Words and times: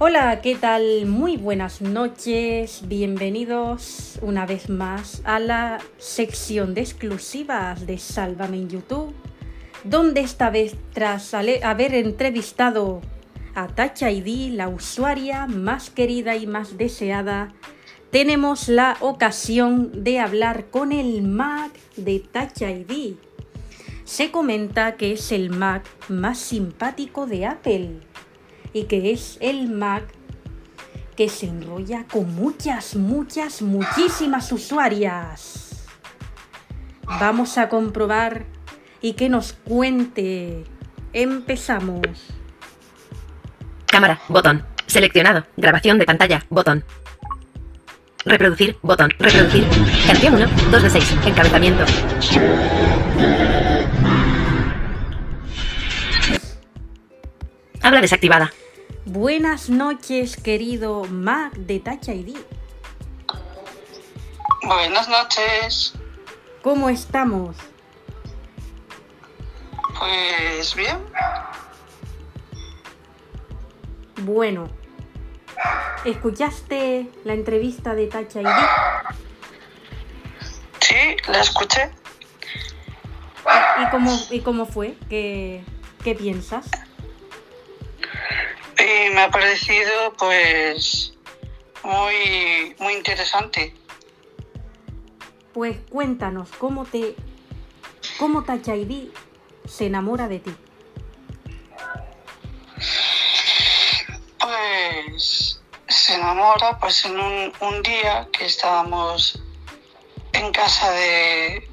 Hola, 0.00 0.40
¿qué 0.42 0.54
tal? 0.54 1.06
Muy 1.06 1.36
buenas 1.36 1.82
noches, 1.82 2.82
bienvenidos 2.86 4.20
una 4.22 4.46
vez 4.46 4.70
más 4.70 5.22
a 5.24 5.40
la 5.40 5.78
sección 5.96 6.72
de 6.72 6.82
exclusivas 6.82 7.84
de 7.84 7.98
Sálvame 7.98 8.58
en 8.58 8.68
YouTube, 8.68 9.12
donde 9.82 10.20
esta 10.20 10.50
vez 10.50 10.76
tras 10.92 11.34
haber 11.34 11.94
entrevistado 11.94 13.00
a 13.56 13.66
Touch 13.66 14.02
ID, 14.02 14.52
la 14.52 14.68
usuaria 14.68 15.48
más 15.48 15.90
querida 15.90 16.36
y 16.36 16.46
más 16.46 16.78
deseada, 16.78 17.52
tenemos 18.12 18.68
la 18.68 18.98
ocasión 19.00 20.04
de 20.04 20.20
hablar 20.20 20.66
con 20.66 20.92
el 20.92 21.22
Mac 21.22 21.72
de 21.96 22.20
Touch 22.20 22.62
ID. 22.62 23.16
Se 24.04 24.30
comenta 24.30 24.94
que 24.94 25.14
es 25.14 25.32
el 25.32 25.50
Mac 25.50 25.88
más 26.08 26.38
simpático 26.38 27.26
de 27.26 27.46
Apple 27.46 28.07
y 28.72 28.84
que 28.84 29.12
es 29.12 29.38
el 29.40 29.68
Mac 29.68 30.04
que 31.16 31.28
se 31.28 31.46
enrolla 31.46 32.04
con 32.04 32.32
muchas, 32.34 32.94
muchas, 32.94 33.60
muchísimas 33.60 34.52
usuarias. 34.52 35.84
Vamos 37.02 37.58
a 37.58 37.68
comprobar 37.68 38.44
y 39.00 39.14
que 39.14 39.28
nos 39.28 39.52
cuente. 39.52 40.64
Empezamos. 41.12 42.28
Cámara, 43.86 44.20
botón. 44.28 44.64
Seleccionado. 44.86 45.44
Grabación 45.56 45.98
de 45.98 46.04
pantalla, 46.04 46.44
botón. 46.50 46.84
Reproducir, 48.24 48.76
botón. 48.82 49.10
Reproducir. 49.18 49.66
Canción 50.06 50.34
1, 50.34 50.46
2 50.70 50.82
de 50.82 50.90
6. 50.90 51.16
Encabezamiento. 51.26 51.84
Habla 57.82 58.00
desactivada. 58.00 58.52
Buenas 59.10 59.70
noches, 59.70 60.36
querido 60.36 61.04
Mac 61.04 61.54
de 61.54 61.80
Touch 61.80 62.08
ID. 62.08 62.36
Buenas 64.62 65.08
noches. 65.08 65.94
¿Cómo 66.62 66.90
estamos? 66.90 67.56
Pues 69.98 70.74
bien. 70.74 70.98
Bueno, 74.16 74.68
¿escuchaste 76.04 77.10
la 77.24 77.32
entrevista 77.32 77.94
de 77.94 78.08
Touch 78.08 78.36
ID? 78.36 78.46
Sí, 80.80 81.16
la 81.28 81.40
escuché. 81.40 81.90
¿Y 83.82 83.90
cómo, 83.90 84.18
y 84.30 84.40
cómo 84.40 84.66
fue? 84.66 84.98
¿Qué, 85.08 85.64
qué 86.04 86.14
piensas? 86.14 86.66
Y 88.78 89.10
me 89.14 89.22
ha 89.22 89.30
parecido 89.30 90.12
pues 90.18 91.14
muy, 91.82 92.76
muy 92.78 92.94
interesante. 92.94 93.74
Pues 95.52 95.76
cuéntanos, 95.90 96.48
¿cómo 96.58 96.84
te 96.84 97.16
cómo 98.18 98.44
Touch 98.44 98.68
ID 98.68 99.08
se 99.66 99.86
enamora 99.86 100.28
de 100.28 100.38
ti? 100.38 100.54
Pues 104.38 105.60
se 105.88 106.14
enamora 106.14 106.78
pues 106.78 107.04
en 107.04 107.18
un, 107.18 107.52
un 107.60 107.82
día 107.82 108.28
que 108.32 108.46
estábamos 108.46 109.42
en 110.32 110.52
casa 110.52 110.90
de, 110.92 111.68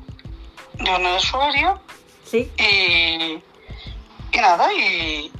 de 0.73 0.95
un 0.95 1.06
usuario 1.06 1.80
¿Sí? 2.23 2.52
y, 2.58 3.44
y 4.36 4.42
nada, 4.42 4.73
y, 4.73 5.31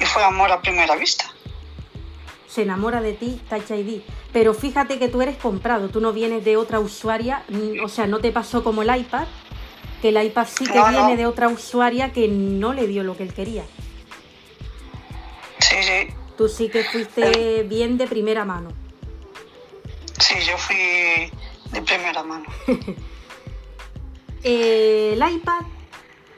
y 0.00 0.04
fue 0.04 0.22
amor 0.24 0.52
a 0.52 0.60
primera 0.60 0.94
vista. 0.96 1.24
Se 2.48 2.62
enamora 2.62 3.00
de 3.00 3.12
ti 3.12 3.40
Touch 3.48 3.70
ID. 3.70 4.00
Pero 4.32 4.54
fíjate 4.54 4.98
que 4.98 5.08
tú 5.08 5.22
eres 5.22 5.36
comprado, 5.36 5.88
tú 5.88 6.00
no 6.00 6.12
vienes 6.12 6.44
de 6.44 6.56
otra 6.56 6.80
usuaria, 6.80 7.44
o 7.82 7.88
sea, 7.88 8.06
no 8.06 8.18
te 8.18 8.32
pasó 8.32 8.62
como 8.62 8.82
el 8.82 8.94
iPad, 8.96 9.26
que 10.02 10.08
el 10.10 10.22
iPad 10.22 10.46
sí 10.46 10.64
que 10.66 10.74
No, 10.78 10.90
no. 10.90 10.98
viene 11.06 11.16
de 11.16 11.26
otra 11.26 11.48
usuaria 11.48 12.12
que 12.12 12.28
no 12.28 12.72
le 12.72 12.86
dio 12.86 13.02
lo 13.02 13.16
que 13.16 13.22
él 13.24 13.32
quería. 13.34 13.64
Sí, 15.58 15.76
sí, 15.82 16.08
Tú 16.36 16.48
sí 16.48 16.68
que 16.68 16.84
fuiste 16.84 17.62
bien 17.64 17.96
de 17.96 18.06
primera 18.06 18.44
mano. 18.44 18.68
sí, 20.18 20.34
yo 20.46 20.56
fui 20.58 20.76
de 21.72 21.82
primera 21.82 22.22
mano. 22.22 22.44
Eh, 24.42 25.12
el 25.18 25.32
iPad, 25.36 25.62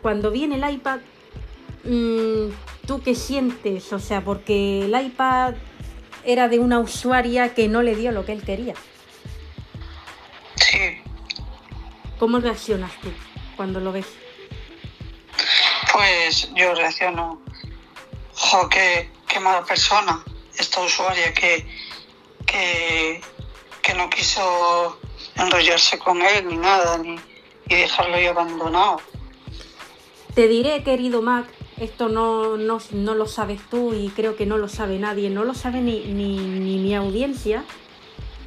cuando 0.02 0.30
viene 0.30 0.54
el 0.56 0.74
iPad, 0.74 1.00
¿tú 1.84 3.02
qué 3.02 3.14
sientes? 3.14 3.92
O 3.92 3.98
sea, 3.98 4.22
porque 4.24 4.84
el 4.84 5.00
iPad 5.06 5.54
era 6.24 6.48
de 6.48 6.58
una 6.58 6.78
usuaria 6.78 7.54
que 7.54 7.68
no 7.68 7.82
le 7.82 7.94
dio 7.94 8.12
lo 8.12 8.24
que 8.24 8.32
él 8.32 8.42
quería. 8.42 8.74
Sí, 10.56 10.98
¿Cómo 12.18 12.40
reaccionas 12.40 12.92
tú 13.00 13.10
cuando 13.56 13.80
lo 13.80 13.92
ves? 13.92 14.06
pues 15.92 16.50
yo 16.54 16.74
reacciono, 16.74 17.40
jo, 18.34 18.68
qué, 18.68 19.10
qué 19.26 19.40
mala 19.40 19.64
persona 19.64 20.22
esta 20.56 20.80
usuaria 20.80 21.32
que, 21.32 21.66
que, 22.46 23.20
que 23.82 23.94
no 23.94 24.08
quiso 24.08 24.98
enrollarse 25.36 25.98
con 25.98 26.22
él 26.22 26.46
ni 26.46 26.56
nada, 26.56 26.98
ni, 26.98 27.18
y 27.68 27.74
dejarlo 27.74 28.14
ahí 28.14 28.26
abandonado. 28.26 29.00
Te 30.34 30.46
diré, 30.46 30.84
querido 30.84 31.20
Mac, 31.20 31.46
esto 31.80 32.08
no, 32.08 32.56
no, 32.56 32.78
no 32.92 33.14
lo 33.14 33.26
sabes 33.26 33.60
tú 33.70 33.94
y 33.94 34.08
creo 34.10 34.36
que 34.36 34.46
no 34.46 34.58
lo 34.58 34.68
sabe 34.68 34.98
nadie, 34.98 35.30
no 35.30 35.44
lo 35.44 35.54
sabe 35.54 35.80
ni, 35.80 36.00
ni, 36.04 36.36
ni 36.38 36.78
mi 36.78 36.94
audiencia, 36.94 37.64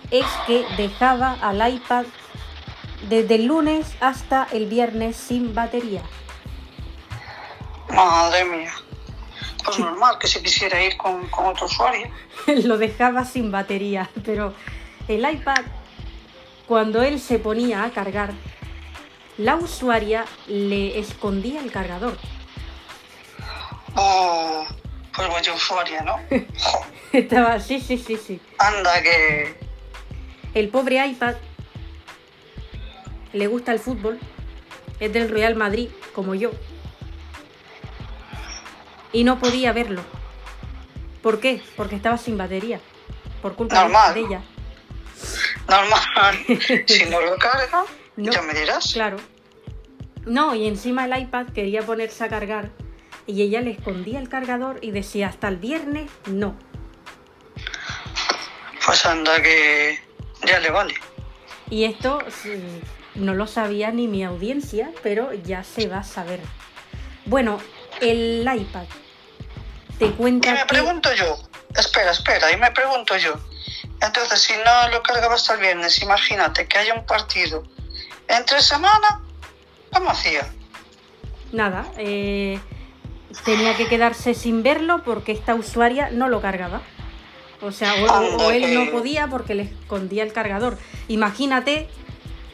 es 0.10 0.26
que 0.48 0.66
dejaba 0.78 1.38
al 1.42 1.74
iPad 1.74 2.06
desde 3.10 3.36
el 3.36 3.46
lunes 3.46 3.96
hasta 4.00 4.48
el 4.52 4.68
viernes 4.68 5.16
sin 5.16 5.56
batería. 5.56 6.02
Madre 7.90 8.46
mía. 8.46 8.74
Pues 9.64 9.80
normal 9.80 10.18
que 10.20 10.28
se 10.28 10.42
quisiera 10.42 10.84
ir 10.84 10.98
con, 10.98 11.28
con 11.28 11.46
otro 11.46 11.66
usuario. 11.66 12.08
lo 12.64 12.78
dejaba 12.78 13.26
sin 13.26 13.52
batería, 13.52 14.10
pero 14.26 14.54
el 15.08 15.30
iPad, 15.30 15.64
cuando 16.68 17.02
él 17.04 17.20
se 17.20 17.40
ponía 17.40 17.84
a 17.84 17.92
cargar, 17.92 18.34
la 19.38 19.56
usuaria 19.56 20.26
le 20.48 21.00
escondía 21.00 21.62
el 21.62 21.72
cargador. 21.72 22.18
Oh, 23.96 24.66
pues 25.16 25.28
vaya 25.30 25.54
usuaria, 25.54 26.02
¿no? 26.04 26.20
Jo, 26.60 26.86
Estaba, 27.14 27.60
sí, 27.60 27.80
sí, 27.82 27.98
sí, 27.98 28.18
sí. 28.18 28.40
anda 28.58 29.02
que... 29.02 29.56
El 30.54 30.70
pobre 30.70 31.06
iPad 31.06 31.36
le 33.34 33.48
gusta 33.48 33.72
el 33.72 33.80
fútbol, 33.80 34.20
es 35.00 35.12
del 35.14 35.30
Real 35.30 35.56
Madrid, 35.56 35.90
como 36.14 36.36
yo, 36.36 36.52
y 39.14 39.24
no 39.24 39.40
podía 39.40 39.72
verlo. 39.74 40.02
¿Por 41.22 41.40
qué? 41.40 41.62
Porque 41.78 41.96
estaba 41.96 42.18
sin 42.18 42.38
batería, 42.38 42.80
por 43.42 43.56
culpa 43.56 43.76
de- 43.76 43.82
Normal. 43.84 44.14
de 44.14 44.20
ella. 44.22 44.42
Normal. 45.70 46.84
si 46.88 47.06
no 47.06 47.22
lo 47.22 47.38
carga, 47.38 47.84
No. 48.18 48.32
ya 48.32 48.42
me 48.42 48.54
dirás. 48.54 48.92
Claro. 48.94 49.18
No, 50.26 50.54
y 50.56 50.68
encima 50.68 51.06
el 51.06 51.18
iPad 51.24 51.48
quería 51.48 51.82
ponerse 51.84 52.24
a 52.26 52.28
cargar 52.30 52.70
y 53.28 53.42
ella 53.42 53.62
le 53.62 53.72
escondía 53.72 54.20
el 54.20 54.30
cargador 54.30 54.80
y 54.82 54.92
decía 54.92 55.28
hasta 55.28 55.48
el 55.48 55.58
viernes 55.58 56.10
no. 56.26 56.56
Pues 58.86 59.06
anda 59.06 59.42
que 59.42 60.00
ya 60.46 60.60
le 60.60 60.72
vale. 60.72 60.94
Y 61.70 61.86
esto 61.86 62.20
no 63.16 63.34
lo 63.34 63.48
sabía 63.48 63.92
ni 63.92 64.08
mi 64.08 64.24
audiencia, 64.24 64.92
pero 65.04 65.34
ya 65.34 65.64
se 65.64 65.88
va 65.88 66.00
a 66.00 66.04
saber. 66.04 66.40
Bueno, 67.26 67.60
el 68.02 68.42
iPad 68.42 68.86
te 70.00 70.08
Y 70.08 70.10
cuenta 70.12 70.52
me 70.52 70.60
que 70.60 70.66
pregunto 70.66 71.14
yo, 71.14 71.38
espera, 71.76 72.12
espera, 72.12 72.52
y 72.52 72.58
me 72.58 72.72
pregunto 72.72 73.16
yo. 73.18 73.36
Entonces, 74.02 74.42
si 74.42 74.54
no 74.66 74.90
lo 74.90 75.04
cargaba 75.04 75.36
hasta 75.36 75.54
el 75.54 75.60
viernes, 75.60 76.02
imagínate 76.02 76.68
que 76.68 76.80
haya 76.80 76.96
un 76.96 77.06
partido 77.06 77.64
entre 78.28 78.62
semana, 78.62 79.22
¿cómo 79.92 80.10
hacía? 80.10 80.52
nada, 81.52 81.86
eh, 81.98 82.60
tenía 83.46 83.76
que 83.76 83.88
quedarse 83.88 84.34
sin 84.34 84.64
verlo 84.64 85.04
porque 85.04 85.32
esta 85.32 85.56
usuaria 85.56 86.10
no 86.12 86.28
lo 86.30 86.42
cargaba. 86.42 86.82
O 87.62 87.72
sea, 87.72 87.94
o, 87.96 88.06
o- 88.06 88.48
o 88.48 88.52
él 88.52 88.74
no 88.74 88.90
podía 88.92 89.28
porque 89.28 89.54
le 89.56 89.64
escondía 89.64 90.24
el 90.24 90.34
cargador. 90.34 90.78
Imagínate, 91.08 91.88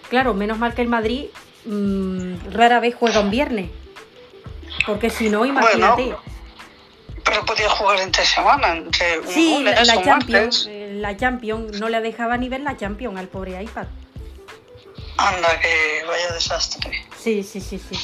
claro, 0.10 0.34
menos 0.34 0.58
mal 0.60 0.74
que 0.74 0.82
el 0.82 0.90
Madrid 0.90 1.26
mm, 1.66 2.52
rara 2.52 2.80
vez 2.80 2.94
juega 2.96 3.22
un 3.22 3.30
viernes. 3.32 3.70
Porque 4.86 5.10
si 5.10 5.30
no, 5.30 5.46
imagínate. 5.46 6.16
Pero 7.24 7.44
podía 7.46 7.70
jugar 7.70 8.00
entre 8.00 8.26
semana, 8.26 8.76
entre 8.78 9.20
un 9.20 9.28
sí, 9.28 9.62
la, 9.64 9.72
lunes 9.72 9.88
la 9.88 9.98
o 9.98 10.04
Champions, 10.04 10.66
eh, 10.70 10.92
la 10.96 11.18
Champions, 11.18 11.78
no 11.80 11.90
le 11.90 12.00
dejaba 12.00 12.38
ni 12.38 12.48
ver 12.48 12.62
la 12.62 12.78
Champions 12.78 13.18
al 13.18 13.28
pobre 13.28 13.62
iPad. 13.62 13.88
Anda, 15.18 15.60
que 15.60 16.06
vaya 16.08 16.32
desastre. 16.34 17.06
Sí, 17.18 17.44
sí, 17.44 17.60
sí, 17.60 17.80
sí. 17.80 17.98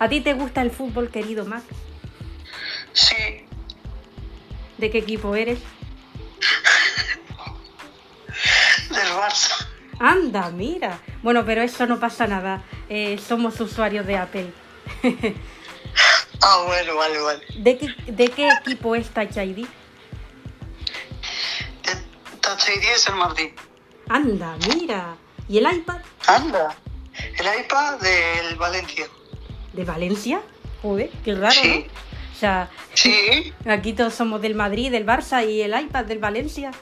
¿A 0.00 0.08
ti 0.08 0.20
te 0.22 0.32
gusta 0.32 0.62
el 0.62 0.70
fútbol, 0.72 1.10
querido 1.10 1.44
Mac? 1.44 1.62
Sí. 2.94 3.44
¿De 4.78 4.90
qué 4.90 4.98
equipo 4.98 5.34
eres? 5.34 5.58
Del 8.88 9.08
Barça. 9.12 9.66
Anda, 9.98 10.50
mira. 10.50 11.00
Bueno, 11.22 11.44
pero 11.44 11.62
eso 11.62 11.86
no 11.86 12.00
pasa 12.00 12.26
nada. 12.26 12.64
Eh, 12.88 13.18
somos 13.18 13.60
usuarios 13.60 14.06
de 14.06 14.16
Apple. 14.16 14.52
ah, 16.42 16.62
bueno, 16.66 16.96
vale, 16.96 17.18
vale. 17.18 17.44
¿De 17.56 17.78
qué, 17.78 17.88
de 18.06 18.28
qué 18.28 18.48
equipo 18.48 18.94
es 18.94 19.10
Touch 19.10 19.36
ID? 19.36 19.66
Touch 22.40 22.68
ID 22.68 22.84
es 22.94 23.08
el 23.08 23.16
Madrid. 23.16 23.50
Anda, 24.08 24.56
mira. 24.68 25.16
¿Y 25.48 25.58
el 25.58 25.76
iPad? 25.76 26.00
Anda. 26.26 26.76
El 27.38 27.60
iPad 27.60 28.00
del 28.00 28.56
Valencia. 28.56 29.06
¿De 29.72 29.84
Valencia? 29.84 30.40
Joder, 30.82 31.10
qué 31.24 31.34
raro. 31.34 31.54
Sí. 31.54 31.86
O 32.34 32.36
sea, 32.36 32.68
Sí, 32.94 33.52
aquí 33.66 33.92
todos 33.92 34.12
somos 34.14 34.42
del 34.42 34.54
Madrid, 34.54 34.90
del 34.90 35.06
Barça 35.06 35.48
y 35.48 35.62
el 35.62 35.78
iPad 35.78 36.04
del 36.04 36.18
Valencia. 36.18 36.72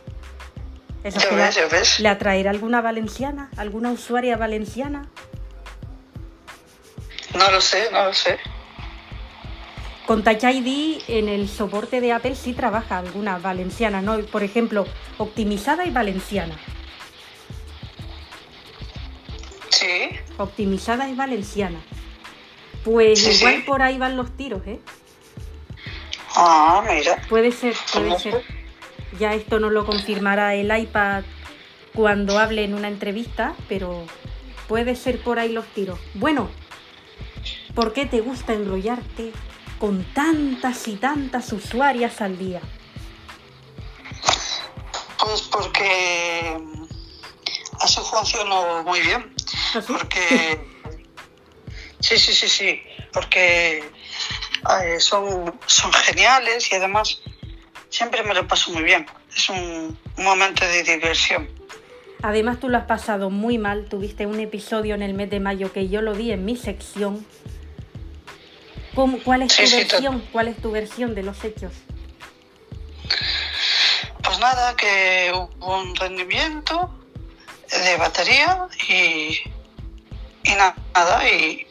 Eso 1.04 1.20
que 1.28 1.34
ves, 1.34 1.58
ves. 1.70 2.00
¿Le 2.00 2.08
atraerá 2.08 2.50
alguna 2.50 2.80
valenciana? 2.80 3.50
¿Alguna 3.56 3.90
usuaria 3.90 4.36
valenciana? 4.36 5.08
No 7.36 7.50
lo 7.50 7.60
sé, 7.60 7.88
no 7.92 8.04
lo 8.04 8.14
sé. 8.14 8.38
Con 10.06 10.22
Touch 10.24 10.42
ID 10.44 11.02
en 11.08 11.28
el 11.28 11.48
soporte 11.48 12.00
de 12.00 12.12
Apple 12.12 12.34
sí 12.34 12.52
trabaja 12.52 12.98
alguna 12.98 13.38
valenciana, 13.38 14.00
¿no? 14.02 14.18
Por 14.20 14.42
ejemplo, 14.42 14.86
optimizada 15.18 15.84
y 15.86 15.90
valenciana. 15.90 16.56
Sí, 19.70 20.10
Optimizada 20.38 21.08
y 21.08 21.14
valenciana. 21.14 21.80
Pues 22.84 23.20
Sí, 23.22 23.30
igual 23.38 23.56
sí. 23.56 23.62
por 23.62 23.82
ahí 23.82 23.98
van 23.98 24.16
los 24.16 24.36
tiros, 24.36 24.66
¿eh? 24.66 24.80
Ah, 26.36 26.84
mira. 26.88 27.20
Puede 27.28 27.52
ser, 27.52 27.74
puede 27.92 28.18
ser. 28.18 28.42
Ya 29.18 29.34
esto 29.34 29.60
no 29.60 29.70
lo 29.70 29.84
confirmará 29.84 30.54
el 30.54 30.76
iPad 30.76 31.24
cuando 31.94 32.38
hable 32.38 32.64
en 32.64 32.74
una 32.74 32.88
entrevista, 32.88 33.54
pero 33.68 34.06
puede 34.68 34.96
ser 34.96 35.22
por 35.22 35.38
ahí 35.38 35.52
los 35.52 35.66
tiros. 35.66 35.98
Bueno, 36.14 36.50
¿por 37.74 37.92
qué 37.92 38.06
te 38.06 38.20
gusta 38.20 38.54
enrollarte 38.54 39.32
con 39.78 40.04
tantas 40.14 40.88
y 40.88 40.96
tantas 40.96 41.52
usuarias 41.52 42.20
al 42.20 42.38
día? 42.38 42.60
Pues 45.18 45.42
porque 45.42 46.58
así 47.80 48.00
funcionó 48.00 48.82
muy 48.82 49.00
bien. 49.00 49.34
¿Así? 49.74 49.92
Porque. 49.92 50.72
Sí, 52.02 52.18
sí, 52.18 52.34
sí, 52.34 52.48
sí. 52.48 52.82
Porque 53.12 53.88
eh, 54.84 55.00
son, 55.00 55.58
son 55.66 55.92
geniales 55.92 56.70
y 56.72 56.74
además 56.76 57.20
siempre 57.90 58.22
me 58.22 58.34
lo 58.34 58.46
paso 58.46 58.70
muy 58.72 58.82
bien. 58.82 59.06
Es 59.34 59.48
un, 59.48 59.98
un 60.16 60.24
momento 60.24 60.64
de 60.64 60.82
diversión. 60.82 61.48
Además 62.22 62.60
tú 62.60 62.68
lo 62.68 62.78
has 62.78 62.84
pasado 62.86 63.30
muy 63.30 63.58
mal, 63.58 63.86
tuviste 63.88 64.26
un 64.26 64.38
episodio 64.38 64.94
en 64.94 65.02
el 65.02 65.14
mes 65.14 65.28
de 65.30 65.40
mayo 65.40 65.72
que 65.72 65.88
yo 65.88 66.02
lo 66.02 66.14
vi 66.14 66.30
en 66.32 66.44
mi 66.44 66.56
sección. 66.56 67.26
¿Cómo- 68.94 69.18
¿Cuál 69.24 69.42
es 69.42 69.56
tu 69.56 69.66
Sí, 69.66 69.76
versión? 69.76 70.20
¿Cuál 70.30 70.48
es 70.48 70.56
tu 70.58 70.70
versión 70.70 71.14
de 71.14 71.22
los 71.22 71.42
hechos? 71.44 71.72
Pues 74.22 74.38
nada, 74.38 74.76
que 74.76 75.32
hubo 75.34 75.80
un 75.80 75.96
rendimiento 75.96 76.90
de 77.70 77.96
batería 77.96 78.66
y, 78.88 79.40
y 80.44 80.54
na- 80.56 80.76
nada, 80.94 81.28
y, 81.28 81.66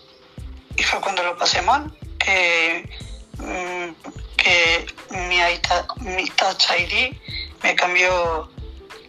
y 0.76 0.84
fue 0.84 1.00
cuando 1.00 1.24
lo 1.24 1.38
pasé 1.38 1.62
mal, 1.62 1.92
que, 2.24 2.90
mm, 3.38 3.92
que 4.38 4.86
mi, 5.12 6.16
mi 6.16 6.26
Touch 6.30 6.66
ID 6.78 7.16
me 7.64 7.76
cambió 7.76 8.50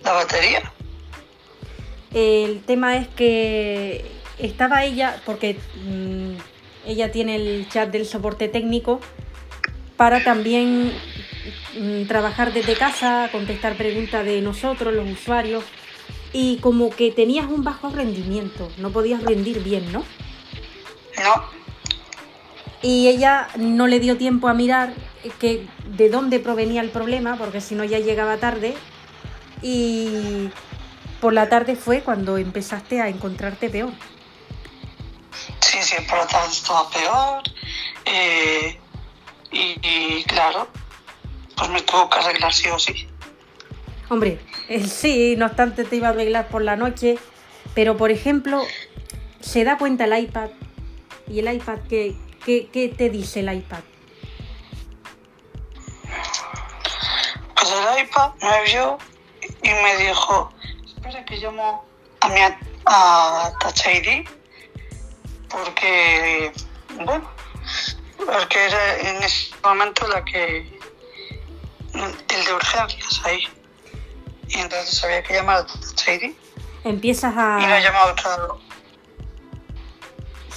la 0.04 0.12
batería. 0.12 0.72
El 2.14 2.62
tema 2.64 2.96
es 2.96 3.08
que 3.08 4.04
estaba 4.38 4.84
ella, 4.84 5.20
porque 5.24 5.58
mm, 5.84 6.34
ella 6.86 7.12
tiene 7.12 7.36
el 7.36 7.68
chat 7.68 7.90
del 7.90 8.06
soporte 8.06 8.48
técnico, 8.48 9.00
para 9.96 10.22
también 10.24 10.92
mm, 11.78 12.06
trabajar 12.06 12.52
desde 12.52 12.76
casa, 12.76 13.28
contestar 13.32 13.76
preguntas 13.76 14.24
de 14.24 14.40
nosotros, 14.40 14.92
los 14.92 15.08
usuarios, 15.08 15.64
y 16.32 16.56
como 16.58 16.90
que 16.90 17.10
tenías 17.10 17.46
un 17.46 17.62
bajo 17.62 17.90
rendimiento, 17.90 18.70
no 18.78 18.90
podías 18.90 19.22
rendir 19.22 19.62
bien, 19.62 19.92
¿no? 19.92 20.04
No, 21.22 21.61
Y 22.82 23.08
ella 23.08 23.48
no 23.56 23.86
le 23.86 24.00
dio 24.00 24.16
tiempo 24.16 24.48
a 24.48 24.54
mirar 24.54 24.92
que 25.38 25.66
de 25.86 26.08
dónde 26.10 26.40
provenía 26.40 26.80
el 26.80 26.90
problema, 26.90 27.36
porque 27.36 27.60
si 27.60 27.74
no 27.74 27.84
ya 27.84 27.98
llegaba 28.00 28.38
tarde. 28.38 28.74
Y 29.62 30.50
por 31.20 31.32
la 31.32 31.48
tarde 31.48 31.76
fue 31.76 32.00
cuando 32.02 32.38
empezaste 32.38 33.00
a 33.00 33.08
encontrarte 33.08 33.70
peor. 33.70 33.92
sí, 35.60 35.78
sí, 35.80 35.96
por 36.08 36.18
la 36.18 36.26
tarde 36.26 36.48
estaba 36.50 36.90
peor. 36.90 37.42
eh, 38.04 38.78
y, 39.52 39.76
y 39.82 40.24
claro, 40.24 40.68
pues 41.56 41.70
me 41.70 41.82
tuvo 41.82 42.08
que 42.10 42.18
arreglar 42.18 42.52
sí 42.52 42.68
o 42.68 42.78
sí. 42.78 43.06
Hombre, 44.08 44.40
eh, 44.68 44.86
sí, 44.86 45.36
no 45.36 45.46
obstante 45.46 45.84
te 45.84 45.96
iba 45.96 46.08
a 46.08 46.10
arreglar 46.10 46.48
por 46.48 46.62
la 46.62 46.76
noche, 46.76 47.18
pero 47.74 47.96
por 47.96 48.10
ejemplo, 48.10 48.62
se 49.40 49.64
da 49.64 49.78
cuenta 49.78 50.04
el 50.04 50.24
iPad 50.24 50.50
y 51.28 51.38
el 51.38 51.52
iPad, 51.54 51.78
¿qué, 51.88 52.16
qué, 52.44 52.68
qué 52.72 52.88
te 52.88 53.10
dice 53.10 53.40
el 53.40 53.52
iPad? 53.52 53.80
Pues 57.56 57.72
el 57.72 58.04
iPad 58.04 58.32
me 58.40 58.64
vio 58.64 58.98
y 59.62 59.70
me 59.70 59.96
dijo, 59.96 60.52
espera 60.84 61.24
que 61.24 61.36
llamo 61.36 61.84
a 62.20 62.28
mi 62.28 62.40
a, 62.40 62.58
a 62.86 63.52
Touch 63.60 63.86
ID 63.86 64.28
porque, 65.48 66.52
bueno, 67.04 67.30
porque 68.16 68.66
era 68.66 68.98
en 68.98 69.22
ese 69.22 69.54
momento 69.62 70.08
la 70.08 70.24
que, 70.24 70.78
el 71.94 72.44
de 72.44 72.54
urgencias 72.54 73.20
ahí. 73.24 73.46
Y 74.48 74.58
entonces 74.58 75.02
había 75.04 75.22
que 75.22 75.34
llamar 75.34 75.58
a 75.58 75.66
Touch 75.66 76.08
ID 76.08 76.34
Empiezas 76.84 77.32
y 77.32 77.36
no 77.36 77.74
a... 77.74 77.80
llamaba 77.80 78.12
otro. 78.12 78.60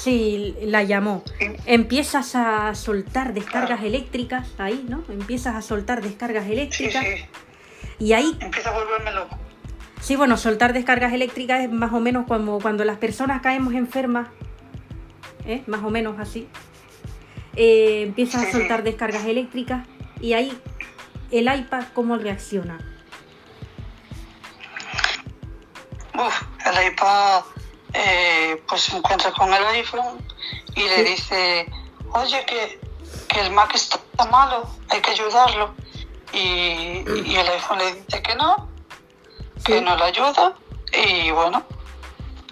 Sí, 0.06 0.56
la 0.62 0.84
llamó. 0.84 1.24
Sí, 1.40 1.48
Empiezas 1.66 2.36
a 2.36 2.76
soltar 2.76 3.34
descargas 3.34 3.82
eléctricas 3.82 4.48
ahí, 4.60 4.86
¿no? 4.88 5.04
Empiezas 5.10 5.56
a 5.56 5.64
soltar 5.64 6.04
descargas 6.04 6.46
eléctricas 6.46 7.04
sí. 7.04 7.26
y 7.98 8.14
ahí, 8.14 8.38
Empieza 8.40 8.70
a 8.70 8.74
volverme 8.74 9.12
loco. 9.12 9.36
sí, 10.02 10.16
bueno, 10.16 10.38
soltar 10.38 10.74
descargas 10.74 11.12
eléctricas 11.12 11.62
es 11.62 11.72
más 11.72 11.92
o 11.92 12.00
menos 12.00 12.28
como 12.28 12.60
cuando 12.60 12.86
las 12.86 12.98
personas 13.00 13.42
caemos 13.42 13.74
enfermas, 13.74 14.28
¿eh? 15.48 15.64
Más 15.66 15.84
o 15.84 15.90
menos 15.90 16.20
así. 16.20 16.48
Eh, 17.56 18.04
empiezas 18.04 18.44
a 18.44 18.52
soltar 18.52 18.84
descargas 18.84 19.26
eléctricas 19.26 19.88
y 20.22 20.34
ahí 20.34 20.56
el 21.32 21.52
iPad 21.52 21.86
cómo 21.96 22.16
reacciona. 22.20 22.78
Uf, 26.14 26.44
el 26.64 26.92
iPad 26.92 27.42
eh, 27.96 28.62
pues 28.68 28.82
se 28.82 28.98
encuentra 28.98 29.32
con 29.32 29.54
el 29.54 29.64
iPhone 29.68 30.18
y 30.76 30.84
le 30.84 31.04
dice, 31.04 31.66
oye, 32.12 32.46
que, 32.46 32.80
que 33.28 33.40
el 33.42 33.52
Mac 33.52 33.74
está 33.76 34.00
malo, 34.30 34.68
hay 34.90 35.02
que 35.02 35.12
ayudarlo. 35.12 35.74
Y, 36.34 36.38
y 36.38 37.36
el 37.38 37.48
iPhone 37.48 37.78
le 37.80 37.94
dice 37.96 38.22
que 38.22 38.36
no, 38.36 38.70
que 39.64 39.82
no 39.82 39.96
le 39.96 40.04
ayuda. 40.04 40.54
Y 40.94 41.32
bueno, 41.32 41.64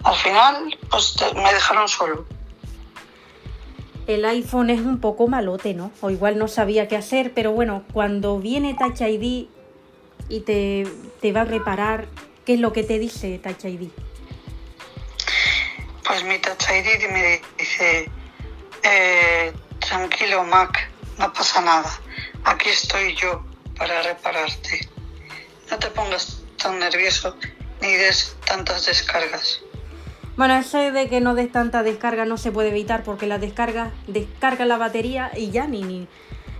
al 0.04 0.16
final 0.16 0.78
pues 0.90 1.16
te- 1.16 1.34
me 1.34 1.54
dejaron 1.54 1.88
solo. 1.88 2.26
El 4.08 4.26
iPhone 4.26 4.70
es 4.70 4.80
un 4.82 5.00
poco 5.00 5.28
malote, 5.28 5.74
¿no? 5.74 5.92
O 6.02 6.10
igual 6.10 6.38
no 6.38 6.48
sabía 6.50 6.88
qué 6.90 6.98
hacer, 6.98 7.34
pero 7.34 7.52
bueno, 7.52 7.84
cuando 7.94 8.38
viene 8.40 8.74
Touch 8.74 9.00
ID 9.02 9.48
y 10.30 10.40
te, 10.42 10.86
te 11.22 11.32
va 11.32 11.42
a 11.42 11.46
reparar, 11.46 12.08
¿qué 12.46 12.56
es 12.56 12.60
lo 12.60 12.74
que 12.74 12.84
te 12.84 13.00
dice 13.00 13.40
Touch 13.40 13.64
ID? 13.66 13.90
Pues 16.06 16.24
mi 16.24 16.36
ID 16.36 17.10
me 17.12 17.42
dice, 17.58 18.10
eh, 18.84 19.54
tranquilo 19.80 20.44
Mac, 20.44 20.90
no 21.18 21.32
pasa 21.32 21.62
nada, 21.62 21.90
aquí 22.44 22.70
estoy 22.70 23.16
yo 23.16 23.44
para 23.78 24.02
repararte. 24.02 24.88
No 25.72 25.80
te 25.80 25.88
pongas 25.88 26.42
tan 26.62 26.80
nervioso 26.80 27.36
ni 27.82 27.94
des 27.94 28.36
tantas 28.46 28.86
descargas. 28.86 29.62
Bueno, 30.36 30.56
eso 30.58 30.78
de 30.78 31.08
que 31.10 31.22
no 31.22 31.36
des 31.36 31.52
tanta 31.52 31.84
descarga 31.84 32.26
no 32.26 32.38
se 32.38 32.52
puede 32.52 32.70
evitar 32.70 33.04
porque 33.04 33.28
la 33.28 33.38
descarga 33.38 33.92
descarga 34.08 34.66
la 34.66 34.78
batería 34.78 35.32
y 35.36 35.52
ya 35.52 35.68
ni 35.68 35.84
ni, 35.84 36.08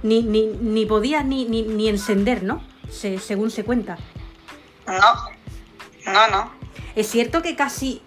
ni, 0.04 0.22
ni, 0.22 0.46
ni 0.48 0.86
podías 0.86 1.26
ni, 1.26 1.46
ni, 1.46 1.64
ni 1.64 1.90
encender, 1.90 2.44
¿no? 2.44 2.64
Se- 2.92 3.20
según 3.20 3.50
se 3.52 3.64
cuenta. 3.64 3.98
No, 4.88 6.12
no, 6.12 6.28
no. 6.30 6.52
Es 6.96 7.10
cierto 7.10 7.42
que 7.42 7.56
casi, 7.56 8.02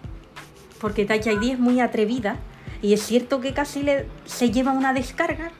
porque 0.79 1.05
Touch 1.05 1.25
ID 1.27 1.53
es 1.53 1.59
muy 1.59 1.79
atrevida, 1.81 2.37
y 2.81 2.93
es 2.93 3.01
cierto 3.05 3.41
que 3.41 3.53
casi 3.53 3.83
le, 3.83 4.07
se 4.25 4.51
lleva 4.51 4.71
una 4.71 4.93
descarga. 4.93 5.51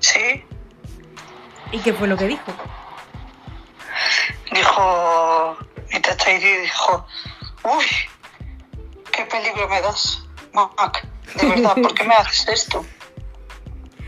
Sí, 0.00 0.42
¿Y 1.72 1.78
qué 1.80 1.92
fue 1.92 2.08
lo 2.08 2.16
que 2.16 2.26
dijo? 2.26 2.52
dijo, 4.52 5.56
mi 5.92 6.00
Touch 6.00 6.26
ID 6.28 6.62
dijo, 6.62 7.06
Uy, 7.64 7.84
qué 9.12 9.24
peligro 9.24 9.68
me 9.68 9.80
das, 9.82 10.22
Mac. 10.52 11.06
De 11.40 11.46
verdad, 11.48 11.74
¿por 11.74 11.94
qué 11.94 12.04
me 12.04 12.14
haces 12.14 12.48
esto? 12.48 12.84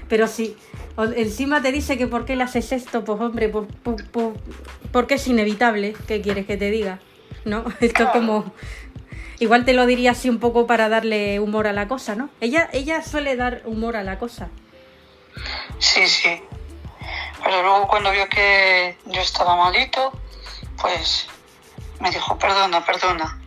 Pero 0.09 0.27
si 0.27 0.57
o- 0.97 1.05
encima 1.05 1.61
te 1.63 1.71
dice 1.73 1.99
que 1.99 2.07
por 2.07 2.25
qué 2.25 2.37
le 2.37 2.45
haces 2.45 2.73
esto, 2.73 3.05
pues 3.05 3.21
hombre, 3.21 3.49
pues, 3.49 3.69
pues- 3.83 4.03
pues- 4.11 4.37
porque 4.93 5.15
es 5.15 5.27
inevitable. 5.29 5.95
¿Qué 6.09 6.21
quieres 6.21 6.47
que 6.47 6.57
te 6.57 6.71
diga? 6.71 6.99
¿No? 7.45 7.61
Esto 7.81 7.85
es 7.87 7.93
Claro. 7.93 8.13
como... 8.13 8.53
Igual 9.41 9.65
te 9.65 9.73
lo 9.73 9.87
diría 9.87 10.11
así 10.11 10.29
un 10.29 10.39
poco 10.39 10.67
para 10.67 10.91
darle 10.91 11.41
humor 11.41 11.67
a 11.67 11.73
la 11.73 11.89
cosa, 11.89 12.15
¿no? 12.15 12.29
Ella, 12.43 12.69
ella 12.73 13.03
suele 13.03 13.37
dar 13.37 13.63
humor 13.65 13.97
a 13.97 14.05
la 14.05 14.19
cosa. 14.19 14.51
Sí, 15.79 16.07
sí. 16.07 16.43
Pero 17.43 17.63
luego 17.63 17.89
cuando 17.89 18.13
vio 18.13 18.29
que 18.29 18.99
yo 19.07 19.21
estaba 19.23 19.57
malito, 19.57 20.13
pues 20.81 21.27
me 22.01 22.11
dijo, 22.11 22.39
perdona, 22.39 22.85
perdona. 22.85 23.41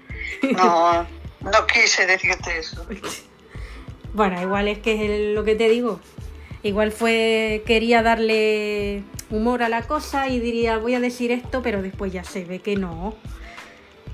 No, 0.58 1.08
no 1.42 1.68
quise 1.68 2.08
decirte 2.08 2.58
eso. 2.58 2.86
Bueno, 4.14 4.42
igual 4.42 4.68
es 4.68 4.80
que 4.80 4.94
es 4.94 5.36
lo 5.36 5.44
que 5.44 5.54
te 5.54 5.70
digo. 5.70 6.00
Igual 6.64 6.92
fue, 6.92 7.62
quería 7.68 8.02
darle 8.02 9.04
humor 9.30 9.62
a 9.62 9.70
la 9.70 9.84
cosa 9.84 10.28
y 10.28 10.40
diría, 10.40 10.80
voy 10.80 10.96
a 10.96 11.00
decir 11.00 11.32
esto, 11.32 11.62
pero 11.62 11.84
después 11.84 12.12
ya 12.12 12.24
se 12.24 12.46
ve 12.46 12.60
que 12.60 12.78
no. 12.78 13.16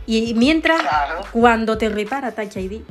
Y 0.10 0.34
mientras, 0.34 0.82
Claro. 0.82 1.22
cuando 1.32 1.78
te 1.78 1.88
repara 1.88 2.32
Touch 2.32 2.56
ID, 2.58 2.82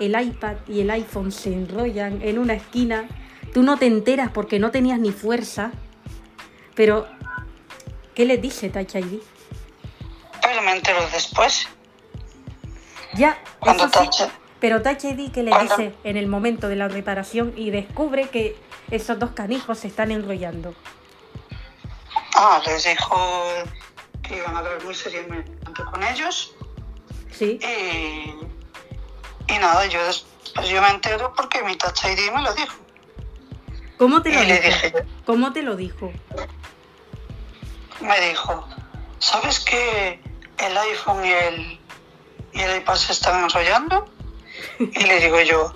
el 0.00 0.20
iPad 0.20 0.56
y 0.68 0.80
el 0.82 0.90
iPhone 0.90 1.32
se 1.32 1.50
enrollan 1.50 2.20
en 2.20 2.38
una 2.38 2.52
esquina, 2.52 3.08
tú 3.54 3.62
no 3.62 3.78
te 3.78 3.86
enteras 3.86 4.30
porque 4.30 4.58
no 4.58 4.70
tenías 4.70 4.98
ni 4.98 5.12
fuerza, 5.12 5.70
pero 6.74 7.06
¿qué 8.14 8.26
les 8.26 8.42
dice 8.42 8.68
Touch 8.68 8.96
ID? 8.96 9.20
Pero 10.42 10.60
me 10.60 10.72
entero 10.76 10.98
después. 11.10 11.66
Ya, 13.14 13.38
Cuando 13.58 13.86
eso 13.86 14.10
sí, 14.12 14.24
pero 14.60 14.82
Touch 14.82 15.04
ID 15.04 15.32
que 15.32 15.42
le 15.42 15.58
dice 15.58 15.94
en 16.04 16.18
el 16.18 16.26
momento 16.26 16.68
de 16.68 16.76
la 16.76 16.88
reparación 16.88 17.54
y 17.56 17.70
descubre 17.70 18.28
que 18.28 18.56
esos 18.90 19.18
dos 19.18 19.30
canijos 19.30 19.78
se 19.78 19.88
están 19.88 20.10
enrollando. 20.10 20.74
Ah, 22.34 22.60
les 22.66 22.84
dijo 22.84 23.16
que 24.22 24.36
iban 24.38 24.54
a 24.56 24.58
hablar 24.60 24.82
muy 24.84 24.94
seriamente 24.94 25.84
con 25.90 26.02
ellos. 26.02 26.54
¿Sí? 27.30 27.58
Y, 27.62 29.52
y 29.52 29.58
nada, 29.58 29.86
yo 29.86 30.04
después 30.06 30.68
yo 30.68 30.82
me 30.82 30.88
entero 30.90 31.32
porque 31.34 31.62
mi 31.62 31.76
Touch 31.76 32.04
ID 32.04 32.30
me 32.32 32.42
lo 32.42 32.52
dijo. 32.54 32.74
¿Cómo 33.98 34.20
te 34.22 34.30
lo 34.32 34.42
Y 34.42 34.46
le 34.46 34.60
dijo? 34.60 34.66
dije, 34.86 34.94
¿Cómo 35.24 35.52
te 35.52 35.62
lo 35.62 35.76
dijo? 35.76 36.12
me 38.00 38.20
dijo, 38.28 38.68
¿sabes 39.20 39.60
que 39.60 40.20
el 40.58 40.76
iPhone 40.76 41.24
y 41.24 41.30
el, 41.32 41.80
y 42.52 42.60
el 42.60 42.76
iPad 42.78 42.96
se 42.96 43.12
están 43.12 43.44
enrollando? 43.44 44.06
Y 44.78 45.04
le 45.04 45.20
digo 45.20 45.40
yo, 45.42 45.72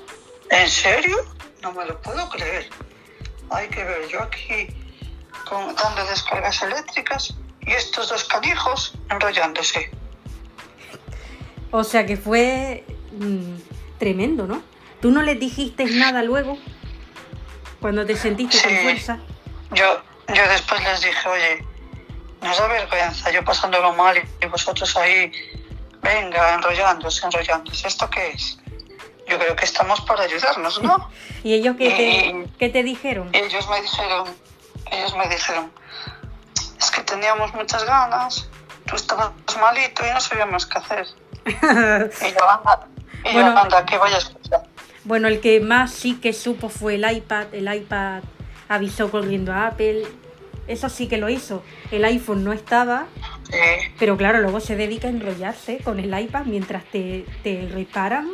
¿en 0.51 0.69
serio? 0.69 1.17
No 1.63 1.73
me 1.73 1.85
lo 1.87 2.01
puedo 2.03 2.29
creer. 2.29 2.69
Hay 3.51 3.69
que 3.69 3.83
ver, 3.85 4.09
yo 4.09 4.21
aquí 4.23 4.69
con, 5.49 5.75
dando 5.77 6.05
descargas 6.07 6.61
eléctricas 6.63 7.35
y 7.67 7.73
estos 7.73 8.09
dos 8.09 8.25
canijos 8.25 8.95
enrollándose. 9.11 9.91
O 11.71 11.85
sea 11.85 12.07
que 12.07 12.17
fue 12.17 12.85
mm, 13.13 13.55
tremendo, 13.99 14.47
¿no? 14.47 14.63
¿Tú 15.01 15.11
no 15.11 15.23
les 15.23 15.39
dijiste 15.39 15.85
nada 15.87 16.23
luego? 16.23 16.59
Cuando 17.81 18.07
te 18.07 18.17
sentiste 18.17 18.61
con 18.63 18.71
Sí. 18.71 18.77
fuerza. 18.83 19.19
Yo, 19.73 20.01
yo 20.35 20.49
después 20.49 20.83
les 20.85 21.01
dije, 21.03 21.29
oye, 21.29 21.65
nos 22.43 22.59
da 22.59 22.67
vergüenza, 22.69 23.31
yo 23.31 23.45
pasándolo 23.45 23.93
mal 23.95 24.17
y 24.43 24.47
vosotros 24.47 24.97
ahí, 24.97 25.31
venga, 26.03 26.55
enrollándose, 26.55 27.27
enrollándose. 27.27 27.89
¿Esto 27.89 28.09
qué 28.09 28.31
es? 28.31 28.59
Yo 29.29 29.39
creo 29.39 29.57
que 29.57 29.65
estamos 29.65 30.01
para 30.03 30.23
ayudarnos, 30.23 30.81
¿no? 30.83 31.11
¿Y 31.45 31.55
ellos 31.55 31.75
qué 31.77 31.91
te, 31.91 32.59
qué 32.59 32.69
te 32.69 32.83
dijeron? 32.85 33.29
Ellos 33.33 33.69
me 33.69 33.83
dijeron, 33.83 34.29
ellos 34.93 35.17
me 35.17 35.29
dijeron, 35.29 35.71
es 36.79 36.91
que 36.91 37.03
teníamos 37.03 37.53
muchas 37.55 37.85
ganas, 37.85 38.49
tú 38.87 38.97
estabas 38.97 39.31
malito 39.61 40.03
y 40.07 40.13
no 40.13 40.21
sabíamos 40.21 40.67
qué 40.67 40.79
hacer. 40.79 41.07
Y 41.47 41.51
yo, 42.33 42.51
anda, 42.51 42.87
y 43.25 43.29
yo, 43.29 43.33
Bueno. 43.33 43.59
anda, 43.61 43.85
que 43.87 43.97
vaya 43.99 44.17
a 44.17 44.19
escuchar. 44.19 44.63
Bueno, 45.05 45.29
el 45.29 45.41
que 45.41 45.61
más 45.61 45.93
sí 45.93 46.17
que 46.17 46.33
supo 46.33 46.69
fue 46.69 46.97
el 46.97 47.11
iPad. 47.11 47.47
El 47.55 47.73
iPad 47.73 48.23
avisó 48.69 49.11
corriendo 49.11 49.53
a 49.53 49.69
Apple. 49.69 50.03
Eso 50.67 50.89
sí 50.89 51.07
que 51.07 51.17
lo 51.17 51.29
hizo. 51.29 51.63
El 51.93 52.05
iPhone 52.05 52.43
no 52.43 52.53
estaba, 52.53 53.07
pero 54.01 54.17
claro, 54.17 54.41
luego 54.41 54.59
se 54.59 54.75
dedica 54.75 55.07
a 55.07 55.11
enrollarse 55.11 55.79
con 55.79 56.01
el 56.01 56.19
iPad 56.19 56.47
mientras 56.47 56.83
te, 56.87 57.25
te 57.45 57.69
reparan. 57.73 58.29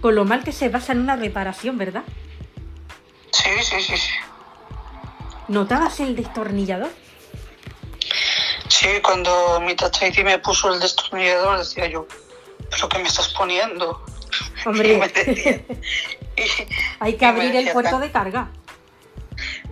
Con 0.00 0.14
lo 0.14 0.24
mal 0.24 0.42
que 0.44 0.52
se 0.52 0.70
basa 0.70 0.92
en 0.92 1.00
una 1.00 1.16
reparación, 1.16 1.76
¿verdad? 1.76 2.04
sí, 3.32 3.50
sí, 3.62 3.80
sí, 3.82 3.96
sí. 3.98 4.10
¿Notabas 5.48 6.00
el 6.00 6.16
destornillador? 6.16 6.90
Sí, 8.68 8.88
cuando 9.02 9.60
mi 9.60 9.72
ID 9.72 10.24
me 10.24 10.38
puso 10.38 10.72
el 10.72 10.80
destornillador 10.80 11.58
decía 11.58 11.86
yo, 11.86 12.06
¿pero 12.70 12.88
qué 12.88 12.98
me 12.98 13.08
estás 13.08 13.28
poniendo? 13.30 14.04
Hombre. 14.66 14.92
Y 14.94 14.96
me 14.98 15.08
decía, 15.08 15.62
y- 16.36 16.42
Hay 17.00 17.14
que 17.16 17.26
abrir 17.26 17.54
el 17.56 17.70
puerto 17.72 17.96
"Tran- 17.96 18.00
de 18.00 18.10
carga. 18.12 18.50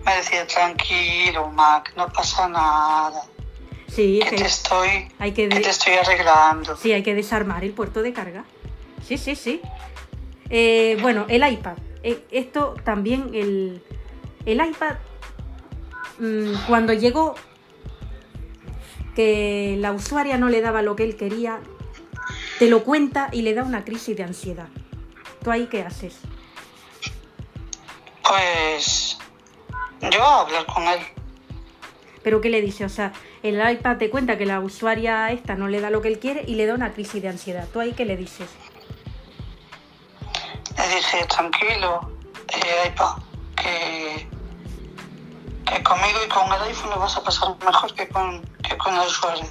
Me 0.05 0.15
decía, 0.15 0.47
tranquilo, 0.47 1.49
Mac, 1.49 1.93
no 1.95 2.07
pasa 2.11 2.47
nada, 2.47 3.21
Sí, 3.93 4.19
que 4.23 4.29
que 4.31 4.35
te 4.37 4.45
estoy, 4.45 5.07
hay 5.19 5.31
que, 5.33 5.47
te 5.47 5.69
estoy 5.69 5.93
arreglando. 5.93 6.75
sí, 6.77 6.91
hay 6.93 7.03
que 7.03 7.13
desarmar 7.13 7.63
el 7.63 7.71
puerto 7.71 8.01
de 8.01 8.13
carga. 8.13 8.43
Sí, 9.05 9.17
sí, 9.17 9.35
sí. 9.35 9.61
Eh, 10.49 10.97
bueno, 11.01 11.25
el 11.29 11.45
iPad. 11.49 11.77
Eh, 12.03 12.25
esto 12.31 12.75
también, 12.83 13.31
el, 13.33 13.81
el 14.45 14.65
iPad, 14.65 14.95
mm, 16.19 16.53
cuando 16.67 16.93
llegó 16.93 17.35
que 19.17 19.77
la 19.79 19.93
usuaria 19.93 20.37
no 20.37 20.47
le 20.47 20.61
daba 20.61 20.83
lo 20.83 20.95
que 20.95 21.03
él 21.03 21.17
quería, 21.17 21.59
te 22.59 22.69
lo 22.69 22.83
cuenta 22.83 23.29
y 23.31 23.41
le 23.41 23.55
da 23.55 23.63
una 23.63 23.83
crisis 23.83 24.15
de 24.15 24.21
ansiedad. 24.21 24.67
¿Tú 25.43 25.49
ahí 25.49 25.65
qué 25.65 25.81
haces? 25.81 26.19
Pues 28.21 29.17
yo 30.11 30.23
hablar 30.23 30.67
con 30.67 30.83
él. 30.83 30.99
¿Pero 32.21 32.41
qué 32.41 32.49
le 32.49 32.61
dice? 32.61 32.85
O 32.85 32.89
sea, 32.89 33.11
el 33.41 33.59
iPad 33.67 33.97
te 33.97 34.11
cuenta 34.11 34.37
que 34.37 34.45
la 34.45 34.59
usuaria 34.59 35.31
esta 35.31 35.55
no 35.55 35.67
le 35.67 35.81
da 35.81 35.89
lo 35.89 36.03
que 36.03 36.09
él 36.09 36.19
quiere 36.19 36.43
y 36.45 36.53
le 36.53 36.67
da 36.67 36.75
una 36.75 36.93
crisis 36.93 37.19
de 37.19 37.29
ansiedad. 37.29 37.67
¿Tú 37.73 37.79
ahí 37.79 37.93
qué 37.93 38.05
le 38.05 38.17
dices? 38.17 38.47
Le 40.77 40.95
dije, 40.95 41.25
tranquilo, 41.25 42.11
eh, 42.49 42.89
iPad, 42.93 43.15
que, 43.55 44.27
que 45.65 45.81
conmigo 45.81 46.19
y 46.23 46.29
con 46.29 46.53
el 46.53 46.61
iPhone 46.67 46.91
lo 46.91 46.99
vas 46.99 47.17
a 47.17 47.23
pasar 47.23 47.55
mejor 47.65 47.95
que 47.95 48.07
con, 48.09 48.56
que 48.67 48.77
con 48.77 48.95
la 48.95 49.03
usuaria. 49.03 49.47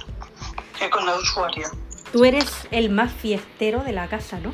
Que 0.77 0.89
con 0.89 1.05
la 1.05 1.15
usuaria. 1.15 1.69
Tú 2.11 2.23
eres 2.25 2.67
el 2.71 2.89
más 2.89 3.11
fiestero 3.11 3.83
de 3.83 3.91
la 3.91 4.07
casa, 4.07 4.39
¿no? 4.39 4.53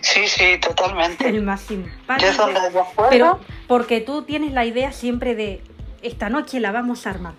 Sí, 0.00 0.28
sí, 0.28 0.58
totalmente. 0.58 1.28
El 1.28 1.42
más 1.42 1.62
Yo 1.62 1.68
simpático. 1.68 2.32
donde 2.36 2.60
haya 2.60 2.84
fuego, 2.84 3.10
Pero 3.10 3.40
porque 3.66 4.00
tú 4.00 4.22
tienes 4.22 4.52
la 4.52 4.64
idea 4.64 4.92
siempre 4.92 5.34
de 5.34 5.62
esta 6.02 6.28
noche 6.28 6.60
la 6.60 6.70
vamos 6.72 7.06
a 7.06 7.10
armar. 7.10 7.34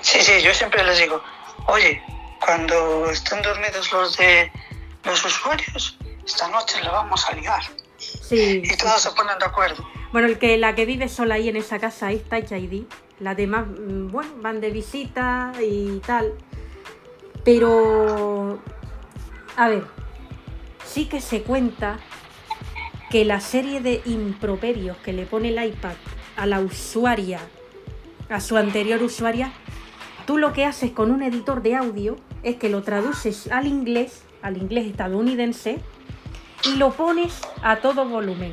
Sí, 0.00 0.20
sí, 0.20 0.42
yo 0.42 0.52
siempre 0.54 0.84
les 0.84 0.98
digo, 0.98 1.22
oye, 1.66 2.02
cuando 2.44 3.08
estén 3.10 3.40
dormidos 3.42 3.90
los 3.92 4.16
de 4.16 4.50
los 5.04 5.24
usuarios, 5.24 5.98
esta 6.26 6.48
noche 6.48 6.82
la 6.82 6.90
vamos 6.90 7.26
a 7.26 7.32
liar. 7.34 7.62
Sí. 7.96 8.62
Y 8.64 8.76
todos 8.76 9.00
se 9.00 9.10
ponen 9.12 9.38
de 9.38 9.46
acuerdo. 9.46 9.88
Bueno, 10.12 10.28
el 10.28 10.38
que 10.38 10.56
la 10.58 10.74
que 10.74 10.84
vive 10.84 11.08
sola 11.08 11.36
ahí 11.36 11.48
en 11.48 11.56
esa 11.56 11.78
casa 11.78 12.12
es 12.12 12.22
Touch 12.28 12.52
ID. 12.52 12.84
Las 13.20 13.36
demás, 13.36 13.66
mm, 13.66 14.08
bueno, 14.08 14.30
van 14.40 14.60
de 14.60 14.70
visita 14.70 15.52
y 15.62 16.00
tal. 16.06 16.32
Pero, 17.44 18.58
a 19.56 19.68
ver, 19.68 19.84
sí 20.84 21.06
que 21.06 21.20
se 21.20 21.42
cuenta 21.42 21.98
que 23.10 23.24
la 23.24 23.40
serie 23.40 23.80
de 23.80 24.02
improperios 24.06 24.96
que 24.98 25.12
le 25.12 25.26
pone 25.26 25.48
el 25.48 25.64
iPad 25.64 25.94
a 26.36 26.46
la 26.46 26.60
usuaria, 26.60 27.38
a 28.28 28.40
su 28.40 28.56
anterior 28.56 29.02
usuaria, 29.02 29.52
tú 30.26 30.38
lo 30.38 30.52
que 30.52 30.64
haces 30.64 30.90
con 30.90 31.10
un 31.10 31.22
editor 31.22 31.62
de 31.62 31.76
audio 31.76 32.16
es 32.42 32.56
que 32.56 32.68
lo 32.68 32.82
traduces 32.82 33.50
al 33.52 33.66
inglés, 33.66 34.24
al 34.42 34.56
inglés 34.56 34.86
estadounidense, 34.86 35.78
y 36.64 36.76
lo 36.76 36.92
pones 36.92 37.40
a 37.62 37.76
todo 37.76 38.06
volumen. 38.08 38.52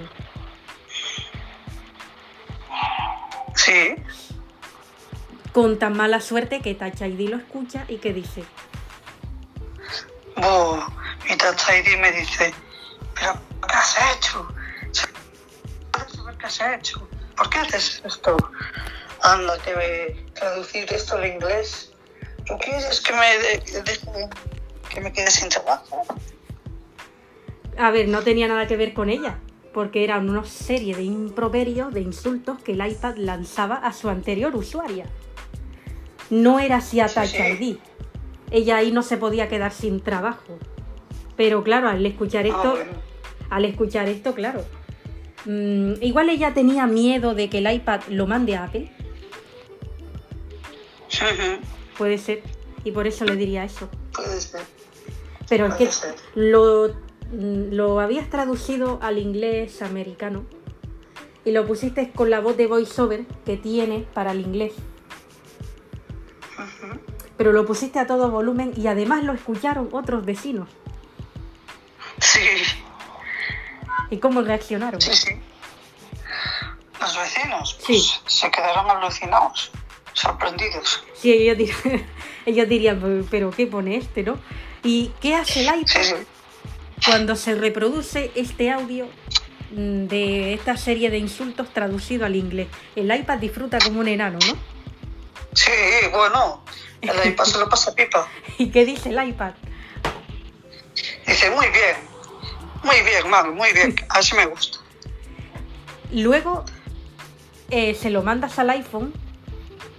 Sí, 3.56 3.96
con 5.54 5.78
tan 5.80 5.96
mala 5.98 6.22
suerte 6.22 6.62
que 6.62 6.76
Touch 6.76 7.02
ID 7.02 7.30
lo 7.30 7.38
escucha 7.38 7.86
y 7.88 7.98
que 7.98 8.14
dice, 8.14 8.44
Buh, 10.38 10.78
mi 11.30 11.38
Touch 11.38 11.62
ID 11.70 12.00
me 12.00 12.12
dice, 12.12 12.54
pero 13.16 13.34
¿qué 13.68 13.74
has 13.76 13.98
hecho? 14.16 14.48
¿Puedes 15.92 16.12
saber 16.14 16.38
qué 16.38 16.46
has 16.46 16.62
hecho? 16.62 17.08
¿Por 17.36 17.50
qué 17.50 17.60
haces 17.60 18.02
esto? 18.06 18.38
Anda, 19.22 19.58
que 19.60 20.26
traducir 20.34 20.92
esto 20.92 21.16
al 21.16 21.28
inglés 21.28 21.92
¿Tú 22.46 22.58
quieres 22.58 23.00
que 23.02 23.14
me, 23.14 23.38
deje- 23.38 24.30
que 24.90 25.00
me 25.02 25.14
quede 25.14 25.30
sin 25.30 25.48
trabajo? 25.50 26.04
A 27.78 27.92
ver, 27.92 28.08
no 28.08 28.24
tenía 28.24 28.48
nada 28.48 28.66
que 28.68 28.76
ver 28.78 28.94
con 28.94 29.10
ella, 29.10 29.38
porque 29.74 30.04
eran 30.04 30.28
una 30.30 30.44
serie 30.44 30.96
de 30.96 31.04
improperios, 31.04 31.94
de 31.94 32.02
insultos 32.02 32.62
que 32.64 32.72
el 32.74 32.86
iPad 32.86 33.16
lanzaba 33.18 33.76
a 33.76 33.94
su 33.94 34.10
anterior 34.10 34.56
usuaria. 34.56 35.06
No 36.32 36.60
era 36.60 36.78
así 36.78 37.00
a 37.00 37.08
Sí, 37.08 37.16
Touch. 37.16 37.36
ID. 37.62 37.78
Ella 38.50 38.78
ahí 38.78 38.92
no 38.92 39.04
se 39.04 39.18
podía 39.18 39.48
quedar 39.48 39.72
sin 39.72 40.00
trabajo. 40.02 40.58
Pero 41.38 41.64
claro, 41.64 41.88
al 41.90 42.04
escuchar 42.06 42.46
Ah, 42.46 42.50
esto, 42.50 42.72
bueno. 42.72 42.92
al 43.50 43.66
escuchar 43.66 44.10
esto, 44.10 44.34
claro. 44.34 44.64
mm, 45.46 45.94
igual 46.02 46.30
ella 46.30 46.54
tenía 46.54 46.88
miedo 46.88 47.34
de 47.36 47.50
que 47.50 47.60
el 47.60 47.72
iPad 47.72 48.02
lo 48.10 48.26
mande 48.28 48.56
a 48.56 48.64
Apple, 48.66 48.92
puede 51.98 52.18
ser, 52.18 52.42
y 52.84 52.92
por 52.92 53.08
eso 53.08 53.26
le 53.26 53.36
diría 53.36 53.64
eso. 53.64 53.90
Puede 54.14 54.40
ser. 54.42 54.62
Pero 55.50 55.66
es 55.68 55.74
que 55.76 55.88
ser. 55.88 56.16
lo, 56.36 56.90
mm, 57.32 57.74
lo 57.74 58.00
habías 58.00 58.30
traducido 58.30 59.00
al 59.02 59.18
inglés 59.18 59.82
americano 59.82 60.46
y 61.44 61.52
lo 61.52 61.66
pusiste 61.66 62.12
con 62.12 62.30
la 62.30 62.40
voz 62.40 62.56
de 62.58 62.68
voiceover 62.68 63.26
que 63.46 63.58
tiene 63.58 64.06
para 64.14 64.32
el 64.32 64.42
inglés. 64.42 64.74
Pero 67.42 67.54
lo 67.54 67.66
pusiste 67.66 67.98
a 67.98 68.06
todo 68.06 68.30
volumen 68.30 68.72
y 68.78 68.86
además 68.86 69.24
lo 69.24 69.34
escucharon 69.34 69.90
otros 69.94 70.24
vecinos. 70.24 70.70
Sí, 72.20 72.40
¿Y 74.12 74.18
cómo 74.18 74.44
reaccionaron? 74.44 75.02
sí, 75.02 75.12
sí. 75.16 75.32
Los 77.00 77.18
vecinos 77.18 77.78
Sí. 77.84 77.94
pues, 78.24 78.36
se 78.36 78.52
quedaron 78.52 78.88
alucinados, 78.92 79.72
sorprendidos. 80.14 81.04
Sí, 81.16 81.32
ellos, 81.34 81.58
dir- 81.58 82.06
ellos 82.46 82.70
dirían, 82.70 83.26
pero 83.32 83.50
¿qué 83.50 83.66
pone 83.66 83.96
este, 83.96 84.22
no? 84.22 84.38
¿Y 84.84 85.12
qué 85.20 85.34
hace 85.34 85.62
el 85.62 85.70
Sí, 85.88 85.98
iPad 85.98 86.04
sí. 86.04 86.16
cuando 87.08 87.36
se 87.36 87.56
reproduce 87.56 88.30
este 88.36 88.70
audio 88.70 89.08
mm, 89.72 90.06
de 90.06 90.54
esta 90.54 90.78
serie 90.78 91.10
de 91.10 91.18
insultos 91.18 91.74
traducido 91.74 92.24
al 92.28 92.36
inglés? 92.36 92.68
El 92.96 93.12
iPad 93.12 93.40
disfruta 93.40 93.80
como 93.80 94.00
un 94.00 94.10
enano, 94.10 94.38
¿no? 94.48 94.54
Sí, 95.54 95.72
bueno, 96.12 96.64
el 97.02 97.28
iPad 97.32 97.46
se 97.46 97.58
lo 97.60 97.70
pasa 97.70 97.94
pipa. 97.96 98.28
¿Y 98.58 98.70
qué 98.70 98.86
dice 98.86 99.10
el 99.10 99.28
iPad? 99.30 99.54
Dice, 101.26 101.50
muy 101.52 101.68
bien, 101.68 101.96
muy 102.84 102.96
bien, 103.02 103.30
mami, 103.30 103.54
muy 103.54 103.72
bien, 103.74 103.96
así 104.10 104.36
me 104.36 104.46
gusta. 104.46 104.80
Luego 106.12 106.66
eh, 107.70 107.96
se 107.96 108.10
lo 108.10 108.22
mandas 108.22 108.60
al 108.60 108.70
iPhone 108.72 109.14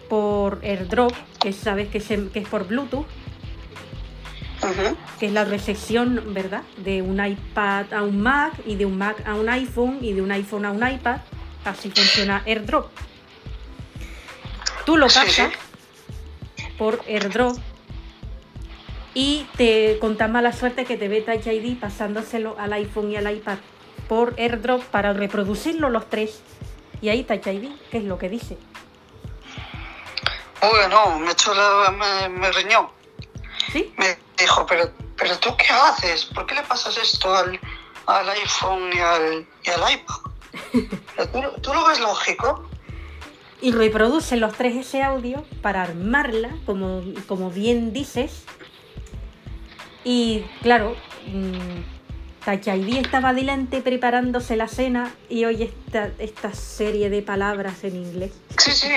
por 0.09 0.61
AirDrop, 0.63 1.13
que 1.41 1.53
sabes 1.53 1.89
que, 1.89 2.01
se- 2.01 2.29
que 2.29 2.41
es 2.41 2.49
por 2.49 2.67
Bluetooth, 2.67 3.07
que 5.19 5.27
es 5.27 5.33
la 5.33 5.45
recepción, 5.45 6.23
¿verdad? 6.35 6.63
De 6.77 7.03
un 7.03 7.25
iPad 7.25 7.93
a 7.93 8.03
un 8.03 8.21
Mac 8.23 8.53
y 8.67 8.77
de 8.77 8.87
un 8.87 8.97
Mac 8.97 9.27
a 9.27 9.35
un 9.35 9.49
iPhone 9.49 9.99
y 10.03 10.13
de 10.13 10.23
un 10.23 10.31
iPhone 10.31 10.65
a 10.67 10.71
un 10.71 10.87
iPad. 10.87 11.17
Así 11.65 11.91
funciona 11.91 12.43
AirDrop. 12.47 12.89
Tú 14.85 14.97
lo 14.97 15.09
Sí, 15.09 15.19
pasas 15.19 15.33
sí. 15.35 15.43
Por 16.83 17.01
AirDrop 17.07 17.57
y 19.15 19.47
te 19.57 20.01
conta 20.01 20.27
mala 20.27 20.53
suerte 20.53 20.85
que 20.85 20.97
te 20.97 21.07
ve 21.07 21.21
Touch 21.21 21.47
ID 21.47 21.79
pasándoselo 21.79 22.57
al 22.59 22.73
iPhone 22.73 23.13
y 23.13 23.15
al 23.15 23.33
iPad 23.33 23.59
por 24.09 24.35
AirDrop 24.37 24.83
para 24.87 25.13
reproducirlo 25.13 25.91
los 25.91 26.11
tres. 26.11 26.41
Y 27.01 27.09
ahí 27.09 27.23
Touch 27.23 27.47
ID, 27.47 27.71
que 27.89 27.99
es 27.99 28.05
lo 28.05 28.19
que 28.19 28.29
dice. 28.29 28.59
Bueno, 30.61 31.21
me 31.21 31.31
echó 31.31 31.55
la, 31.55 31.93
me, 31.93 32.29
me 32.31 32.51
riñó. 32.51 32.91
¿Sí? 33.73 33.95
Me 33.97 34.19
dijo, 34.37 34.67
pero, 34.67 34.91
pero 35.17 35.39
tú 35.39 35.57
qué 35.57 35.73
haces? 35.73 36.25
¿Por 36.25 36.47
qué 36.47 36.57
le 36.57 36.63
pasas 36.63 36.97
esto 36.97 37.33
al, 37.33 37.61
al 38.07 38.29
iPhone 38.29 38.91
y 38.93 38.99
al, 38.99 39.47
y 39.63 39.71
al 39.71 39.93
iPad? 39.93 40.17
¿Tú, 41.33 41.61
tú 41.61 41.75
lo 41.75 41.87
ves 41.87 42.01
lógico? 42.01 42.72
Y 43.63 43.71
reproduce 43.73 44.37
los 44.37 44.53
tres 44.55 44.75
ese 44.77 45.03
audio 45.03 45.45
para 45.63 45.83
armarla, 45.83 46.51
como, 46.67 47.03
como 47.29 47.51
bien 47.51 47.93
dices. 47.93 48.43
Y 50.05 50.43
claro, 50.63 50.97
mm, 51.29 52.45
Touch 52.45 52.67
ID 52.67 52.97
estaba 52.99 53.33
delante 53.33 53.81
preparándose 53.81 54.57
la 54.57 54.67
cena 54.67 55.15
y 55.29 55.45
oye 55.45 55.73
esta, 55.87 56.11
esta 56.19 56.53
serie 56.55 57.09
de 57.09 57.23
palabras 57.23 57.85
en 57.85 57.97
inglés. 57.97 58.33
Sí, 58.59 58.73
sí. 58.73 58.91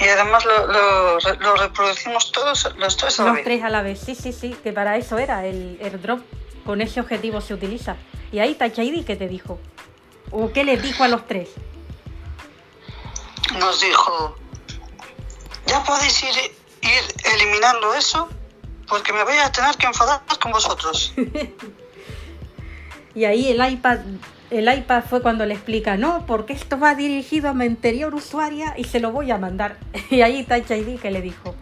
Y 0.00 0.04
además 0.04 0.44
lo, 0.44 0.66
lo, 0.66 1.18
lo 1.40 1.56
reproducimos 1.56 2.30
todos, 2.30 2.72
los 2.78 2.96
tres 2.96 3.18
a 3.18 3.22
la 3.22 3.28
Los 3.30 3.36
vez. 3.36 3.44
tres 3.44 3.62
a 3.64 3.68
la 3.70 3.82
vez, 3.82 3.98
sí, 3.98 4.14
sí, 4.14 4.32
sí, 4.32 4.54
que 4.62 4.72
para 4.72 4.96
eso 4.98 5.18
era 5.18 5.46
el 5.46 5.78
airdrop. 5.82 6.20
Con 6.66 6.82
ese 6.82 7.00
objetivo 7.00 7.40
se 7.40 7.54
utiliza. 7.54 7.96
Y 8.30 8.40
ahí 8.40 8.54
Touch 8.54 8.78
ID, 8.78 9.04
¿qué 9.06 9.16
te 9.16 9.26
dijo? 9.28 9.58
¿O 10.30 10.52
qué 10.52 10.62
les 10.64 10.82
dijo 10.82 11.02
a 11.04 11.08
los 11.08 11.26
tres? 11.26 11.48
Nos 13.56 13.80
dijo, 13.80 14.36
ya 15.66 15.82
podéis 15.84 16.22
ir, 16.22 16.34
ir 16.82 17.32
eliminando 17.32 17.94
eso 17.94 18.28
porque 18.88 19.12
me 19.12 19.22
voy 19.24 19.36
a 19.36 19.52
tener 19.52 19.76
que 19.76 19.86
enfadar 19.86 20.22
con 20.40 20.52
vosotros. 20.52 21.12
Y 23.14 23.24
ahí 23.24 23.48
el 23.48 23.72
iPad, 23.72 23.98
el 24.50 24.72
iPad 24.72 25.02
fue 25.02 25.20
cuando 25.22 25.44
le 25.44 25.54
explica, 25.54 25.96
no, 25.96 26.24
porque 26.24 26.52
esto 26.52 26.78
va 26.78 26.94
dirigido 26.94 27.48
a 27.48 27.54
mi 27.54 27.64
anterior 27.64 28.14
usuaria 28.14 28.74
y 28.76 28.84
se 28.84 29.00
lo 29.00 29.10
voy 29.10 29.32
a 29.32 29.38
mandar. 29.38 29.78
Y 30.10 30.20
ahí 30.22 30.44
Touch 30.44 30.70
ID 30.70 31.00
que 31.00 31.10
le 31.10 31.20
dijo, 31.20 31.56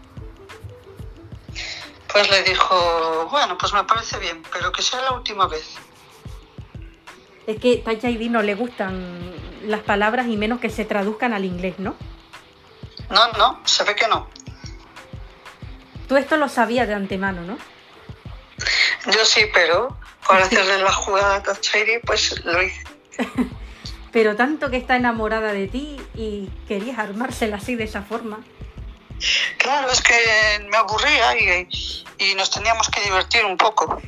Pues 2.12 2.30
le 2.30 2.42
dijo, 2.42 3.28
bueno, 3.30 3.56
pues 3.56 3.72
me 3.72 3.84
parece 3.84 4.18
bien, 4.18 4.42
pero 4.52 4.70
que 4.70 4.82
sea 4.82 5.00
la 5.00 5.12
última 5.12 5.46
vez. 5.46 5.76
es 7.46 7.58
que 7.58 7.78
Touch 7.78 8.04
ID 8.04 8.28
no 8.28 8.42
le 8.42 8.54
gustan 8.54 9.32
las 9.66 9.80
palabras 9.80 10.26
y 10.28 10.36
menos 10.36 10.60
que 10.60 10.70
se 10.70 10.84
traduzcan 10.84 11.32
al 11.32 11.44
inglés, 11.44 11.74
¿no? 11.78 11.94
No, 13.10 13.32
no, 13.32 13.60
se 13.64 13.84
ve 13.84 13.94
que 13.94 14.08
no. 14.08 14.28
Tú 16.08 16.16
esto 16.16 16.36
lo 16.36 16.48
sabías 16.48 16.88
de 16.88 16.94
antemano, 16.94 17.42
¿no? 17.42 17.58
Yo 19.12 19.24
sí, 19.24 19.42
pero 19.52 19.96
para 20.26 20.44
hacerle 20.44 20.78
la 20.78 20.92
jugada 20.92 21.36
a 21.36 21.78
ID, 21.78 22.00
pues 22.04 22.44
lo 22.44 22.62
hice. 22.62 22.82
Pero 24.12 24.34
tanto 24.34 24.70
que 24.70 24.78
está 24.78 24.96
enamorada 24.96 25.52
de 25.52 25.68
ti 25.68 26.00
y 26.14 26.48
querías 26.66 26.98
armársela 26.98 27.58
así 27.58 27.74
de 27.74 27.84
esa 27.84 28.00
forma. 28.00 28.40
Claro, 29.58 29.90
es 29.90 30.00
que 30.00 30.14
me 30.70 30.76
aburría 30.76 31.38
y, 31.38 31.68
y 32.16 32.34
nos 32.34 32.50
teníamos 32.50 32.88
que 32.88 33.02
divertir 33.02 33.44
un 33.44 33.58
poco. 33.58 34.00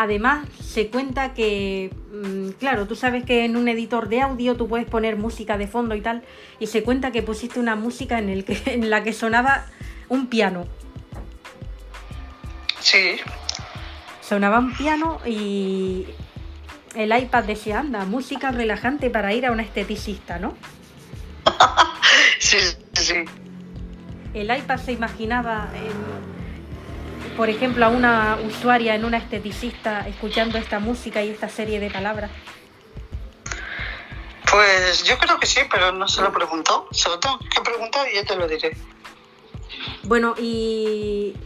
Además, 0.00 0.46
se 0.62 0.90
cuenta 0.90 1.34
que, 1.34 1.90
mm, 2.12 2.50
claro, 2.60 2.86
tú 2.86 2.94
sabes 2.94 3.24
que 3.24 3.44
en 3.44 3.56
un 3.56 3.66
editor 3.66 4.08
de 4.08 4.20
audio 4.20 4.54
tú 4.54 4.68
puedes 4.68 4.86
poner 4.86 5.16
música 5.16 5.58
de 5.58 5.66
fondo 5.66 5.96
y 5.96 6.00
tal, 6.00 6.22
y 6.60 6.68
se 6.68 6.84
cuenta 6.84 7.10
que 7.10 7.20
pusiste 7.22 7.58
una 7.58 7.74
música 7.74 8.20
en, 8.20 8.28
el 8.28 8.44
que, 8.44 8.62
en 8.66 8.90
la 8.90 9.02
que 9.02 9.12
sonaba 9.12 9.66
un 10.08 10.28
piano. 10.28 10.68
Sí, 12.78 13.16
Sonaba 14.20 14.60
un 14.60 14.72
piano 14.76 15.18
y 15.26 16.06
el 16.94 17.18
iPad 17.18 17.42
decía, 17.42 17.80
anda, 17.80 18.04
música 18.04 18.52
relajante 18.52 19.10
para 19.10 19.34
ir 19.34 19.46
a 19.46 19.50
un 19.50 19.58
esteticista, 19.58 20.38
¿no? 20.38 20.54
sí, 22.38 22.58
sí. 22.92 23.24
El 24.32 24.56
iPad 24.56 24.78
se 24.78 24.92
imaginaba, 24.92 25.68
en- 25.74 26.37
por 27.38 27.48
ejemplo, 27.48 27.86
a 27.86 27.88
una 27.88 28.36
usuaria 28.44 28.96
en 28.96 29.04
una 29.04 29.16
esteticista 29.18 30.08
escuchando 30.08 30.58
esta 30.58 30.80
música 30.80 31.22
y 31.22 31.30
esta 31.30 31.48
serie 31.48 31.78
de 31.78 31.88
palabras. 31.88 32.32
Pues 34.50 35.04
yo 35.04 35.16
creo 35.18 35.38
que 35.38 35.46
sí, 35.46 35.60
pero 35.70 35.92
no 35.92 36.08
se 36.08 36.20
lo 36.20 36.32
preguntó. 36.32 36.88
Se 36.90 37.08
lo 37.08 37.20
tengo 37.20 37.38
que 37.38 37.60
preguntar 37.60 38.08
y 38.12 38.16
yo 38.16 38.24
te 38.24 38.34
lo 38.34 38.48
diré. 38.48 38.76
Bueno, 40.02 40.34
y 40.36 41.36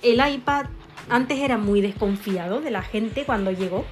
el 0.00 0.26
iPad 0.26 0.68
antes 1.10 1.38
era 1.38 1.58
muy 1.58 1.82
desconfiado 1.82 2.62
de 2.62 2.70
la 2.70 2.80
gente 2.80 3.24
cuando 3.26 3.50
llegó. 3.50 3.84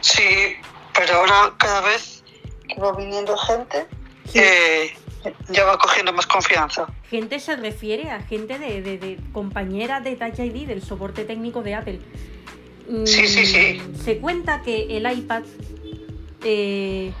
Sí, 0.00 0.56
pero 0.94 1.16
ahora 1.16 1.52
cada 1.58 1.82
vez 1.82 2.24
que 2.66 2.80
va 2.80 2.96
viniendo 2.96 3.36
gente, 3.36 3.86
Sí. 4.24 4.38
eh, 4.38 4.96
ya 5.50 5.64
va 5.64 5.78
cogiendo 5.78 6.12
más 6.12 6.26
confianza. 6.26 6.86
Gente 7.10 7.38
se 7.40 7.56
refiere 7.56 8.10
a 8.10 8.20
gente 8.22 8.58
de, 8.58 8.82
de, 8.82 8.98
de 8.98 9.18
compañeras 9.32 10.02
de 10.04 10.16
Touch 10.16 10.38
ID, 10.38 10.66
del 10.66 10.82
soporte 10.82 11.24
técnico 11.24 11.62
de 11.62 11.74
Apple. 11.74 12.00
Mm, 12.88 13.04
Sí, 13.06 13.26
sí, 13.26 13.46
sí. 13.46 13.82
Se 14.04 14.18
cuenta 14.18 14.62
que 14.62 14.96
el 14.96 15.10
iPad 15.10 15.42
eh, 16.44 17.12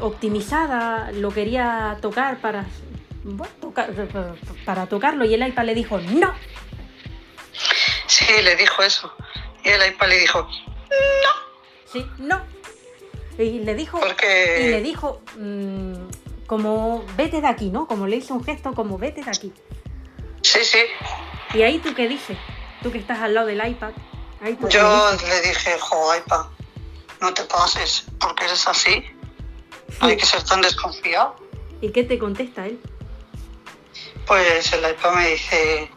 optimizada 0.00 1.10
lo 1.12 1.30
quería 1.30 1.96
tocar 2.00 2.38
para, 2.40 2.64
bueno, 3.24 3.52
tocar- 3.60 3.92
para 4.64 4.86
tocarlo 4.86 5.24
y 5.24 5.34
el 5.34 5.46
iPad 5.46 5.64
le 5.64 5.74
dijo 5.74 5.98
no. 5.98 6.32
Sí, 8.06 8.24
le 8.42 8.56
dijo 8.56 8.82
eso. 8.82 9.12
Y 9.64 9.68
el 9.68 9.92
iPad 9.92 10.08
le 10.08 10.18
dijo, 10.18 10.48
Sí, 11.92 12.06
no. 12.18 12.40
Y 13.38 13.60
le 13.60 13.74
dijo, 13.74 13.98
Porque- 14.00 14.58
y 14.66 14.70
le 14.70 14.80
dijo 14.82 15.20
mm, 15.38 15.94
como 16.52 17.02
vete 17.16 17.40
de 17.40 17.46
aquí, 17.46 17.70
¿no? 17.70 17.86
Como 17.86 18.06
le 18.06 18.16
hizo 18.16 18.34
un 18.34 18.44
gesto 18.44 18.74
como 18.74 18.98
vete 18.98 19.22
de 19.22 19.30
aquí. 19.30 19.54
Sí, 20.42 20.58
sí. 20.62 20.80
¿Y 21.54 21.62
ahí 21.62 21.78
tú 21.78 21.94
qué 21.94 22.06
dices? 22.06 22.36
Tú 22.82 22.92
que 22.92 22.98
estás 22.98 23.20
al 23.20 23.32
lado 23.32 23.46
del 23.46 23.66
iPad. 23.66 23.92
Ahí 24.42 24.54
tú 24.56 24.68
Yo 24.68 25.12
le 25.30 25.40
dije, 25.48 25.78
jo, 25.80 26.14
iPad, 26.14 26.44
no 27.22 27.32
te 27.32 27.44
pases, 27.44 28.04
porque 28.20 28.44
eres 28.44 28.68
así. 28.68 29.02
No 30.02 30.08
hay 30.08 30.18
que 30.18 30.26
ser 30.26 30.42
tan 30.42 30.60
desconfiado. 30.60 31.36
¿Y 31.80 31.90
qué 31.90 32.04
te 32.04 32.18
contesta 32.18 32.66
él? 32.66 32.78
Pues 34.26 34.74
el 34.74 34.80
iPad 34.80 35.14
me 35.14 35.28
dice, 35.28 35.90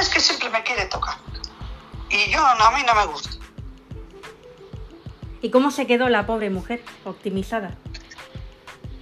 es 0.00 0.08
que 0.08 0.18
siempre 0.18 0.48
me 0.48 0.62
quiere 0.62 0.86
tocar. 0.86 1.18
Y 2.08 2.30
yo, 2.30 2.40
no, 2.40 2.64
a 2.64 2.70
mí 2.70 2.82
no 2.86 2.94
me 2.94 3.04
gusta. 3.04 3.28
¿Y 5.42 5.50
cómo 5.50 5.70
se 5.70 5.86
quedó 5.86 6.08
la 6.08 6.24
pobre 6.24 6.48
mujer 6.48 6.82
optimizada? 7.04 7.76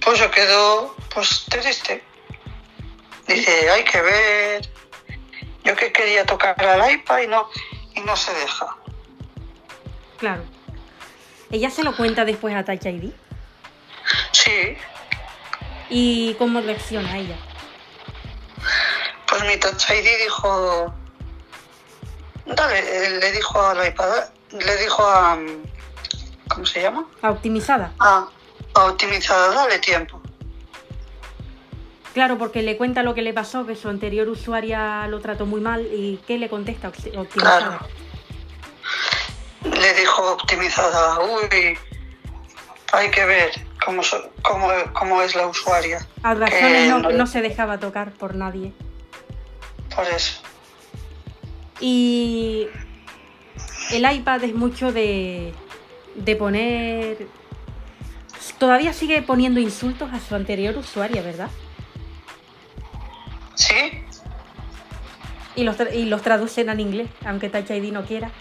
Pues 0.03 0.19
yo 0.19 0.31
quedo, 0.31 0.95
pues 1.13 1.45
triste. 1.49 2.03
Dice, 3.27 3.69
hay 3.69 3.83
que 3.83 4.01
ver. 4.01 4.69
Yo 5.63 5.75
que 5.75 5.91
quería 5.91 6.25
tocar 6.25 6.61
al 6.63 6.91
iPad 6.91 7.19
y 7.19 7.27
no, 7.27 7.49
y 7.95 8.01
no 8.01 8.15
se 8.15 8.33
deja. 8.33 8.75
Claro. 10.17 10.43
Ella 11.51 11.69
se 11.69 11.83
lo 11.83 11.95
cuenta 11.95 12.25
después 12.25 12.55
a 12.55 12.63
Touch 12.63 12.85
ID. 12.85 13.11
Sí, 14.31 14.77
¿Y 15.89 16.35
cómo 16.35 16.61
reacciona 16.61 17.17
ella? 17.17 17.35
pues 19.27 19.43
mi 19.43 19.57
Touch 19.57 19.89
ID 19.91 20.23
dijo, 20.23 20.93
dale, 22.47 23.19
le 23.19 23.31
dijo 23.31 23.61
al 23.61 23.87
iPad, 23.87 24.23
le 24.51 24.77
dijo 24.77 25.03
a, 25.07 25.37
¿cómo 26.47 26.65
se 26.65 26.81
llama? 26.81 27.05
¿A 27.21 27.29
optimizada? 27.29 27.93
A, 27.99 28.27
a 28.79 28.85
optimizada, 28.85 29.53
dale 29.53 29.79
tiempo. 29.79 30.21
Claro, 32.13 32.37
porque 32.37 32.63
le 32.63 32.75
cuenta 32.75 33.03
lo 33.03 33.13
que 33.13 33.21
le 33.21 33.33
pasó, 33.33 33.65
que 33.65 33.75
su 33.75 33.87
anterior 33.87 34.27
usuaria 34.29 35.07
lo 35.07 35.19
trató 35.19 35.45
muy 35.45 35.61
mal 35.61 35.81
y 35.85 36.19
¿qué 36.27 36.37
le 36.37 36.49
contesta 36.49 36.89
Opti- 36.91 37.15
optimizada? 37.17 37.79
Claro. 39.61 39.79
Le 39.79 39.93
dijo 39.93 40.33
optimizada, 40.33 41.19
uy, 41.19 41.77
hay 42.91 43.11
que 43.11 43.25
ver 43.25 43.51
cómo, 43.85 44.01
so- 44.03 44.29
cómo, 44.41 44.67
cómo 44.93 45.21
es 45.21 45.35
la 45.35 45.47
usuaria. 45.47 46.05
A 46.23 46.33
razones 46.33 46.89
no, 46.89 47.27
se 47.27 47.41
dejaba 47.41 47.79
tocar 47.79 48.11
por 48.13 48.35
nadie. 48.35 48.73
Por 49.95 50.07
eso. 50.07 50.41
Y 51.79 52.67
el 53.91 54.11
iPad 54.11 54.43
es 54.43 54.53
mucho 54.55 54.91
de, 54.91 55.53
de 56.15 56.35
poner... 56.35 57.27
Todavía 58.57 58.93
sigue 58.93 59.21
poniendo 59.21 59.59
insultos 59.59 60.11
a 60.13 60.19
su 60.19 60.35
anterior 60.35 60.75
usuaria, 60.77 61.21
¿verdad? 61.21 61.49
¿Sí? 63.55 64.03
Y 65.55 65.63
los, 65.63 65.77
tra- 65.77 65.93
y 65.93 66.05
los 66.05 66.21
traducen 66.21 66.69
al 66.69 66.79
inglés, 66.79 67.09
aunque 67.25 67.49
Touch 67.49 67.69
ID 67.69 67.91
no 67.91 68.05
quiera. 68.05 68.31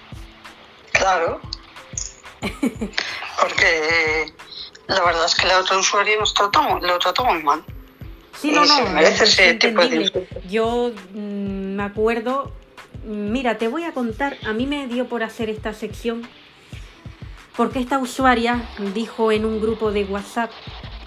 Claro. 0.93 1.41
Porque 2.41 3.67
eh, 3.67 4.33
la 4.87 5.03
verdad 5.05 5.25
es 5.27 5.35
que 5.35 5.47
la 5.47 5.59
otra 5.59 5.77
usuaria 5.79 6.17
nos 6.19 6.35
trató, 6.35 6.79
lo 6.81 6.99
trató 6.99 7.25
muy 7.25 7.43
mal. 7.43 7.65
Sí, 8.41 8.53
no, 8.53 8.65
no, 8.65 8.99
es 9.01 9.21
ese 9.21 9.55
tipo 9.55 9.85
de. 9.87 10.29
Yo 10.49 10.93
mm, 11.13 11.75
me 11.77 11.83
acuerdo, 11.83 12.53
mira, 13.05 13.59
te 13.59 13.67
voy 13.67 13.83
a 13.83 13.93
contar, 13.93 14.37
a 14.47 14.53
mí 14.53 14.67
me 14.67 14.87
dio 14.87 15.09
por 15.09 15.25
hacer 15.25 15.51
esta 15.51 15.75
sección 15.75 16.23
porque 17.59 17.81
esta 17.81 17.99
usuaria 17.99 18.63
dijo 18.95 19.33
en 19.33 19.45
un 19.45 19.61
grupo 19.61 19.91
de 19.91 20.05
WhatsApp, 20.05 20.53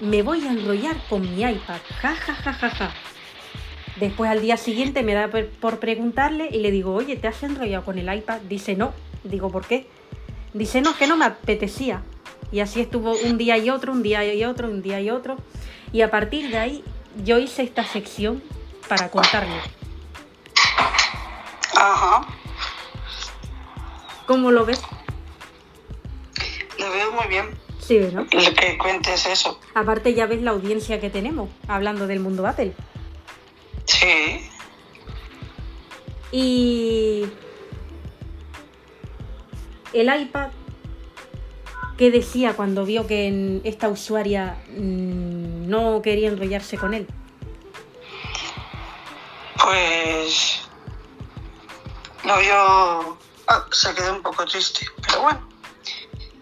me 0.01 0.21
voy 0.21 0.45
a 0.45 0.51
enrollar 0.51 0.97
con 1.09 1.21
mi 1.21 1.41
iPad, 1.43 1.79
ja, 2.01 2.13
ja, 2.13 2.35
ja, 2.35 2.51
ja, 2.53 2.69
ja. 2.69 2.91
Después 3.95 4.29
al 4.29 4.41
día 4.41 4.57
siguiente 4.57 5.01
me 5.01 5.13
da 5.13 5.29
por- 5.29 5.79
preguntarle 5.79 6.49
y 6.51 6.59
le 6.59 6.71
digo, 6.71 6.93
oye, 6.93 7.15
¿te 7.15 7.29
has 7.29 7.41
enrollado 7.43 7.85
con 7.85 7.97
el 7.97 8.13
iPad? 8.13 8.41
Dice, 8.49 8.75
no. 8.75 8.91
Digo, 9.23 9.49
¿por 9.49 9.65
qué? 9.65 9.87
Dice, 10.53 10.81
no, 10.81 10.89
es 10.89 10.97
que 10.97 11.07
no 11.07 11.15
me 11.15 11.23
apetecía. 11.23 12.03
Y 12.51 12.59
así 12.59 12.81
estuvo 12.81 13.13
un 13.13 13.37
día 13.37 13.57
y 13.57 13.69
otro, 13.69 13.93
un 13.93 14.03
día 14.03 14.21
y 14.33 14.43
otro, 14.43 14.67
un 14.67 14.81
día 14.81 14.99
y 14.99 15.09
otro. 15.09 15.37
Y 15.93 16.01
a 16.01 16.11
partir 16.11 16.51
de 16.51 16.57
ahí 16.57 16.83
yo 17.23 17.39
hice 17.39 17.63
esta 17.63 17.85
sección 17.85 18.43
para 18.89 19.09
contarle. 19.09 19.55
Ajá. 21.77 22.27
¿Cómo 24.25 24.51
lo 24.51 24.65
ves? 24.65 24.81
Lo 26.81 26.91
veo 26.91 27.11
muy 27.11 27.27
bien. 27.27 27.59
Sí, 27.79 27.99
¿no? 28.11 28.21
Lo 28.31 28.53
que 28.55 28.77
cuentes 28.79 29.27
eso. 29.27 29.59
Aparte 29.75 30.15
ya 30.15 30.25
ves 30.25 30.41
la 30.41 30.51
audiencia 30.51 30.99
que 30.99 31.11
tenemos 31.11 31.49
hablando 31.67 32.07
del 32.07 32.19
mundo 32.19 32.47
Apple. 32.47 32.73
Sí. 33.85 34.49
Y 36.31 37.27
el 39.93 40.21
iPad, 40.21 40.49
¿qué 41.97 42.09
decía 42.09 42.53
cuando 42.53 42.83
vio 42.83 43.05
que 43.05 43.61
esta 43.63 43.89
usuaria 43.89 44.57
mm, 44.69 45.69
no 45.69 46.01
quería 46.01 46.29
enrollarse 46.29 46.77
con 46.77 46.95
él? 46.95 47.07
Pues 49.63 50.61
lo 52.23 52.39
vio, 52.39 53.17
ah, 53.47 53.65
se 53.71 53.93
quedó 53.93 54.15
un 54.15 54.23
poco 54.23 54.45
triste, 54.45 54.87
pero 55.05 55.21
bueno, 55.21 55.50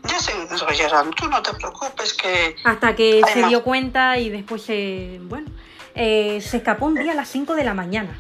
ya 0.08 0.20
se 0.20 0.38
desarrollarán. 0.48 1.12
Tú 1.12 1.28
no 1.28 1.42
te 1.42 1.54
preocupes 1.54 2.14
que 2.14 2.56
Hasta 2.64 2.96
que 2.96 3.22
se 3.34 3.42
más. 3.42 3.50
dio 3.50 3.64
cuenta 3.64 4.18
y 4.18 4.30
después 4.30 4.62
se... 4.64 5.20
Bueno, 5.24 5.50
eh, 5.96 6.40
se 6.42 6.58
escapó 6.58 6.86
un 6.86 6.96
día 6.96 7.12
a 7.12 7.16
las 7.16 7.30
5 7.30 7.56
de 7.56 7.64
la 7.64 7.74
mañana. 7.74 8.20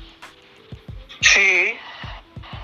sí, 1.21 1.73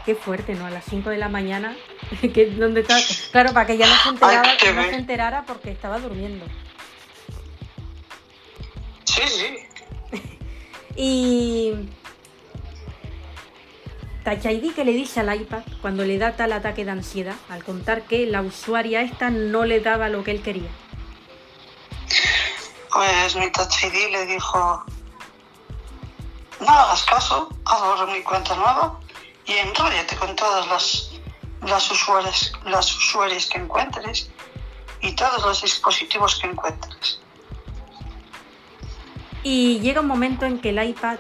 Qué 0.05 0.13
fuerte, 0.13 0.53
¿no? 0.53 0.67
A 0.67 0.69
las 0.69 0.85
5 0.85 1.09
de 1.09 1.17
la 1.17 1.29
mañana. 1.29 1.75
que, 2.33 2.45
¿dónde 2.51 2.81
está? 2.81 2.97
Claro, 3.31 3.53
para 3.53 3.65
que 3.65 3.77
ya 3.77 3.87
no 3.87 3.95
se 4.03 4.09
enterara, 4.09 4.49
Ay, 4.61 4.73
no 4.75 4.83
se 4.83 4.95
enterara 4.95 5.43
porque 5.45 5.71
estaba 5.71 5.99
durmiendo. 5.99 6.45
sí, 9.05 9.21
sí. 9.27 9.57
Y 10.97 11.73
Touch 14.25 14.45
ID 14.45 14.73
que 14.73 14.83
le 14.83 14.93
dice 14.93 15.19
al 15.19 15.39
iPad 15.39 15.61
cuando 15.81 16.03
le 16.03 16.17
da 16.17 16.35
tal 16.35 16.51
ataque 16.51 16.83
de 16.83 16.89
ansiedad 16.89 17.35
al 17.47 17.63
contar 17.63 18.01
que 18.01 18.25
la 18.25 18.41
usuaria 18.41 19.03
esta 19.03 19.29
no 19.29 19.65
le 19.65 19.81
daba 19.81 20.09
lo 20.09 20.23
que 20.23 20.31
él 20.31 20.41
quería. 20.41 20.69
Pues 22.91 23.35
mi 23.35 23.51
Touch 23.51 23.83
ID 23.83 24.11
le 24.11 24.25
dijo, 24.25 24.83
no 26.59 26.67
hagas 26.67 27.03
caso, 27.03 27.49
haz 27.65 28.07
mi 28.09 28.23
cuenta 28.23 28.55
nueva 28.55 28.99
y 29.45 29.51
enróllate 29.53 30.15
con 30.15 30.35
todas 30.35 30.67
las, 30.69 31.11
las, 31.61 31.91
usuarias, 31.91 32.51
las 32.65 32.95
usuarias 32.95 33.45
que 33.45 33.59
encuentres 33.59 34.31
y 35.01 35.13
todos 35.13 35.45
los 35.45 35.61
dispositivos 35.61 36.39
que 36.39 36.47
encuentres. 36.47 37.19
Y 39.43 39.79
llega 39.81 40.01
un 40.01 40.07
momento 40.07 40.47
en 40.47 40.59
que 40.59 40.69
el 40.69 40.83
iPad 40.83 41.17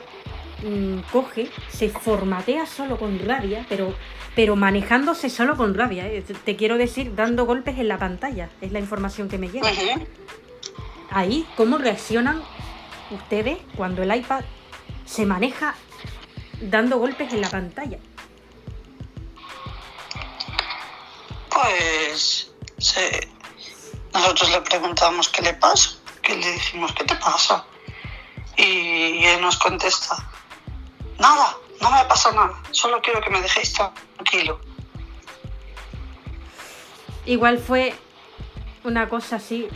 mm, 0.65 0.99
coge, 1.11 1.49
se 1.69 1.89
formatea 1.89 2.65
solo 2.65 2.97
con 2.97 3.19
rabia, 3.19 3.65
pero, 3.69 3.93
pero 4.35 4.55
manejándose 4.55 5.29
solo 5.29 5.55
con 5.57 5.73
rabia. 5.73 6.07
¿eh? 6.07 6.21
Te- 6.21 6.33
Te 6.33 6.55
quiero 6.55 6.77
decir, 6.77 7.15
dando 7.15 7.45
golpes 7.45 7.77
en 7.79 7.87
la 7.87 7.97
pantalla. 7.97 8.49
Es 8.61 8.71
la 8.71 8.79
información 8.79 9.29
que 9.29 9.37
me 9.37 9.49
llega. 9.49 9.69
Ahí, 11.11 11.45
¿cómo 11.55 11.77
reaccionan 11.77 12.41
ustedes 13.11 13.57
cuando 13.77 14.03
el 14.03 14.13
iPad 14.13 14.43
se 15.05 15.25
maneja 15.25 15.75
dando 16.61 16.97
golpes 16.97 17.31
en 17.31 17.41
la 17.41 17.49
pantalla? 17.49 17.99
Pues 21.49 22.51
se- 22.77 23.29
nosotros 24.13 24.49
le 24.51 24.61
preguntamos 24.61 25.29
qué 25.29 25.41
le 25.41 25.53
pasa, 25.53 25.91
que 26.21 26.35
le 26.35 26.51
dijimos, 26.53 26.93
¿qué 26.93 27.03
te 27.05 27.15
pasa? 27.15 27.65
Y 28.57 29.23
él 29.25 29.41
nos 29.41 29.57
contesta, 29.57 30.15
nada, 31.19 31.57
no 31.81 31.91
me 31.91 32.05
pasa 32.05 32.31
nada, 32.31 32.53
solo 32.71 33.01
quiero 33.01 33.21
que 33.21 33.29
me 33.29 33.41
dejéis 33.41 33.73
tranquilo. 33.73 34.59
Igual 37.25 37.57
fue 37.57 37.95
una 38.83 39.09
cosa 39.09 39.37
así. 39.37 39.67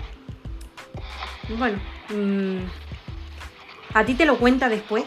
Bueno, 1.50 1.80
mm, 2.10 2.60
a 3.94 4.06
ti 4.06 4.14
te 4.14 4.26
lo 4.26 4.38
cuenta 4.38 4.70
después. 4.70 5.06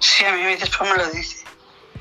Sí, 0.00 0.24
a 0.24 0.32
mí 0.32 0.42
después 0.56 0.90
me 0.90 0.96
lo 0.96 1.10
dice. 1.10 1.44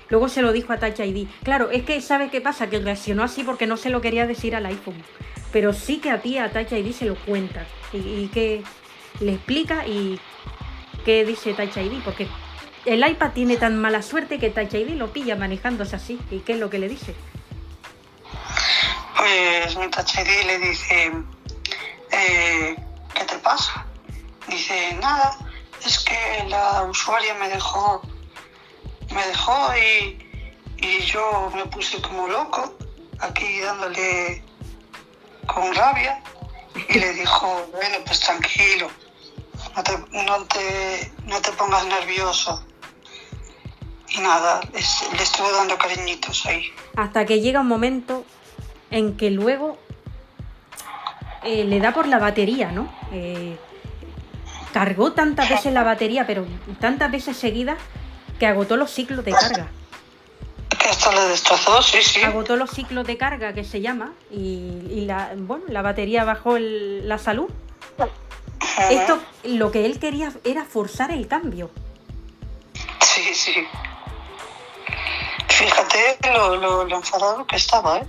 Luego 0.10 0.30
se 0.30 0.42
lo 0.42 0.52
dijo 0.52 0.74
a 0.74 0.80
Touch 0.80 1.00
ID. 1.00 1.28
Claro, 1.44 1.70
es 1.70 1.84
que 1.84 2.02
¿sabes 2.02 2.32
qué 2.32 2.42
pasa? 2.42 2.70
Que 2.70 2.80
reaccionó 2.80 3.24
así 3.24 3.44
porque 3.44 3.68
no 3.68 3.78
se 3.78 3.90
lo 3.90 4.02
quería 4.02 4.26
decir 4.26 4.56
al 4.56 4.66
iPhone. 4.66 5.02
Pero 5.52 5.74
sí 5.74 6.00
que 6.00 6.12
a 6.12 6.22
ti, 6.22 6.38
a 6.38 6.52
Touch 6.52 6.72
ID, 6.72 6.94
se 6.94 7.06
lo 7.06 7.16
cuenta. 7.16 7.66
Y, 7.94 7.98
y 7.98 8.30
que 8.34 8.64
le 9.20 9.34
explica 9.34 9.86
y 9.88 10.20
qué 11.08 11.24
dice 11.24 11.54
Touch. 11.54 11.78
Porque 12.04 12.28
el 12.86 13.08
iPad 13.08 13.32
tiene 13.32 13.56
tan 13.56 13.80
mala 13.80 14.02
suerte 14.02 14.40
que 14.40 14.50
Touch 14.50 14.74
ID 14.74 14.90
lo 14.90 15.14
pilla 15.14 15.38
manejándose 15.38 15.96
así. 15.96 16.20
¿Y 16.30 16.40
qué 16.40 16.52
es 16.52 16.60
lo 16.60 16.70
que 16.70 16.80
le 16.80 16.90
dice? 16.90 17.16
Pues 19.16 19.78
mi 19.78 19.90
Touch 19.90 20.16
ID 20.18 20.46
le 20.46 20.60
dice, 20.60 21.14
eh, 22.12 22.76
¿qué 23.16 23.24
te 23.24 23.38
pasa? 23.38 23.86
Dice, 24.50 24.98
nada, 25.02 25.38
es 25.86 25.98
que 26.00 26.46
la 26.50 26.84
usuaria 26.84 27.34
me 27.36 27.48
dejó, 27.48 28.02
me 29.16 29.26
dejó 29.28 29.70
y, 29.78 30.20
y 30.76 31.00
yo 31.06 31.50
me 31.56 31.66
puse 31.68 32.02
como 32.02 32.28
loco, 32.28 32.78
aquí 33.20 33.62
dándole 33.62 34.44
con 35.46 35.74
rabia, 35.74 36.22
y 36.90 37.00
le 37.00 37.14
dijo, 37.14 37.66
bueno, 37.72 37.98
pues 38.06 38.20
tranquilo, 38.20 38.90
no 39.78 39.84
te, 39.84 39.98
no 40.26 40.44
te, 40.46 41.12
no 41.26 41.42
te 41.42 41.52
pongas 41.52 41.86
nervioso. 41.86 42.64
Y 44.10 44.20
nada, 44.22 44.60
es- 44.74 45.04
le 45.16 45.24
estuve 45.24 45.52
dando 45.52 45.78
cariñitos 45.78 46.46
ahí. 46.46 46.64
Hasta 46.96 47.26
que 47.26 47.40
llega 47.42 47.60
un 47.62 47.68
momento 47.68 48.26
en 48.90 49.16
que 49.18 49.30
luego 49.30 49.78
eh, 51.44 51.64
le 51.66 51.80
da 51.80 51.94
por 51.94 52.08
la 52.08 52.18
batería, 52.18 52.72
¿no? 52.72 52.92
Eh, 53.12 53.58
cargó 54.74 55.12
tantas 55.14 55.48
veces 55.50 55.74
la 55.74 55.84
batería, 55.84 56.26
pero 56.26 56.46
tantas 56.80 57.12
veces 57.12 57.38
seguidas, 57.38 57.78
que 58.40 58.48
agotó 58.48 58.78
los 58.78 58.92
ciclos 58.92 59.24
de 59.26 59.32
carga. 59.32 59.68
Hasta 60.90 61.12
le 61.14 61.22
destrozó, 61.30 61.82
sí, 61.82 61.98
sí. 62.02 62.22
Agotó 62.24 62.56
los 62.56 62.70
ciclos 62.72 63.06
de 63.06 63.18
carga, 63.18 63.54
que 63.54 63.64
se 63.64 63.82
llama, 63.82 64.14
y, 64.32 64.82
y 64.90 65.06
la, 65.06 65.32
bueno, 65.36 65.66
la 65.68 65.82
batería 65.82 66.24
bajó 66.24 66.56
el- 66.58 67.08
la 67.08 67.18
salud. 67.18 67.50
Ajá. 68.60 68.92
Esto, 68.92 69.20
lo 69.44 69.72
que 69.72 69.86
él 69.86 70.00
quería 70.00 70.32
era 70.44 70.66
forzar 70.66 71.12
el 71.12 71.28
cambio. 71.28 71.72
Sí, 73.02 73.34
sí. 73.34 73.54
Fíjate 75.48 76.18
lo, 76.34 76.56
lo, 76.58 76.84
lo 76.86 76.96
enfadado 76.98 77.46
que 77.48 77.56
estaba, 77.56 78.00
¿eh? 78.00 78.04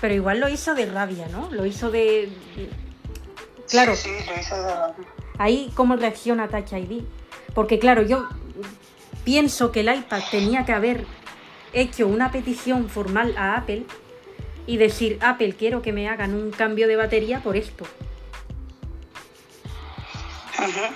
Pero 0.00 0.14
igual 0.14 0.38
lo 0.40 0.48
hizo 0.48 0.74
de 0.74 0.86
rabia, 0.86 1.26
¿no? 1.28 1.48
Lo 1.50 1.64
hizo 1.66 1.90
de... 1.90 2.28
Claro, 3.68 3.96
Sí, 3.96 4.08
sí, 4.18 4.24
lo 4.34 4.40
hizo 4.40 4.56
de 4.56 4.62
la- 4.62 4.94
ahí 5.38 5.70
cómo 5.74 5.96
reacciona 5.96 6.48
Touch 6.48 6.72
ID. 6.72 7.02
Porque 7.54 7.78
claro, 7.78 8.02
yo 8.02 8.28
pienso 9.24 9.72
que 9.72 9.80
el 9.80 9.94
iPad 9.94 10.22
tenía 10.30 10.64
que 10.64 10.72
haber 10.72 11.04
hecho 11.72 12.06
una 12.06 12.30
petición 12.30 12.88
formal 12.88 13.34
a 13.36 13.56
Apple 13.56 13.84
y 14.66 14.76
decir, 14.76 15.18
Apple, 15.22 15.54
quiero 15.58 15.80
que 15.82 15.92
me 15.92 16.08
hagan 16.08 16.34
un 16.34 16.50
cambio 16.50 16.86
de 16.86 16.96
batería 16.96 17.40
por 17.42 17.56
esto. 17.56 17.86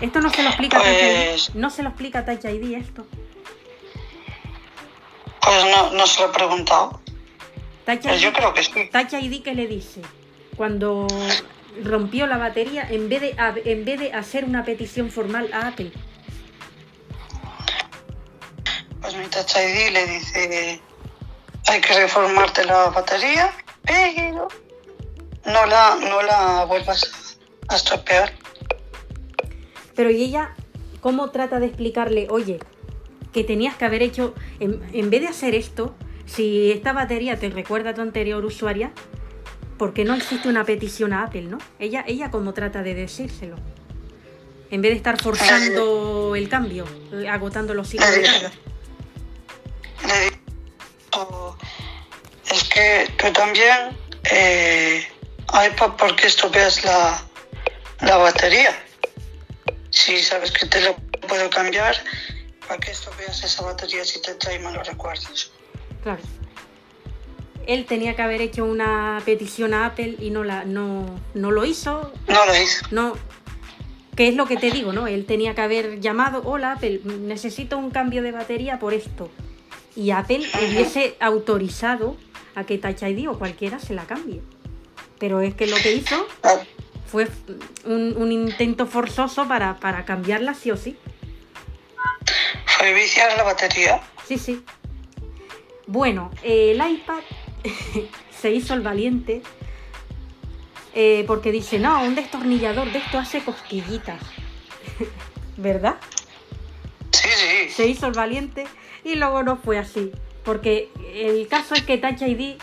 Esto 0.01 0.21
no 0.21 0.31
se 0.31 0.43
lo 0.43 0.49
explica 0.49 0.79
Touch 0.79 0.87
Pues- 0.89 1.49
ID. 1.51 1.55
No 1.55 1.71
se 1.71 1.83
lo 1.83 1.89
explica 1.91 2.25
Touch 2.25 2.45
ID 2.45 2.75
esto. 2.75 3.07
Pues 5.41 5.65
no, 5.65 5.91
no 5.93 6.07
se 6.07 6.21
lo 6.21 6.29
he 6.31 6.33
preguntado. 6.33 7.01
Touch 7.87 8.03
Pues 8.03 8.21
yo 8.21 8.29
ID, 8.31 8.35
creo 8.35 8.55
que 8.55 8.63
sí. 8.63 8.91
Touch 8.93 9.13
ID, 9.13 9.43
¿qué 9.43 9.55
le 9.55 9.67
dice? 9.67 10.03
Cuando 10.57 11.07
rompió 11.83 12.27
la 12.27 12.37
batería, 12.39 12.87
en 12.91 13.09
vez, 13.09 13.21
de, 13.23 13.35
en 13.65 13.85
vez 13.85 13.99
de 14.01 14.13
hacer 14.13 14.45
una 14.45 14.65
petición 14.65 15.11
formal 15.11 15.51
a 15.53 15.69
Apple. 15.69 15.93
Pues 19.01 19.15
mi 19.17 19.27
Touch 19.27 19.57
ID 19.57 19.91
le 19.93 20.07
dice, 20.07 20.81
hay 21.69 21.81
que 21.81 21.95
reformarte 21.95 22.65
la 22.65 22.91
batería, 22.91 23.53
pero 23.83 24.49
no 25.45 25.67
la, 25.67 25.97
no 25.97 26.23
la 26.23 26.65
vuelvas 26.67 27.39
a 27.69 27.77
estropear. 27.77 28.33
Pero 29.95 30.11
y 30.11 30.23
ella, 30.23 30.55
¿cómo 31.01 31.31
trata 31.31 31.61
de 31.61 31.67
explicarle, 31.67 32.27
oye, 32.31 32.59
que 33.33 33.45
tenías 33.45 33.77
que 33.77 33.85
haber 33.85 34.03
hecho, 34.03 34.35
en, 34.61 34.83
en 34.93 35.11
vez 35.11 35.23
de 35.23 35.29
hacer 35.29 35.55
esto, 35.55 35.95
si 36.27 36.71
esta 36.71 36.93
batería 36.93 37.39
te 37.39 37.51
recuerda 37.51 37.91
a 37.91 37.95
tu 37.95 38.01
anterior 38.01 38.45
usuaria, 38.45 38.93
¿por 39.79 39.93
qué 39.93 40.05
no 40.05 40.15
existe 40.15 40.49
una 40.49 40.65
petición 40.65 41.13
a 41.13 41.25
Apple, 41.25 41.43
no? 41.43 41.59
Ella, 41.79 42.05
ella 42.07 42.31
cómo 42.31 42.55
trata 42.55 42.83
de 42.83 42.95
decírselo. 42.95 43.57
En 44.71 44.81
vez 44.81 44.93
de 44.93 44.97
estar 44.97 45.21
forzando 45.21 46.35
el 46.37 46.49
cambio, 46.49 46.87
agotando 47.29 47.75
los 47.75 47.89
ciclos 47.89 48.15
de 48.15 48.23
carga. 48.23 48.53
Digo, 51.11 51.57
es 52.51 52.65
que 52.65 53.09
tú 53.19 53.33
también, 53.33 53.97
eh, 54.31 55.07
iPad, 55.49 55.97
¿por 55.97 56.17
qué 56.17 56.27
estropeas 56.27 56.85
la, 56.85 57.23
la 58.01 58.17
batería? 58.17 58.75
Si 59.93 60.19
sabes 60.21 60.51
que 60.51 60.67
te 60.67 60.81
lo 60.81 60.97
puedo 61.29 61.49
cambiar, 61.51 61.95
¿para 62.67 62.81
qué 62.81 62.91
estropeas 62.91 63.45
esa 63.45 63.63
batería 63.63 64.05
si 64.05 64.21
te 64.21 64.35
trae 64.35 64.59
malos 64.59 64.87
recuerdos? 64.89 65.53
Claro. 66.03 66.23
Él 67.67 67.87
tenía 67.87 68.17
que 68.17 68.23
haber 68.23 68.41
hecho 68.41 68.65
una 68.65 69.23
petición 69.25 69.73
a 69.73 69.87
Apple 69.87 70.17
y 70.19 70.31
no, 70.31 70.43
la, 70.43 70.65
no, 70.65 71.07
no 71.35 71.51
lo 71.53 71.65
hizo, 71.65 72.13
No 72.27 72.45
lo 72.45 72.57
hizo. 72.61 72.85
No, 72.91 73.13
que 74.17 74.29
es 74.29 74.35
lo 74.35 74.47
que 74.47 74.57
te 74.57 74.71
digo, 74.71 74.93
¿no? 74.93 75.07
Él 75.07 75.27
tenía 75.27 75.55
que 75.55 75.61
haber 75.61 76.01
llamado, 76.01 76.43
hola 76.45 76.73
Apple, 76.73 77.01
necesito 77.05 77.79
un 77.79 77.91
cambio 77.91 78.23
de 78.23 78.33
batería 78.33 78.79
por 78.79 78.95
esto. 78.95 79.31
Y 79.95 80.11
Apple 80.11 80.41
hubiese 80.55 81.17
autorizado 81.21 82.17
a 82.55 82.65
que 82.65 82.79
Touch 82.79 83.03
ID 83.03 83.29
o 83.29 83.39
cualquiera 83.39 83.79
se 83.79 83.95
la 83.95 84.07
cambie. 84.07 84.41
Pero 85.19 85.41
es 85.41 85.55
que 85.55 85.67
lo 85.67 85.77
que 85.77 85.93
hizo 85.93 86.27
Ah, 86.43 86.57
fue 87.07 87.29
un, 87.85 88.15
un 88.17 88.33
intento 88.33 88.87
forzoso 88.87 89.47
para, 89.47 89.79
para 89.79 90.05
cambiarla 90.05 90.55
sí 90.55 90.71
o 90.71 90.77
sí. 90.77 90.97
Fue 92.67 92.93
viciar 92.95 93.37
la 93.37 93.43
batería. 93.43 94.01
Sí, 94.27 94.39
sí. 94.39 94.65
Bueno, 95.87 96.31
eh, 96.43 96.73
el 96.73 96.91
iPad 96.93 97.21
se 98.41 98.51
hizo 98.51 98.75
el 98.75 98.81
valiente 98.81 99.43
eh, 100.95 101.25
porque 101.27 101.53
dice, 101.53 101.79
no, 101.79 102.03
un 102.03 102.15
destornillador 102.15 102.91
de 102.93 102.99
esto 102.99 103.19
hace 103.19 103.43
cosquillitas. 103.43 104.21
¿Verdad? 105.57 105.97
Sí, 107.11 107.29
sí. 107.29 107.69
se 107.71 107.87
hizo 107.87 108.07
el 108.07 108.15
valiente 108.15 108.67
y 109.05 109.15
luego 109.17 109.43
no 109.43 109.57
fue 109.57 109.79
así. 109.79 110.13
Porque 110.45 110.89
el 111.15 111.47
caso 111.47 111.75
es 111.75 111.83
que 111.83 111.99
Touch 111.99 112.23
ID 112.23 112.57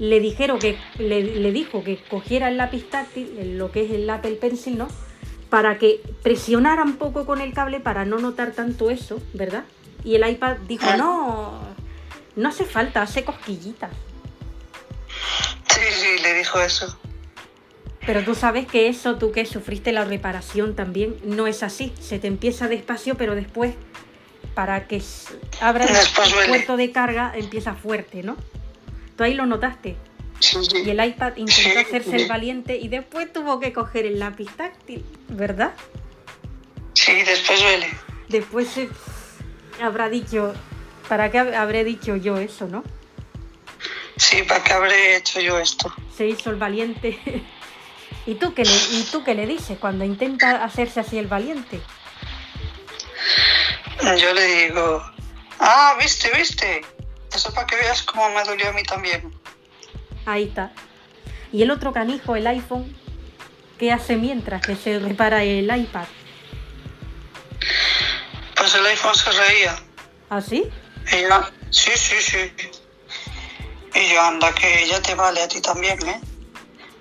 le 0.00 0.18
dijeron 0.18 0.58
que 0.58 0.78
le, 0.98 1.22
le 1.22 1.52
dijo 1.52 1.84
que 1.84 1.98
cogiera 2.08 2.48
el 2.48 2.56
lápiz 2.56 2.88
táctil, 2.88 3.58
lo 3.58 3.70
que 3.70 3.84
es 3.84 3.90
el 3.90 4.08
Apple 4.08 4.36
Pencil, 4.36 4.78
¿no? 4.78 4.88
Para 5.50 5.76
que 5.76 6.00
presionara 6.22 6.82
un 6.82 6.96
poco 6.96 7.26
con 7.26 7.40
el 7.40 7.52
cable 7.52 7.80
para 7.80 8.06
no 8.06 8.18
notar 8.18 8.52
tanto 8.52 8.90
eso, 8.90 9.20
¿verdad? 9.34 9.64
Y 10.02 10.14
el 10.14 10.26
iPad 10.26 10.56
dijo, 10.66 10.86
no, 10.96 11.60
no 12.34 12.48
hace 12.48 12.64
falta, 12.64 13.02
hace 13.02 13.24
cosquillitas. 13.24 13.90
Sí, 15.68 15.80
sí, 15.92 16.22
le 16.22 16.32
dijo 16.32 16.58
eso. 16.60 16.98
Pero 18.06 18.24
tú 18.24 18.34
sabes 18.34 18.66
que 18.66 18.88
eso, 18.88 19.16
tú 19.16 19.32
que 19.32 19.44
sufriste 19.44 19.92
la 19.92 20.06
reparación 20.06 20.74
también, 20.74 21.16
no 21.24 21.46
es 21.46 21.62
así. 21.62 21.92
Se 22.00 22.18
te 22.18 22.26
empieza 22.26 22.68
despacio, 22.68 23.16
pero 23.16 23.34
después, 23.34 23.74
para 24.54 24.86
que 24.88 25.02
abra 25.60 25.84
el 25.84 26.48
puerto 26.48 26.78
de 26.78 26.90
carga, 26.90 27.32
empieza 27.36 27.74
fuerte, 27.74 28.22
¿no? 28.22 28.38
Tú 29.20 29.24
ahí 29.24 29.34
lo 29.34 29.44
notaste. 29.44 29.98
Sí, 30.38 30.56
sí. 30.64 30.78
Y 30.82 30.88
el 30.88 31.04
iPad 31.04 31.36
intentó 31.36 31.78
hacerse 31.80 32.16
el 32.16 32.26
valiente 32.26 32.78
y 32.78 32.88
después 32.88 33.30
tuvo 33.30 33.60
que 33.60 33.70
coger 33.70 34.06
el 34.06 34.18
lápiz 34.18 34.48
táctil, 34.56 35.04
¿verdad? 35.28 35.72
Sí, 36.94 37.12
después 37.22 37.60
duele. 37.60 37.88
Después 38.28 38.68
se 38.68 38.88
habrá 39.82 40.08
dicho, 40.08 40.54
¿para 41.06 41.30
qué 41.30 41.36
hab- 41.38 41.54
habré 41.54 41.84
dicho 41.84 42.16
yo 42.16 42.38
eso, 42.38 42.66
no? 42.66 42.82
Sí, 44.16 44.42
¿para 44.44 44.64
qué 44.64 44.72
habré 44.72 45.16
hecho 45.16 45.38
yo 45.42 45.58
esto? 45.58 45.92
Se 46.16 46.26
hizo 46.26 46.48
el 46.48 46.56
valiente. 46.56 47.20
¿Y 48.26 48.36
tú 48.36 48.54
qué 48.54 48.64
le, 48.64 48.72
y 48.92 49.06
tú 49.12 49.22
qué 49.22 49.34
le 49.34 49.46
dices 49.46 49.76
cuando 49.78 50.06
intenta 50.06 50.64
hacerse 50.64 51.00
así 51.00 51.18
el 51.18 51.26
valiente? 51.26 51.78
Yo 54.18 54.32
le 54.32 54.46
digo, 54.64 55.02
ah, 55.58 55.94
viste, 56.00 56.30
viste. 56.34 56.80
Eso 57.34 57.52
para 57.54 57.66
que 57.66 57.76
veas 57.76 58.02
cómo 58.02 58.28
me 58.30 58.42
dolió 58.44 58.68
a 58.68 58.72
mí 58.72 58.82
también. 58.82 59.32
Ahí 60.26 60.44
está. 60.44 60.72
Y 61.52 61.62
el 61.62 61.70
otro 61.70 61.92
canijo, 61.92 62.36
el 62.36 62.46
iPhone, 62.46 62.96
¿qué 63.78 63.92
hace 63.92 64.16
mientras 64.16 64.62
que 64.62 64.76
se 64.76 64.98
repara 64.98 65.42
el 65.42 65.64
iPad? 65.64 66.06
Pues 68.56 68.74
el 68.74 68.86
iPhone 68.86 69.14
se 69.14 69.30
reía. 69.32 69.76
¿Así? 70.28 70.70
Y 71.12 71.22
yo, 71.22 71.40
sí, 71.70 71.90
sí, 71.96 72.16
sí. 72.20 72.52
Y 73.94 74.12
yo, 74.12 74.22
anda, 74.22 74.54
que 74.54 74.86
ya 74.88 75.00
te 75.00 75.14
vale 75.14 75.42
a 75.42 75.48
ti 75.48 75.60
también, 75.60 75.98
¿eh? 76.06 76.20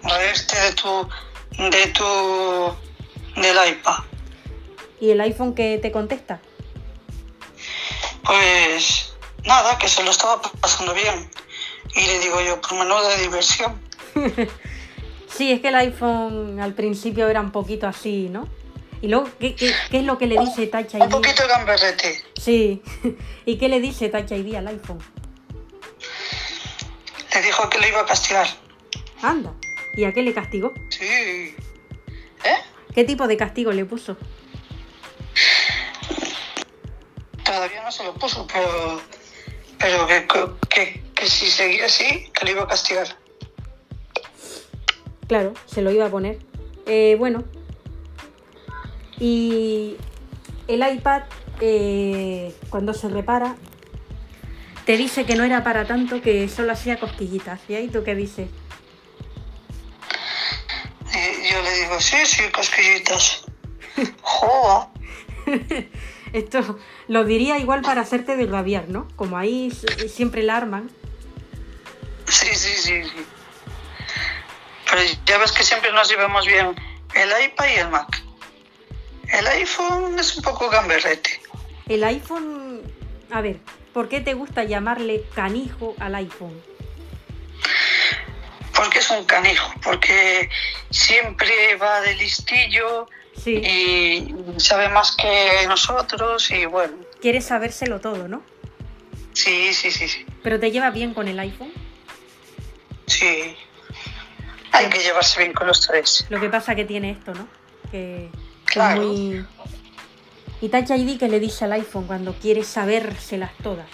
Reírte 0.02 0.60
de 0.60 0.74
tu, 0.74 1.10
de 1.58 1.88
tu, 1.88 2.76
del 3.40 3.70
iPad. 3.70 4.04
¿Y 5.00 5.12
el 5.12 5.22
iPhone 5.22 5.54
que 5.54 5.78
te 5.82 5.92
contesta? 5.92 6.40
Pues 8.24 9.09
nada, 9.46 9.78
que 9.78 9.88
se 9.88 10.04
lo 10.04 10.12
estaba 10.12 10.42
pasando 10.42 10.94
bien. 10.94 11.30
Y 11.96 12.06
le 12.06 12.20
digo 12.20 12.42
yo, 12.42 12.62
por 12.62 12.78
menuda 12.78 13.16
diversión. 13.18 13.80
Sí, 15.30 15.52
es 15.52 15.62
que 15.62 15.68
el 15.68 15.76
iPhone 15.76 16.60
al 16.60 16.74
principio 16.74 17.30
era 17.30 17.40
un 17.40 17.52
poquito 17.52 17.88
así, 17.88 18.30
¿no? 18.30 18.50
Y 19.00 19.08
luego, 19.08 19.30
¿qué, 19.40 19.56
qué, 19.56 19.74
qué 19.92 20.00
es 20.00 20.04
lo 20.04 20.18
que 20.18 20.26
le 20.26 20.40
dice 20.40 20.66
Touch 20.66 20.96
ID? 20.96 21.04
Un 21.04 21.10
poquito 21.10 21.48
gamberrete. 21.48 22.26
Sí. 22.36 22.82
¿Y 23.46 23.58
qué 23.60 23.70
le 23.70 23.80
dice 23.80 24.10
Touch 24.10 24.32
ID 24.32 24.56
al 24.56 24.68
iPhone? 24.68 24.98
Le 27.34 27.42
dijo 27.44 27.70
que 27.70 27.78
le 27.78 27.90
iba 27.90 28.02
a 28.02 28.06
castigar. 28.08 28.48
Anda. 29.22 29.54
¿Y 29.96 30.04
a 30.04 30.14
qué 30.14 30.24
le 30.24 30.34
castigó? 30.34 30.74
Sí. 30.90 31.06
¿Eh? 31.06 31.56
¿Qué 32.94 33.04
tipo 33.04 33.28
de 33.28 33.38
castigo 33.38 33.72
le 33.72 33.86
puso? 33.86 34.18
todavía 37.50 37.84
no 37.84 37.92
se 37.92 38.04
lo 38.04 38.14
puso, 38.14 38.46
pero, 38.52 39.02
pero 39.80 40.06
que, 40.08 40.28
que, 40.70 41.04
que 41.16 41.26
si 41.28 41.50
seguía 41.50 41.86
así, 41.86 42.30
que 42.34 42.46
lo 42.46 42.52
iba 42.52 42.64
a 42.64 42.68
castigar. 42.68 43.08
Claro, 45.28 45.54
se 45.66 45.82
lo 45.82 45.92
iba 45.92 46.06
a 46.06 46.10
poner. 46.10 46.40
Eh, 46.86 47.16
bueno, 47.18 47.44
y 49.20 49.96
el 50.68 50.88
iPad, 50.88 51.24
eh, 51.62 52.56
cuando 52.70 52.94
se 52.94 53.10
repara, 53.10 53.56
te 54.86 54.98
dice 54.98 55.26
que 55.26 55.36
no 55.36 55.44
era 55.44 55.64
para 55.64 55.86
tanto, 55.86 56.22
que 56.22 56.50
solo 56.50 56.72
hacía 56.72 57.00
cosquillitas. 57.00 57.62
¿Y 57.68 57.76
ahí 57.76 57.90
tú 57.90 58.04
qué 58.04 58.16
dices? 58.16 58.50
Y 61.14 61.52
yo 61.52 61.62
le 61.62 61.74
digo, 61.74 62.00
sí, 62.00 62.18
sí, 62.26 62.44
cosquillitas. 62.52 63.46
Joda. 64.22 64.90
Esto 66.34 66.80
lo 67.10 67.26
diría 67.26 67.58
igual 67.58 67.82
para 67.82 68.02
hacerte 68.02 68.38
desrabiar, 68.38 68.88
¿no? 68.88 69.08
Como 69.16 69.38
ahí 69.38 69.72
siempre 70.08 70.44
la 70.44 70.58
arman. 70.58 70.92
Sí, 72.28 72.46
sí, 72.54 72.70
sí, 72.76 73.04
sí. 73.04 73.26
Pero 74.88 75.02
ya 75.26 75.40
ves 75.40 75.52
que 75.52 75.64
siempre 75.64 75.92
nos 75.92 76.08
llevamos 76.08 76.46
bien 76.46 76.76
el 77.16 77.30
iPad 77.46 77.66
y 77.76 77.80
el 77.80 77.90
Mac. 77.90 78.24
El 79.28 79.48
iPhone 79.48 80.20
es 80.20 80.38
un 80.38 80.44
poco 80.44 80.70
gamberrete. 80.70 81.42
El 81.88 82.04
iPhone... 82.04 82.82
A 83.32 83.42
ver, 83.42 83.58
¿por 83.92 84.08
qué 84.08 84.22
te 84.22 84.36
gusta 84.36 84.64
llamarle 84.64 85.24
canijo 85.34 85.96
al 86.00 86.14
iPhone? 86.14 86.62
Porque 88.76 89.00
es 89.00 89.10
un 89.10 89.26
canijo, 89.26 89.74
porque 89.84 90.48
siempre 90.92 91.76
va 91.78 92.02
de 92.02 92.14
listillo 92.16 93.08
Sí, 93.44 93.56
y 93.56 94.36
sabe 94.60 94.90
más 94.90 95.16
que 95.16 95.66
nosotros 95.68 96.52
y 96.52 96.66
bueno, 96.66 96.94
quieres 97.22 97.46
sabérselo 97.46 98.00
todo, 98.02 98.28
¿no? 98.28 98.44
sí, 99.34 99.74
sí, 99.74 99.90
sí, 99.92 100.08
sí. 100.10 100.26
Pero 100.44 100.60
te 100.60 100.72
llevas 100.72 100.94
bien 100.94 101.14
con 101.14 101.28
el 101.28 101.40
iPhone. 101.40 101.72
sí. 103.08 103.56
Hay 104.72 104.88
que 104.88 105.00
llevarse 105.00 105.40
bien 105.40 105.54
con 105.54 105.66
los 105.68 105.82
tres. 105.88 106.26
Lo 106.30 106.40
que 106.40 106.48
pasa 106.48 106.76
que 106.76 106.86
tiene 106.86 107.10
esto, 107.12 107.34
¿no? 107.34 107.48
Que 107.92 108.30
Claro. 108.66 109.02
es 109.02 109.08
muy... 109.08 109.46
Y 110.62 110.70
Touch 110.70 110.92
ID 110.92 111.18
que 111.18 111.28
le 111.28 111.40
dice 111.40 111.66
al 111.66 111.72
iPhone 111.74 112.06
cuando 112.06 112.34
quiere 112.36 112.64
sabérselas 112.64 113.52
todas. 113.64 113.88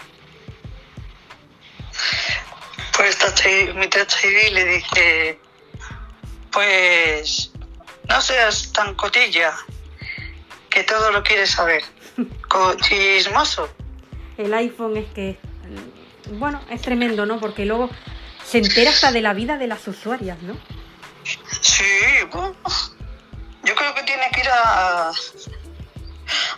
Pues 2.97 3.17
Touch 3.17 3.45
ID- 3.45 3.73
mi 3.73 3.87
Touch 3.87 4.23
ID 4.23 4.51
le 4.53 4.65
dije, 4.65 5.39
pues 6.51 7.51
no 8.09 8.21
seas 8.21 8.71
tan 8.71 8.95
cotilla, 8.95 9.53
que 10.69 10.83
todo 10.83 11.11
lo 11.11 11.23
quieres 11.23 11.51
saber. 11.51 11.83
Co- 12.49 12.75
Chismoso. 12.75 13.69
El 14.37 14.53
iPhone 14.53 14.97
es 14.97 15.05
que... 15.13 15.37
Bueno, 16.31 16.59
es 16.69 16.81
tremendo, 16.81 17.25
¿no? 17.25 17.39
Porque 17.39 17.65
luego 17.65 17.89
se 18.43 18.57
entera 18.59 18.89
hasta 18.91 19.11
de 19.11 19.21
la 19.21 19.33
vida 19.33 19.57
de 19.57 19.67
las 19.67 19.87
usuarias, 19.87 20.41
¿no? 20.41 20.55
Sí, 21.61 21.83
bueno, 22.31 22.55
yo 23.63 23.75
creo 23.75 23.93
que 23.95 24.03
tiene 24.03 24.23
que 24.33 24.39
ir 24.41 24.47
a 24.49 25.11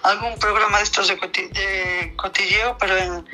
algún 0.03 0.37
programa 0.39 0.77
de 0.77 0.83
estos 0.83 1.07
de, 1.09 1.17
coti- 1.17 1.49
de 1.49 2.13
cotilleo, 2.15 2.77
pero 2.77 2.97
en, 2.97 3.25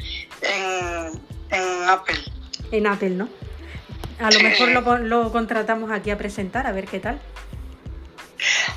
en, 0.41 1.21
en 1.51 1.89
Apple. 1.89 2.19
En 2.71 2.87
Apple, 2.87 3.11
¿no? 3.11 3.29
A 4.19 4.31
lo 4.31 4.39
mejor 4.41 4.69
lo, 4.69 4.97
lo 4.97 5.31
contratamos 5.31 5.91
aquí 5.91 6.09
a 6.11 6.17
presentar, 6.17 6.65
a 6.67 6.71
ver 6.71 6.85
qué 6.87 6.99
tal. 6.99 7.19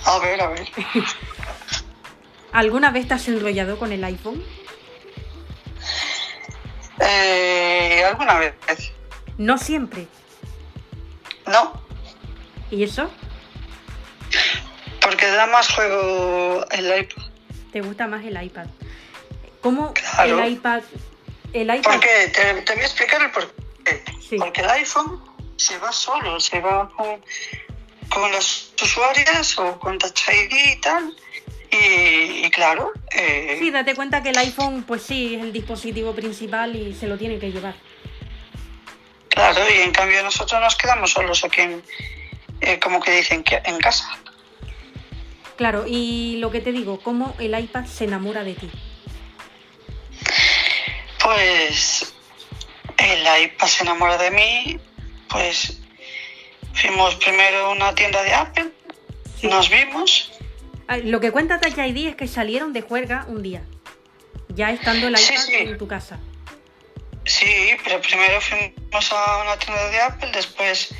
A 0.06 0.18
ver, 0.20 0.40
a 0.40 0.48
ver. 0.48 0.68
¿Alguna 2.52 2.90
vez 2.90 3.06
te 3.08 3.14
has 3.14 3.28
enrollado 3.28 3.78
con 3.78 3.92
el 3.92 4.02
iPhone? 4.04 4.42
Eh, 7.00 8.04
¿Alguna 8.08 8.38
vez? 8.38 8.54
No 9.38 9.58
siempre. 9.58 10.06
No, 11.46 11.80
¿Y 12.70 12.82
eso? 12.82 13.10
porque 15.00 15.28
da 15.28 15.46
más 15.46 15.72
juego 15.72 16.64
el 16.72 16.98
iPad. 17.02 17.22
¿Te 17.70 17.80
gusta 17.80 18.08
más 18.08 18.24
el 18.24 18.42
iPad? 18.42 18.66
¿Cómo 19.60 19.92
Claro. 19.94 20.42
el 20.42 20.52
iPad... 20.52 20.82
El 21.52 21.72
iPad... 21.72 21.92
¿Por 21.92 22.00
qué? 22.00 22.32
Te, 22.34 22.62
te 22.62 22.72
voy 22.72 22.82
a 22.82 22.86
explicar 22.86 23.22
el 23.22 23.30
por 23.30 23.54
qué. 23.84 24.02
Sí. 24.20 24.36
Porque 24.36 24.62
el 24.62 24.70
iPhone 24.70 25.22
se 25.56 25.78
va 25.78 25.92
solo, 25.92 26.40
se 26.40 26.60
va 26.60 26.88
con, 26.90 27.22
con 28.10 28.30
las 28.32 28.70
usuarias 28.82 29.58
o 29.58 29.78
con 29.78 29.98
Touch 29.98 30.28
ID 30.28 30.72
y 30.72 30.80
tal. 30.80 31.16
Y, 31.70 32.46
y 32.46 32.50
claro, 32.50 32.92
eh, 33.10 33.56
Sí, 33.58 33.70
date 33.70 33.94
cuenta 33.94 34.22
que 34.22 34.30
el 34.30 34.38
iPhone, 34.38 34.84
pues 34.84 35.02
sí, 35.02 35.34
es 35.34 35.42
el 35.42 35.52
dispositivo 35.52 36.14
principal 36.14 36.74
y 36.76 36.94
se 36.94 37.06
lo 37.06 37.18
tiene 37.18 37.38
que 37.38 37.50
llevar. 37.52 37.74
claro, 39.28 39.62
y 39.68 39.80
en 39.80 39.92
cambio 39.92 40.22
nosotros 40.22 40.60
nos 40.60 40.76
quedamos 40.76 41.10
solos 41.10 41.44
aquí 41.44 41.60
en, 41.62 41.82
eh, 42.60 42.78
como 42.78 43.00
que 43.00 43.10
dicen, 43.10 43.42
que 43.42 43.60
en 43.64 43.78
casa. 43.78 44.08
Claro, 45.56 45.84
y 45.86 46.36
lo 46.38 46.50
que 46.50 46.60
te 46.60 46.70
digo, 46.72 47.00
cómo 47.00 47.34
el 47.38 47.58
iPad 47.58 47.84
se 47.86 48.04
enamora 48.04 48.44
de 48.44 48.54
ti. 48.54 48.70
Pues 51.22 52.14
el 52.98 53.42
iPad 53.44 53.66
se 53.66 53.82
enamora 53.82 54.16
de 54.16 54.30
mí, 54.30 54.78
pues 55.28 55.80
fuimos 56.80 57.14
primero 57.16 57.66
a 57.66 57.70
una 57.70 57.94
tienda 57.94 58.22
de 58.22 58.34
Apple, 58.34 58.70
nos 59.42 59.68
vimos, 59.70 60.32
Lo 61.04 61.20
que 61.20 61.30
cuenta 61.32 61.60
Touch 61.60 61.76
ID 61.78 62.08
es 62.08 62.16
que 62.16 62.28
salieron 62.28 62.72
de 62.72 62.80
juerga 62.82 63.24
un 63.28 63.42
día, 63.42 63.62
ya 64.48 64.70
estando 64.70 65.08
el 65.08 65.16
Sí, 65.16 65.32
iPad 65.34 65.42
sí. 65.44 65.54
en 65.56 65.78
tu 65.78 65.86
casa. 65.88 66.18
sí, 67.24 67.46
pero 67.84 68.00
primero 68.00 68.40
fuimos 68.40 69.12
a 69.12 69.42
una 69.42 69.56
tienda 69.58 69.90
de 69.90 70.00
Apple, 70.00 70.30
después 70.32 70.94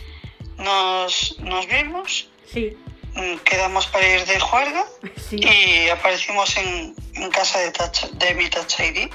nos, 0.59 1.39
nos 1.41 1.67
vimos, 1.69 2.29
Sí, 2.53 2.77
mm, 3.15 3.37
quedamos 3.45 3.87
para 3.89 4.07
ir 4.09 4.25
de 4.25 4.41
juerga 4.41 4.85
sí. 5.31 5.37
y 5.37 5.89
aparecimos 5.89 6.57
en, 6.57 6.95
en 7.15 7.31
casa 7.31 7.59
de, 7.61 7.73
Touch- 7.73 8.11
de 8.13 8.35
mi 8.35 8.49
Touch 8.49 8.81
ID. 8.81 9.09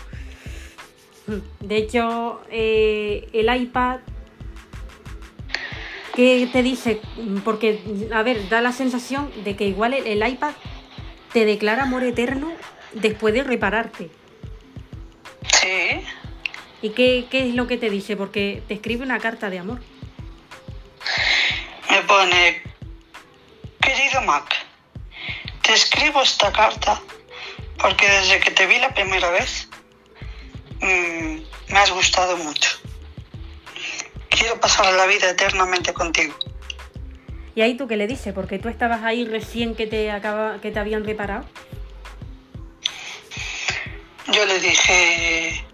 De 1.61 1.77
hecho, 1.77 2.41
eh, 2.49 3.29
el 3.33 3.55
iPad, 3.61 3.99
¿qué 6.15 6.47
te 6.51 6.63
dice? 6.63 7.01
Porque, 7.43 7.81
a 8.13 8.23
ver, 8.23 8.49
da 8.49 8.61
la 8.61 8.71
sensación 8.71 9.31
de 9.43 9.55
que 9.55 9.65
igual 9.65 9.93
el, 9.93 10.07
el 10.07 10.27
iPad 10.27 10.53
te 11.33 11.45
declara 11.45 11.83
amor 11.83 12.03
eterno 12.03 12.51
después 12.93 13.33
de 13.33 13.43
repararte. 13.43 14.09
Sí, 15.59 16.03
¿Y 16.81 16.89
qué, 16.91 17.27
qué 17.29 17.47
es 17.47 17.55
lo 17.55 17.67
que 17.67 17.77
te 17.77 17.89
dice? 17.89 18.17
Porque 18.17 18.63
te 18.67 18.73
escribe 18.73 19.03
una 19.03 19.19
carta 19.19 19.49
de 19.49 19.59
amor. 19.59 19.79
me 21.89 22.01
pone, 22.03 22.63
querido 23.81 24.21
Mac, 24.21 24.55
te 25.61 25.73
escribo 25.73 26.21
esta 26.21 26.51
carta 26.51 26.99
porque 27.77 28.07
desde 28.07 28.39
que 28.39 28.51
te 28.51 28.65
vi 28.65 28.79
la 28.79 28.93
primera 28.93 29.29
vez 29.29 29.69
mm, 30.81 31.37
me 31.71 31.79
has 31.79 31.91
gustado 31.91 32.37
mucho. 32.37 32.69
Quiero 34.31 34.59
pasar 34.59 34.91
la 34.93 35.05
vida 35.05 35.29
eternamente 35.29 35.93
contigo. 35.93 36.33
¿Y 37.53 37.61
ahí 37.61 37.75
tú 37.75 37.87
qué 37.87 37.97
le 37.97 38.07
dices? 38.07 38.33
Porque 38.33 38.59
tú 38.59 38.69
estabas 38.69 39.03
ahí 39.03 39.25
recién 39.25 39.75
que 39.75 39.85
te, 39.85 40.09
acaba, 40.09 40.59
que 40.61 40.71
te 40.71 40.79
habían 40.79 41.03
reparado. 41.05 41.45
Yo 44.31 44.45
le 44.45 44.59
dije, 44.59 45.65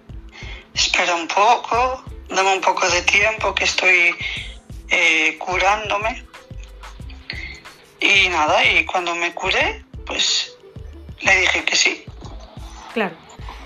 espera 0.73 1.15
un 1.15 1.27
poco, 1.27 2.03
dame 2.29 2.53
un 2.53 2.61
poco 2.61 2.89
de 2.89 3.03
tiempo 3.03 3.53
que 3.53 3.65
estoy 3.65 4.15
eh, 4.89 5.37
curándome. 5.37 6.25
Y 7.99 8.29
nada, 8.29 8.65
y 8.65 8.85
cuando 8.85 9.15
me 9.15 9.33
curé, 9.33 9.85
pues 10.05 10.57
le 11.21 11.41
dije 11.41 11.63
que 11.63 11.75
sí. 11.75 12.05
Claro. 12.93 13.15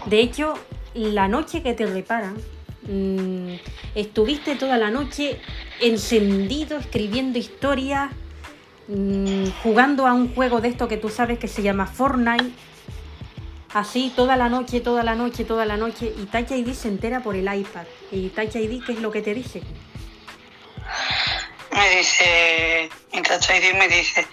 De 0.06 0.20
hecho, 0.20 0.56
la 0.94 1.28
noche 1.30 1.64
que 1.64 1.74
te 1.74 1.86
reparan, 1.86 2.42
mm, 2.84 3.54
estuviste 3.96 4.56
toda 4.56 4.78
la 4.78 4.90
noche 4.90 5.40
encendido, 5.80 6.78
escribiendo 6.78 7.40
historias, 7.40 8.12
mm, 8.88 9.48
jugando 9.64 10.08
a 10.08 10.14
un 10.14 10.34
juego 10.34 10.62
de 10.62 10.70
esto 10.70 10.88
que 10.88 10.98
tú 10.98 11.10
sabes 11.10 11.40
que 11.40 11.48
se 11.48 11.62
llama 11.62 11.88
Fortnite. 11.88 12.52
Así 13.74 14.12
toda 14.16 14.36
la 14.36 14.50
noche, 14.50 14.82
toda 14.82 15.02
la 15.02 15.16
noche, 15.16 15.46
toda 15.46 15.66
la 15.66 15.78
noche. 15.78 16.14
Y 16.18 16.26
Touch 16.26 16.52
ID 16.52 16.74
se 16.74 16.90
entera 16.90 17.22
por 17.22 17.36
el 17.36 17.54
iPad. 17.54 17.86
¿Y 18.12 18.30
Touch 18.30 18.56
ID 18.56 18.84
qué 18.86 18.94
es 18.94 19.00
lo 19.00 19.12
que 19.12 19.22
te 19.22 19.34
dice? 19.34 19.62
Me 21.72 21.96
dice, 21.96 22.90
mi 23.14 23.22
Touch 23.22 23.50
ID 23.50 23.74
me 23.78 23.88
dice, 23.88 24.28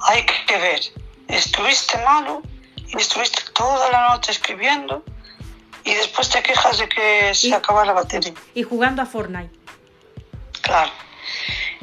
hay 0.00 0.24
que 0.46 0.56
ver, 0.56 0.80
estuviste 1.28 1.98
malo 2.04 2.42
y 2.88 2.96
estuviste 2.96 3.42
toda 3.52 3.90
la 3.90 4.08
noche 4.08 4.32
escribiendo 4.32 5.04
y 5.84 5.94
después 5.94 6.28
te 6.30 6.42
quejas 6.42 6.78
de 6.78 6.88
que 6.88 7.34
se 7.34 7.54
acaba 7.54 7.84
la 7.84 7.92
batería. 7.92 8.32
Y 8.54 8.62
jugando 8.62 9.02
a 9.02 9.06
Fortnite. 9.06 9.50
Claro. 10.62 10.90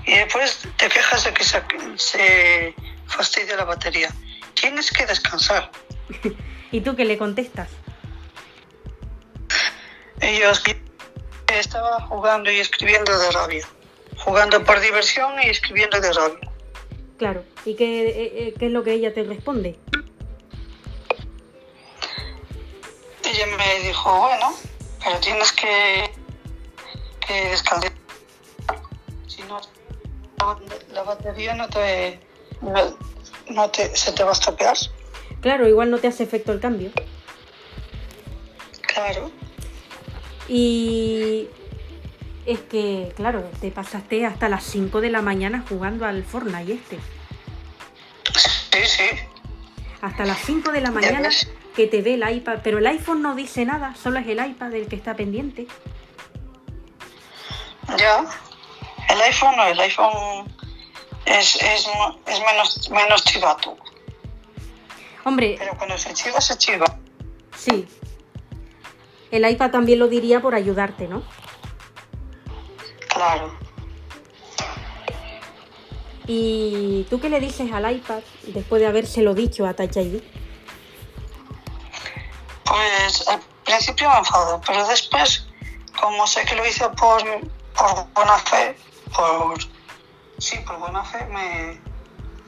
Y 0.06 0.16
después 0.16 0.60
te 0.78 0.90
quejas 0.90 1.24
de 1.24 1.34
que 1.34 1.44
se, 1.44 1.62
se 1.98 2.76
fastidia 3.06 3.56
la 3.58 3.66
batería. 3.66 4.10
Tienes 4.56 4.92
que 4.92 5.06
descansar. 5.06 5.72
¿Y 6.72 6.82
tú 6.82 6.96
qué 6.96 7.06
le 7.06 7.18
contestas? 7.18 7.70
Escri- 10.20 10.82
estaba 11.48 12.02
jugando 12.08 12.52
y 12.52 12.60
escribiendo 12.60 13.18
de 13.18 13.32
rabia. 13.32 13.68
Jugando 14.18 14.64
por 14.64 14.80
diversión 14.80 15.34
y 15.44 15.50
escribiendo 15.50 16.00
de 16.00 16.14
rabia. 16.14 16.52
Claro. 17.18 17.44
¿Y 17.66 17.76
qué, 17.76 18.08
eh, 18.10 18.14
eh, 18.48 18.54
qué 18.58 18.66
es 18.68 18.72
lo 18.72 18.84
que 18.84 18.94
ella 18.94 19.14
te 19.14 19.24
responde? 19.24 19.78
Ella 23.32 23.46
me 23.58 23.88
dijo, 23.88 24.20
bueno, 24.20 24.54
pero 25.02 25.18
tienes 25.20 25.52
que, 25.54 26.12
que 27.26 27.34
descansar. 27.50 27.94
Si 29.28 29.42
no, 29.44 29.62
la, 30.92 31.04
batería 31.04 31.56
no 31.56 31.70
te, 31.70 32.20
no, 32.62 32.98
no 33.50 33.70
te, 33.70 33.96
se 33.96 34.12
te 34.12 34.24
va 34.24 34.32
a 34.32 34.34
estropear. 34.34 34.76
Claro, 35.40 35.66
igual 35.68 35.90
no 35.92 36.00
te 36.00 36.08
hace 36.08 36.24
efecto 36.24 36.52
el 36.52 36.60
cambio. 36.60 36.92
Claro. 38.82 39.32
Y 40.50 41.48
es 42.46 42.60
que, 42.60 43.14
claro, 43.16 43.50
te 43.62 43.72
pasaste 43.72 44.26
hasta 44.26 44.50
las 44.50 44.66
5 44.66 45.00
de 45.00 45.10
la 45.10 45.22
mañana 45.22 45.64
jugando 45.70 46.06
al 46.06 46.26
Fortnite 46.26 46.74
este. 46.74 47.00
Sí, 48.36 48.86
sí. 48.86 49.10
Hasta 50.02 50.26
las 50.26 50.40
5 50.40 50.72
de 50.74 50.82
la 50.82 50.92
mañana. 50.92 51.30
Que 51.76 51.88
te 51.88 52.02
ve 52.02 52.16
el 52.16 52.30
iPad. 52.38 52.60
Pero 52.64 52.78
el 52.80 52.88
iPhone 52.88 53.22
no 53.22 53.36
dice 53.36 53.66
nada, 53.66 53.96
solo 53.96 54.20
es 54.20 54.28
el 54.28 54.46
iPad 54.46 54.74
el 54.74 54.88
que 54.88 54.96
está 54.96 55.16
pendiente. 55.16 55.68
Ya. 57.98 58.26
El 59.10 59.22
iPhone 59.22 59.56
no, 59.58 59.66
el 59.66 59.80
iPhone 59.80 60.46
es, 61.26 61.56
es, 61.62 61.88
es 62.28 62.40
menos, 62.40 62.90
menos 62.90 63.24
chivato. 63.26 63.78
Hombre, 65.24 65.56
Pero 65.60 65.76
cuando 65.78 65.98
se 65.98 66.14
chiva, 66.14 66.42
se 66.42 66.58
chiva. 66.58 66.86
sí. 67.56 67.88
El 69.30 69.50
iPad 69.50 69.72
también 69.72 69.98
lo 69.98 70.10
diría 70.10 70.42
por 70.42 70.56
ayudarte, 70.56 71.08
¿no? 71.08 71.24
Claro. 73.08 73.58
¿Y 76.28 77.06
tú 77.10 77.22
qué 77.22 77.30
le 77.30 77.40
dices 77.40 77.72
al 77.72 77.90
iPad 77.96 78.20
después 78.48 78.82
de 78.82 78.88
habérselo 78.88 79.34
dicho 79.34 79.66
a 79.66 79.74
Touch 79.74 79.96
ID? 79.96 80.22
Pues 82.66 83.28
al 83.28 83.42
principio 83.66 84.10
me 84.10 84.18
enfado, 84.20 84.62
pero 84.66 84.88
después, 84.88 85.48
como 86.00 86.26
sé 86.28 86.46
que 86.46 86.56
lo 86.56 86.66
hice 86.66 86.88
por, 86.90 87.24
por 87.74 88.08
buena 88.14 88.38
fe, 88.38 88.78
por 89.16 89.58
sí, 90.38 90.58
por 90.66 90.78
buena 90.78 91.04
fe, 91.04 91.26
me 91.26 91.80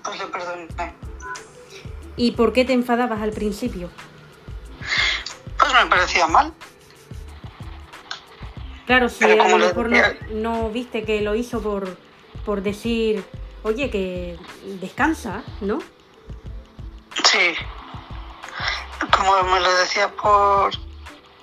pues 0.03 0.19
le 0.19 0.25
perdoné. 0.27 0.93
¿Y 2.15 2.31
por 2.31 2.53
qué 2.53 2.65
te 2.65 2.73
enfadabas 2.73 3.21
al 3.21 3.31
principio? 3.31 3.89
Pues 5.57 5.73
me 5.73 5.85
parecía 5.87 6.27
mal. 6.27 6.53
Claro, 8.85 9.07
si 9.09 9.23
a 9.23 9.35
lo 9.35 9.57
mejor 9.57 9.89
no, 9.89 10.01
no 10.31 10.69
viste 10.69 11.03
que 11.03 11.21
lo 11.21 11.35
hizo 11.35 11.61
por, 11.61 11.97
por 12.45 12.61
decir, 12.61 13.23
oye, 13.63 13.89
que 13.89 14.37
descansa, 14.81 15.43
¿no? 15.61 15.79
Sí. 17.23 17.55
Como 19.25 19.41
me 19.43 19.59
lo 19.61 19.73
decía 19.75 20.09
por 20.09 20.71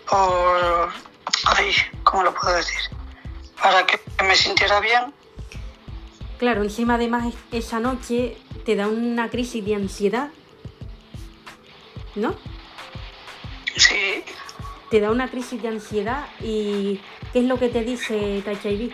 por 0.08 0.90
ay, 1.56 1.72
¿cómo 2.04 2.24
lo 2.24 2.34
puedo 2.34 2.54
decir? 2.56 2.78
Para 3.62 3.86
que 3.86 3.98
me 4.22 4.34
sintiera 4.36 4.80
bien. 4.80 5.14
Claro, 6.38 6.62
encima 6.62 6.94
además 6.96 7.26
es- 7.52 7.64
esa 7.64 7.80
noche 7.80 8.36
te 8.66 8.76
da 8.76 8.86
una 8.88 9.30
crisis 9.30 9.64
de 9.64 9.74
ansiedad, 9.76 10.28
¿no? 12.16 12.34
Sí. 13.76 14.24
Te 14.90 15.00
da 15.00 15.10
una 15.10 15.30
crisis 15.30 15.62
de 15.62 15.68
ansiedad 15.68 16.26
y 16.40 17.00
¿qué 17.32 17.38
es 17.38 17.44
lo 17.46 17.58
que 17.58 17.68
te 17.70 17.82
dice 17.82 18.42
ID? 18.44 18.92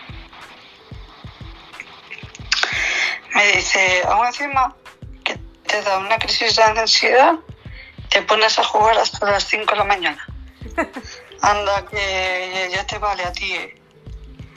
Me 3.34 3.52
dice, 3.52 4.02
aún 4.08 4.26
encima 4.26 4.76
que 5.24 5.36
te 5.66 5.82
da 5.82 5.98
una 5.98 6.18
crisis 6.18 6.54
de 6.54 6.62
ansiedad, 6.62 7.34
te 8.10 8.22
pones 8.22 8.58
a 8.58 8.64
jugar 8.64 8.98
hasta 8.98 9.30
las 9.30 9.44
5 9.44 9.70
de 9.72 9.76
la 9.76 9.84
mañana. 9.84 10.26
Anda, 11.42 11.86
que 11.86 12.68
ya 12.72 12.86
te 12.86 12.98
vale 12.98 13.24
a 13.24 13.32
ti. 13.32 13.52
eh. 13.52 13.80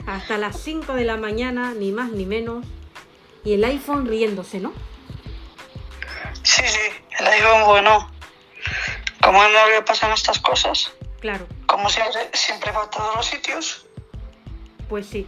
Hasta 0.06 0.38
las 0.38 0.58
5 0.60 0.94
de 0.94 1.04
la 1.04 1.16
mañana, 1.16 1.72
ni 1.74 1.92
más 1.92 2.10
ni 2.10 2.24
menos, 2.26 2.64
y 3.44 3.54
el 3.54 3.64
iPhone 3.64 4.06
riéndose, 4.06 4.58
¿no? 4.60 4.72
Sí, 6.42 6.62
sí, 6.66 6.80
el 7.18 7.26
iPhone 7.26 7.64
bueno. 7.66 8.10
Como 9.22 9.42
no 9.42 9.68
le 9.68 9.82
pasan 9.82 10.12
estas 10.12 10.38
cosas, 10.38 10.92
Claro, 11.20 11.46
como 11.66 11.90
siempre, 11.90 12.30
siempre 12.32 12.72
va 12.72 12.84
a 12.84 12.90
todos 12.90 13.14
los 13.14 13.26
sitios. 13.26 13.86
pues 14.88 15.06
sí. 15.06 15.26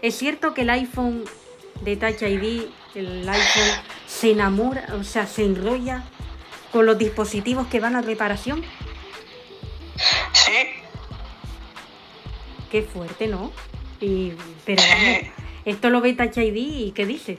Es 0.00 0.16
cierto 0.16 0.54
que 0.54 0.62
el 0.62 0.70
iPhone 0.70 1.24
de 1.82 1.96
Touch 1.96 2.22
ID, 2.22 2.62
el 2.94 3.28
iPhone 3.28 3.82
se 4.06 4.30
enamora, 4.32 4.86
o 4.98 5.04
sea, 5.04 5.26
se 5.26 5.44
enrolla 5.44 6.04
con 6.74 6.86
los 6.86 6.98
dispositivos 6.98 7.68
que 7.68 7.78
van 7.78 7.94
a 7.94 8.02
reparación. 8.02 8.64
Sí, 10.32 10.52
Qué 12.68 12.82
fuerte, 12.82 13.28
¿no? 13.28 13.52
Y, 14.00 14.32
pero 14.64 14.82
vamos, 14.82 15.32
esto 15.64 15.90
lo 15.90 16.00
ve 16.00 16.14
Touch 16.14 16.36
ID 16.36 16.56
y 16.56 16.90
¿qué 16.90 17.06
dice? 17.06 17.38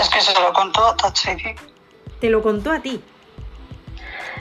Es 0.00 0.08
que 0.10 0.20
se 0.20 0.32
lo 0.40 0.52
contó 0.52 0.86
a 0.86 0.96
Touch 0.96 1.26
ID. 1.26 1.58
Te 2.20 2.30
lo 2.30 2.40
contó 2.40 2.70
a 2.70 2.80
ti, 2.80 3.02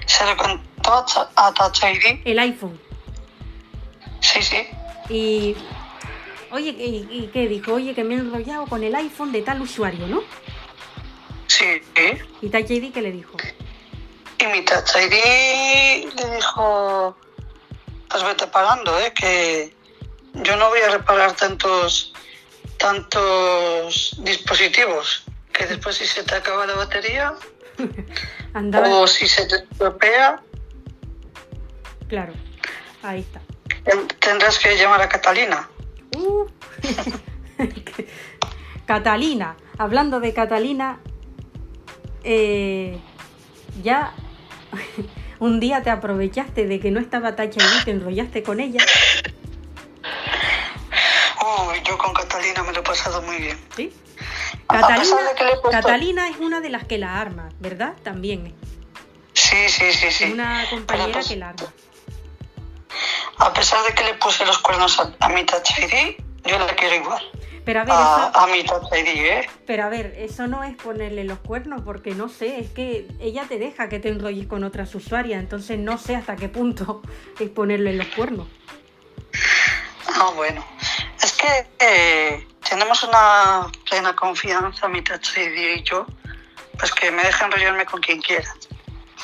Se 0.06 0.24
lo 0.28 0.38
contó 0.38 1.04
a 1.36 1.52
Touch 1.52 1.84
ID. 1.84 2.22
el 2.26 2.38
iPhone. 2.38 2.80
Sí, 4.20 4.44
sí. 4.44 4.68
Y, 5.10 5.56
oye, 6.52 6.70
¿y, 6.70 7.08
y 7.10 7.32
qué 7.34 7.48
dijo? 7.48 7.74
Oye, 7.74 7.96
que 7.96 8.04
me 8.04 8.14
he 8.14 8.18
enrollado 8.20 8.68
con 8.68 8.84
el 8.84 8.94
iPhone 8.94 9.32
de 9.32 9.42
tal 9.42 9.64
usuario, 9.64 10.06
¿no? 10.06 10.22
Sí. 11.48 11.82
Y 12.42 12.50
Touch 12.50 12.70
ID, 12.70 12.94
¿qué 12.94 13.02
le 13.02 13.12
dijo? 13.12 13.38
Y 14.40 14.46
mi 14.48 14.64
Touch 14.66 14.96
ID 14.96 16.14
le 16.16 16.36
dijo, 16.36 17.16
pues 18.10 18.24
vete 18.24 18.48
pagando, 18.48 18.98
¿eh? 19.00 19.14
que 19.14 19.74
yo 20.34 20.56
no 20.58 20.70
voy 20.70 20.80
a 20.82 20.90
reparar 20.90 21.34
tantos, 21.34 22.14
tantos 22.78 24.16
dispositivos, 24.20 25.26
que 25.54 25.66
después 25.68 25.96
si 25.98 26.06
se 26.08 26.24
te 26.24 26.36
acaba 26.36 26.66
la 26.66 26.74
batería 26.76 27.34
Andaba, 28.54 28.88
o 28.90 29.08
si 29.08 29.28
se 29.28 29.46
te 29.46 29.56
estropea, 29.58 30.42
claro, 32.08 32.34
ahí 33.04 33.22
está. 33.22 33.42
ten- 33.84 34.08
tendrás 34.20 34.58
que 34.60 34.76
llamar 34.78 35.02
a 35.02 35.10
Catalina. 35.10 35.70
Uh. 36.18 36.46
Catalina, 38.86 39.56
hablando 39.78 40.20
de 40.20 40.34
Catalina, 40.34 41.00
eh, 42.24 43.00
ya 43.84 44.14
un 45.40 45.60
día 45.60 45.82
te 45.84 45.90
aprovechaste 45.90 46.66
de 46.68 46.80
que 46.80 46.92
no 46.92 47.00
estaba 47.00 47.36
Touch 47.36 47.56
ID, 47.58 47.84
te 47.86 47.92
enrollaste 47.92 48.44
con 48.44 48.60
ella, 48.60 48.84
Uy, 51.70 51.82
yo 51.86 51.98
con 51.98 52.14
Catalina 52.14 52.64
me 52.64 52.72
lo 52.72 52.80
he 52.80 52.84
pasado 52.84 53.22
muy 53.22 53.38
bien. 53.38 53.58
Catalina, 54.68 56.24
puesto- 56.24 56.36
es 56.36 56.38
una 56.40 56.62
de 56.62 56.70
las 56.70 56.86
que 56.86 56.98
la 56.98 57.20
arma, 57.20 57.50
¿verdad? 57.60 57.94
También 58.04 58.54
Sí, 59.34 59.68
sí, 59.68 59.92
sí, 59.92 60.12
sí. 60.12 60.24
una 60.32 60.66
compañera 60.70 61.12
pues, 61.12 61.28
que 61.28 61.36
la 61.36 61.50
arma. 61.50 61.74
A 63.40 63.52
pesar 63.54 63.84
de 63.86 63.94
que 63.94 64.04
le 64.04 64.14
puse 64.16 64.46
los 64.46 64.58
cuernos 64.60 65.00
a, 65.00 65.12
a 65.20 65.30
mi 65.30 65.42
ID, 65.42 66.16
yo 66.46 66.58
la 66.60 66.74
quiero 66.76 66.96
igual. 66.96 67.22
Pero 67.66 67.82
a 67.82 67.84
ver, 67.86 67.94
A, 67.94 68.30
eso, 68.30 68.40
a 68.40 68.48
mi 68.48 68.60
¿eh? 68.60 69.50
pero 69.66 69.84
a 69.86 69.90
ver, 69.90 70.16
eso 70.18 70.48
no 70.48 70.64
es 70.64 70.76
ponerle 70.76 71.24
los 71.24 71.40
cuernos, 71.40 71.82
porque 71.82 72.14
no 72.14 72.28
sé, 72.28 72.60
es 72.60 72.70
que 72.72 73.08
ella 73.20 73.46
te 73.48 73.58
deja 73.58 73.88
que 73.88 74.00
te 74.00 74.10
enrolles 74.10 74.48
con 74.48 74.64
otras 74.64 74.94
usuarias, 74.96 75.40
entonces 75.40 75.80
no 75.80 75.98
sé 75.98 76.16
hasta 76.16 76.36
qué 76.36 76.50
punto 76.50 77.02
es 77.40 77.50
ponerle 77.50 77.94
los 77.94 78.08
cuernos. 78.08 78.48
Ah, 80.16 80.32
bueno. 80.36 80.64
Es 81.22 81.34
que 81.34 81.68
eh, 81.80 82.48
tenemos 82.70 83.02
una 83.04 83.68
plena 83.90 84.16
confianza, 84.16 84.88
mi 84.90 85.00
ID 85.00 85.78
y 85.78 85.84
yo, 85.84 86.06
pues 86.78 86.92
que 86.92 87.12
me 87.12 87.24
deja 87.24 87.46
enrollarme 87.46 87.86
con 87.86 88.02
quien 88.02 88.22
quiera. 88.22 88.54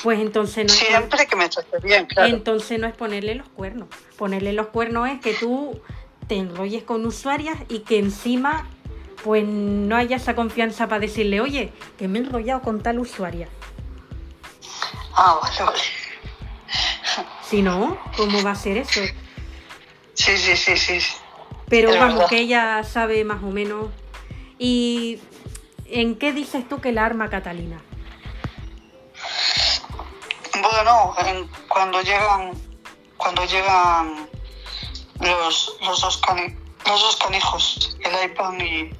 Pues 0.02 0.18
entonces 0.18 0.66
no 0.66 0.72
es 0.72 0.78
Siempre 0.78 1.26
que 1.26 1.36
me 1.36 1.48
trate 1.48 1.78
bien, 1.82 2.06
claro. 2.06 2.28
entonces 2.28 2.78
no 2.78 2.86
es 2.86 2.94
ponerle 2.94 3.34
los 3.34 3.48
cuernos. 3.50 3.88
Ponerle 4.16 4.54
los 4.54 4.68
cuernos 4.68 5.10
es 5.10 5.20
que 5.20 5.34
tú 5.34 5.78
te 6.30 6.36
enrolles 6.36 6.84
con 6.84 7.04
usuarias 7.06 7.58
y 7.68 7.80
que 7.80 7.98
encima 7.98 8.64
pues 9.24 9.44
no 9.44 9.96
haya 9.96 10.14
esa 10.14 10.36
confianza 10.36 10.86
para 10.86 11.00
decirle, 11.00 11.40
oye, 11.40 11.72
que 11.98 12.06
me 12.06 12.20
he 12.20 12.22
enrollado 12.22 12.62
con 12.62 12.80
tal 12.80 13.00
usuaria. 13.00 13.48
Ah, 15.16 15.40
vale, 15.42 15.56
vale. 15.64 15.80
Si 17.42 17.62
no, 17.62 17.98
¿cómo 18.16 18.44
va 18.44 18.52
a 18.52 18.54
ser 18.54 18.76
eso? 18.76 19.00
Sí, 20.14 20.36
sí, 20.38 20.54
sí, 20.56 20.76
sí. 20.76 20.98
Pero 21.68 21.90
Es 21.90 21.98
vamos, 21.98 22.14
verdad. 22.14 22.28
que 22.30 22.38
ella 22.38 22.84
sabe 22.84 23.24
más 23.24 23.42
o 23.42 23.48
menos. 23.50 23.88
¿Y 24.56 25.18
en 25.86 26.14
qué 26.14 26.32
dices 26.32 26.68
tú 26.68 26.80
que 26.80 26.92
la 26.92 27.06
arma 27.06 27.28
Catalina? 27.28 27.80
Bueno, 30.62 31.12
en- 31.26 31.48
cuando 31.68 32.00
llegan 32.02 32.52
cuando 33.16 33.44
llegan 33.46 34.29
los, 35.20 35.76
los, 35.80 36.00
dos, 36.00 36.20
los 36.86 37.00
dos 37.00 37.16
canijos, 37.16 37.96
el 38.00 38.30
iPad 38.30 38.54
y 38.58 38.90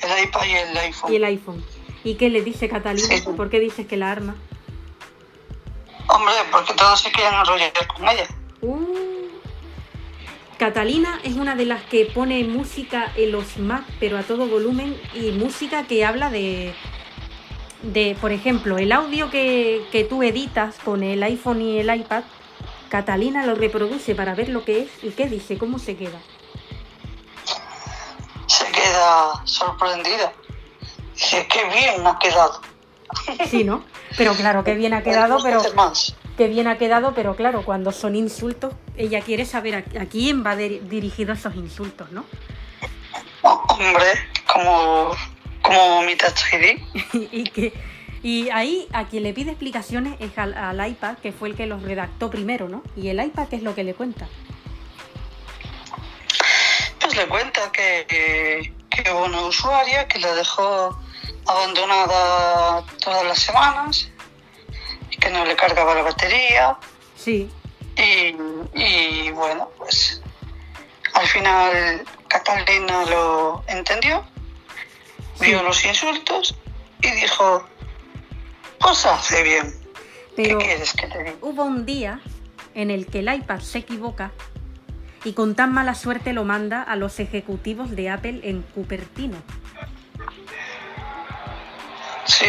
el 0.00 0.24
iPad 0.24 0.44
y 0.44 0.52
el 0.52 0.76
iPhone. 0.76 1.12
Y 1.12 1.16
el 1.16 1.24
iPhone. 1.24 1.64
¿Y 2.04 2.14
qué 2.16 2.28
le 2.28 2.42
dice 2.42 2.68
Catalina? 2.68 3.08
Sí. 3.08 3.22
¿Por 3.36 3.48
qué 3.48 3.60
dices 3.60 3.86
que 3.86 3.96
la 3.96 4.12
arma? 4.12 4.36
Hombre, 6.06 6.34
porque 6.52 6.74
todos 6.74 7.00
se 7.00 7.10
quieren 7.10 7.34
enrollar 7.34 7.72
con 7.96 8.08
ella. 8.08 8.26
Uh. 8.60 9.04
Catalina 10.58 11.18
es 11.24 11.34
una 11.34 11.56
de 11.56 11.66
las 11.66 11.82
que 11.82 12.06
pone 12.06 12.44
música 12.44 13.12
en 13.16 13.32
los 13.32 13.56
Mac, 13.56 13.84
pero 13.98 14.18
a 14.18 14.22
todo 14.22 14.46
volumen, 14.46 15.00
y 15.14 15.30
música 15.32 15.84
que 15.84 16.04
habla 16.04 16.30
de, 16.30 16.74
de 17.82 18.16
por 18.20 18.32
ejemplo, 18.32 18.78
el 18.78 18.92
audio 18.92 19.30
que, 19.30 19.84
que 19.90 20.04
tú 20.04 20.22
editas 20.22 20.76
con 20.84 21.02
el 21.02 21.22
iPhone 21.22 21.60
y 21.60 21.78
el 21.78 21.94
iPad, 21.94 22.22
Catalina 22.98 23.44
lo 23.44 23.56
reproduce 23.56 24.14
para 24.14 24.36
ver 24.36 24.48
lo 24.50 24.64
que 24.64 24.82
es 24.82 24.88
y 25.02 25.10
qué 25.10 25.26
dice, 25.28 25.58
cómo 25.58 25.80
se 25.80 25.96
queda. 25.96 26.20
Se 28.46 28.64
queda 28.66 29.42
sorprendida. 29.44 30.32
Dice, 31.12 31.44
qué 31.48 31.64
bien 31.64 32.06
ha 32.06 32.16
quedado. 32.20 32.60
Sí, 33.50 33.64
¿no? 33.64 33.84
Pero 34.16 34.32
claro, 34.34 34.62
que 34.62 34.74
bien 34.74 34.94
ha 34.94 35.02
quedado, 35.08 35.38
pero 35.42 35.60
que 36.36 36.46
bien 36.46 36.68
ha 36.68 36.78
quedado, 36.78 37.14
pero 37.16 37.34
claro, 37.34 37.64
cuando 37.64 37.90
son 37.90 38.14
insultos, 38.14 38.72
ella 38.96 39.20
quiere 39.22 39.44
saber 39.44 39.74
a, 39.74 40.00
a 40.00 40.06
quién 40.06 40.46
va 40.46 40.54
dir- 40.54 40.82
dirigido 40.82 41.32
esos 41.32 41.56
insultos, 41.56 42.12
¿no? 42.12 42.24
Hombre, 43.42 44.06
como, 44.46 45.10
como 45.62 46.02
mi 46.02 46.12
y 47.32 47.42
que 47.42 47.72
y 48.24 48.48
ahí 48.50 48.88
a 48.92 49.04
quien 49.04 49.22
le 49.22 49.32
pide 49.34 49.50
explicaciones 49.52 50.16
es 50.18 50.36
al, 50.38 50.54
al 50.54 50.88
iPad, 50.88 51.18
que 51.18 51.30
fue 51.30 51.50
el 51.50 51.54
que 51.56 51.66
los 51.66 51.82
redactó 51.82 52.30
primero, 52.30 52.68
¿no? 52.68 52.82
Y 52.96 53.08
el 53.08 53.22
iPad, 53.22 53.48
¿qué 53.48 53.56
es 53.56 53.62
lo 53.62 53.74
que 53.76 53.84
le 53.84 53.94
cuenta? 53.94 54.26
Pues 57.00 57.14
le 57.16 57.26
cuenta 57.28 57.70
que, 57.70 58.06
que, 58.08 58.72
que 58.90 59.10
hubo 59.12 59.24
una 59.24 59.42
usuaria 59.42 60.08
que 60.08 60.18
la 60.18 60.34
dejó 60.34 60.98
abandonada 61.46 62.82
todas 63.02 63.24
las 63.26 63.38
semanas 63.38 64.08
y 65.10 65.16
que 65.18 65.30
no 65.30 65.44
le 65.44 65.54
cargaba 65.54 65.94
la 65.94 66.02
batería 66.02 66.76
Sí, 67.16 67.50
y, 67.96 68.34
y 68.82 69.30
bueno, 69.32 69.68
pues 69.78 70.20
al 71.12 71.26
final 71.26 72.04
Catalina 72.28 73.04
lo 73.04 73.62
entendió, 73.68 74.24
Sí. 75.38 75.46
vio 75.46 75.62
los 75.62 75.84
insultos 75.84 76.54
y 77.02 77.10
dijo, 77.10 77.66
pues 78.84 79.06
hace 79.06 79.42
bien, 79.42 79.74
pero 80.36 80.58
¿qué 80.58 80.66
quieres 80.66 80.92
que 80.92 81.06
te 81.06 81.18
diga? 81.18 81.34
hubo 81.40 81.64
un 81.64 81.86
día 81.86 82.20
en 82.74 82.90
el 82.90 83.06
que 83.06 83.20
el 83.20 83.34
iPad 83.34 83.60
se 83.60 83.78
equivoca 83.78 84.30
y 85.24 85.32
con 85.32 85.54
tan 85.54 85.72
mala 85.72 85.94
suerte 85.94 86.34
lo 86.34 86.44
manda 86.44 86.82
a 86.82 86.94
los 86.94 87.18
ejecutivos 87.18 87.90
de 87.96 88.10
Apple 88.10 88.40
en 88.42 88.60
Cupertino. 88.62 89.38
Sí, 92.26 92.46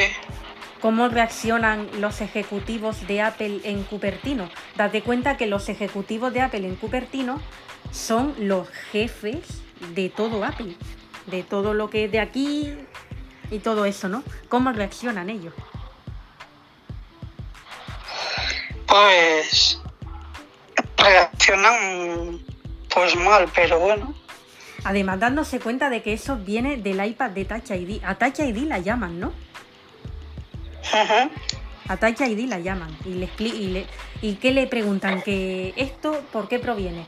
¿Cómo 0.81 1.07
reaccionan 1.07 1.87
los 1.99 2.21
ejecutivos 2.21 3.07
de 3.07 3.21
Apple 3.21 3.61
en 3.63 3.83
Cupertino? 3.83 4.49
Date 4.75 5.01
cuenta 5.01 5.37
que 5.37 5.47
los 5.47 5.67
ejecutivos 5.69 6.31
de 6.33 6.41
Apple 6.41 6.67
en 6.67 6.75
Cupertino 6.75 7.41
son 7.91 8.35
los 8.37 8.69
jefes 8.91 9.63
de 9.95 10.09
todo 10.09 10.43
Apple, 10.43 10.75
de 11.27 11.43
todo 11.43 11.73
lo 11.73 11.89
que 11.89 12.05
es 12.05 12.11
de 12.11 12.19
aquí 12.19 12.73
y 13.49 13.59
todo 13.59 13.85
eso, 13.85 14.09
¿no? 14.09 14.21
¿Cómo 14.47 14.73
reaccionan 14.73 15.29
ellos? 15.29 15.53
Pues 18.95 19.81
reaccionan 20.97 22.39
pues 22.93 23.15
mal, 23.17 23.51
pero 23.53 23.79
bueno. 23.79 24.15
Además, 24.85 25.19
dándose 25.19 25.59
cuenta 25.59 25.89
de 25.89 26.01
que 26.01 26.13
eso 26.13 26.37
viene 26.37 26.77
del 26.77 27.05
iPad 27.05 27.31
de 27.31 27.43
Touch 27.43 27.71
ID. 27.71 28.03
A 28.05 28.15
Touch 28.15 28.39
ID 28.39 28.67
la 28.67 28.79
llaman, 28.79 29.19
¿no? 29.19 29.27
Ujú. 30.93 31.31
A 31.89 31.97
Touch 31.97 32.21
ID 32.21 32.47
la 32.47 32.59
llaman. 32.59 32.95
Y 33.03 33.15
le 33.15 33.29
y, 33.39 33.67
le, 33.67 33.85
¿Y 34.21 34.35
qué 34.35 34.51
le 34.51 34.65
preguntan? 34.67 35.21
¿Que 35.21 35.73
esto 35.75 36.23
por 36.31 36.47
qué 36.47 36.59
proviene? 36.59 37.05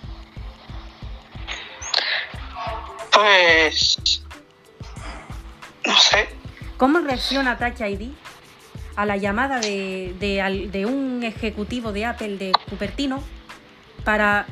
Pues 3.14 4.22
no 5.86 5.98
sé, 5.98 6.28
¿Cómo 6.78 7.00
reacciona 7.00 7.58
Touch 7.58 7.80
ID 7.80 8.12
a 8.98 9.06
la 9.06 9.16
llamada 9.16 9.60
de, 9.60 10.14
de 10.20 10.42
al- 10.42 10.72
de 10.72 10.86
un 10.86 11.24
ejecutivo 11.24 11.94
de 11.94 12.06
Apple 12.06 12.38
de 12.38 12.52
Cupertino 12.70 13.24
para 14.04 14.46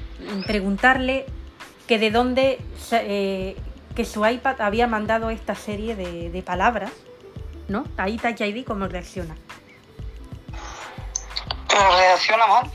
preguntarle 0.48 1.26
que 1.88 2.00
de 2.00 2.12
dónde 2.12 2.60
eh, 2.92 3.56
que 3.96 4.06
su 4.06 4.26
iPad 4.26 4.62
había 4.62 4.88
mandado 4.88 5.30
esta 5.30 5.56
serie 5.56 5.96
de, 5.96 6.30
de 6.30 6.42
palabras, 6.44 6.92
¿no? 7.68 7.86
Ahí 7.98 8.18
Touch 8.18 8.42
ID 8.42 8.64
cómo 8.66 8.88
reacciona. 8.88 9.36
pero 11.68 11.98
reacciona 11.98 12.48
mal. 12.48 12.72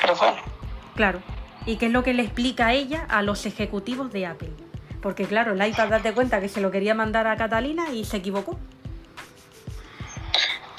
Pero 0.00 0.14
bueno, 0.16 0.36
Claro. 0.94 1.22
¿Y 1.66 1.76
qué 1.76 1.86
es 1.86 1.92
lo 1.92 2.02
que 2.02 2.14
le 2.14 2.22
explica 2.22 2.68
a 2.68 2.72
ella 2.72 3.04
a 3.08 3.22
los 3.22 3.44
ejecutivos 3.46 4.10
de 4.12 4.26
Apple? 4.26 4.50
Porque 5.02 5.26
claro, 5.26 5.52
el 5.52 5.64
iPad 5.66 5.88
date 5.88 6.12
cuenta 6.12 6.40
que 6.40 6.48
se 6.48 6.60
lo 6.60 6.70
quería 6.70 6.94
mandar 6.94 7.26
a 7.26 7.36
Catalina 7.36 7.90
y 7.92 8.04
se 8.04 8.16
equivocó. 8.16 8.58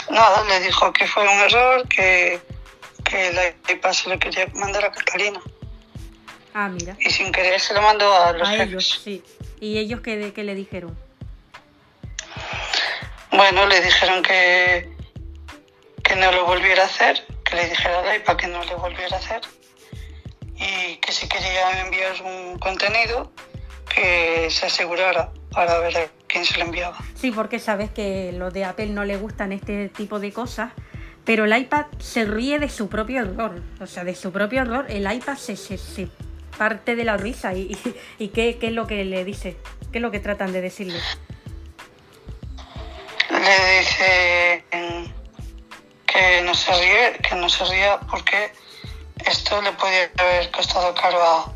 Nada, 0.09 0.43
le 0.45 0.59
dijo 0.61 0.91
que 0.93 1.07
fue 1.07 1.23
un 1.23 1.39
error, 1.39 1.87
que, 1.87 2.39
que 3.03 3.27
el 3.29 3.55
iPad 3.69 3.93
se 3.93 4.09
lo 4.09 4.19
quería 4.19 4.47
mandar 4.53 4.85
a 4.85 4.91
Catalina. 4.91 5.39
Ah, 6.53 6.67
mira. 6.69 6.95
Y 6.99 7.09
sin 7.11 7.31
querer 7.31 7.59
se 7.59 7.73
lo 7.73 7.81
mandó 7.81 8.11
a 8.13 8.33
los 8.33 8.47
A 8.47 8.51
jefes. 8.51 8.67
ellos, 8.67 9.01
sí. 9.03 9.23
¿Y 9.59 9.77
ellos 9.77 10.01
qué, 10.01 10.33
qué 10.33 10.43
le 10.43 10.55
dijeron? 10.55 10.97
Bueno, 13.31 13.67
le 13.67 13.81
dijeron 13.81 14.23
que, 14.23 14.89
que 16.03 16.15
no 16.15 16.31
lo 16.31 16.45
volviera 16.45 16.83
a 16.83 16.85
hacer, 16.87 17.25
que 17.45 17.55
le 17.55 17.69
dijera 17.69 17.99
al 17.99 18.15
iPad 18.17 18.35
que 18.37 18.47
no 18.47 18.63
lo 18.63 18.77
volviera 18.77 19.15
a 19.15 19.19
hacer 19.19 19.41
y 20.55 20.97
que 20.97 21.11
si 21.13 21.27
quería 21.29 21.81
enviar 21.81 22.21
un 22.23 22.57
contenido, 22.59 23.31
que 23.93 24.49
se 24.49 24.65
asegurara 24.65 25.31
para 25.51 25.77
ver 25.79 26.11
quién 26.29 26.45
se 26.45 26.57
lo 26.57 26.65
enviaba. 26.65 26.97
Sí, 27.15 27.31
porque 27.31 27.59
sabes 27.59 27.89
que 27.89 28.31
los 28.31 28.53
de 28.53 28.63
Apple 28.63 28.87
no 28.87 29.03
le 29.03 29.17
gustan 29.17 29.51
este 29.51 29.89
tipo 29.89 30.19
de 30.19 30.31
cosas, 30.31 30.71
pero 31.25 31.43
el 31.45 31.57
iPad 31.57 31.87
se 31.97 32.23
ríe 32.23 32.59
de 32.59 32.69
su 32.69 32.87
propio 32.87 33.21
error. 33.21 33.61
O 33.81 33.87
sea, 33.87 34.05
de 34.05 34.15
su 34.15 34.31
propio 34.31 34.61
error, 34.61 34.85
el 34.89 35.11
iPad 35.11 35.35
se, 35.35 35.57
se, 35.57 35.77
se 35.77 36.07
parte 36.57 36.95
de 36.95 37.03
la 37.03 37.17
risa. 37.17 37.53
¿Y, 37.53 37.77
y, 38.19 38.23
y 38.23 38.27
qué, 38.29 38.57
qué 38.57 38.67
es 38.67 38.73
lo 38.73 38.87
que 38.87 39.03
le 39.03 39.25
dice? 39.25 39.57
¿Qué 39.91 39.97
es 39.97 40.01
lo 40.01 40.11
que 40.11 40.19
tratan 40.19 40.53
de 40.53 40.61
decirle? 40.61 40.99
Le 43.29 43.79
dice 43.79 44.63
que 46.05 46.41
no 46.43 46.53
se 46.53 46.71
ríe, 46.73 47.17
que 47.27 47.35
no 47.35 47.49
se 47.49 47.63
ría 47.65 47.99
porque 47.99 48.51
esto 49.25 49.61
le 49.61 49.71
podía 49.73 50.09
haber 50.17 50.49
costado 50.51 50.93
caro 50.95 51.19
a, 51.21 51.53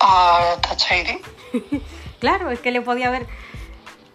a 0.00 0.60
Touch 0.60 0.90
ID. 0.90 1.80
Claro, 2.22 2.52
es 2.52 2.60
que 2.60 2.70
le 2.70 2.80
podía 2.80 3.08
haber... 3.08 3.26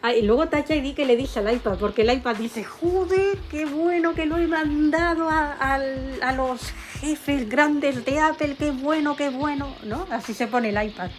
Ah, 0.02 0.14
y 0.14 0.22
luego 0.22 0.48
Touch 0.48 0.70
ID 0.70 0.96
que 0.96 1.06
le 1.06 1.16
dice 1.18 1.40
al 1.40 1.52
iPad, 1.54 1.78
porque 1.80 2.04
el 2.04 2.12
iPad 2.14 2.36
dice, 2.36 2.64
joder, 2.64 3.38
qué 3.50 3.66
bueno 3.66 4.14
que 4.14 4.26
lo 4.28 4.38
he 4.38 4.46
mandado 4.48 5.30
a, 5.30 5.54
al- 5.54 6.20
a 6.22 6.32
los 6.34 6.72
jefes 7.02 7.50
grandes 7.50 8.06
de 8.06 8.20
Apple, 8.20 8.56
qué 8.60 8.70
bueno, 8.72 9.16
qué 9.16 9.30
bueno, 9.30 9.76
¿no? 9.84 10.08
Así 10.12 10.34
se 10.36 10.48
pone 10.48 10.70
el 10.70 10.82
iPad. 10.84 11.10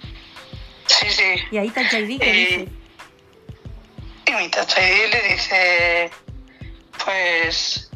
Sí, 0.87 1.07
sí. 1.11 1.25
Y 1.51 1.57
ahí 1.59 1.71
Touch 1.71 1.93
ID 1.93 2.21
que 2.21 2.31
Y- 2.31 2.45
dice, 2.47 2.69
Y 4.27 4.33
mi 4.33 4.49
Touch 4.49 4.73
ID 4.79 5.11
le 5.13 5.33
dice, 5.33 6.11
pues 7.05 7.91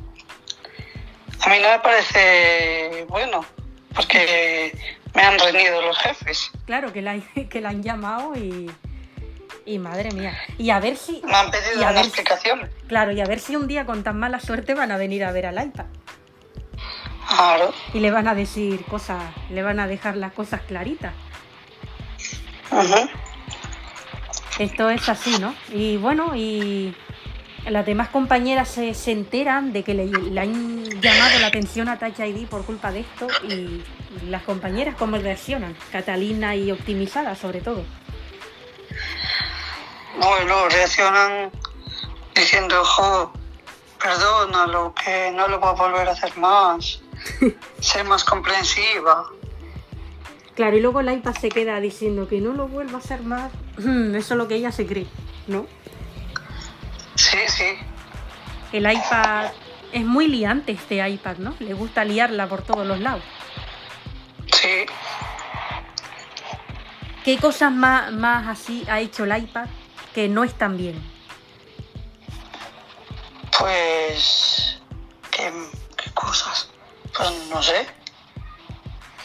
a 1.41 1.49
mí 1.49 1.57
no 1.63 1.69
me 1.71 1.79
parece 1.79 3.05
bueno, 3.09 3.45
porque 3.95 4.77
me 5.15 5.23
han 5.23 5.39
reñido 5.39 5.81
los 5.83 5.97
jefes. 5.99 6.51
claro, 6.67 6.93
que 6.93 7.03
la, 7.03 7.19
que 7.51 7.61
la 7.61 7.69
han 7.71 7.83
llamado 7.85 8.35
y... 8.37 8.71
Y 9.65 9.79
madre 9.79 10.11
mía. 10.13 10.37
Y 10.59 10.71
a 10.71 10.81
ver 10.81 10.97
si... 10.97 11.23
Me 11.25 11.35
han 11.35 11.51
pedido 11.51 11.75
Y 11.81 11.83
a 11.85 11.91
una 11.91 11.93
ver- 11.93 12.05
explicación. 12.07 12.71
Claro, 12.89 13.13
y 13.13 13.21
a 13.21 13.25
ver 13.27 13.39
si 13.39 13.55
un 13.57 13.67
día 13.69 13.87
con 13.87 14.03
tan 14.03 14.19
mala 14.19 14.41
suerte 14.41 14.75
van 14.75 14.91
a 14.91 14.97
venir 14.97 15.25
a 15.25 15.33
ver 15.33 15.47
al 15.47 15.65
iPad. 15.65 15.85
Claro. 17.29 17.73
Y 17.95 18.01
le 18.01 18.11
van 18.11 18.27
a 18.29 18.35
decir 18.35 18.85
cosas, 18.87 19.23
le 19.51 19.63
van 19.63 19.79
a 19.81 19.87
dejar 19.87 20.17
las 20.17 20.33
cosas 20.33 20.61
claritas. 20.63 21.13
Ujú. 22.71 23.09
Esto 24.59 24.91
es 24.91 25.09
así, 25.09 25.39
¿no? 25.39 25.55
Y 25.73 25.97
bueno, 25.97 26.35
y 26.35 26.95
las 27.69 27.87
demás 27.87 28.09
compañeras 28.09 28.69
se, 28.69 28.93
se 28.95 29.13
enteran 29.13 29.73
de 29.73 29.83
que 29.85 29.95
le, 29.95 30.07
le 30.07 30.41
han 30.41 30.85
llamado 31.01 31.39
la 31.41 31.47
atención 31.47 31.89
a 31.89 31.99
Touch 31.99 32.19
ID 32.19 32.47
por 32.49 32.65
culpa 32.65 32.91
de 32.91 33.01
esto 33.01 33.29
y 33.49 33.83
las 34.29 34.43
compañeras 34.43 34.97
cómo 34.99 35.17
reaccionan, 35.17 35.75
Catalina 35.93 36.55
y 36.57 36.71
optimizada 36.71 37.35
sobre 37.37 37.61
todo. 37.61 37.85
Bueno, 40.19 40.69
reaccionan 40.69 41.51
diciendo, 42.35 42.85
jo, 42.85 43.33
perdónalo, 44.03 44.95
que 44.95 45.31
no 45.31 45.49
lo 45.49 45.59
voy 45.59 45.71
a 45.71 45.73
volver 45.73 46.09
a 46.09 46.13
hacer 46.13 46.37
más. 46.37 47.01
Sé 47.81 48.05
más 48.05 48.25
comprensiva. 48.25 49.27
Claro, 50.55 50.77
y 50.77 50.81
luego 50.81 51.01
el 51.01 51.11
iPad 51.11 51.35
se 51.35 51.49
queda 51.49 51.81
diciendo 51.81 52.29
que 52.29 52.41
no 52.41 52.53
lo 52.53 52.69
vuelva 52.69 52.97
a 52.97 52.99
hacer 52.99 53.23
más. 53.23 53.51
Eso 53.79 54.17
es 54.17 54.31
lo 54.31 54.49
que 54.49 54.57
ella 54.57 54.71
se 54.71 54.87
cree, 54.87 55.07
¿no? 55.47 55.67
Sí, 57.15 57.39
sí. 57.47 57.79
El 58.73 58.91
iPad 58.91 59.51
es 59.93 60.05
muy 60.05 60.29
liante 60.29 60.73
este 60.73 61.07
iPad, 61.09 61.37
¿no? 61.39 61.55
Le 61.59 61.73
gusta 61.73 62.05
liarla 62.05 62.49
por 62.49 62.63
todos 62.63 62.87
los 62.87 63.01
lados. 63.01 63.23
Sí. 64.53 64.85
¿Qué 67.25 67.39
cosas 67.39 67.73
más, 67.73 68.13
más 68.13 68.49
así 68.49 68.85
ha 68.89 69.01
hecho 69.01 69.25
el 69.25 69.37
iPad 69.37 69.69
que 70.15 70.29
no 70.29 70.45
están 70.45 70.77
bien? 70.77 71.03
Pues. 73.59 74.81
¿Qué, 75.31 75.53
qué 75.97 76.11
cosas? 76.13 76.69
Pues 77.17 77.31
no 77.51 77.63
sé. 77.63 77.87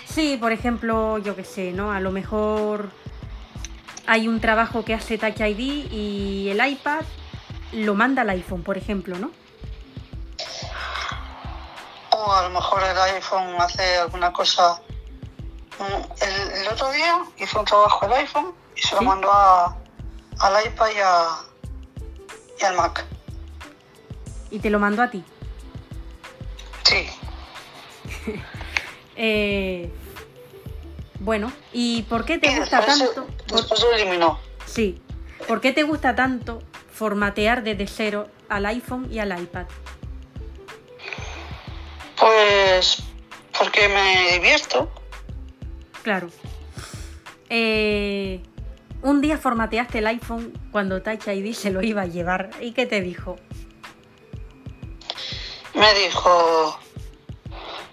Sí, 0.05 0.37
por 0.37 0.51
ejemplo, 0.51 1.17
yo 1.19 1.35
qué 1.35 1.43
sé, 1.43 1.71
¿no? 1.71 1.91
A 1.91 1.99
lo 1.99 2.11
mejor 2.11 2.91
hay 4.07 4.27
un 4.27 4.39
trabajo 4.39 4.83
que 4.83 4.93
hace 4.93 5.17
Touch 5.17 5.39
ID 5.39 5.91
y 5.91 6.49
el 6.49 6.65
iPad 6.65 7.01
lo 7.73 7.93
manda 7.93 8.21
al 8.21 8.29
iPhone, 8.29 8.63
por 8.63 8.77
ejemplo, 8.77 9.17
¿no? 9.17 9.31
O 12.11 12.33
a 12.33 12.43
lo 12.43 12.49
mejor 12.49 12.83
el 12.83 12.97
iPhone 13.15 13.55
hace 13.59 13.97
alguna 13.97 14.31
cosa. 14.33 14.81
Mm, 15.77 16.23
El, 16.23 16.51
el 16.61 16.67
otro 16.69 16.91
día 16.91 17.19
hizo 17.37 17.59
un 17.59 17.65
trabajo 17.65 18.05
el 18.07 18.13
iPhone 18.13 18.53
y 18.75 18.81
se 18.81 18.95
lo 18.95 19.01
mandó 19.03 19.31
a, 19.31 19.77
al 20.39 20.65
iPad 20.65 20.87
y, 20.95 20.99
a, 20.99 21.27
y 22.61 22.65
al 22.65 22.75
Mac. 22.75 23.05
Y 24.51 24.59
te 24.59 24.69
lo 24.69 24.79
mando 24.79 25.01
a 25.01 25.09
ti. 25.09 25.23
Sí. 26.83 27.07
Eh, 29.19 29.91
bueno, 31.21 31.51
¿y 31.73 32.03
por 32.03 32.23
qué 32.23 32.37
te 32.37 32.51
Y 32.51 32.55
gusta 32.59 32.85
tanto? 32.85 33.25
por- 33.47 33.57
después 33.57 33.81
lo 33.81 33.91
eliminó. 33.93 34.39
sí, 34.67 35.01
¿por 35.47 35.59
qué 35.59 35.71
te 35.71 35.81
gusta 35.81 36.15
tanto 36.15 36.61
formatear 36.93 37.63
desde 37.63 37.87
cero 37.87 38.27
al 38.47 38.67
iPhone 38.67 39.07
y 39.11 39.17
al 39.17 39.31
iPad? 39.41 39.65
Pues 42.19 43.01
porque 43.57 43.87
me 43.89 44.33
divierto. 44.33 44.87
Claro. 46.03 46.29
Eh, 47.49 48.41
un 49.01 49.21
día 49.21 49.37
formateaste 49.37 49.99
el 49.99 50.07
iPhone 50.07 50.53
cuando 50.71 51.01
Touch 51.01 51.27
ID 51.27 51.53
se 51.53 51.71
lo 51.71 51.81
iba 51.81 52.01
a 52.03 52.05
llevar. 52.07 52.49
¿Y 52.61 52.71
qué 52.71 52.85
te 52.85 53.01
dijo? 53.01 53.37
Me 55.73 55.93
dijo, 55.93 56.79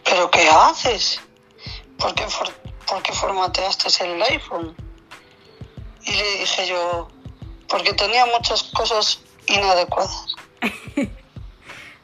¿pero 0.04 0.30
qué 0.30 0.48
haces? 0.48 1.20
¿Por 1.98 2.14
qué, 2.14 2.24
for- 2.28 2.52
por 2.88 3.02
qué 3.02 3.12
formateaste 3.12 4.04
el 4.04 4.22
iPhone? 4.22 4.74
Y 6.04 6.12
le 6.12 6.38
dije 6.40 6.66
yo, 6.68 7.08
porque 7.68 7.92
tenía 7.94 8.24
muchas 8.26 8.62
cosas 8.64 9.20
inadecuadas. 9.46 10.34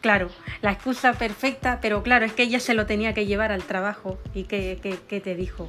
Claro, 0.03 0.30
la 0.62 0.72
excusa 0.72 1.12
perfecta, 1.12 1.78
pero 1.82 2.03
claro, 2.03 2.24
es 2.24 2.32
que 2.32 2.44
ella 2.44 2.59
se 2.59 2.72
lo 2.72 2.86
tenía 2.86 3.12
que 3.12 3.26
llevar 3.26 3.53
al 3.53 3.62
trabajo. 3.64 4.16
¿Y 4.32 4.44
qué, 4.44 4.78
qué- 4.82 4.98
qué 5.07 5.20
te 5.20 5.34
dijo? 5.34 5.68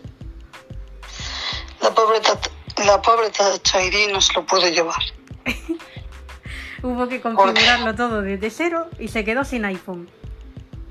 La 1.82 1.94
pobre, 1.94 2.22
Tat- 2.22 2.50
la 2.78 3.02
pobre 3.02 3.28
ID 3.28 4.12
no 4.12 4.22
se 4.22 4.34
lo 4.34 4.46
pudo 4.46 4.68
llevar. 4.68 5.02
Hubo 6.84 7.08
que 7.08 7.22
configurarlo 7.22 7.96
todo 7.96 8.22
desde 8.22 8.50
cero 8.50 8.90
y 8.98 9.08
se 9.08 9.24
quedó 9.24 9.44
sin 9.44 9.66
iPhone. 9.66 10.10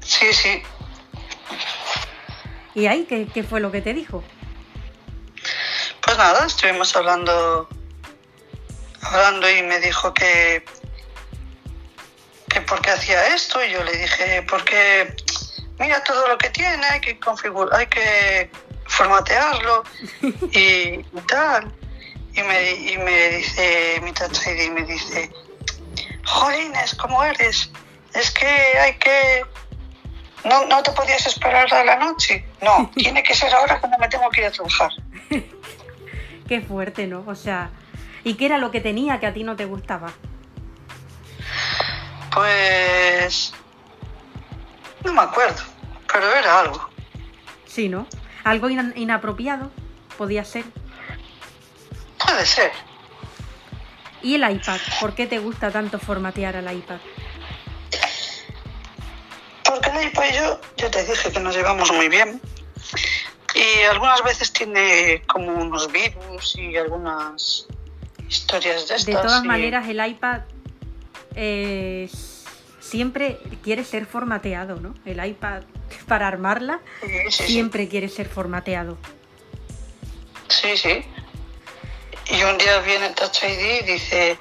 Sí, 0.00 0.32
sí. 0.32 0.62
¿Y 2.74 2.86
ahí 2.86 3.04
qué, 3.08 3.26
qué 3.26 3.42
fue 3.42 3.60
lo 3.60 3.72
que 3.72 3.80
te 3.80 3.92
dijo? 3.92 4.22
Pues 6.02 6.16
nada, 6.16 6.46
estuvimos 6.46 6.94
hablando, 6.94 7.68
hablando 9.02 9.50
y 9.50 9.62
me 9.62 9.80
dijo 9.80 10.14
que, 10.14 10.64
que 12.48 12.60
por 12.62 12.80
qué 12.80 12.90
hacía 12.90 13.34
esto 13.34 13.64
y 13.64 13.72
yo 13.72 13.82
le 13.82 13.92
dije, 13.92 14.44
porque 14.48 15.14
mira 15.78 16.02
todo 16.04 16.28
lo 16.28 16.38
que 16.38 16.50
tiene, 16.50 16.84
hay 16.86 17.00
que 17.00 17.18
configurar, 17.18 17.80
hay 17.80 17.86
que 17.86 18.50
formatearlo 18.90 19.84
y, 20.52 20.58
y 20.58 21.20
tal. 21.28 21.72
Y 22.34 22.42
me, 22.42 22.72
y 22.72 22.98
me 22.98 23.28
dice, 23.30 24.00
mi 24.02 24.12
Touch 24.12 24.46
ID 24.46 24.70
me 24.70 24.82
dice, 24.84 25.32
jolines, 26.24 26.94
¿cómo 26.94 27.24
eres? 27.24 27.70
Es 28.14 28.30
que 28.30 28.46
hay 28.46 28.94
que... 28.98 29.44
No, 30.44 30.64
no 30.66 30.82
te 30.82 30.90
podías 30.92 31.26
esperar 31.26 31.72
a 31.72 31.84
la 31.84 31.96
noche. 31.96 32.44
No, 32.62 32.90
tiene 32.96 33.22
que 33.22 33.34
ser 33.34 33.52
ahora 33.54 33.80
cuando 33.80 33.98
me 33.98 34.08
tengo 34.08 34.28
que 34.30 34.40
ir 34.40 34.46
a 34.46 34.50
trabajar. 34.50 34.90
Qué 36.48 36.60
fuerte, 36.60 37.06
¿no? 37.06 37.24
O 37.26 37.34
sea, 37.34 37.70
¿y 38.24 38.34
qué 38.34 38.46
era 38.46 38.58
lo 38.58 38.72
que 38.72 38.80
tenía 38.80 39.20
que 39.20 39.26
a 39.26 39.32
ti 39.32 39.44
no 39.44 39.54
te 39.54 39.66
gustaba? 39.66 40.12
Pues. 42.34 43.52
No 45.04 45.12
me 45.12 45.22
acuerdo, 45.22 45.62
pero 46.12 46.34
era 46.34 46.60
algo. 46.60 46.90
Sí, 47.66 47.88
¿no? 47.88 48.06
Algo 48.50 48.68
ina- 48.68 48.92
inapropiado 48.96 49.70
podía 50.18 50.44
ser. 50.44 50.64
Puede 52.18 52.44
ser. 52.44 52.72
¿Y 54.22 54.34
el 54.34 54.50
iPad? 54.50 54.78
¿Por 55.00 55.14
qué 55.14 55.26
te 55.28 55.38
gusta 55.38 55.70
tanto 55.70 55.98
formatear 56.00 56.56
al 56.56 56.72
iPad? 56.76 56.98
Porque 59.64 59.88
el 59.90 60.08
iPad 60.08 60.24
y 60.30 60.34
yo, 60.34 60.60
ya 60.76 60.90
te 60.90 61.04
dije 61.04 61.30
que 61.30 61.38
nos 61.40 61.54
llevamos 61.54 61.92
muy 61.92 62.08
bien. 62.08 62.40
Y 63.54 63.82
algunas 63.84 64.22
veces 64.24 64.52
tiene 64.52 65.22
como 65.28 65.52
unos 65.52 65.90
virus 65.92 66.56
y 66.56 66.76
algunas 66.76 67.66
historias 68.28 68.88
de 68.88 68.96
estas. 68.96 69.06
De 69.06 69.12
todas 69.12 69.44
y- 69.44 69.46
maneras, 69.46 69.88
el 69.88 70.04
iPad 70.04 70.40
eh, 71.36 72.10
siempre 72.80 73.38
quiere 73.62 73.84
ser 73.84 74.06
formateado, 74.06 74.80
¿no? 74.80 74.94
El 75.04 75.24
iPad, 75.24 75.62
para 76.06 76.28
armarla, 76.28 76.80
Sí, 77.30 77.44
siempre 77.46 77.88
quiere 77.88 78.08
ser 78.08 78.28
formateado. 78.28 78.98
Sí, 80.48 80.76
sí. 80.76 81.04
Y 82.26 82.42
un 82.42 82.58
día 82.58 82.78
viene 82.80 83.10
Touch 83.10 83.42
ID 83.42 83.82
y 83.82 83.92
dice, 83.92 84.38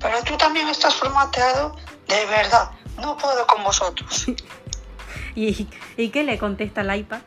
pero 0.00 0.22
tú 0.24 0.36
también 0.36 0.68
estás 0.68 0.94
formateado, 0.94 1.76
de 2.08 2.26
verdad, 2.26 2.70
no 2.98 3.16
puedo 3.16 3.46
con 3.46 3.64
vosotros. 3.64 4.26
¿Y, 5.34 5.68
y 5.96 6.08
qué 6.10 6.22
le 6.22 6.38
contesta 6.38 6.80
el 6.80 6.94
iPad? 6.94 7.20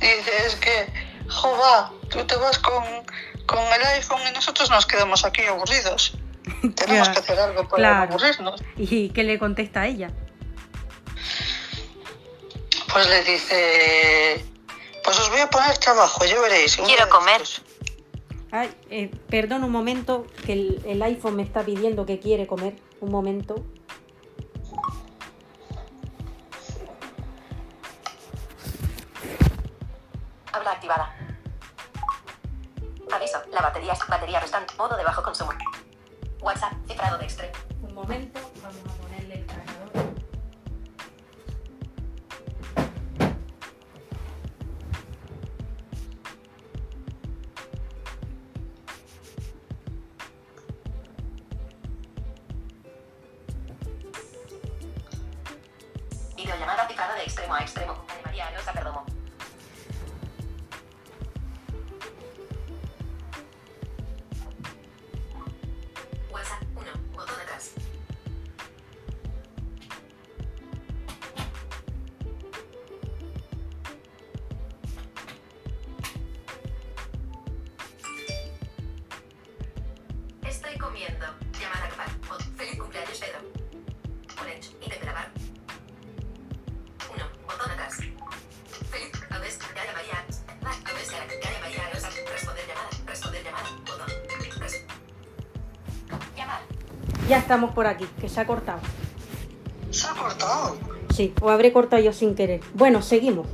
Dice, 0.00 0.46
es 0.46 0.56
que, 0.56 0.92
jova, 1.28 1.92
tú 2.10 2.24
te 2.24 2.36
vas 2.36 2.58
con, 2.58 2.84
con 3.46 3.58
el 3.58 3.82
iPhone 3.96 4.20
y 4.28 4.32
nosotros 4.32 4.70
nos 4.70 4.86
quedamos 4.86 5.24
aquí 5.24 5.42
aburridos. 5.42 6.16
Tenemos 6.74 7.08
que 7.08 7.18
hacer 7.18 7.38
algo 7.38 7.68
para 7.68 7.76
claro. 7.76 7.96
no 7.96 8.02
aburrirnos. 8.02 8.62
¿Y 8.76 9.10
qué 9.10 9.24
le 9.24 9.38
contesta 9.38 9.82
a 9.82 9.86
ella? 9.86 10.10
Pues 12.92 13.08
le 13.08 13.22
dice, 13.24 14.44
pues 15.02 15.18
os 15.18 15.30
voy 15.30 15.40
a 15.40 15.48
poner 15.48 15.78
trabajo, 15.78 16.24
ya 16.26 16.38
veréis. 16.40 16.76
Quiero 16.76 17.08
comer. 17.08 17.40
estos. 17.40 17.64
Ay, 18.50 18.70
eh, 18.90 19.10
perdón 19.30 19.64
un 19.64 19.72
momento, 19.72 20.26
que 20.44 20.52
el, 20.52 20.82
el 20.84 21.02
iPhone 21.02 21.36
me 21.36 21.42
está 21.42 21.64
pidiendo 21.64 22.04
que 22.04 22.20
quiere 22.20 22.46
comer. 22.46 22.76
Un 23.00 23.10
momento. 23.10 23.64
Habla 30.52 30.72
activada. 30.72 31.16
Aviso. 33.10 33.38
La 33.50 33.62
batería 33.62 33.94
batería 34.06 34.38
restante. 34.38 34.74
Modo 34.76 34.98
de 34.98 35.04
bajo 35.04 35.22
consumo. 35.22 35.52
WhatsApp. 36.42 36.74
Cifrado 36.86 37.16
de 37.16 37.24
extremo. 37.24 37.52
Un 37.80 37.94
momento, 37.94 38.38
vamos 38.62 38.76
a 38.76 39.11
cifrado 57.52 57.58
de 57.58 57.64
extremo 57.64 58.01
Ya 97.28 97.38
estamos 97.38 97.72
por 97.72 97.86
aquí, 97.86 98.06
que 98.20 98.28
se 98.28 98.40
ha 98.40 98.46
cortado. 98.46 98.80
Se 99.90 100.06
ha 100.06 100.12
cortado. 100.12 100.76
Sí, 101.14 101.34
o 101.40 101.50
habré 101.50 101.72
cortado 101.72 102.02
yo 102.02 102.12
sin 102.12 102.34
querer. 102.34 102.60
Bueno, 102.74 103.02
seguimos. 103.02 103.46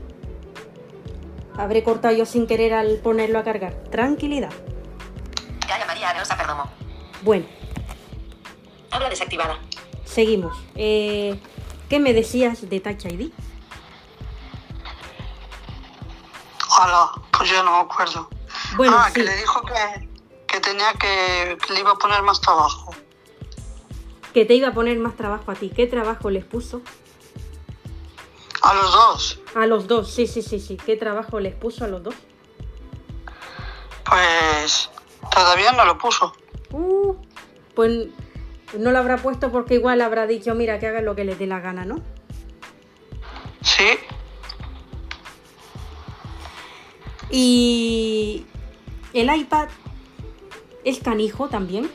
Habré 1.57 1.83
cortado 1.83 2.15
yo 2.15 2.25
sin 2.25 2.47
querer 2.47 2.73
al 2.73 2.99
ponerlo 2.99 3.39
a 3.39 3.45
cargar. 3.45 3.73
Tranquilidad. 3.91 4.51
Gaia 5.67 5.87
María 5.87 6.11
Areosa 6.11 6.37
Perdomo. 6.37 6.71
Bueno, 7.23 7.47
Habla 8.91 9.11
desactivada. 9.11 9.59
seguimos. 10.05 10.57
Eh, 10.77 11.39
¿Qué 11.89 11.99
me 11.99 12.13
decías 12.15 12.69
de 12.71 12.81
Touch 12.81 13.05
ID? 13.07 13.33
Hola, 16.81 17.11
pues 17.37 17.51
yo 17.51 17.63
no 17.65 17.73
me 17.73 17.79
acuerdo. 17.91 18.29
Bueno, 18.77 18.97
ah, 18.99 19.09
sí. 19.09 19.15
que 19.15 19.23
le 19.25 19.37
dijo 19.37 19.61
que, 19.63 20.09
que 20.47 20.61
tenía 20.61 20.93
que, 20.93 21.59
que 21.67 21.73
le 21.73 21.81
iba 21.81 21.91
a 21.91 21.95
poner 21.97 22.23
más 22.23 22.41
trabajo. 22.41 22.95
Que 24.33 24.45
te 24.45 24.55
iba 24.55 24.69
a 24.69 24.75
poner 24.75 24.99
más 24.99 25.17
trabajo 25.17 25.51
a 25.51 25.55
ti. 25.55 25.71
¿Qué 25.75 25.87
trabajo 25.87 26.31
les 26.31 26.45
puso? 26.45 26.83
A 28.63 28.75
los 28.75 28.93
dos. 28.93 29.41
A 29.55 29.67
los 29.67 29.87
dos, 29.87 30.11
sí, 30.11 30.27
sí, 30.27 30.43
sí, 30.43 30.61
sí. 30.61 30.77
¿Qué 30.77 30.97
trabajo 30.97 31.41
les 31.41 31.55
puso 31.55 31.85
a 31.85 31.89
los 31.89 32.03
dos? 32.03 32.15
Pues 34.05 34.91
todavía 35.31 35.73
no 35.73 35.85
lo 35.85 35.99
puso. 35.99 36.33
Uh, 36.71 37.15
pues 37.75 38.09
no 38.77 38.91
lo 38.93 38.99
habrá 38.99 39.17
puesto 39.17 39.51
porque 39.51 39.75
igual 39.75 40.01
habrá 40.01 40.27
dicho, 40.27 40.55
mira, 40.55 40.79
que 40.79 40.87
hagan 40.87 41.05
lo 41.05 41.15
que 41.15 41.25
les 41.25 41.39
dé 41.39 41.47
la 41.47 41.61
gana, 41.61 41.85
¿no? 41.85 41.97
Sí, 43.63 43.99
Y 47.31 48.47
el 49.13 49.35
iPad 49.35 49.69
es 50.85 51.01
canijo 51.01 51.49
también. 51.49 51.91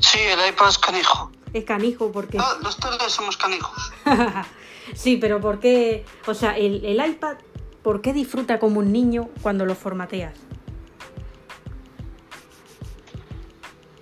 Sí, 0.00 0.18
el 0.18 0.48
iPad 0.48 0.68
es 0.68 0.78
canijo. 0.78 1.32
Es 1.52 1.64
canijo 1.64 2.12
porque... 2.12 2.38
No, 2.38 2.58
los 2.62 2.76
tres 2.76 2.96
somos 3.08 3.36
canijos. 3.36 3.92
sí, 4.94 5.16
pero 5.16 5.40
¿por 5.40 5.60
qué? 5.60 6.04
O 6.26 6.34
sea, 6.34 6.56
el, 6.56 6.84
el 6.84 7.04
iPad, 7.04 7.36
¿por 7.82 8.00
qué 8.00 8.12
disfruta 8.12 8.58
como 8.58 8.80
un 8.80 8.92
niño 8.92 9.30
cuando 9.42 9.66
lo 9.66 9.74
formateas? 9.74 10.34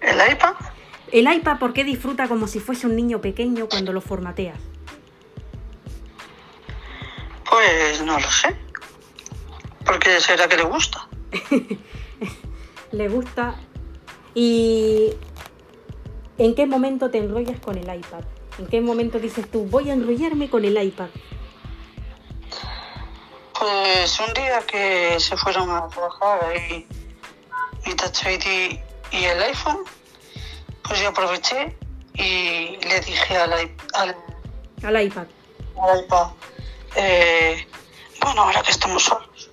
¿El 0.01 0.33
iPad? 0.33 0.55
El 1.11 1.33
iPad, 1.33 1.59
¿por 1.59 1.73
qué 1.73 1.85
disfruta 1.85 2.29
como 2.29 2.47
si 2.47 2.61
fuese 2.61 2.87
un 2.87 2.97
niño 2.97 3.21
pequeño 3.21 3.69
cuando 3.69 3.93
lo 3.93 4.01
formateas? 4.01 4.59
Pues 7.51 8.03
no 8.03 8.19
lo 8.19 8.31
sé. 8.31 8.55
Porque 9.85 10.21
será 10.21 10.49
que 10.49 10.57
le 10.57 10.65
gusta. 10.65 11.09
Le 12.93 13.09
gusta. 13.09 13.55
¿Y 14.35 15.15
en 16.39 16.55
qué 16.55 16.67
momento 16.67 17.11
te 17.11 17.19
enrollas 17.19 17.61
con 17.61 17.77
el 17.77 17.85
iPad? 17.95 18.23
¿En 18.59 18.67
qué 18.67 18.81
momento 18.81 19.19
dices 19.19 19.49
tú, 19.51 19.65
voy 19.67 19.91
a 19.91 19.93
enrollarme 19.93 20.49
con 20.51 20.65
el 20.65 20.81
iPad? 20.83 21.09
Pues 23.59 24.21
un 24.21 24.33
día 24.35 24.61
que 24.67 25.19
se 25.19 25.37
fueron 25.37 25.71
a 25.71 25.89
trabajar 25.89 26.45
ahí 26.45 26.87
mi 27.87 27.95
Touch 27.95 28.25
ID 28.27 28.79
y 29.11 29.25
el 29.25 29.43
iPhone, 29.43 29.79
pues 30.83 31.01
yo 31.01 31.09
aproveché 31.09 31.77
y 32.15 32.77
le 32.87 33.01
dije 33.01 33.37
al, 33.37 33.53
al, 33.53 34.17
Al 34.85 35.03
iPad. 35.05 35.27
al 35.81 36.05
iPad, 36.05 36.27
eh, 36.97 37.67
bueno, 38.23 38.43
ahora 38.43 38.63
que 38.63 38.71
estamos 38.71 39.03
solos, 39.05 39.51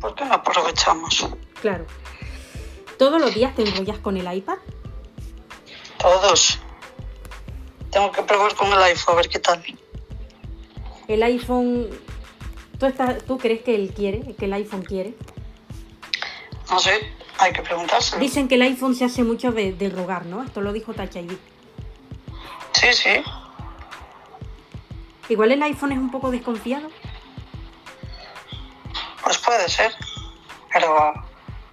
¿por 0.00 0.14
qué 0.14 0.24
no 0.24 0.34
aprovechamos? 0.34 1.28
Claro. 1.60 1.86
¿Todos 2.98 3.20
los 3.20 3.34
días 3.34 3.54
te 3.54 3.62
enrollas 3.62 3.98
con 3.98 4.16
el 4.16 4.32
iPad? 4.32 4.56
Todos. 5.98 6.58
Tengo 7.90 8.12
que 8.12 8.22
probar 8.22 8.54
con 8.54 8.72
el 8.72 8.82
iPhone 8.82 9.14
a 9.14 9.16
ver 9.16 9.28
qué 9.28 9.38
tal. 9.38 9.62
El 11.08 11.22
iPhone... 11.22 11.88
¿Tú, 12.78 12.86
estás, 12.86 13.24
¿Tú 13.24 13.38
crees 13.38 13.62
que 13.62 13.74
él 13.74 13.92
quiere? 13.94 14.34
¿Que 14.34 14.44
el 14.44 14.52
iPhone 14.52 14.82
quiere? 14.82 15.14
No 16.70 16.78
sé, 16.78 17.10
hay 17.38 17.52
que 17.52 17.62
preguntárselo. 17.62 18.20
Dicen 18.20 18.48
que 18.48 18.56
el 18.56 18.62
iPhone 18.62 18.94
se 18.94 19.04
hace 19.04 19.22
mucho 19.22 19.52
de, 19.52 19.72
de 19.72 19.88
rogar, 19.88 20.26
¿no? 20.26 20.42
Esto 20.42 20.60
lo 20.60 20.72
dijo 20.72 20.92
ID. 20.92 21.32
Sí, 22.72 22.92
sí. 22.92 23.22
Igual 25.28 25.52
el 25.52 25.62
iPhone 25.62 25.92
es 25.92 25.98
un 25.98 26.10
poco 26.10 26.30
desconfiado. 26.30 26.90
Pues 29.22 29.38
puede 29.38 29.68
ser. 29.68 29.92
Pero 30.72 31.14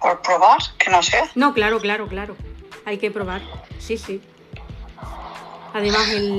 por 0.00 0.22
probar, 0.22 0.58
que 0.78 0.90
no 0.90 1.02
sé. 1.02 1.22
No, 1.34 1.52
claro, 1.52 1.80
claro, 1.80 2.08
claro. 2.08 2.36
Hay 2.84 2.98
que 2.98 3.10
probar. 3.10 3.42
Sí, 3.84 3.98
sí. 3.98 4.22
Además, 5.74 6.08
el, 6.08 6.38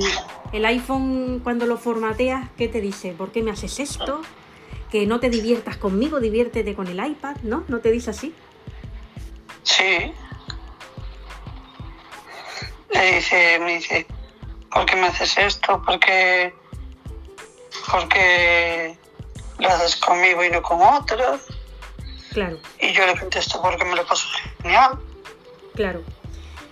el 0.52 0.64
iPhone 0.64 1.40
cuando 1.44 1.66
lo 1.66 1.76
formateas, 1.76 2.48
¿qué 2.56 2.66
te 2.66 2.80
dice? 2.80 3.12
¿Por 3.12 3.30
qué 3.30 3.42
me 3.42 3.52
haces 3.52 3.78
esto? 3.78 4.22
Que 4.90 5.06
no 5.06 5.20
te 5.20 5.30
diviertas 5.30 5.76
conmigo, 5.76 6.18
diviértete 6.18 6.74
con 6.74 6.88
el 6.88 7.04
iPad, 7.04 7.36
¿no? 7.42 7.64
¿No 7.68 7.78
te 7.78 7.92
dice 7.92 8.10
así? 8.10 8.34
Sí. 9.62 10.12
Le 12.92 13.14
dice, 13.14 13.58
me 13.60 13.74
dice, 13.76 14.06
¿por 14.72 14.86
qué 14.86 14.96
me 14.96 15.06
haces 15.06 15.36
esto? 15.38 15.80
¿Por 15.82 16.00
qué, 16.00 16.52
por 17.90 18.08
qué 18.08 18.98
lo 19.58 19.68
haces 19.68 19.96
conmigo 19.96 20.42
y 20.44 20.50
no 20.50 20.62
con 20.62 20.80
otro? 20.82 21.38
Claro, 22.32 22.58
Y 22.80 22.92
yo 22.92 23.06
le 23.06 23.16
contesto 23.18 23.62
porque 23.62 23.84
me 23.84 23.94
lo 23.96 24.04
paso 24.04 24.26
genial. 24.62 24.98
claro. 25.74 26.02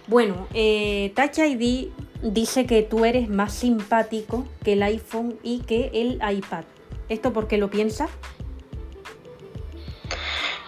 Bueno, 0.07 0.47
eh, 0.53 1.13
Touch 1.17 1.39
ID 1.39 1.89
dice 2.23 2.67
que 2.67 2.83
tú 2.83 3.05
eres 3.05 3.29
más 3.29 3.55
simpático 3.55 4.47
que 4.63 4.75
el 4.75 4.83
iPhone 4.83 5.39
y 5.43 5.61
que 5.61 5.91
el 5.95 6.21
iPad. 6.37 6.65
¿Esto 7.09 7.33
por 7.33 7.49
qué 7.49 7.57
lo 7.57 7.71
piensas? 7.71 8.11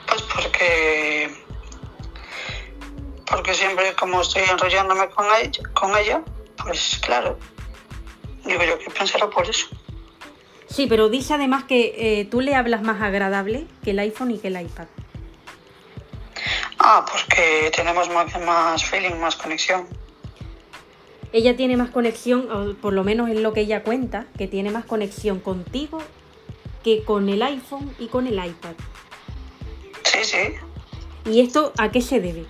Pues 0.06 0.22
porque 0.22 1.30
porque 3.30 3.54
siempre 3.54 3.94
como 3.94 4.22
estoy 4.22 4.42
enrollándome 4.50 5.08
con 5.10 5.26
ella, 5.40 5.62
con 5.74 5.96
ella 5.96 6.22
pues 6.56 6.98
claro, 7.04 7.38
digo 8.44 8.64
yo 8.64 8.78
que 8.78 8.90
pensará 8.90 9.28
por 9.28 9.48
eso. 9.48 9.66
Sí, 10.68 10.86
pero 10.86 11.08
dice 11.08 11.34
además 11.34 11.64
que 11.64 11.94
eh, 11.96 12.24
tú 12.24 12.40
le 12.40 12.54
hablas 12.54 12.82
más 12.82 13.02
agradable 13.02 13.66
que 13.84 13.90
el 13.90 13.98
iPhone 13.98 14.30
y 14.30 14.38
que 14.38 14.48
el 14.48 14.60
iPad. 14.60 14.86
Ah, 16.78 17.04
porque 17.10 17.70
tenemos 17.74 18.08
más, 18.10 18.38
más 18.40 18.84
feeling, 18.84 19.14
más 19.16 19.36
conexión. 19.36 19.86
Ella 21.32 21.56
tiene 21.56 21.76
más 21.76 21.90
conexión, 21.90 22.50
o 22.50 22.74
por 22.74 22.92
lo 22.92 23.04
menos 23.04 23.28
es 23.30 23.40
lo 23.40 23.52
que 23.52 23.60
ella 23.60 23.82
cuenta, 23.82 24.26
que 24.38 24.46
tiene 24.46 24.70
más 24.70 24.84
conexión 24.84 25.40
contigo 25.40 25.98
que 26.82 27.02
con 27.04 27.28
el 27.28 27.42
iPhone 27.42 27.94
y 27.98 28.06
con 28.06 28.26
el 28.26 28.34
iPad. 28.34 28.74
Sí, 30.04 30.18
sí, 30.22 30.54
¿Y 31.24 31.40
esto 31.40 31.72
a 31.78 31.90
qué 31.90 32.00
se 32.00 32.20
debe? 32.20 32.46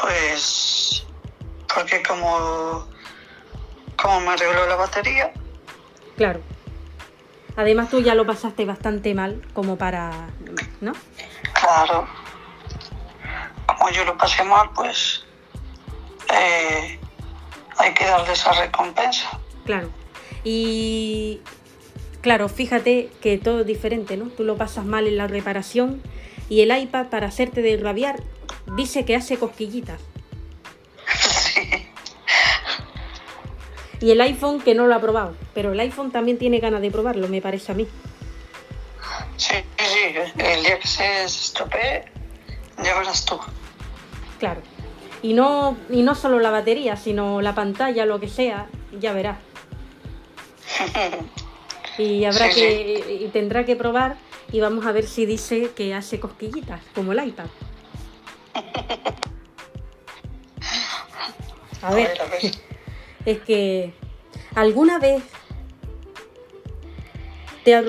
pues 0.00 1.04
porque 1.74 2.02
como 2.02 2.86
como 4.00 4.20
me 4.20 4.28
arregló 4.28 4.66
la 4.66 4.76
batería, 4.76 5.32
Claro. 6.16 6.40
Además 7.56 7.90
tú 7.90 8.00
ya 8.00 8.14
lo 8.14 8.26
pasaste 8.26 8.64
bastante 8.64 9.14
mal 9.14 9.40
como 9.52 9.78
para... 9.78 10.30
¿No? 10.80 10.92
Claro, 11.52 12.06
como 13.66 13.90
yo 13.90 14.04
lo 14.04 14.16
pasé 14.16 14.44
mal, 14.44 14.70
pues 14.74 15.24
eh, 16.32 16.98
hay 17.76 17.94
que 17.94 18.04
darle 18.04 18.32
esa 18.32 18.52
recompensa. 18.52 19.40
Claro. 19.64 19.90
Y... 20.44 21.40
Claro, 22.20 22.48
fíjate 22.48 23.10
que 23.22 23.38
todo 23.38 23.60
es 23.60 23.66
diferente, 23.66 24.16
¿no? 24.16 24.26
Tú 24.26 24.42
lo 24.42 24.56
pasas 24.56 24.84
mal 24.84 25.06
en 25.06 25.16
la 25.16 25.28
reparación 25.28 26.02
y 26.48 26.62
el 26.62 26.76
iPad 26.76 27.06
para 27.06 27.28
hacerte 27.28 27.62
derrabiar 27.62 28.16
dice 28.76 29.04
que 29.04 29.14
hace 29.14 29.38
cosquillitas. 29.38 30.00
sí, 31.16 31.86
Y 34.00 34.10
el 34.10 34.20
iPhone 34.20 34.60
que 34.60 34.74
no 34.74 34.86
lo 34.86 34.94
ha 34.94 35.00
probado, 35.00 35.36
pero 35.54 35.72
el 35.72 35.80
iPhone 35.80 36.10
también 36.10 36.38
tiene 36.38 36.58
ganas 36.58 36.82
de 36.82 36.90
probarlo, 36.90 37.28
me 37.28 37.40
parece 37.40 37.72
a 37.72 37.74
mí. 37.76 37.86
Sí, 39.38 39.54
sí, 39.78 40.14
el 40.36 40.62
día 40.62 40.78
que 40.78 40.86
se 40.86 41.24
estropee, 41.24 42.04
ya 42.84 42.98
verás 42.98 43.24
tú. 43.24 43.38
Claro. 44.38 44.60
Y 45.22 45.32
no, 45.32 45.76
y 45.90 46.02
no 46.02 46.14
solo 46.14 46.38
la 46.38 46.50
batería, 46.50 46.96
sino 46.96 47.40
la 47.40 47.54
pantalla, 47.54 48.04
lo 48.06 48.20
que 48.20 48.28
sea, 48.28 48.66
ya 48.98 49.12
verás. 49.12 49.38
Y 51.98 52.24
habrá 52.26 52.48
Sí, 52.52 52.60
que. 52.60 53.18
Y 53.24 53.28
tendrá 53.32 53.64
que 53.64 53.74
probar 53.74 54.14
y 54.52 54.60
vamos 54.60 54.86
a 54.86 54.92
ver 54.92 55.04
si 55.04 55.26
dice 55.26 55.72
que 55.74 55.94
hace 55.94 56.20
cosquillitas, 56.20 56.80
como 56.94 57.10
el 57.10 57.26
iPad. 57.26 57.46
A 61.82 61.88
A 61.88 61.94
ver, 61.94 62.08
ver, 62.08 62.20
a 62.22 62.24
ver. 62.26 62.40
es 63.24 63.38
que. 63.40 63.92
¿Alguna 64.54 64.98
vez 65.00 65.24
te, 67.68 67.74
ha- 67.74 67.84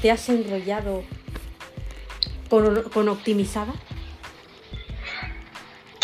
te 0.00 0.10
has 0.12 0.28
enrollado 0.28 1.02
con, 2.48 2.82
con 2.84 3.08
optimizada? 3.08 3.74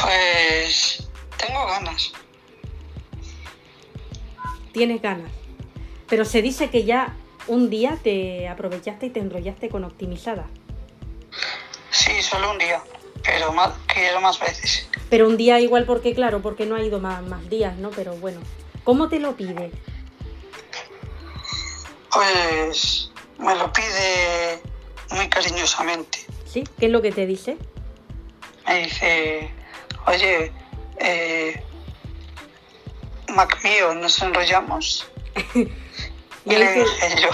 Pues 0.02 1.08
tengo 1.36 1.64
ganas. 1.66 2.12
Tienes 4.72 5.00
ganas. 5.00 5.30
Pero 6.08 6.24
se 6.24 6.42
dice 6.42 6.70
que 6.70 6.84
ya 6.84 7.14
un 7.46 7.70
día 7.70 7.98
te 8.02 8.48
aprovechaste 8.48 9.06
y 9.06 9.10
te 9.10 9.20
enrollaste 9.20 9.68
con 9.68 9.84
optimizada. 9.84 10.46
Sí, 11.90 12.20
solo 12.20 12.50
un 12.50 12.58
día, 12.58 12.82
pero 13.22 13.52
más, 13.52 13.70
quiero 13.86 14.20
más 14.20 14.40
veces. 14.40 14.88
Pero 15.08 15.28
un 15.28 15.36
día 15.36 15.60
igual 15.60 15.84
porque, 15.84 16.14
claro, 16.14 16.42
porque 16.42 16.66
no 16.66 16.74
ha 16.74 16.82
ido 16.82 16.98
más, 16.98 17.22
más 17.22 17.48
días, 17.48 17.76
¿no? 17.76 17.90
Pero 17.90 18.16
bueno, 18.16 18.40
¿cómo 18.82 19.08
te 19.08 19.20
lo 19.20 19.36
pide? 19.36 19.70
Pues 22.14 23.10
me 23.38 23.54
lo 23.56 23.72
pide 23.72 24.62
muy 25.10 25.28
cariñosamente. 25.28 26.26
¿Sí? 26.46 26.64
¿Qué 26.78 26.86
es 26.86 26.92
lo 26.92 27.02
que 27.02 27.10
te 27.10 27.26
dice? 27.26 27.56
Me 28.66 28.84
dice, 28.84 29.50
oye, 30.06 30.52
eh, 30.98 31.62
Mac 33.34 33.58
mío, 33.64 33.94
¿nos 33.94 34.20
enrollamos? 34.22 35.06
Y 36.46 36.50
le 36.50 36.72
dije 36.74 37.22
yo, 37.22 37.30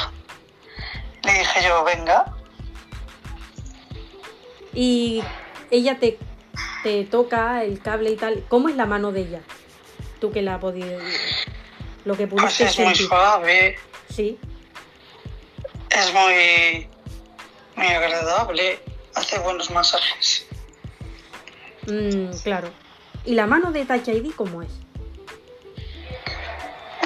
le 1.24 1.32
dije 1.32 1.62
yo, 1.66 1.82
venga. 1.82 2.32
Y 4.72 5.20
ella 5.72 5.98
te, 5.98 6.16
te 6.84 7.04
toca 7.06 7.64
el 7.64 7.80
cable 7.82 8.12
y 8.12 8.16
tal. 8.16 8.44
¿Cómo 8.48 8.68
es 8.68 8.76
la 8.76 8.86
mano 8.86 9.10
de 9.10 9.22
ella? 9.22 9.40
Tú 10.20 10.30
que 10.30 10.42
la 10.42 10.54
has 10.54 10.60
podido... 10.60 11.00
Lo 12.04 12.16
que 12.16 12.28
Pues 12.28 12.40
pudiste 12.40 12.64
es 12.66 12.78
muy 12.78 12.94
suave, 12.94 13.76
Sí. 14.08 14.38
Es 15.90 16.12
muy, 16.14 16.88
muy 17.76 17.86
agradable, 17.86 18.78
hace 19.14 19.38
buenos 19.40 19.70
masajes. 19.70 20.46
Mm, 21.86 22.30
claro. 22.42 22.70
¿Y 23.24 23.34
la 23.34 23.46
mano 23.46 23.72
de 23.72 23.84
Touch 23.84 24.08
ID 24.08 24.32
cómo 24.34 24.62
es? 24.62 24.70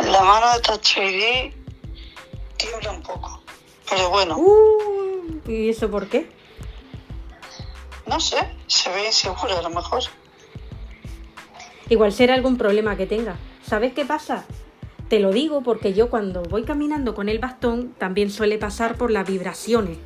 La 0.04 0.22
mano 0.22 0.52
de 0.54 0.60
Touch 0.60 0.96
ID 0.98 1.52
tiembla 2.56 2.92
un 2.92 3.02
poco, 3.02 3.42
pero 3.88 4.10
bueno, 4.10 4.36
Uh, 4.38 5.40
¿Y 5.50 5.70
eso 5.70 5.90
por 5.90 6.08
qué? 6.08 6.30
no 8.06 8.20
sé, 8.20 8.36
se 8.66 8.90
ve 8.90 9.06
insegura 9.06 9.58
a 9.58 9.62
lo 9.62 9.70
mejor. 9.70 10.02
Igual 11.88 12.12
será 12.12 12.34
algún 12.34 12.58
problema 12.58 12.96
que 12.96 13.06
tenga. 13.06 13.36
¿Sabes 13.66 13.94
qué 13.94 14.04
pasa? 14.04 14.44
Te 15.14 15.20
lo 15.20 15.30
digo 15.30 15.60
porque 15.62 15.92
yo 15.94 16.10
cuando 16.10 16.42
voy 16.42 16.64
caminando 16.64 17.14
con 17.14 17.28
el 17.28 17.38
bastón 17.38 17.94
también 17.98 18.32
suele 18.32 18.58
pasar 18.58 18.96
por 18.96 19.12
las 19.12 19.24
vibraciones. 19.24 19.96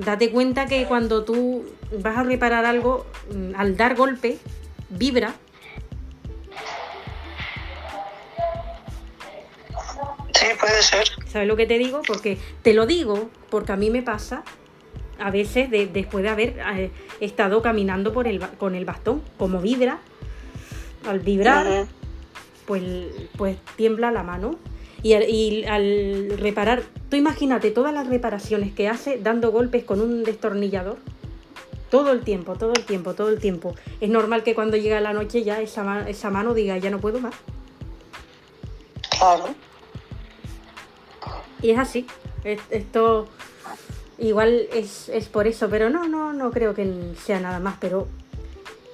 Date 0.00 0.32
cuenta 0.32 0.66
que 0.66 0.84
cuando 0.86 1.22
tú 1.22 1.64
vas 2.02 2.16
a 2.18 2.24
reparar 2.24 2.64
algo, 2.66 3.06
mm, 3.32 3.54
al 3.54 3.76
dar 3.76 3.94
golpe, 3.94 4.36
vibra. 4.90 5.36
Sí, 10.34 10.46
puede 10.58 10.82
ser. 10.82 11.04
¿Sabes 11.28 11.46
lo 11.46 11.54
que 11.54 11.66
te 11.66 11.78
digo? 11.78 12.02
Porque 12.04 12.36
te 12.62 12.74
lo 12.74 12.84
digo 12.84 13.30
porque 13.50 13.70
a 13.70 13.76
mí 13.76 13.90
me 13.90 14.02
pasa 14.02 14.42
a 15.20 15.30
veces 15.30 15.70
de- 15.70 15.86
después 15.86 16.24
de 16.24 16.30
haber 16.30 16.58
eh, 16.74 16.90
estado 17.20 17.62
caminando 17.62 18.12
por 18.12 18.26
el, 18.26 18.40
ba- 18.40 18.50
con 18.58 18.74
el 18.74 18.84
bastón, 18.84 19.22
como 19.38 19.60
vibra, 19.60 20.00
al 21.08 21.20
vibrar. 21.20 21.86
Pues, 22.68 22.84
pues 23.36 23.56
tiembla 23.74 24.12
la 24.12 24.22
mano. 24.22 24.54
Y 25.02 25.14
al, 25.14 25.28
y 25.28 25.64
al 25.64 26.38
reparar, 26.38 26.82
tú 27.10 27.16
imagínate 27.16 27.70
todas 27.72 27.92
las 27.94 28.06
reparaciones 28.08 28.72
que 28.72 28.88
hace 28.88 29.18
dando 29.18 29.50
golpes 29.50 29.82
con 29.84 30.00
un 30.00 30.22
destornillador. 30.22 30.98
Todo 31.90 32.12
el 32.12 32.20
tiempo, 32.20 32.54
todo 32.56 32.72
el 32.74 32.84
tiempo, 32.84 33.14
todo 33.14 33.30
el 33.30 33.38
tiempo. 33.40 33.74
Es 34.00 34.10
normal 34.10 34.42
que 34.42 34.54
cuando 34.54 34.76
llega 34.76 35.00
la 35.00 35.12
noche 35.14 35.42
ya 35.42 35.60
esa, 35.60 36.08
esa 36.08 36.30
mano 36.30 36.52
diga, 36.52 36.76
ya 36.78 36.90
no 36.90 36.98
puedo 37.00 37.18
más. 37.20 37.34
Claro. 39.18 39.46
Y 41.62 41.70
es 41.70 41.78
así. 41.78 42.06
Es- 42.44 42.60
Esto 42.70 43.28
igual 44.18 44.66
es, 44.72 45.08
es 45.08 45.28
por 45.28 45.46
eso, 45.46 45.68
pero 45.70 45.90
no, 45.90 46.08
no, 46.08 46.32
no 46.32 46.50
creo 46.50 46.74
que 46.74 47.14
sea 47.24 47.40
nada 47.40 47.58
más. 47.60 47.76
Pero 47.80 48.06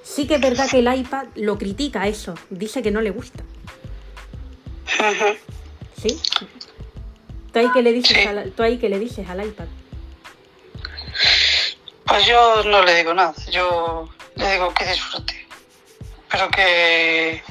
sí 0.05 0.27
que 0.27 0.35
es 0.35 0.41
verdad 0.41 0.69
que 0.69 0.79
el 0.79 0.93
iPad 0.93 1.25
lo 1.35 1.57
critica 1.57 2.07
eso. 2.07 2.35
Dice 2.49 2.81
que 2.81 2.91
no 2.91 3.01
le 3.01 3.09
gusta. 3.09 3.43
¿Sí? 6.01 6.21
¿Tú 7.51 7.59
ahí 7.59 7.67
qué 7.73 7.81
le 7.81 7.91
dices, 7.91 8.15
Sí. 8.17 8.25
al, 8.27 8.51
tú 8.51 8.63
ahí 8.63 8.77
qué 8.77 8.87
le 8.87 8.99
dices 8.99 9.27
al 9.27 9.45
iPad? 9.45 9.65
Pues 12.05 12.25
yo 12.27 12.63
no 12.65 12.83
le 12.83 12.95
digo 12.95 13.13
nada, 13.13 13.33
yo 13.49 14.07
le 14.35 14.51
digo 14.53 14.73
que 14.73 14.85
disfrute, 14.85 15.47
pero 16.29 16.49
que, 16.49 17.41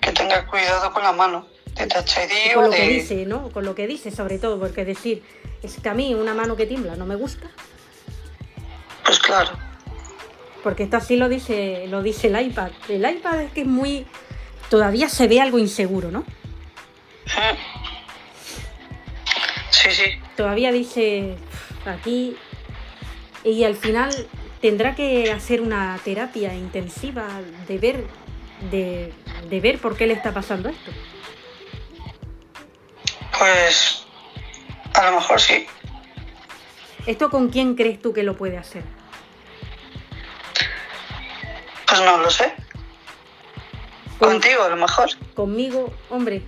que 0.00 0.12
tenga 0.12 0.46
cuidado 0.46 0.92
con 0.92 1.02
la 1.02 1.12
mano 1.12 1.46
de 1.76 1.86
Touch 1.86 2.16
ID 2.16 2.54
Con 2.54 2.64
lo 2.64 2.70
que 2.70 2.88
dice, 2.88 3.26
¿no? 3.26 3.50
Con 3.50 3.64
lo 3.64 3.74
que 3.74 3.86
dice, 3.86 4.10
sobre 4.10 4.38
todo, 4.38 4.58
porque 4.58 4.84
decir, 4.84 5.22
es 5.62 5.76
que 5.78 5.88
a 5.88 5.94
mí 5.94 6.14
una 6.14 6.32
mano 6.34 6.56
que 6.56 6.66
tiembla 6.66 6.96
no 6.96 7.04
me 7.04 7.16
gusta, 7.16 7.50
Pues 9.04 9.18
claro, 9.18 9.50
porque 10.62 10.84
esto 10.84 10.96
así 10.96 11.16
lo 11.16 11.28
dice, 11.28 11.86
lo 11.88 12.02
dice 12.02 12.28
el 12.28 12.40
iPad. 12.40 12.70
El 12.88 13.08
iPad 13.08 13.42
es 13.42 13.52
que 13.52 13.62
es 13.62 13.66
muy. 13.66 14.06
Todavía 14.68 15.08
se 15.08 15.26
ve 15.28 15.40
algo 15.40 15.58
inseguro, 15.58 16.10
¿no? 16.10 16.20
Ujú. 16.20 17.56
sí, 19.70 19.90
sí, 19.90 20.04
todavía 20.36 20.72
dice 20.72 21.36
aquí 21.86 22.36
y 23.44 23.64
al 23.64 23.76
final 23.76 24.10
tendrá 24.60 24.94
que 24.94 25.32
hacer 25.32 25.60
una 25.60 25.98
terapia 26.04 26.54
intensiva 26.54 27.26
de 27.66 27.78
ver 27.78 28.04
de, 28.70 29.12
de 29.48 29.60
ver 29.60 29.78
por 29.78 29.96
qué 29.96 30.06
le 30.06 30.14
está 30.14 30.32
pasando 30.34 30.68
esto. 30.68 30.90
pues 33.38 34.04
a 34.94 35.10
lo 35.10 35.16
mejor 35.16 35.40
sí. 35.40 35.66
¿Esto 37.06 37.30
con 37.30 37.48
quién 37.48 37.74
crees 37.74 38.00
tú 38.02 38.12
que 38.12 38.22
lo 38.22 38.36
puede 38.36 38.58
hacer? 38.58 38.82
Pues 41.90 42.02
no 42.02 42.18
lo 42.18 42.30
sé. 42.30 42.54
Con- 44.18 44.30
Contigo 44.30 44.62
a 44.64 44.68
lo 44.68 44.76
mejor. 44.76 45.08
Conmigo, 45.34 45.92
hombre, 46.10 46.42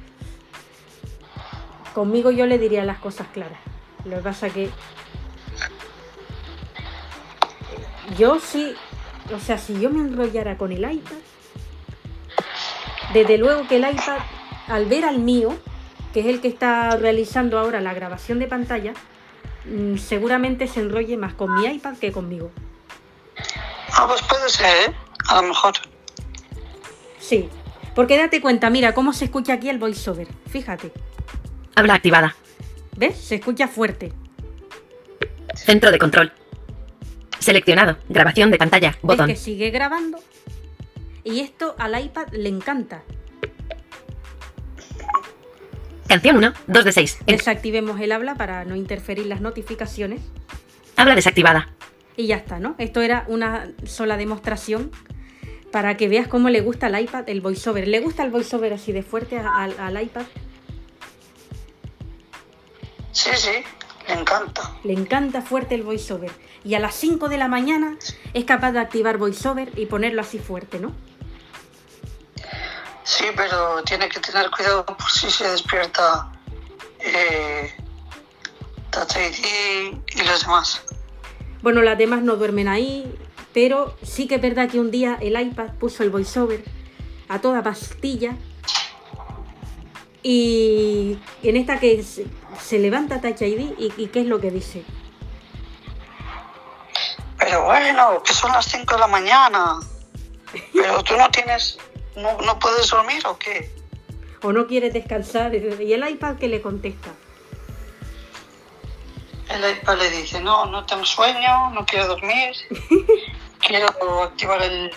conmigo 1.95 2.31
yo 2.31 2.47
le 2.47 2.59
diría 2.59 2.85
las 2.85 2.99
cosas 2.99 3.27
claras. 3.33 3.59
Lo 4.05 4.17
que 4.17 4.23
pasa 4.23 4.51
que 4.51 4.71
yo 8.19 8.39
sí, 8.41 8.75
o 9.35 9.39
sea, 9.41 9.59
si 9.59 9.81
yo 9.81 9.91
me 9.91 10.01
enrollara 10.01 10.57
con 10.59 10.73
el 10.73 10.81
iPad, 10.91 11.17
desde 13.15 13.39
luego 13.39 13.67
que 13.69 13.77
el 13.77 13.89
iPad, 13.91 14.19
al 14.69 14.87
ver 14.87 15.05
al 15.05 15.19
mío, 15.19 15.57
que 16.13 16.21
es 16.21 16.27
el 16.27 16.41
que 16.41 16.49
está 16.49 16.97
realizando 16.97 17.59
ahora 17.59 17.81
la 17.81 17.95
grabación 17.95 18.39
de 18.39 18.47
pantalla, 18.47 18.93
mm, 19.65 19.97
seguramente 19.97 20.67
se 20.67 20.81
enrolle 20.81 21.17
más 21.17 21.35
con 21.35 21.55
mi 21.55 21.67
iPad 21.67 21.97
que 21.97 22.13
conmigo. 22.13 22.51
Ah, 23.95 24.07
pues 24.09 24.23
puede 24.23 24.49
ser, 24.49 24.91
¿eh? 24.91 24.95
A 25.29 25.41
lo 25.43 25.49
mejor. 25.49 25.75
Sí, 27.19 27.49
porque 27.95 28.17
date 28.19 28.41
cuenta, 28.41 28.69
mira 28.71 28.95
cómo 28.95 29.13
se 29.13 29.27
escucha 29.27 29.55
aquí 29.55 29.69
el 29.69 29.79
voiceover. 29.79 30.29
Fíjate, 30.51 30.93
Habla 31.75 31.95
activada. 31.95 32.37
¿ves? 32.97 33.17
Se 33.17 33.37
escucha 33.37 33.67
fuerte. 33.69 34.13
Centro 35.55 35.91
de 35.91 35.99
control. 35.99 36.33
Seleccionado. 37.39 37.97
Grabación 38.09 38.51
de 38.51 38.59
pantalla. 38.59 38.97
Botón. 39.03 39.27
que 39.27 39.37
sigue 39.37 39.71
grabando 39.71 40.19
y 41.25 41.41
esto 41.41 41.75
al 41.79 41.99
iPad 42.05 42.27
le 42.33 42.49
encanta. 42.49 43.03
Canción 46.07 46.37
1. 46.37 46.53
2 46.67 46.85
de 46.85 46.93
6. 46.93 47.19
Desactivemos 47.27 47.99
el 48.01 48.13
habla 48.13 48.35
para 48.35 48.65
no 48.65 48.77
interferir 48.77 49.27
las 49.27 49.41
notificaciones 49.41 50.21
Habla 50.97 51.15
desactivada. 51.15 51.71
y 52.17 52.27
ya 52.27 52.37
está, 52.37 52.59
¿no? 52.59 52.75
Esto 52.79 53.01
era 53.01 53.25
una 53.29 53.71
sola 53.85 54.17
demostración 54.19 54.91
para 55.73 55.97
que 55.97 56.09
veas 56.09 56.29
cómo 56.29 56.51
le 56.51 56.61
gusta 56.61 56.87
al 56.87 57.01
iPad 57.01 57.29
el 57.29 57.41
voiceover. 57.41 57.89
¿Le 57.89 58.01
gusta 58.01 58.23
el 58.23 58.31
voiceover 58.31 58.73
así 58.75 58.93
de 58.93 59.03
fuerte 59.03 59.39
al 59.39 60.03
iPad? 60.03 60.27
Sí, 63.13 63.31
sí, 63.35 63.65
le 64.09 64.15
encanta. 64.15 64.75
Le 64.85 64.93
encanta 64.93 65.43
fuerte 65.43 65.75
el 65.75 65.83
voiceover. 65.83 66.31
Y 66.65 66.75
a 66.75 66.81
las 66.81 66.95
5 66.95 67.29
de 67.29 67.39
la 67.39 67.49
mañana 67.49 67.99
es 68.35 68.45
capaz 68.45 68.73
de 68.73 68.79
activar 68.79 69.19
voiceover 69.19 69.73
y 69.77 69.87
ponerlo 69.87 70.21
así 70.21 70.39
fuerte, 70.39 70.79
¿no? 70.79 70.95
Sí, 73.05 73.25
pero 73.37 73.83
tiene 73.83 74.09
que 74.09 74.21
tener 74.21 74.49
cuidado 74.51 74.87
por 74.87 75.11
si 75.11 75.31
se 75.31 75.49
despierta 75.51 76.31
eh, 77.01 77.75
Touch 78.91 79.17
ID 79.17 79.99
y 80.15 80.23
los 80.23 80.43
demás. 80.43 80.83
Bueno, 81.63 81.83
las 81.83 81.99
demás 81.99 82.23
no 82.23 82.37
duermen 82.37 82.69
ahí, 82.69 83.13
pero 83.53 83.97
sí 84.03 84.27
que 84.27 84.37
es 84.37 84.43
verdad 84.43 84.69
que 84.69 84.81
un 84.81 84.91
día 84.91 85.19
el 85.21 85.41
iPad 85.41 85.73
puso 85.79 86.03
el 86.03 86.11
voiceover 86.11 86.63
a 87.29 87.41
toda 87.41 87.63
pastilla 87.63 88.37
y 90.23 91.19
en 91.43 91.57
esta 91.57 91.81
que 91.81 92.03
se, 92.03 92.27
se 92.61 92.79
levanta 92.79 93.21
Touch 93.21 93.43
ID 93.43 93.73
y, 93.79 93.93
y 93.97 94.07
¿qué 94.09 94.21
es 94.21 94.27
lo 94.27 94.41
que 94.41 94.51
dice? 94.51 94.85
Pero 97.39 97.65
bueno, 97.65 98.23
que 98.23 98.33
son 98.33 98.53
las 98.53 98.67
5 98.67 98.95
de 98.95 99.01
la 99.01 99.09
mañana. 99.09 99.81
Pero 100.73 101.03
tú 101.03 101.17
no 101.17 101.29
tienes, 101.31 101.79
no, 102.17 102.39
no 102.39 102.59
puedes 102.59 102.89
dormir 102.89 103.27
o 103.27 103.37
qué? 103.37 103.71
¿O 104.43 104.53
no 104.53 104.67
quieres 104.67 104.93
descansar? 104.93 105.55
¿Y 105.55 105.93
el 105.93 106.09
iPad 106.09 106.37
qué 106.37 106.49
le 106.49 106.63
contesta? 106.63 107.11
El 109.49 109.71
iPad 109.71 109.99
le 109.99 110.11
dice, 110.11 110.41
no, 110.41 110.67
no 110.67 110.87
tengo 110.87 111.05
sueño, 111.05 111.71
no 111.71 111.85
quiero 111.85 112.07
dormir, 112.09 112.55
quiero 113.67 113.89
activar 114.23 114.63
el, 114.63 114.91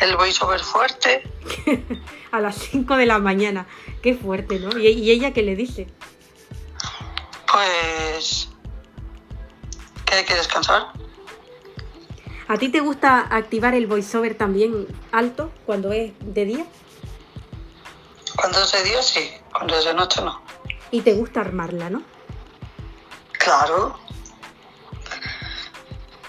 el 0.00 0.16
voiceover 0.16 0.60
fuerte. 0.60 1.22
A 2.32 2.40
las 2.40 2.56
5 2.56 2.96
de 2.96 3.06
la 3.06 3.18
mañana. 3.18 3.66
Qué 4.02 4.14
fuerte, 4.14 4.58
¿no? 4.58 4.78
¿Y, 4.78 4.88
y 4.88 5.10
ella 5.10 5.32
qué 5.32 5.42
le 5.42 5.54
dice? 5.56 5.86
Pues 7.52 8.48
que 10.06 10.14
hay 10.14 10.24
que 10.24 10.34
descansar. 10.34 10.86
¿A 12.48 12.58
ti 12.58 12.68
te 12.68 12.80
gusta 12.80 13.26
activar 13.30 13.74
el 13.74 13.86
voiceover 13.86 14.34
también 14.34 14.86
alto 15.12 15.50
cuando 15.64 15.92
es 15.92 16.12
de 16.20 16.44
día? 16.44 16.66
Cuando 18.36 18.60
es 18.60 18.72
de 18.72 18.82
día 18.82 19.02
sí, 19.02 19.30
cuando 19.52 19.78
es 19.78 19.84
de 19.84 19.94
noche 19.94 20.20
no. 20.22 20.42
Y 20.90 21.00
te 21.00 21.14
gusta 21.14 21.40
armarla, 21.40 21.90
¿no? 21.90 22.02
Claro, 23.32 23.98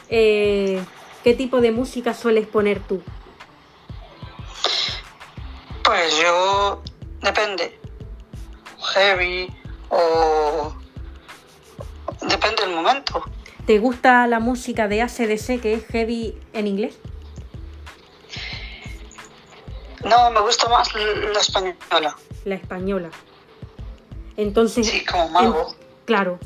Eh, 0.07 0.83
¿Qué 1.25 1.33
tipo 1.33 1.59
de 1.59 1.71
música 1.71 2.13
sueles 2.13 2.45
poner 2.45 2.79
tú? 2.81 3.01
pues 5.83 6.19
yo 6.19 6.83
depende. 7.21 7.79
Heavy 8.93 9.47
o 9.89 10.71
depende 12.21 12.61
del 12.63 12.75
momento. 12.75 13.23
¿Te 13.65 13.79
gusta 13.79 14.27
la 14.27 14.39
música 14.39 14.87
de 14.87 15.01
ACDC 15.01 15.59
que 15.59 15.73
es 15.73 15.85
heavy 15.87 16.39
en 16.53 16.67
inglés? 16.67 16.95
No, 20.03 20.29
me 20.29 20.41
gusta 20.41 20.69
más 20.69 20.89
la 20.93 21.39
española. 21.39 22.15
La 22.45 22.53
española. 22.55 23.09
Entonces, 24.37 24.87
Sí, 24.87 25.03
como 25.05 25.29
mago. 25.29 25.69
en- 25.69 26.05
claro. 26.05 26.39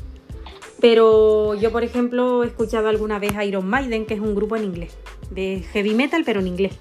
Pero 0.80 1.54
yo, 1.54 1.70
por 1.72 1.84
ejemplo, 1.84 2.42
he 2.42 2.46
escuchado 2.48 2.88
alguna 2.88 3.18
vez 3.18 3.36
a 3.36 3.44
Iron 3.44 3.66
Maiden, 3.68 4.06
que 4.06 4.14
es 4.14 4.20
un 4.20 4.34
grupo 4.34 4.56
en 4.56 4.64
inglés. 4.64 4.92
De 5.30 5.64
heavy 5.72 5.94
metal, 5.94 6.22
pero 6.24 6.40
en 6.40 6.46
inglés. 6.46 6.72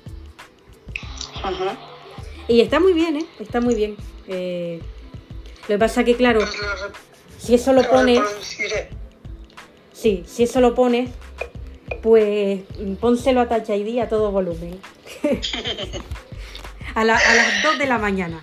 Ujú. 1.44 1.66
Y 2.48 2.62
está 2.62 2.80
muy 2.80 2.94
bien, 2.94 3.18
¿eh? 3.18 3.26
Está 3.40 3.62
muy 3.62 3.76
bien. 3.76 3.96
Eh, 4.28 4.80
lo 5.64 5.68
que 5.68 5.78
pasa 5.78 6.04
que, 6.04 6.16
claro, 6.16 6.42
si 7.38 7.56
eso 7.56 7.74
lo 7.74 7.88
pones... 7.90 8.22
Sí, 9.94 10.24
si 10.26 10.44
eso 10.44 10.62
lo 10.62 10.74
pones, 10.76 11.10
pues 12.02 12.62
pónselo 13.02 13.42
a 13.42 13.50
Touch 13.50 13.70
ID 13.70 14.00
a 14.00 14.08
todo 14.08 14.32
volumen. 14.32 14.80
a, 16.96 17.04
la- 17.04 17.18
a 17.18 17.36
las 17.36 17.64
2 17.64 17.78
de 17.78 17.86
la 17.86 17.98
mañana, 17.98 18.42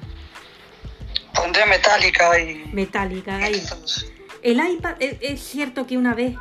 Pondré 1.35 1.65
metálica 1.67 2.39
y. 2.41 2.65
metálica. 2.73 3.37
Ahí. 3.39 3.55
Entonces, 3.55 4.13
El 4.43 4.67
iPad, 4.67 4.97
es, 5.01 5.19
es 5.21 5.43
cierto 5.43 5.87
que 5.87 5.97
una 5.97 6.15
vez 6.15 6.37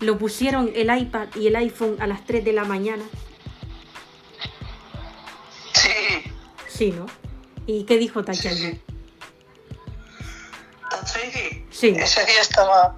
lo 0.00 0.18
pusieron 0.18 0.70
el 0.74 0.96
iPad 0.96 1.28
y 1.34 1.46
el 1.46 1.56
iPhone 1.56 1.96
a 2.00 2.06
las 2.06 2.24
3 2.24 2.44
de 2.44 2.52
la 2.52 2.64
mañana. 2.64 3.04
Sí, 5.72 6.32
Sí, 6.68 6.90
¿no? 6.90 7.06
¿Y 7.66 7.84
qué 7.84 7.96
dijo? 7.98 8.24
Touch 8.24 8.44
ID. 8.46 8.78
Sí. 11.70 11.88
Ese 11.88 12.24
día 12.24 12.40
estaba. 12.40 12.96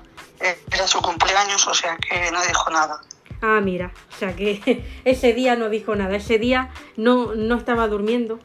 Era 0.72 0.86
su 0.86 1.00
cumpleaños, 1.00 1.66
o 1.66 1.74
sea 1.74 1.96
que 1.96 2.30
no 2.30 2.44
dijo 2.44 2.70
nada. 2.70 3.00
Ah, 3.42 3.60
mira, 3.62 3.92
o 4.14 4.18
sea 4.18 4.34
que 4.34 4.84
ese 5.04 5.32
día 5.32 5.56
no 5.56 5.68
dijo 5.68 5.94
nada, 5.94 6.16
ese 6.16 6.38
día 6.38 6.70
no, 6.96 7.34
no 7.34 7.56
estaba 7.56 7.86
durmiendo. 7.88 8.38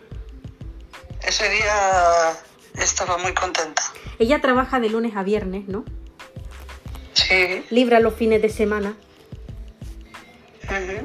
Ese 1.21 1.49
día 1.49 2.33
estaba 2.75 3.17
muy 3.17 3.33
contenta. 3.33 3.81
Ella 4.21 4.39
trabaja 4.39 4.79
de 4.79 4.87
lunes 4.87 5.15
a 5.15 5.23
viernes, 5.23 5.67
¿no? 5.67 5.83
Sí. 7.13 7.65
Libra 7.71 7.99
los 7.99 8.13
fines 8.13 8.39
de 8.39 8.49
semana. 8.49 8.93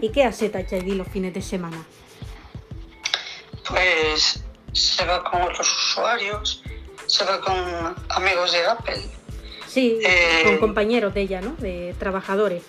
¿Y 0.03 0.11
qué 0.11 0.23
hace 0.25 0.51
Touch 0.51 0.71
ID 0.73 0.93
los 0.93 1.09
fines 1.09 1.33
de 1.33 1.41
semana? 1.41 1.83
Pues 3.67 4.45
se 4.75 5.07
va 5.07 5.25
con 5.25 5.41
otros 5.41 5.67
usuarios, 5.67 6.63
se 7.07 7.25
va 7.25 7.41
con 7.41 7.57
amigos 8.11 8.53
de 8.53 8.67
Apple. 8.67 9.03
Sí, 9.67 9.99
Eh, 10.05 10.43
con 10.45 10.59
compañeros 10.59 11.15
de 11.15 11.23
ella, 11.23 11.41
¿no? 11.41 11.53
De 11.57 11.95
trabajadores. 11.99 12.65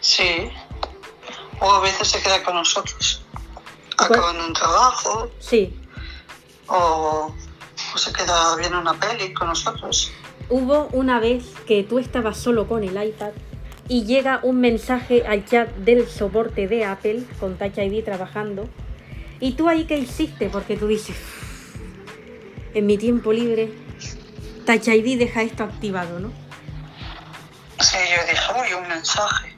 Sí. 0.00 0.48
O 1.58 1.72
a 1.72 1.80
veces 1.80 2.06
se 2.06 2.22
queda 2.22 2.40
con 2.44 2.54
nosotros. 2.54 3.24
¿Cuál? 3.98 4.12
Acabando 4.12 4.46
un 4.46 4.52
trabajo 4.52 5.30
Sí. 5.40 5.76
o, 6.68 7.34
o 7.94 7.98
se 7.98 8.12
queda 8.12 8.56
viendo 8.56 8.80
una 8.80 8.94
peli 8.94 9.32
con 9.32 9.48
nosotros. 9.48 10.10
Hubo 10.48 10.88
una 10.92 11.20
vez 11.20 11.44
que 11.66 11.84
tú 11.84 11.98
estabas 11.98 12.36
solo 12.36 12.66
con 12.66 12.82
el 12.82 13.02
iPad 13.02 13.30
y 13.88 14.04
llega 14.04 14.40
un 14.42 14.60
mensaje 14.60 15.24
al 15.26 15.44
chat 15.44 15.68
del 15.76 16.08
soporte 16.08 16.66
de 16.66 16.84
Apple 16.84 17.24
con 17.38 17.56
Touch 17.56 17.78
ID 17.78 18.04
trabajando. 18.04 18.68
¿Y 19.40 19.52
tú 19.52 19.68
ahí 19.68 19.84
qué 19.84 19.98
hiciste? 19.98 20.48
Porque 20.48 20.76
tú 20.76 20.86
dices, 20.86 21.16
en 22.74 22.86
mi 22.86 22.98
tiempo 22.98 23.32
libre, 23.32 23.72
Touch 24.66 24.88
ID 24.88 25.18
deja 25.18 25.42
esto 25.42 25.64
activado, 25.64 26.18
¿no? 26.18 26.32
Sí, 27.80 27.98
yo 28.16 28.26
dije, 28.26 28.52
uy, 28.60 28.74
un 28.74 28.88
mensaje. 28.88 29.56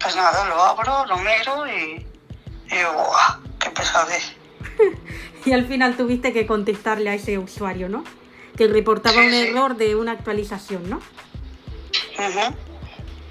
Pues 0.00 0.16
nada, 0.16 0.48
lo 0.48 0.62
abro, 0.62 1.06
lo 1.06 1.16
miro 1.18 1.66
y, 1.66 2.06
y 2.70 2.76
digo, 2.76 2.92
¡guau! 2.92 3.42
¡Qué 3.58 3.70
pesadez! 3.70 4.34
Y 5.46 5.52
al 5.52 5.66
final 5.66 5.96
tuviste 5.96 6.32
que 6.32 6.46
contestarle 6.46 7.10
a 7.10 7.14
ese 7.14 7.38
usuario, 7.38 7.88
¿no? 7.88 8.04
Que 8.56 8.68
reportaba 8.68 9.18
un 9.24 9.32
error 9.32 9.76
de 9.76 9.96
una 9.96 10.12
actualización, 10.12 10.88
¿no? 10.88 10.96
Ujú. 12.18 12.54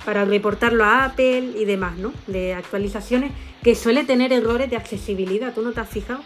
para 0.06 0.26
reportarlo 0.26 0.84
a 0.84 1.06
Apple 1.06 1.54
y 1.56 1.66
demás, 1.66 1.98
¿no? 1.98 2.12
De 2.26 2.54
actualizaciones 2.56 3.32
que 3.64 3.76
suele 3.76 4.04
tener 4.04 4.34
errores 4.34 4.70
de 4.70 4.76
accesibilidad. 4.76 5.54
¿Tú 5.54 5.62
no 5.62 5.72
te 5.72 5.80
has 5.80 5.90
fijado? 5.90 6.22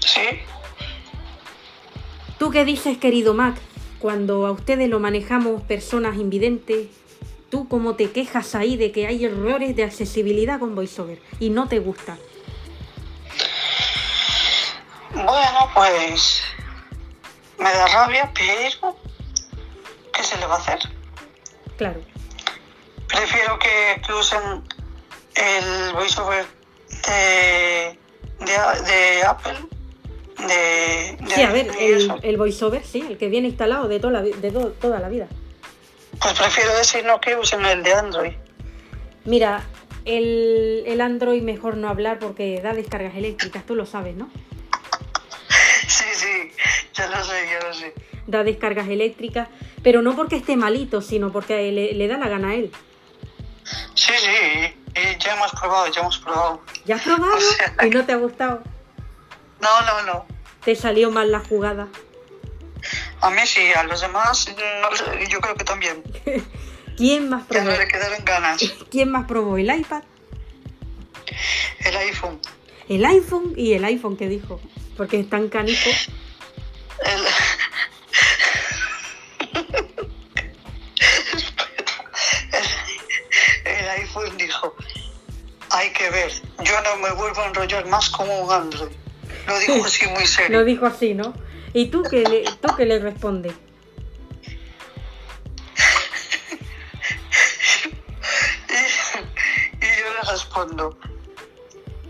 Sí, 0.00 0.40
¿Tú 2.38 2.50
qué 2.50 2.64
dices, 2.64 2.98
querido 2.98 3.32
Mac? 3.32 3.56
Cuando 3.98 4.46
a 4.46 4.50
ustedes 4.50 4.88
lo 4.90 5.00
manejamos 5.00 5.62
personas 5.62 6.16
invidentes, 6.16 6.88
¿tú 7.48 7.66
cómo 7.68 7.94
te 7.94 8.10
quejas 8.10 8.54
ahí 8.54 8.76
de 8.76 8.92
que 8.92 9.06
hay 9.06 9.24
errores 9.24 9.74
de 9.74 9.84
accesibilidad 9.84 10.58
con 10.60 10.74
VoiceOver 10.74 11.18
y 11.40 11.50
no 11.50 11.66
te 11.68 11.78
gusta? 11.78 12.18
Bueno, 15.24 15.70
pues 15.74 16.42
me 17.58 17.70
da 17.72 17.86
rabia, 17.88 18.30
pero 18.34 18.96
¿qué 20.12 20.22
se 20.22 20.36
le 20.38 20.46
va 20.46 20.54
a 20.54 20.58
hacer? 20.58 20.78
Claro. 21.76 22.00
Prefiero 23.08 23.58
que, 23.58 24.00
que 24.06 24.12
usen 24.12 24.62
el 25.34 25.92
voiceover 25.94 26.44
de, 27.06 27.98
de, 28.40 28.82
de 28.86 29.22
Apple, 29.24 29.54
de, 30.38 31.16
de 31.20 31.34
Sí, 31.34 31.42
a 31.42 31.50
ver, 31.50 31.70
el, 32.22 32.36
VoiceOver, 32.36 32.84
sí, 32.84 33.04
el 33.08 33.16
que 33.18 33.28
viene 33.28 33.48
instalado 33.48 33.88
de 33.88 34.00
toda 34.00 34.12
la, 34.14 34.22
de 34.22 34.50
to- 34.50 34.72
toda 34.80 34.98
la 35.00 35.08
vida. 35.08 35.28
Pues 36.20 36.34
prefiero 36.34 36.72
ese 36.78 37.00
y 37.00 37.02
no 37.04 37.20
que 37.20 37.36
usen 37.36 37.64
el 37.64 37.82
de 37.82 37.92
Android. 37.94 38.32
Mira, 39.24 39.62
el, 40.04 40.84
el 40.86 41.00
Android 41.00 41.42
mejor 41.42 41.76
no 41.76 41.88
hablar 41.88 42.18
porque 42.18 42.60
da 42.62 42.72
descargas 42.72 43.14
eléctricas, 43.16 43.64
tú 43.66 43.74
lo 43.74 43.86
sabes, 43.86 44.14
¿no? 44.16 44.30
Sí, 46.16 46.52
ya 46.94 47.06
lo 47.08 47.24
sé, 47.24 47.46
ya 47.50 47.66
lo 47.66 47.74
sé. 47.74 47.94
da 48.26 48.42
descargas 48.44 48.88
eléctricas, 48.88 49.48
pero 49.82 50.02
no 50.02 50.16
porque 50.16 50.36
esté 50.36 50.56
malito, 50.56 51.00
sino 51.02 51.30
porque 51.32 51.70
le, 51.72 51.92
le 51.94 52.08
da 52.08 52.16
la 52.18 52.28
gana 52.28 52.50
a 52.50 52.54
él. 52.54 52.72
Sí, 53.94 54.12
sí, 54.18 54.74
y 54.94 55.18
ya 55.22 55.34
hemos 55.34 55.50
probado, 55.52 55.86
ya 55.92 56.00
hemos 56.00 56.18
probado. 56.18 56.60
¿Ya 56.84 56.96
has 56.96 57.02
probado 57.02 57.36
O 57.36 57.40
sea- 57.40 57.74
y 57.86 57.90
no 57.90 58.04
te 58.04 58.12
ha 58.12 58.16
gustado? 58.16 58.62
No, 59.60 59.80
no, 59.82 60.02
no. 60.02 60.26
Te 60.64 60.74
salió 60.74 61.10
mal 61.10 61.30
la 61.32 61.40
jugada. 61.40 61.88
A 63.20 63.30
mí 63.30 63.40
sí, 63.46 63.72
a 63.74 63.82
los 63.84 64.00
demás 64.00 64.48
no 64.56 65.24
yo 65.28 65.40
creo 65.40 65.54
que 65.56 65.64
también. 65.64 66.02
¿Quién 66.96 67.28
más 67.28 67.42
Ya 67.48 67.60
probó? 67.60 67.70
no 67.70 67.76
le 67.78 67.88
quedaron 67.88 68.24
ganas. 68.24 68.62
¿Quién 68.90 69.10
más 69.10 69.26
probó? 69.26 69.56
¿El 69.58 69.74
iPad? 69.78 70.02
El 71.80 71.96
iPhone. 71.96 72.40
¿El 72.88 73.04
iPhone? 73.04 73.52
¿Y 73.56 73.72
el 73.74 73.84
iPhone 73.84 74.16
qué 74.16 74.28
dijo? 74.28 74.60
Porque 74.96 75.20
es 75.20 75.28
tan 75.28 75.48
canijo. 75.48 75.90
El... 77.04 77.20
el 83.64 83.88
iPhone 83.88 84.36
dijo, 84.36 84.74
hay 85.70 85.90
que 85.92 86.10
ver, 86.10 86.30
yo 86.64 86.80
no 86.82 86.96
me 86.96 87.12
vuelvo 87.12 87.40
a 87.42 87.46
enrollar 87.46 87.86
más 87.86 88.08
como 88.10 88.40
un 88.40 88.52
Android. 88.52 88.90
Lo 89.46 89.58
dijo 89.58 89.84
así 89.84 90.06
muy 90.06 90.20
Lo 90.20 90.26
serio. 90.26 90.64
dijo 90.64 90.86
así, 90.86 91.14
¿no? 91.14 91.34
¿Y 91.72 91.86
tú 91.86 92.02
qué 92.08 92.22
le, 92.22 92.44
tú 92.60 92.68
qué 92.76 92.86
le 92.86 92.98
respondes? 92.98 93.52
Y, 98.68 99.84
y 99.84 99.88
yo 100.00 100.12
le 100.12 100.30
respondo, 100.30 100.98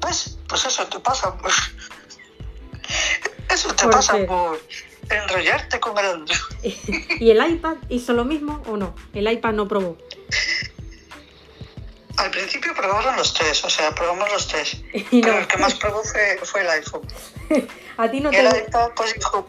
pues 0.00 0.64
eso 0.64 0.86
te 0.86 0.98
pasa 1.00 1.36
por... 1.36 1.50
Eso 3.48 3.72
te 3.74 3.84
¿Por 3.84 3.92
pasa 3.92 4.16
qué? 4.16 4.24
por 4.24 4.60
enrollarte 5.08 5.78
con 5.80 5.96
el 5.98 6.04
Android. 6.06 6.38
¿Y 7.20 7.30
el 7.30 7.52
iPad 7.52 7.76
hizo 7.88 8.12
lo 8.12 8.24
mismo 8.24 8.62
o 8.66 8.76
no? 8.76 8.94
El 9.14 9.30
iPad 9.30 9.52
no 9.52 9.68
probó. 9.68 9.96
Al 12.16 12.30
principio 12.30 12.74
probaron 12.74 13.14
los 13.16 13.32
tres, 13.34 13.62
o 13.64 13.70
sea, 13.70 13.94
probamos 13.94 14.30
los 14.32 14.48
tres. 14.48 14.82
Pero 15.10 15.38
el 15.38 15.46
que 15.46 15.58
más 15.58 15.74
probó 15.74 16.02
fue, 16.02 16.38
fue 16.44 16.62
el 16.62 16.70
iPhone. 16.70 17.06
A 17.98 18.10
ti 18.10 18.20
no 18.20 18.32
Y 18.32 18.36
el 18.36 18.48
te, 18.48 18.58
iPad, 18.64 18.90
pues 18.96 19.14
dijo... 19.14 19.46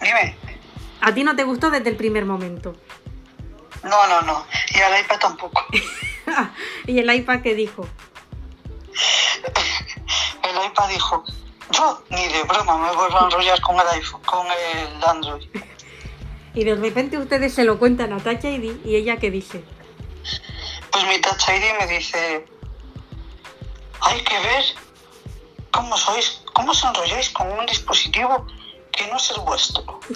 Dime. 0.00 0.36
a 1.00 1.12
ti 1.12 1.24
no 1.24 1.36
te 1.36 1.44
gustó 1.44 1.70
desde 1.70 1.90
el 1.90 1.96
primer 1.96 2.24
momento. 2.24 2.74
No, 3.82 4.06
no, 4.06 4.22
no. 4.22 4.46
Y 4.74 4.78
el 4.78 5.00
iPad 5.04 5.18
tampoco. 5.18 5.66
¿Y 6.86 6.98
el 6.98 7.12
iPad 7.14 7.40
qué 7.42 7.54
dijo? 7.54 7.86
El 10.42 10.66
iPad 10.66 10.88
dijo, 10.88 11.24
yo 11.70 12.02
ni 12.10 12.26
de 12.28 12.42
broma 12.44 12.76
me 12.78 12.92
vuelvo 12.96 13.20
a 13.20 13.24
enrollar 13.24 13.60
con 13.60 13.76
el 13.76 13.86
iPhone, 13.88 14.22
con 14.22 14.46
el 14.46 15.04
Android. 15.04 15.46
Y 16.52 16.64
de 16.64 16.74
repente 16.74 17.16
ustedes 17.16 17.54
se 17.54 17.62
lo 17.62 17.78
cuentan 17.78 18.12
a 18.12 18.18
Touch 18.18 18.42
ID 18.42 18.84
y 18.84 18.96
ella 18.96 19.18
qué 19.18 19.30
dice. 19.30 19.62
Pues 20.90 21.06
mi 21.06 21.20
Touch 21.20 21.48
ID 21.48 21.78
me 21.78 21.86
dice, 21.86 22.44
hay 24.00 24.20
que 24.24 24.34
ver 24.40 24.64
cómo 25.70 25.96
sois, 25.96 26.42
cómo 26.52 26.72
os 26.72 26.82
enrolláis 26.82 27.30
con 27.30 27.52
un 27.52 27.64
dispositivo 27.66 28.48
que 28.90 29.06
no 29.06 29.16
es 29.16 29.30
el 29.30 29.40
vuestro. 29.42 30.00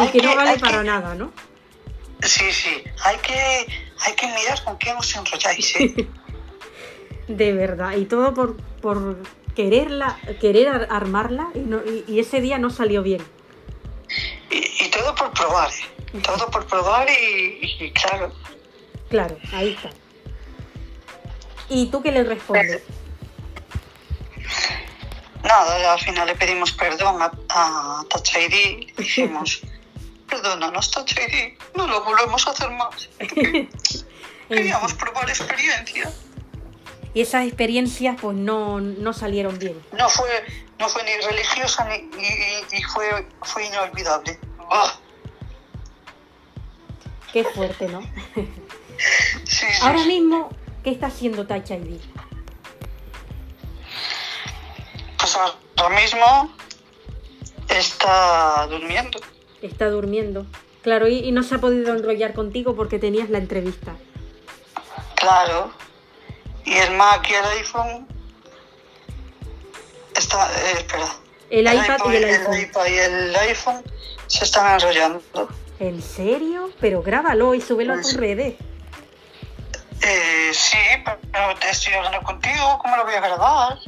Y 0.00 0.08
que 0.08 0.22
no 0.22 0.34
vale 0.34 0.58
para 0.58 0.78
que- 0.78 0.84
nada, 0.84 1.14
¿no? 1.14 1.30
Sí, 2.22 2.52
sí, 2.52 2.84
hay 3.04 3.16
que, 3.18 3.66
hay 4.00 4.14
que 4.14 4.26
mirar 4.28 4.62
con 4.64 4.76
quién 4.76 4.96
os 4.96 5.14
enrolláis. 5.16 5.74
¿eh? 5.80 6.08
De 7.28 7.52
verdad. 7.52 7.96
Y 7.96 8.04
todo 8.04 8.32
por, 8.34 8.56
por 8.80 9.18
quererla, 9.54 10.18
querer 10.40 10.68
ar- 10.68 10.88
armarla 10.90 11.48
y, 11.54 11.58
no- 11.60 11.82
y- 11.84 12.04
y 12.06 12.20
ese 12.20 12.40
día 12.40 12.58
no 12.58 12.70
salió 12.70 13.02
bien. 13.02 13.22
y, 14.50 14.84
y 14.84 14.90
todo 14.90 15.14
por 15.14 15.32
probar, 15.32 15.70
¿eh? 15.70 16.20
todo 16.22 16.50
por 16.50 16.66
probar 16.66 17.08
y, 17.08 17.58
y 17.80 17.90
claro, 17.92 18.32
Claro, 19.08 19.36
ahí 19.52 19.70
está. 19.74 19.90
¿Y 21.68 21.86
tú 21.90 22.02
qué 22.02 22.12
le 22.12 22.22
respondes? 22.24 22.82
nada, 25.42 25.92
al 25.92 26.00
final 26.00 26.26
le 26.26 26.34
pedimos 26.34 26.72
perdón 26.72 27.20
a, 27.20 27.30
a 27.50 28.04
Touch 28.08 28.36
ID, 28.36 28.92
dijimos, 28.96 29.60
perdónanos 30.32 30.90
ID, 30.96 31.58
no 31.74 31.86
lo 31.86 32.02
volvemos 32.04 32.46
a 32.46 32.50
hacer 32.52 32.70
más. 32.70 33.08
Queríamos 34.48 34.94
probar 34.94 35.28
experiencia. 35.28 36.10
Y 37.14 37.20
esas 37.20 37.46
experiencias 37.46 38.16
pues 38.20 38.36
no, 38.36 38.80
no 38.80 39.12
salieron 39.12 39.58
bien. 39.58 39.78
No 39.92 40.08
fue, 40.08 40.30
no 40.78 40.88
fue 40.88 41.04
ni 41.04 41.14
religiosa 41.26 41.84
ni, 41.84 41.96
y, 41.96 42.78
y 42.78 42.82
fue, 42.84 43.26
fue 43.42 43.66
inolvidable. 43.66 44.38
Ah, 44.70 44.94
Qué 47.30 47.44
fuerte, 47.44 47.88
¿no? 47.88 48.00
sí, 49.44 49.66
Ahora 49.82 50.02
sí. 50.02 50.08
mismo, 50.08 50.50
¿qué 50.82 50.90
está 50.90 51.08
haciendo 51.08 51.42
ID? 51.42 52.00
Pues 55.18 55.36
ahora 55.76 56.00
mismo 56.00 56.54
está 57.68 58.66
durmiendo. 58.68 59.20
Está 59.62 59.88
durmiendo. 59.88 60.46
Claro, 60.82 61.06
y, 61.06 61.18
y 61.18 61.32
no 61.32 61.42
se 61.42 61.54
ha 61.54 61.58
podido 61.58 61.94
enrollar 61.94 62.34
contigo 62.34 62.74
porque 62.74 62.98
tenías 62.98 63.30
la 63.30 63.38
entrevista. 63.38 63.94
Claro. 65.14 65.70
Y 66.64 66.72
el 66.72 66.96
Mac 66.96 67.26
y 67.30 67.34
el 67.34 67.44
iPhone 67.58 68.06
está, 70.16 70.46
eh, 70.46 70.72
espera. 70.78 71.06
El 71.50 71.72
iPad 71.72 71.98
y 72.10 72.16
el 72.16 72.24
iPhone. 72.24 72.60
iPad 72.60 72.86
y 72.86 72.94
el 72.94 73.36
iPhone 73.36 73.82
se 74.26 74.44
están 74.44 74.74
enrollando. 74.74 75.22
¿En 75.78 76.02
serio? 76.02 76.70
Pero 76.80 77.02
grábalo 77.02 77.54
y 77.54 77.60
súbelo 77.60 77.94
a 77.94 77.96
tus 78.00 78.14
redes. 78.14 78.54
Eh, 80.00 80.50
sí, 80.52 80.78
pero 81.04 81.54
te 81.60 81.70
estoy 81.70 81.94
hablando 81.94 82.20
contigo, 82.22 82.78
¿cómo 82.80 82.96
lo 82.96 83.04
voy 83.04 83.14
a 83.14 83.20
grabar? 83.20 83.78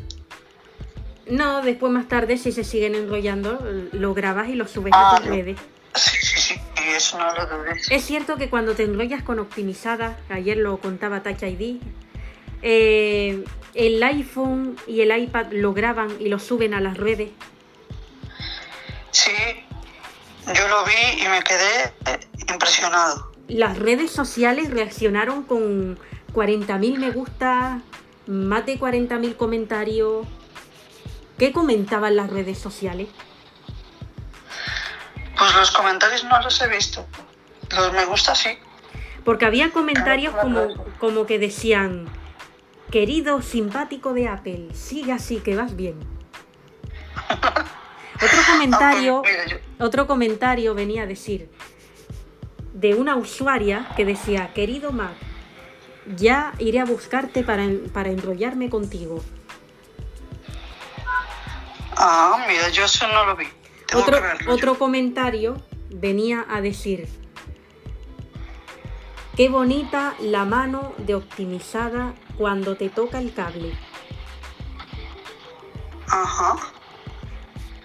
No, 1.27 1.63
después 1.63 1.93
más 1.93 2.07
tarde, 2.09 2.37
si 2.37 2.53
se 2.53 2.65
siguen 2.65 2.95
enrollando, 2.95 3.59
lo 3.93 4.15
grabas 4.15 4.49
y 4.49 4.55
lo 4.55 4.67
subes 4.69 4.93
Ah, 4.95 5.15
a 5.15 5.17
tus 5.19 5.27
no. 5.27 5.35
redes. 5.35 5.59
Sí, 5.95 6.17
sí, 6.21 6.41
sí, 6.41 6.55
y 6.85 6.95
eso 6.95 7.19
no 7.19 7.33
lo 7.35 7.47
debes. 7.47 7.91
Es 7.91 8.05
cierto 8.05 8.37
que 8.37 8.51
cuando 8.51 8.75
te 8.75 8.83
enrollas 8.83 9.23
con 9.23 9.39
optimizada, 9.39 10.19
ayer 10.29 10.57
lo 10.57 10.79
contaba 10.79 11.23
Touch 11.23 11.43
ID, 11.45 11.81
eh, 12.63 13.45
el 13.75 14.03
iPhone 14.03 14.77
y 14.87 15.01
el 15.03 15.17
iPad 15.17 15.47
lo 15.53 15.73
graban 15.73 16.09
y 16.21 16.29
lo 16.29 16.39
suben 16.39 16.75
a 16.75 16.81
las 16.81 16.97
redes. 16.97 17.31
Sí, 19.13 19.31
yo 20.47 20.69
lo 20.69 20.85
vi 20.85 21.23
y 21.25 21.29
me 21.29 21.43
quedé 21.43 21.85
eh, 22.07 22.21
impresionado. 22.51 23.33
Las 23.49 23.79
redes 23.79 24.11
sociales 24.11 24.71
reaccionaron 24.71 25.45
con 25.45 25.99
40.000 26.35 26.99
me 26.99 27.11
gusta, 27.13 27.81
más 28.27 28.67
de 28.67 28.79
40.000 28.79 29.37
comentarios. 29.37 30.27
¿Qué 31.39 31.53
comentaban 31.53 32.17
las 32.17 32.31
redes 32.31 32.59
sociales? 32.59 33.09
Pues 35.37 35.55
los 35.55 35.71
comentarios 35.73 36.25
no 36.25 36.41
los 36.41 36.61
he 36.61 36.69
visto. 36.69 37.07
Los 37.71 37.93
me 37.93 38.05
gusta 38.05 38.35
sí. 38.35 38.51
Porque 39.25 39.47
había 39.47 39.71
comentarios 39.71 40.35
como, 40.35 40.69
como 40.99 41.27
que 41.27 41.39
decían, 41.39 42.07
querido 42.91 43.43
simpático 43.43 44.13
de 44.13 44.29
Apple, 44.29 44.69
sigue 44.75 45.13
así 45.13 45.39
que 45.39 45.57
vas 45.57 45.75
bien. 45.75 45.99
Otro 48.15 48.39
comentario, 48.53 49.23
otro 49.81 50.07
comentario 50.07 50.75
venía 50.75 51.03
a 51.03 51.07
decir 51.07 51.51
de 52.73 52.95
una 52.95 53.17
usuaria 53.17 53.89
que 53.97 54.05
decía, 54.05 54.53
querido 54.55 54.93
Mac, 54.93 55.15
ya 56.17 56.53
iré 56.59 56.79
a 56.79 56.85
buscarte 56.85 57.43
para, 57.43 57.67
para 57.93 58.11
enrollarme 58.11 58.71
contigo. 58.71 59.23
Ah, 62.07 62.45
mira, 62.47 62.69
yo 62.69 62.85
eso 62.85 63.09
no 63.09 63.25
lo 63.25 63.35
vi. 63.35 63.47
Tengo 63.87 64.03
Otro, 64.03 64.21
otro 64.49 64.79
comentario 64.79 65.57
venía 65.89 66.45
a 66.51 66.61
decir, 66.61 67.09
qué 69.37 69.49
bonita 69.49 70.15
la 70.21 70.45
mano 70.45 70.93
de 70.99 71.15
optimizada 71.15 72.13
cuando 72.37 72.77
te 72.77 72.91
toca 72.91 73.19
el 73.19 73.33
cable. 73.33 73.73
Ajá. 76.09 76.57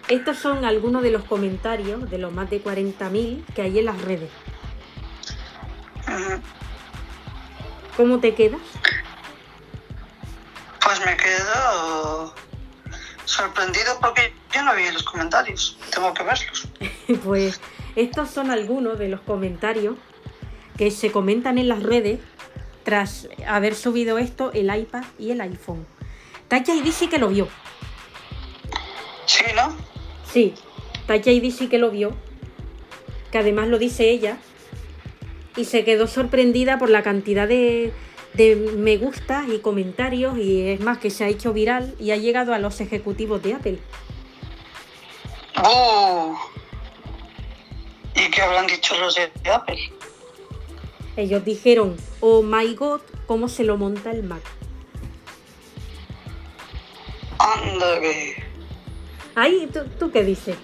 Estos 0.10 0.38
son 0.38 0.66
algunos 0.66 1.02
de 1.02 1.12
los 1.12 1.24
comentarios 1.24 2.10
de 2.10 2.18
los 2.18 2.34
más 2.34 2.50
de 2.50 2.62
40.000 2.62 3.46
que 3.56 3.62
hay 3.62 3.80
en 3.80 3.86
las 3.86 4.02
redes. 4.02 4.30
Ujú. 6.10 6.41
¿Cómo 7.96 8.20
te 8.20 8.36
quedas? 8.36 8.60
Pues 10.82 11.06
me 11.06 11.16
quedo 11.16 12.34
sorprendido 13.30 13.98
porque 14.02 14.34
yo 14.52 14.64
no 14.64 14.76
vi 14.76 14.92
los 14.92 15.04
comentarios. 15.04 15.78
Tengo 15.94 16.14
que 16.14 16.24
verlos. 16.24 16.68
Pues 17.24 17.60
estos 17.96 18.30
son 18.30 18.52
algunos 18.52 19.00
de 19.00 19.10
los 19.10 19.22
comentarios 19.22 19.96
que 20.78 20.92
se 20.92 21.12
comentan 21.12 21.58
en 21.58 21.68
las 21.68 21.82
redes 21.82 22.20
tras 22.84 23.28
haber 23.48 23.74
subido 23.74 24.20
esto 24.20 24.52
el 24.54 24.74
iPad 24.74 25.04
y 25.18 25.32
el 25.32 25.42
iPhone. 25.42 25.88
Touch 26.48 26.70
ID 26.70 26.92
sí 26.92 27.08
que 27.08 27.18
lo 27.18 27.30
vio. 27.30 27.48
Sí, 29.26 29.44
¿no? 29.56 29.76
Sí, 30.32 30.54
Touch 31.08 31.28
ID 31.28 31.52
sí 31.52 31.68
que 31.68 31.80
lo 31.80 31.90
vio. 31.90 32.16
Que 33.32 33.40
además 33.40 33.68
lo 33.68 33.80
dice 33.80 34.10
ella. 34.10 34.38
Y 35.56 35.66
se 35.66 35.84
quedó 35.84 36.08
sorprendida 36.08 36.78
por 36.78 36.90
la 36.90 37.04
cantidad 37.04 37.48
de, 37.48 37.92
de 38.34 38.56
me 38.56 38.98
gusta 38.98 39.46
y 39.48 39.60
comentarios. 39.60 40.38
Y 40.38 40.70
es 40.70 40.80
más 40.80 40.98
que 40.98 41.10
se 41.10 41.24
ha 41.24 41.28
hecho 41.28 41.54
viral 41.54 41.96
y 42.00 42.12
ha 42.12 42.18
llegado 42.18 42.54
a 42.54 42.60
los 42.60 42.82
ejecutivos 42.82 43.42
de 43.42 43.54
Apple. 43.54 43.80
¡Uh! 45.64 46.36
¿Y 48.16 48.32
qué 48.32 48.42
habrán 48.42 48.68
dicho 48.68 48.98
los 49.00 49.16
de 49.16 49.32
Apple? 49.52 49.92
Ellos 51.16 51.44
dijeron, 51.44 51.98
oh 52.22 52.42
my 52.42 52.74
god, 52.76 53.02
cómo 53.26 53.50
se 53.50 53.64
lo 53.64 53.78
monta 53.78 54.12
el 54.12 54.24
Mac. 54.24 54.42
Anda 57.38 58.00
que... 58.00 58.44
Ahí, 59.36 59.70
¿tú, 59.74 59.82
tú 59.98 60.12
qué 60.12 60.24
dices? 60.24 60.56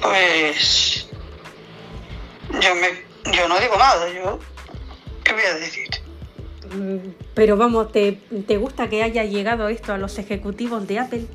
Pues... 0.00 1.08
Yo, 2.60 2.74
me, 2.76 3.34
yo 3.36 3.48
no 3.48 3.58
digo 3.58 3.76
nada, 3.76 4.08
yo... 4.12 4.38
¿Qué 5.28 5.34
voy 5.34 5.42
a 5.44 5.54
decir? 5.56 5.88
Mm, 6.72 7.10
Pero 7.34 7.58
vamos, 7.58 7.92
¿te, 7.92 8.12
¿te 8.46 8.56
gusta 8.56 8.88
que 8.88 9.02
haya 9.02 9.24
llegado 9.24 9.68
esto 9.68 9.92
a 9.92 9.98
los 9.98 10.18
ejecutivos 10.18 10.86
de 10.88 10.98
Apple? 10.98 11.26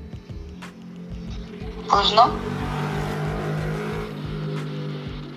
Pues 1.88 2.12
no. 2.14 2.34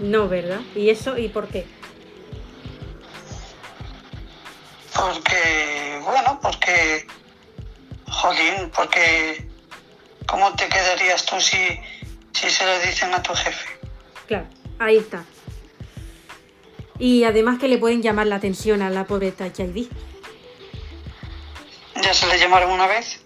No, 0.00 0.26
¿verdad? 0.28 0.60
¿Y 0.74 0.88
eso 0.88 1.18
y 1.18 1.28
por 1.28 1.48
qué? 1.48 1.66
Porque 4.94 6.00
bueno, 6.02 6.38
porque, 6.42 7.06
jolín, 8.08 8.70
porque 8.74 9.46
¿cómo 10.26 10.54
te 10.54 10.66
quedarías 10.68 11.26
tú 11.26 11.38
si, 11.40 11.58
si 12.32 12.48
se 12.48 12.64
lo 12.64 12.78
dicen 12.80 13.12
a 13.14 13.22
tu 13.22 13.34
jefe? 13.34 13.68
Claro, 14.26 14.46
ahí 14.78 14.96
está. 14.96 15.24
Y 16.98 17.24
además 17.24 17.58
que 17.58 17.68
le 17.68 17.78
pueden 17.78 18.02
llamar 18.02 18.26
la 18.26 18.36
atención 18.36 18.82
a 18.82 18.90
la 18.90 19.04
pobre 19.06 19.32
Touch 19.32 19.60
ID. 19.60 19.86
¿Ya 22.02 22.14
se 22.14 22.26
le 22.26 22.38
llamaron 22.38 22.70
una 22.70 22.86
vez? 22.86 23.20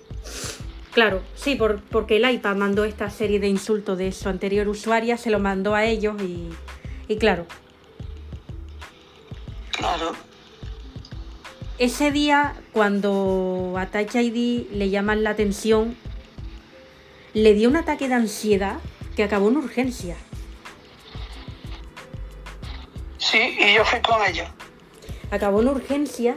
Claro, 0.92 1.22
sí, 1.36 1.54
por, 1.54 1.80
porque 1.82 2.16
el 2.16 2.28
iPad 2.28 2.56
mandó 2.56 2.84
esta 2.84 3.10
serie 3.10 3.38
de 3.38 3.46
insultos 3.48 3.96
de 3.98 4.10
su 4.10 4.28
anterior 4.28 4.66
usuaria, 4.68 5.16
se 5.16 5.30
lo 5.30 5.38
mandó 5.38 5.74
a 5.74 5.84
ellos 5.84 6.20
y, 6.20 6.48
y 7.06 7.16
claro, 7.16 7.46
Claro. 9.70 10.12
ese 11.78 12.10
día 12.10 12.54
cuando 12.72 13.74
a 13.78 13.86
Touch 13.86 14.16
ID 14.16 14.66
le 14.72 14.90
llaman 14.90 15.22
la 15.22 15.30
atención, 15.30 15.96
le 17.34 17.54
dio 17.54 17.68
un 17.68 17.76
ataque 17.76 18.08
de 18.08 18.14
ansiedad 18.14 18.78
que 19.14 19.22
acabó 19.22 19.48
en 19.48 19.58
urgencia. 19.58 20.16
Sí, 23.20 23.56
y 23.58 23.74
yo 23.74 23.84
fui 23.84 24.00
con 24.00 24.20
ella. 24.26 24.52
Acabó 25.30 25.60
en 25.60 25.68
urgencia, 25.68 26.36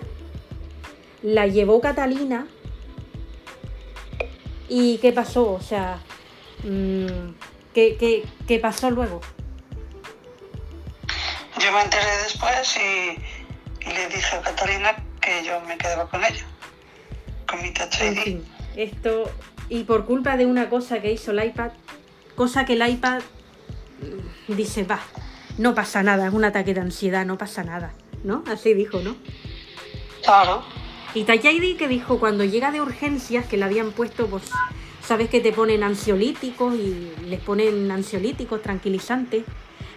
la 1.23 1.47
llevó 1.47 1.81
Catalina 1.81 2.45
y 4.69 4.97
¿qué 4.99 5.11
pasó? 5.11 5.51
O 5.53 5.61
sea, 5.61 5.99
mm, 6.63 7.31
¿qué, 7.73 7.97
qué, 7.97 8.23
qué 8.47 8.59
pasó 8.59 8.91
luego? 8.91 9.21
Yo 11.59 11.71
me 11.71 11.81
enteré 11.81 12.05
después 12.23 12.77
y, 12.77 13.89
y 13.89 13.93
le 13.93 14.07
dije 14.09 14.35
a 14.35 14.41
Catalina 14.41 14.95
que 15.21 15.43
yo 15.45 15.59
me 15.61 15.77
quedaba 15.77 16.07
con 16.09 16.23
ella. 16.23 16.45
Con 17.47 17.61
mi 17.61 17.71
Touch 17.71 18.01
En 18.01 18.13
ID. 18.13 18.19
fin, 18.21 18.45
esto. 18.75 19.31
Y 19.69 19.85
por 19.85 20.05
culpa 20.05 20.35
de 20.35 20.45
una 20.45 20.69
cosa 20.69 21.01
que 21.01 21.11
hizo 21.13 21.31
el 21.31 21.43
iPad, 21.43 21.71
cosa 22.35 22.65
que 22.65 22.73
el 22.73 22.87
iPad 22.87 23.21
dice, 24.49 24.83
va, 24.83 24.99
no 25.57 25.75
pasa 25.75 26.03
nada, 26.03 26.27
es 26.27 26.33
un 26.33 26.45
ataque 26.45 26.73
de 26.73 26.81
ansiedad, 26.81 27.25
no 27.25 27.37
pasa 27.37 27.63
nada, 27.63 27.93
¿no? 28.23 28.43
Así 28.47 28.73
dijo, 28.73 28.99
¿no? 28.99 29.15
Claro. 30.23 30.63
Y 31.13 31.21
ID 31.21 31.77
que 31.77 31.87
dijo 31.87 32.19
cuando 32.19 32.43
llega 32.43 32.71
de 32.71 32.81
urgencias, 32.81 33.45
que 33.45 33.57
le 33.57 33.65
habían 33.65 33.91
puesto, 33.91 34.27
pues, 34.27 34.43
sabes 35.05 35.29
que 35.29 35.41
te 35.41 35.51
ponen 35.51 35.83
ansiolíticos 35.83 36.73
y 36.73 37.11
les 37.25 37.39
ponen 37.39 37.91
ansiolíticos, 37.91 38.61
tranquilizantes. 38.61 39.43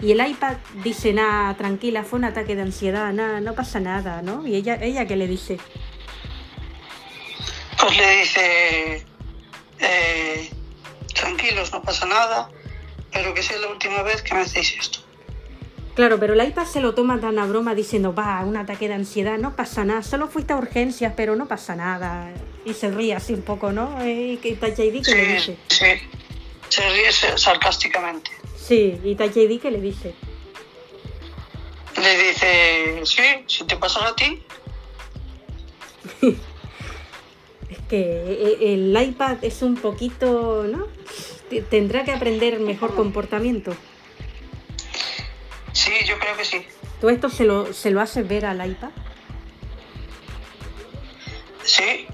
Y 0.01 0.13
el 0.13 0.27
iPad 0.27 0.57
dice, 0.85 1.15
nada, 1.15 1.57
tranquila, 1.57 2.05
fue 2.05 2.19
un 2.19 2.27
ataque 2.27 2.55
de 2.55 2.63
ansiedad, 2.63 3.13
nada, 3.15 3.41
no 3.41 3.55
pasa 3.55 3.81
nada, 3.81 4.21
¿no? 4.21 4.47
Y 4.47 4.57
ella, 4.57 4.79
ella 4.83 5.07
que 5.07 5.17
le 5.17 5.27
dice, 5.27 5.59
Pues 7.81 7.97
le 7.97 8.17
dice, 8.19 9.07
eh, 9.79 10.51
tranquilos, 11.15 11.73
no 11.73 11.81
pasa 11.81 12.05
nada, 12.05 12.51
pero 13.11 13.33
que 13.33 13.43
sea 13.43 13.57
la 13.59 13.69
última 13.69 14.03
vez 14.03 14.21
que 14.21 14.35
me 14.35 14.41
hacéis 14.41 14.77
esto. 14.79 15.06
Claro, 15.97 16.19
pero 16.21 16.35
el 16.35 16.47
iPad 16.47 16.67
se 16.67 16.81
lo 16.81 16.95
toma 16.95 17.19
tan 17.21 17.39
a 17.39 17.47
broma 17.47 17.75
diciendo, 17.75 18.15
va, 18.15 18.45
un 18.45 18.57
ataque 18.57 18.87
de 18.87 18.95
ansiedad, 18.95 19.39
no 19.39 19.57
pasa 19.57 19.85
nada, 19.85 20.03
solo 20.03 20.29
fuiste 20.29 20.53
a 20.53 20.57
urgencias, 20.59 21.15
pero 21.17 21.35
no 21.37 21.49
pasa 21.49 21.75
nada. 21.75 22.31
Y 22.67 22.75
se 22.75 22.91
ríe 22.91 23.15
así 23.15 23.33
un 23.33 23.41
poco, 23.43 23.73
¿no? 23.73 23.97
Eh, 24.03 24.39
que 24.43 24.57
Touch 24.57 24.79
ID 24.79 25.03
que 25.03 25.15
le 25.15 25.27
dice. 25.35 25.57
sí. 25.69 25.85
Se 26.69 26.89
ríe 26.91 27.11
sa- 27.13 27.39
sarcásticamente. 27.39 28.31
Sí, 28.59 29.01
y 29.05 29.15
Touch 29.15 29.37
ID 29.37 29.59
que 29.61 29.71
le 29.71 29.81
dice. 29.81 30.15
Le 31.97 32.19
dice, 32.29 33.01
sí, 33.07 33.23
si 33.47 33.65
te 33.65 33.77
pasa 33.77 34.07
a 34.07 34.15
ti, 34.15 34.43
Es 37.71 37.79
que 37.89 37.99
eh, 38.01 38.75
el 38.75 38.97
iPad 39.03 39.39
es 39.43 39.63
un 39.63 39.77
poquito, 39.77 40.65
¿no? 40.71 40.87
Tendrá 41.71 42.05
que 42.05 42.13
aprender 42.13 42.61
mejor 42.61 42.95
comportamiento. 42.95 43.75
Sí, 45.77 45.93
yo 46.07 46.19
creo 46.19 46.37
que 46.37 46.45
sí. 46.45 46.67
¿Tú 47.01 47.09
esto 47.11 47.29
se 47.29 47.45
lo, 47.45 47.73
se 47.73 47.91
lo 47.91 48.01
haces 48.01 48.27
ver 48.27 48.47
al 48.47 48.65
iPad? 48.69 48.91
Sí, 51.65 52.07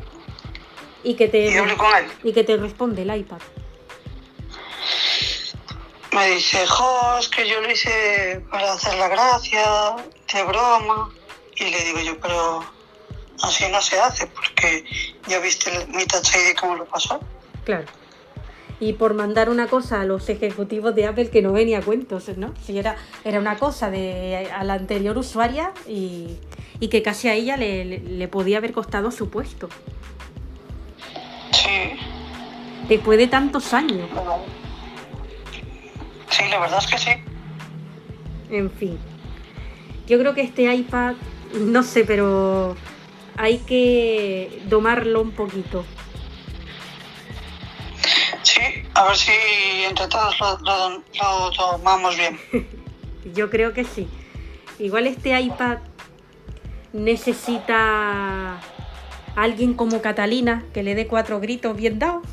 Y 1.05 1.15
que 1.15 1.29
te, 1.29 1.51
y 1.51 1.57
hablé 1.57 1.77
con 1.77 1.95
él. 1.97 2.07
y 2.25 2.33
que 2.33 2.43
te 2.43 2.57
responde 2.57 3.03
el 3.03 3.15
iPad. 3.15 3.39
Me 6.13 6.27
dice, 6.29 6.67
jo, 6.67 7.19
es 7.19 7.29
que 7.29 7.49
yo 7.49 7.61
lo 7.61 7.71
hice 7.71 8.45
para 8.51 8.73
hacer 8.75 8.95
la 8.99 9.09
gracia, 9.09 9.97
de 10.33 10.43
broma. 10.45 11.11
Y 11.57 11.65
le 11.71 11.85
digo 11.85 12.01
yo, 12.01 12.19
pero 12.21 12.65
así 13.43 13.65
no 13.71 13.81
se 13.81 13.99
hace, 14.01 14.27
porque 14.27 14.85
ya 15.27 15.39
viste 15.39 15.87
mi 15.89 16.05
Touch 16.07 16.35
ID 16.35 16.57
cómo 16.59 16.77
lo 16.77 16.85
pasó. 16.87 17.21
Claro. 17.65 17.87
Y 18.83 18.95
por 18.95 19.15
mandar 19.15 19.49
una 19.49 19.69
cosa 19.69 20.01
a 20.01 20.05
los 20.05 20.29
ejecutivos 20.29 20.93
de 20.97 21.07
Apple 21.07 21.31
que 21.31 21.41
no 21.41 21.53
venía 21.53 21.79
a 21.79 21.83
cuentos, 21.83 22.29
¿no? 22.37 22.53
Si 22.65 22.77
era, 22.77 22.97
era 23.25 23.39
una 23.39 23.57
cosa 23.57 23.93
de 23.93 24.49
a 24.53 24.65
la 24.65 24.75
anterior 24.75 25.17
usuaria 25.17 25.71
y, 25.87 26.37
y 26.81 26.89
que 26.89 27.01
casi 27.01 27.29
a 27.29 27.35
ella 27.35 27.57
le, 27.57 27.85
le- 27.85 28.01
le 28.01 28.27
podía 28.27 28.59
haber 28.59 28.73
costado 28.73 29.13
su 29.13 29.31
puesto. 29.31 29.69
Sí, 31.53 31.69
Después 32.89 33.19
de 33.19 33.29
tantos 33.29 33.73
años. 33.73 34.09
sí, 36.29 36.43
la 36.51 36.59
verdad 36.59 36.79
es 36.81 36.87
que 36.91 36.99
sí. 36.99 37.11
En 38.51 38.69
fin. 38.69 38.99
Yo 40.09 40.19
creo 40.19 40.35
que 40.35 40.41
este 40.43 40.75
iPad, 40.75 41.15
no 41.61 41.85
sé, 41.85 42.05
pero 42.05 42.75
hay 43.37 43.59
que 43.59 44.61
domarlo 44.69 45.21
un 45.23 45.31
poquito. 45.31 45.85
A 48.95 49.05
ver 49.05 49.17
si 49.17 49.33
entre 49.89 50.07
todos 50.09 50.39
lo, 50.41 50.59
lo, 50.59 50.91
lo 50.99 51.51
tomamos 51.53 52.17
bien. 52.17 52.39
Yo 53.35 53.51
creo 53.51 53.73
que 53.73 53.85
sí. 53.85 54.09
Igual 54.79 55.07
este 55.07 55.39
iPad 55.41 55.79
necesita 56.93 58.61
alguien 59.37 59.75
como 59.75 60.03
Catalina 60.03 60.65
que 60.75 60.83
le 60.83 60.95
dé 60.95 61.07
cuatro 61.07 61.41
gritos 61.41 61.77
bien 61.77 61.99
dados. 61.99 62.27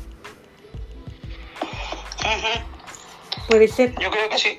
Puede 3.48 3.68
ser. 3.68 3.94
Yo 3.98 4.10
creo 4.10 4.28
que 4.28 4.38
sí. 4.38 4.58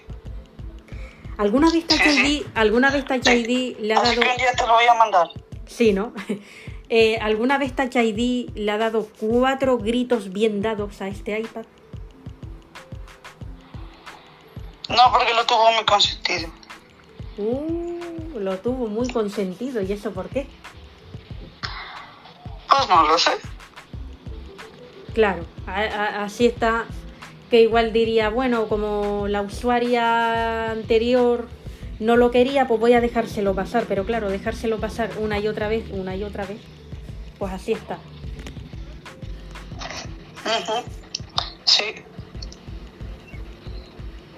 ¿Alguna 1.37 1.71
vez 1.71 1.87
Touch 1.87 2.01
Sí, 2.01 2.45
alguna 2.55 2.91
vez 2.91 3.05
Touch 3.05 3.27
ID 3.27 3.77
le 3.79 3.93
ha 3.93 3.97
Así 3.97 4.09
dado... 4.09 4.21
que 4.21 4.29
un 4.29 4.37
día 4.37 4.51
te 4.55 4.67
lo 4.67 4.73
voy 4.73 4.85
a 4.85 4.93
mandar. 4.93 5.27
Sí, 5.67 5.93
¿no? 5.93 6.13
Eh, 6.93 7.19
¿Alguna 7.21 7.57
vez 7.57 7.73
Touch 7.73 7.95
ID 7.95 8.49
le 8.53 8.69
ha 8.69 8.77
dado 8.77 9.07
cuatro 9.17 9.77
gritos 9.77 10.33
bien 10.33 10.61
dados 10.61 11.01
a 11.01 11.07
este 11.07 11.39
iPad? 11.39 11.63
No, 14.95 15.11
porque 15.11 15.33
lo 15.33 15.45
tuvo 15.45 15.71
muy 15.71 15.83
consentido. 15.85 16.49
Uh, 17.37 18.39
lo 18.39 18.57
tuvo 18.59 18.87
muy 18.87 19.07
consentido. 19.09 19.81
¿Y 19.81 19.91
eso 19.93 20.11
por 20.11 20.29
qué? 20.29 20.47
Pues 22.69 22.89
no 22.89 23.07
lo 23.07 23.17
sé. 23.17 23.31
Claro, 25.13 25.45
a- 25.67 25.81
a- 25.81 26.23
así 26.25 26.45
está. 26.45 26.85
Que 27.49 27.61
igual 27.61 27.91
diría, 27.91 28.29
bueno, 28.29 28.67
como 28.69 29.27
la 29.27 29.41
usuaria 29.41 30.71
anterior 30.71 31.47
no 31.99 32.15
lo 32.15 32.31
quería, 32.31 32.67
pues 32.67 32.79
voy 32.79 32.93
a 32.93 33.01
dejárselo 33.01 33.53
pasar. 33.53 33.85
Pero 33.87 34.05
claro, 34.05 34.29
dejárselo 34.29 34.79
pasar 34.79 35.09
una 35.19 35.37
y 35.39 35.47
otra 35.47 35.67
vez, 35.67 35.83
una 35.91 36.15
y 36.15 36.23
otra 36.23 36.45
vez, 36.45 36.59
pues 37.39 37.51
así 37.51 37.73
está. 37.73 37.97
Ujú, 40.45 40.73
Sí, 41.65 41.83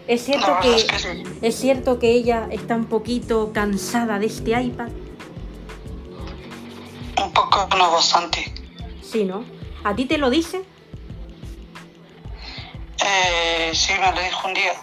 Es 0.07 0.25
cierto 0.25 0.47
verdad 0.47 0.61
que 0.61 0.75
es 0.75 0.83
que 0.85 0.99
sí. 0.99 1.23
es 1.41 1.55
cierto 1.55 1.99
que 1.99 2.11
ella 2.11 2.47
está 2.51 2.75
un 2.75 2.85
poquito 2.85 3.51
cansada 3.53 4.19
de 4.19 4.25
este 4.25 4.51
iPad, 4.61 4.89
Un 7.23 7.31
poco, 7.31 7.67
no 7.77 7.91
bastante. 7.91 8.53
sí, 9.01 9.23
¿no? 9.23 9.45
¿A 9.83 9.95
ti 9.95 10.05
te 10.05 10.17
lo 10.17 10.29
dice? 10.29 10.63
Eh, 13.05 13.71
sí, 13.73 13.93
me 13.99 14.11
lo 14.11 14.21
dijo 14.21 14.47
un 14.47 14.53
día. 14.53 14.73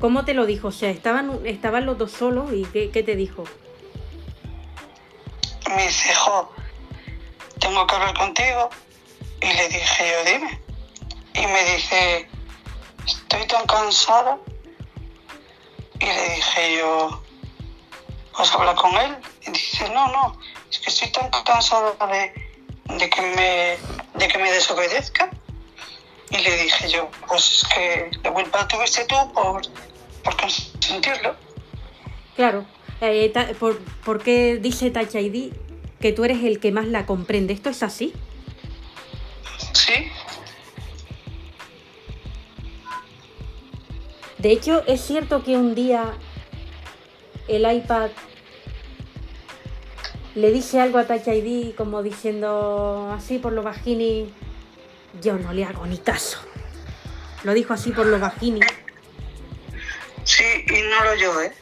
¿Cómo 0.00 0.24
te 0.24 0.34
lo 0.34 0.44
dijo? 0.46 0.68
O 0.68 0.72
sea, 0.72 0.90
estaban, 0.90 1.40
estaban 1.46 1.86
los 1.86 1.96
dos 1.96 2.10
solos 2.12 2.52
y 2.52 2.64
¿qué, 2.64 2.90
qué 2.90 3.02
te 3.02 3.16
dijo? 3.16 3.44
Me 5.74 5.82
dice, 5.86 6.14
jo, 6.14 6.50
tengo 7.58 7.86
que 7.86 7.94
hablar 7.94 8.14
contigo. 8.16 8.68
Y 9.40 9.46
le 9.46 9.68
dije 9.68 10.04
yo, 10.10 10.30
dime. 10.32 10.60
Y 11.34 11.46
me 11.46 11.74
dice, 11.74 12.28
estoy 13.06 13.46
tan 13.46 13.66
cansada. 13.66 14.38
Y 16.00 16.06
le 16.06 16.28
dije 16.34 16.78
yo, 16.78 17.22
pues 18.36 18.52
habla 18.52 18.74
con 18.74 18.94
él. 18.96 19.16
Y 19.46 19.50
dice, 19.50 19.88
no, 19.90 20.08
no, 20.08 20.38
es 20.70 20.78
que 20.78 20.90
estoy 20.90 21.10
tan 21.12 21.30
cansada 21.44 21.92
de, 22.06 22.32
de 22.96 23.10
que, 23.10 23.20
me, 23.22 24.18
de 24.18 24.28
que 24.28 24.38
me 24.38 24.50
desobedezca. 24.50 25.30
Y 26.30 26.38
le 26.38 26.56
dije 26.56 26.88
yo, 26.90 27.08
pues 27.28 27.62
es 27.62 27.68
que 27.68 28.10
la 28.24 28.32
culpa 28.32 28.66
tuviste 28.66 29.04
tú 29.04 29.14
por, 29.32 29.62
por 30.24 30.36
consentirlo. 30.36 31.36
Claro, 32.34 32.64
eh, 33.00 33.30
ta- 33.32 33.48
por, 33.60 33.78
¿por 34.04 34.22
qué 34.22 34.56
dice 34.56 34.90
Touch 34.90 35.14
ID 35.14 35.52
que 36.00 36.12
tú 36.12 36.24
eres 36.24 36.42
el 36.44 36.58
que 36.60 36.72
más 36.72 36.86
la 36.86 37.06
comprende. 37.06 37.54
¿Esto 37.54 37.70
es 37.70 37.82
así? 37.82 38.12
Sí, 39.72 40.10
De 44.44 44.52
hecho, 44.52 44.84
es 44.86 45.00
cierto 45.00 45.42
que 45.42 45.56
un 45.56 45.74
día 45.74 46.12
el 47.48 47.62
iPad 47.62 48.10
le 50.34 50.52
dice 50.52 50.82
algo 50.82 50.98
a 50.98 51.06
Touch 51.06 51.28
ID 51.28 51.74
como 51.74 52.02
diciendo 52.02 53.10
así 53.16 53.38
por 53.38 53.54
lo 53.54 53.62
bajini, 53.62 54.30
yo 55.22 55.38
no 55.38 55.54
le 55.54 55.64
hago 55.64 55.86
ni 55.86 55.96
caso. 55.96 56.40
Lo 57.42 57.54
dijo 57.54 57.72
así 57.72 57.90
por 57.92 58.04
lo 58.04 58.20
bajini, 58.20 58.60
sí, 60.24 60.44
y 60.66 60.82
no 60.90 61.04
lo 61.04 61.14
yo, 61.14 61.40
¿eh? 61.40 61.52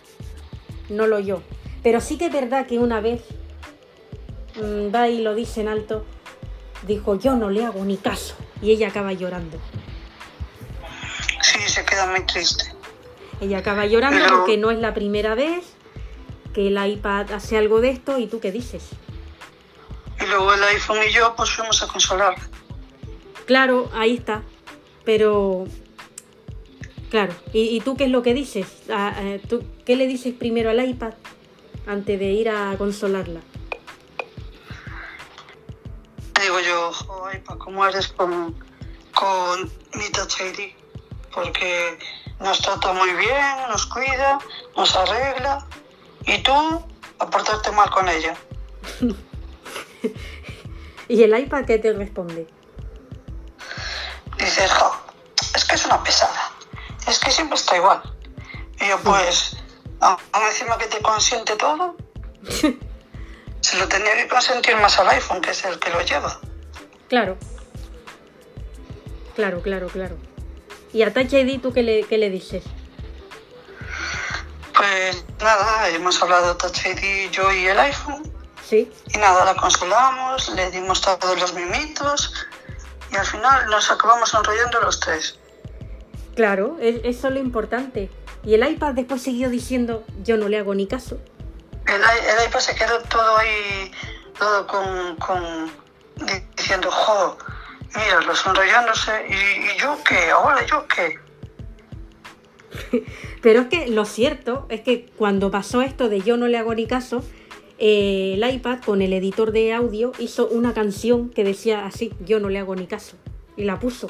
no 0.89 1.07
lo 1.07 1.21
yo. 1.21 1.41
Pero 1.85 2.01
sí 2.01 2.19
que 2.19 2.27
es 2.27 2.33
verdad 2.33 2.67
que 2.67 2.81
una 2.81 3.01
vez 3.01 3.23
mm, 4.57 4.93
va 4.93 5.09
y 5.09 5.23
lo 5.23 5.37
dice 5.37 5.61
en 5.61 5.69
alto, 5.69 6.05
dijo 6.89 7.17
yo 7.17 7.37
no 7.37 7.49
le 7.49 7.65
hago 7.65 7.85
ni 7.85 7.97
caso. 7.97 8.35
Y 8.61 8.73
ella 8.73 8.89
acaba 8.89 9.13
llorando. 9.13 9.61
Se 11.73 11.85
queda 11.85 12.07
muy 12.07 12.21
triste. 12.27 12.65
Ella 13.41 13.59
acaba 13.59 13.87
llorando 13.87 14.21
Pero- 14.23 14.37
porque 14.39 14.57
no 14.59 14.71
es 14.71 14.79
la 14.79 14.93
primera 14.95 15.35
vez 15.35 15.65
que 16.55 16.69
el 16.69 16.77
iPad 16.87 17.33
hace 17.33 17.57
algo 17.57 17.81
de 17.81 17.91
esto 17.91 18.19
y 18.19 18.27
tú 18.27 18.41
qué 18.41 18.53
dices. 18.53 18.91
Y 20.21 20.27
luego 20.27 20.53
el 20.55 20.63
iPhone 20.65 20.99
y 21.09 21.13
yo 21.13 21.35
pues 21.35 21.51
fuimos 21.51 21.83
a 21.83 21.87
consolarla. 21.89 22.47
Claro, 23.47 23.91
ahí 23.95 24.17
está. 24.17 24.43
Pero, 25.05 25.65
claro, 27.11 27.33
¿y, 27.53 27.63
y 27.77 27.81
tú 27.81 27.97
qué 27.97 28.05
es 28.05 28.11
lo 28.11 28.23
que 28.23 28.35
dices? 28.35 28.67
Ah, 28.91 29.15
eh, 29.19 29.41
¿tú, 29.49 29.65
¿Qué 29.85 29.97
le 29.97 30.07
dices 30.07 30.33
primero 30.35 30.71
al 30.71 30.87
iPad 30.89 31.15
antes 31.87 32.19
de 32.21 32.27
ir 32.31 32.51
a 32.51 32.77
consolarla? 32.79 33.41
Digo 36.41 36.61
yo, 36.61 36.93
joder, 36.93 37.43
pa, 37.45 37.57
¿cómo 37.57 37.85
eres 37.87 38.09
con, 38.09 38.55
con 39.15 39.63
mi 39.95 40.09
Touch 40.13 40.41
ID? 40.41 40.73
Porque 41.33 41.99
nos 42.41 42.61
trata 42.61 42.93
muy 42.93 43.13
bien, 43.15 43.57
nos 43.69 43.87
cuida, 43.87 44.39
nos 44.77 44.95
arregla. 44.97 45.67
Y 46.27 46.43
tú, 46.43 46.53
a 47.19 47.31
portarte 47.31 47.71
mal 47.73 47.91
con 47.91 48.09
ella. 48.09 48.35
¿Y 51.09 51.23
el 51.23 51.39
iPad 51.39 51.65
qué 51.65 51.79
te 51.79 51.93
responde? 51.93 52.47
Dices, 54.39 54.73
jo, 54.73 54.97
es 55.55 55.65
que 55.65 55.75
es 55.75 55.85
una 55.87 56.03
pesada. 56.03 56.51
Es 57.07 57.19
que 57.19 57.31
siempre 57.31 57.57
está 57.57 57.77
igual. 57.77 58.03
Y 58.81 58.89
yo, 58.89 58.99
pues, 59.01 59.57
aún 60.01 60.47
encima 60.47 60.79
que 60.79 60.87
te 60.87 61.01
consiente 61.01 61.57
todo, 61.57 61.97
se 63.61 63.77
lo 63.79 63.89
tenía 63.89 64.15
que 64.17 64.29
consentir 64.29 64.77
más 64.77 64.99
al 64.99 65.09
iPhone, 65.11 65.41
que 65.41 65.51
es 65.51 65.65
el 65.65 65.79
que 65.79 65.91
lo 65.91 66.01
lleva. 66.03 66.41
Claro. 67.09 67.37
Claro, 69.35 69.63
claro, 69.63 69.89
claro. 69.89 70.32
¿Y 70.93 71.03
a 71.03 71.13
Touch 71.13 71.33
ID 71.33 71.61
tú 71.61 71.73
qué 71.73 71.83
le, 71.83 72.05
qué 72.05 72.19
le 72.19 72.31
dices? 72.31 72.65
Pues 74.77 75.25
nada, 75.41 75.89
hemos 75.89 76.21
hablado 76.23 76.57
Touch 76.57 76.85
ID, 76.87 77.31
yo 77.31 77.51
y 77.53 77.67
el 77.67 77.79
iPhone. 77.79 78.23
¿Sí? 78.69 78.91
Y 79.15 79.19
nada, 79.19 79.45
la 79.45 79.55
consolamos, 79.55 80.49
le 80.55 80.71
dimos 80.71 81.01
todos 81.03 81.39
los 81.39 81.53
mimitos 81.55 82.33
y 83.13 83.17
al 83.17 83.27
final 83.27 83.67
nos 83.69 83.91
acabamos 83.91 84.33
enrollando 84.33 84.81
los 84.81 84.99
tres. 85.01 85.39
Claro, 86.35 86.79
es- 86.81 87.01
eso 87.05 87.29
es 87.29 87.35
lo 87.35 87.41
importante. 87.41 88.11
Y 88.45 88.55
el 88.55 88.67
iPad 88.67 88.95
después 88.95 89.23
siguió 89.23 89.51
diciendo, 89.51 90.05
yo 90.23 90.37
no 90.37 90.49
le 90.49 90.59
hago 90.59 90.75
ni 90.75 90.87
caso. 90.87 91.19
El, 91.87 92.01
el 92.01 92.49
iPad 92.49 92.61
se 92.61 92.75
quedó 92.75 93.01
todo 93.03 93.37
ahí, 93.37 93.93
todo 94.39 94.67
con, 94.67 95.17
con 95.17 95.67
di- 96.17 96.43
diciendo, 96.57 96.91
jo, 96.91 97.37
mira, 97.95 98.21
los 98.23 98.47
enrollándose 98.47 99.27
y, 99.29 99.33
y 99.33 99.79
yo 99.79 99.99
qué, 100.05 100.31
ahora 100.31 100.65
yo 100.67 100.87
qué. 100.89 101.19
Pero 103.43 103.61
es 103.63 103.67
que 103.69 103.89
lo 103.89 104.05
cierto 104.05 104.67
es 104.69 104.81
que 104.81 105.07
cuando 105.17 105.51
pasó 105.51 105.83
esto 105.83 106.09
de 106.09 106.21
yo 106.21 106.37
no 106.37 106.49
le 106.49 106.59
hago 106.59 106.75
ni 106.75 106.87
caso, 106.87 107.23
eh, 107.79 108.35
el 108.35 108.55
iPad 108.55 108.79
con 108.85 109.03
el 109.03 109.13
editor 109.13 109.53
de 109.53 109.73
audio 109.73 110.13
hizo 110.19 110.47
una 110.47 110.73
canción 110.73 111.31
que 111.31 111.45
decía 111.45 111.85
así, 111.85 112.15
yo 112.21 112.41
no 112.41 112.49
le 112.49 112.59
hago 112.59 112.77
ni 112.77 112.87
caso. 112.87 113.17
Y 113.57 113.65
la 113.65 113.79
puso. 113.79 114.09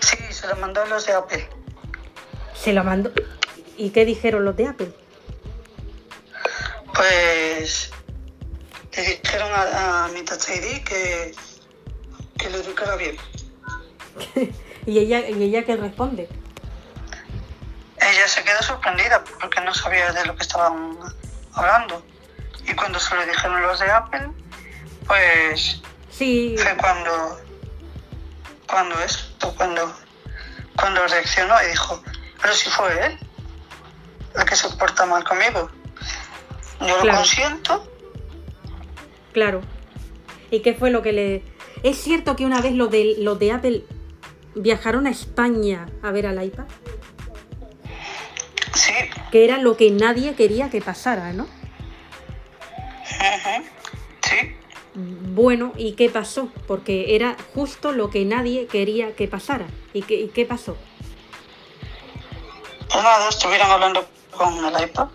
Sí, 0.00 0.16
se 0.30 0.48
lo 0.48 0.56
mandó 0.56 0.82
a 0.82 0.86
los 0.86 1.06
de 1.06 1.12
Apple. 1.12 1.48
Se 2.54 2.72
lo 2.72 2.82
mandó. 2.82 3.12
¿Y 3.76 3.90
qué 3.90 4.04
dijeron 4.04 4.44
los 4.44 4.56
de 4.56 4.68
Apple? 4.68 4.92
Pues 6.94 7.90
le 8.96 9.20
dijeron 9.22 9.50
a, 9.52 10.04
a 10.04 10.08
mi 10.08 10.22
Touch 10.22 10.48
ID 10.48 10.82
que, 10.84 11.34
que 12.38 12.50
lo 12.50 12.58
educara 12.58 12.96
bien. 12.96 13.16
¿Y 14.86 14.98
ella, 14.98 15.28
y 15.28 15.42
ella 15.42 15.64
qué 15.64 15.76
responde? 15.76 16.28
Ella 17.96 18.28
se 18.28 18.42
quedó 18.44 18.62
sorprendida 18.62 19.24
porque 19.40 19.60
no 19.62 19.72
sabía 19.72 20.12
de 20.12 20.26
lo 20.26 20.36
que 20.36 20.42
estaban 20.42 20.98
hablando. 21.54 22.04
Y 22.66 22.74
cuando 22.74 22.98
se 22.98 23.14
lo 23.14 23.24
dijeron 23.24 23.62
los 23.62 23.80
de 23.80 23.90
Apple, 23.90 24.30
pues 25.06 25.80
Sí, 26.16 26.54
fue 26.56 26.76
cuando, 26.76 27.40
cuando 28.68 28.98
esto, 29.00 29.52
cuando, 29.56 29.92
cuando 30.76 31.06
reaccionó 31.08 31.60
y 31.62 31.70
dijo, 31.70 32.00
pero 32.40 32.54
si 32.54 32.70
fue 32.70 33.06
él 33.06 33.18
el 34.36 34.44
que 34.44 34.54
se 34.54 34.68
porta 34.70 35.06
mal 35.06 35.24
conmigo. 35.24 35.68
Yo 36.80 37.04
lo 37.04 37.14
consiento, 37.14 37.90
claro. 39.34 39.60
¿Y 40.50 40.60
qué 40.60 40.72
fue 40.72 40.90
lo 40.90 41.02
que 41.02 41.12
le...? 41.12 41.42
¿Es 41.82 41.98
cierto 41.98 42.34
que 42.36 42.46
una 42.46 42.62
vez 42.62 42.72
los 42.72 42.90
de, 42.90 43.16
los 43.18 43.38
de 43.38 43.52
Apple 43.52 43.84
viajaron 44.54 45.06
a 45.06 45.10
España 45.10 45.86
a 46.02 46.10
ver 46.12 46.26
al 46.26 46.42
iPad? 46.42 46.64
sí, 48.72 48.92
Que 49.30 49.44
era 49.44 49.58
lo 49.58 49.76
que 49.76 49.90
nadie 49.90 50.34
quería 50.34 50.70
que 50.70 50.80
pasara, 50.80 51.32
¿no? 51.32 51.46
sí, 54.22 54.54
Bueno, 54.94 55.72
¿y 55.76 55.92
qué 55.92 56.08
pasó? 56.08 56.48
Porque 56.66 57.14
era 57.16 57.36
justo 57.54 57.92
lo 57.92 58.10
que 58.10 58.24
nadie 58.24 58.66
quería 58.66 59.14
que 59.14 59.28
pasara. 59.28 59.66
¿Y 59.92 60.02
qué, 60.02 60.14
y 60.20 60.28
qué 60.28 60.44
pasó? 60.46 60.76
pues 62.88 63.02
nada, 63.02 63.28
estuvieron 63.28 63.68
hablando 63.70 64.06
con 64.30 64.54
el 64.64 64.82
iPad 64.84 65.08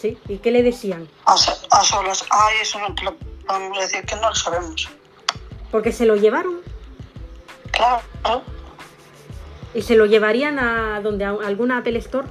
¿Sí? 0.00 0.16
¿Y 0.28 0.38
qué 0.38 0.50
le 0.52 0.62
decían? 0.62 1.08
a, 1.24 1.34
a 1.34 1.84
solas. 1.84 2.24
Ay, 2.30 2.56
eso 2.62 2.78
no 2.78 2.94
te 2.94 3.02
lo 3.02 3.16
podemos 3.46 3.78
decir 3.78 4.04
que 4.04 4.16
no 4.16 4.28
lo 4.28 4.34
sabemos. 4.34 4.88
Porque 5.70 5.92
se 5.92 6.06
lo 6.06 6.16
llevaron 6.16 6.60
Claro, 7.72 8.02
y 9.74 9.82
se 9.82 9.94
lo 9.94 10.06
llevarían 10.06 10.58
a 10.58 11.00
donde 11.02 11.24
a 11.26 11.30
alguna 11.30 11.78
Apple 11.78 11.98
Store. 11.98 12.26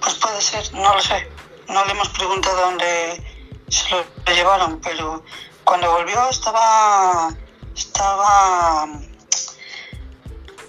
Pues 0.00 0.14
puede 0.14 0.40
ser, 0.40 0.72
no 0.72 0.94
lo 0.94 1.00
sé. 1.00 1.28
No 1.68 1.84
le 1.84 1.92
hemos 1.92 2.08
preguntado 2.10 2.56
dónde 2.62 3.22
se 3.68 3.90
lo 3.90 4.02
llevaron, 4.34 4.80
pero 4.80 5.22
cuando 5.64 5.90
volvió 5.92 6.28
estaba. 6.30 7.28
estaba. 7.76 8.86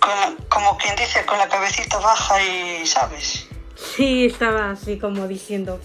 con- 0.01 0.35
como 0.49 0.77
quien 0.77 0.95
dice, 0.97 1.25
con 1.25 1.37
la 1.37 1.47
cabecita 1.47 1.97
baja 1.99 2.41
y, 2.43 2.85
¿sabes? 2.85 3.47
Sí, 3.75 4.25
estaba 4.25 4.71
así 4.71 4.97
como 4.99 5.27
diciendo. 5.27 5.79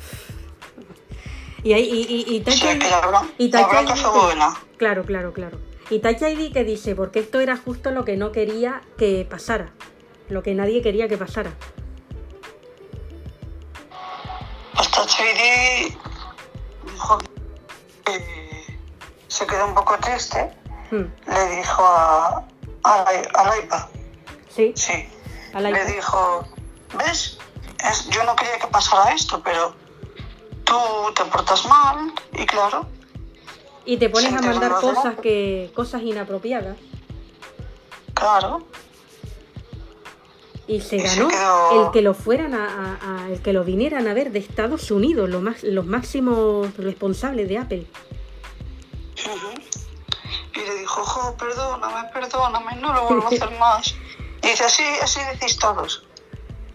Y 1.64 1.72
ahí, 1.74 1.84
y, 1.84 2.32
y, 2.32 2.36
y 2.36 2.40
Touch 2.40 2.62
ID 2.64 2.82
y 3.39 3.51
Touch 3.51 3.62
ID 3.72 3.93
que- 3.94 4.09
buena. 4.09 4.55
Claro, 4.78 5.05
claro, 5.05 5.32
claro. 5.32 5.59
Y 5.90 6.01
Touch 6.01 6.22
ID 6.22 6.52
que 6.52 6.64
dice, 6.64 6.94
porque 6.94 7.20
esto 7.20 7.39
era 7.40 7.56
justo 7.56 7.90
lo 7.90 8.05
que 8.05 8.16
no 8.16 8.32
quería 8.32 8.82
que 8.98 9.26
pasara. 9.28 9.72
Lo 10.28 10.43
que 10.43 10.55
nadie 10.55 10.82
quería 10.82 11.09
que 11.09 11.18
pasara. 11.18 11.52
Hasta 14.74 15.06
Chidi 15.06 15.97
dijo 16.93 17.18
que 18.05 18.78
se 19.28 19.47
quedó 19.47 19.66
un 19.66 19.74
poco 19.74 19.97
triste. 19.98 20.51
Hmm, 20.90 21.05
Le 21.26 21.56
dijo 21.56 21.82
a, 21.84 22.44
a, 22.84 23.59
iPad, 23.59 23.86
Sí, 24.55 24.72
sí, 24.76 25.09
le 25.55 25.84
dijo, 25.86 26.47
¿ves? 26.98 27.39
Es- 27.90 28.09
yo 28.10 28.22
no 28.24 28.36
quería 28.36 28.59
que 28.59 28.66
pasara 28.68 29.12
esto, 29.14 29.43
pero 29.43 29.74
tú 30.73 31.12
te 31.15 31.24
portas 31.31 31.66
mal 31.66 32.12
y 32.32 32.47
claro, 32.47 32.86
Y 33.85 33.97
te 33.97 34.09
pones 34.09 34.32
a 34.32 34.40
mandar 34.40 34.73
cosas 34.81 35.16
que 35.20 35.70
cosas 35.74 36.03
inapropiadas. 36.03 36.77
claro, 38.15 38.62
Y 40.69 40.81
se 40.81 40.97
Y 40.97 41.01
se 41.01 41.09
ganó 41.19 41.28
quedó- 41.28 41.86
el 41.86 41.90
que 41.93 42.03
lo 42.03 42.15
fueran 42.15 42.55
a, 42.55 42.65
a- 43.03 43.24
a- 43.24 43.28
el 43.32 43.43
que 43.43 43.53
lo 43.53 43.65
vinieran 43.65 44.07
a 44.07 44.15
ver 44.15 44.31
de 44.31 44.39
Estados 44.39 44.90
Unidos, 44.93 45.28
los 45.28 45.43
más, 45.43 45.62
los 45.65 45.85
máximos 45.85 46.74
responsables 46.77 47.49
de 47.49 47.59
Apple. 47.59 47.86
Y 50.55 50.59
le 50.61 50.74
dijo, 50.77 51.05
jo, 51.05 51.36
perdóname, 51.36 52.09
perdóname, 52.12 52.77
no 52.77 52.93
lo 52.94 53.05
vuelvo 53.09 53.24
a 53.24 53.28
hacer 53.28 53.51
más. 53.59 53.94
Y 54.43 54.49
dice, 54.49 54.65
así, 54.65 54.82
así 55.03 55.20
decís 55.32 55.59
todos. 55.59 56.05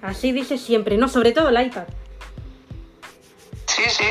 Así 0.01 0.31
dice 0.31 0.57
siempre, 0.57 0.97
no, 0.97 1.07
sobre 1.07 1.31
todo 1.31 1.49
el 1.49 1.65
iPad. 1.65 1.85
Sí, 3.67 3.83
sí. 3.89 4.05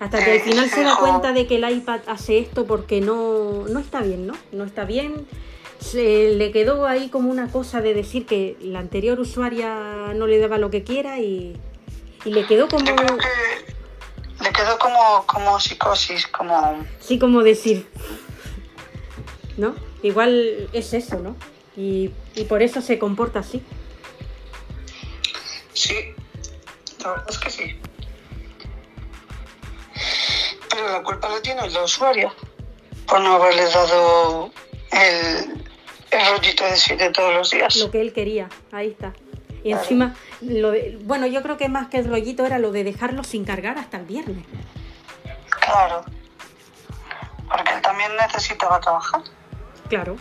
Hasta 0.00 0.18
que 0.24 0.30
al 0.30 0.36
Eh, 0.36 0.40
final 0.40 0.70
se 0.70 0.82
da 0.82 0.90
dijo- 0.90 1.00
cuenta 1.00 1.32
de 1.32 1.46
que 1.46 1.56
el 1.56 1.68
iPad 1.68 2.00
hace 2.06 2.38
esto 2.38 2.66
porque 2.66 3.00
no, 3.00 3.66
no 3.68 3.80
está 3.80 4.00
bien, 4.00 4.26
¿no? 4.26 4.34
No 4.52 4.64
está 4.64 4.84
bien. 4.84 5.26
Se 5.80 6.30
le 6.34 6.52
quedó 6.52 6.86
ahí 6.86 7.08
como 7.08 7.30
una 7.30 7.50
cosa 7.50 7.80
de 7.80 7.94
decir 7.94 8.26
que 8.26 8.56
la 8.60 8.78
anterior 8.80 9.18
usuaria 9.20 10.12
no 10.14 10.26
le 10.26 10.38
daba 10.38 10.58
lo 10.58 10.70
que 10.70 10.84
quiera 10.84 11.18
y, 11.18 11.56
y 12.24 12.30
le 12.30 12.46
quedó 12.46 12.68
como... 12.68 12.84
Yo 12.84 12.94
creo 12.96 13.16
que 13.18 14.44
le 14.44 14.52
quedó 14.52 14.78
como, 14.78 15.24
como 15.26 15.58
psicosis, 15.60 16.26
como... 16.28 16.84
Sí, 17.00 17.18
como 17.18 17.42
decir... 17.42 17.86
¿No? 19.56 19.74
Igual 20.04 20.68
es 20.72 20.94
eso, 20.94 21.18
¿no? 21.18 21.34
Y, 21.76 22.10
y 22.36 22.44
por 22.44 22.62
eso 22.62 22.80
se 22.80 22.98
comporta 23.00 23.40
así. 23.40 23.60
Sí, 25.72 25.94
la 27.00 27.10
verdad 27.10 27.26
es 27.28 27.38
que 27.38 27.50
sí. 27.50 27.80
Pero 30.70 30.88
la 30.92 31.02
culpa 31.02 31.28
la 31.28 31.40
tiene 31.42 31.68
la 31.70 31.82
usuaria 31.82 32.32
por 33.06 33.20
no 33.20 33.34
haberle 33.34 33.64
dado 33.70 34.50
el, 34.92 35.64
el 36.10 36.26
rollito 36.30 36.64
de 36.64 36.76
siete 36.76 37.10
todos 37.10 37.34
los 37.34 37.50
días. 37.50 37.76
Lo 37.76 37.90
que 37.90 38.00
él 38.00 38.12
quería, 38.12 38.48
ahí 38.72 38.88
está. 38.88 39.12
Y 39.64 39.70
Claro. 39.70 39.82
encima, 39.82 40.14
lo 40.40 40.70
de- 40.70 40.98
bueno, 41.02 41.26
yo 41.26 41.42
creo 41.42 41.56
que 41.56 41.68
más 41.68 41.88
que 41.88 41.98
el 41.98 42.08
rollito 42.08 42.46
era 42.46 42.58
lo 42.58 42.70
de 42.70 42.84
dejarlo 42.84 43.24
sin 43.24 43.44
cargar 43.44 43.76
hasta 43.78 43.96
el 43.96 44.04
viernes. 44.04 44.44
Claro. 45.60 46.04
Porque 47.48 47.72
él 47.74 47.82
también 47.82 48.12
necesitaba 48.16 48.78
trabajar. 48.80 49.22
Claro. 49.88 50.16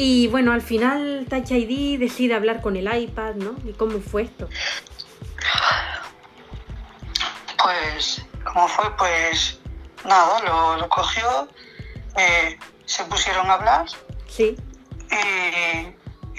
Y 0.00 0.28
bueno, 0.28 0.52
al 0.52 0.62
final 0.62 1.26
Touch 1.28 1.50
ID 1.50 1.98
decide 1.98 2.34
hablar 2.36 2.60
con 2.62 2.76
el 2.76 2.86
iPad, 2.86 3.34
¿no? 3.34 3.56
¿Y 3.68 3.72
cómo 3.72 3.98
fue 3.98 4.22
esto? 4.22 4.48
Pues, 7.60 8.22
como 8.44 8.68
fue? 8.68 8.96
Pues 8.96 9.58
nada, 10.04 10.40
lo, 10.44 10.76
lo 10.76 10.88
cogió, 10.88 11.48
eh, 12.16 12.56
se 12.86 13.02
pusieron 13.06 13.50
a 13.50 13.54
hablar 13.54 13.86
Sí, 14.28 14.56
y, 15.10 15.86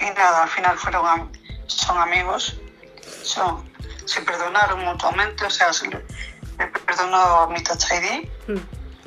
y 0.02 0.10
nada, 0.16 0.44
al 0.44 0.48
final 0.48 0.78
fueron 0.78 1.06
am- 1.06 1.32
son 1.66 1.98
amigos, 1.98 2.56
son, 3.22 3.70
se 4.06 4.22
perdonaron 4.22 4.82
mutuamente, 4.86 5.44
o 5.44 5.50
sea, 5.50 5.70
se 5.74 5.86
le, 5.88 6.02
le 6.58 6.66
perdonó 6.86 7.16
a 7.42 7.46
mi 7.48 7.62
Touch 7.62 7.84
ID 7.92 8.26
Mm. 8.48 8.56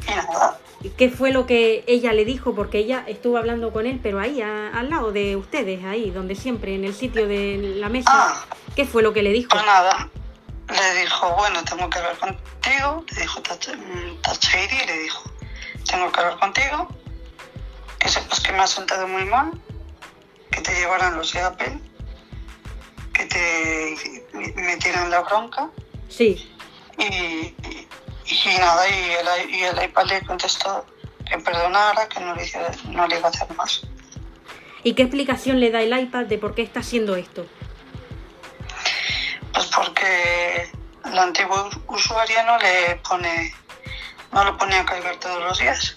y 0.07 0.15
nada. 0.15 0.59
¿Y 0.83 0.89
qué 0.89 1.09
fue 1.09 1.31
lo 1.31 1.45
que 1.47 1.83
ella 1.87 2.11
le 2.11 2.25
dijo? 2.25 2.53
Porque 2.55 2.77
ella 2.79 3.05
estuvo 3.07 3.37
hablando 3.37 3.71
con 3.71 3.85
él, 3.85 3.99
pero 4.03 4.19
ahí, 4.19 4.41
a- 4.41 4.67
al 4.69 4.89
lado 4.89 5.11
de 5.13 5.35
ustedes, 5.37 5.83
ahí, 5.85 6.11
donde 6.11 6.35
siempre, 6.35 6.75
en 6.75 6.83
el 6.83 6.93
sitio 6.93 7.25
de 7.27 7.57
la 7.77 7.87
mesa. 7.89 8.11
Ah. 8.13 8.45
¿Qué 8.75 8.85
fue 8.85 9.01
lo 9.01 9.13
que 9.13 9.23
le 9.23 9.31
dijo? 9.31 9.49
Pues 9.49 9.65
nada, 9.65 10.09
le 10.67 11.01
dijo, 11.01 11.33
bueno, 11.37 11.63
tengo 11.63 11.89
que 11.89 11.99
hablar 11.99 12.17
contigo, 12.17 13.05
le 13.15 13.21
dijo 13.21 13.41
Touch 13.41 13.69
mm, 13.69 14.87
le 14.87 14.99
dijo, 15.03 15.31
tengo 15.89 16.11
que 16.11 16.19
hablar 16.19 16.39
contigo, 16.39 16.87
que 17.99 18.09
sepas 18.09 18.39
que 18.41 18.51
me 18.51 18.59
has 18.59 18.71
sentado 18.71 19.07
muy 19.07 19.23
mal, 19.25 19.51
que 20.51 20.61
te 20.61 20.73
llevaran 20.75 21.15
los 21.15 21.31
de 21.31 21.41
Apple, 21.41 21.79
que 23.13 23.25
te 23.25 24.53
metieran 24.55 25.09
la 25.11 25.21
bronca, 25.21 25.69
Sí, 26.09 26.49
y, 26.97 27.03
y- 27.03 27.82
y 28.25 28.57
nada, 28.59 28.87
y 28.89 29.11
el, 29.11 29.49
y 29.51 29.63
el 29.63 29.83
iPad 29.83 30.05
le 30.07 30.21
contestó 30.25 30.85
que 31.29 31.37
perdonara, 31.39 32.07
que 32.07 32.19
no 32.19 32.35
le, 32.35 32.43
hiciera- 32.43 32.71
no 32.89 33.07
le 33.07 33.17
iba 33.17 33.27
a 33.27 33.31
hacer 33.31 33.47
más. 33.55 33.81
¿Y 34.83 34.93
qué 34.93 35.03
explicación 35.03 35.59
le 35.59 35.71
da 35.71 35.81
el 35.81 35.97
iPad 35.97 36.25
de 36.25 36.37
por 36.37 36.55
qué 36.55 36.61
está 36.61 36.81
haciendo 36.81 37.15
esto? 37.15 37.45
Pues 39.53 39.65
porque 39.67 40.69
la 41.13 41.23
antigua 41.23 41.69
usuaria 41.87 42.43
no 42.43 42.57
le 42.57 42.95
pone, 43.07 43.53
no 44.31 44.43
lo 44.43 44.57
pone 44.57 44.75
a 44.75 44.85
cargar 44.85 45.15
todos 45.17 45.41
los 45.43 45.59
días. 45.59 45.95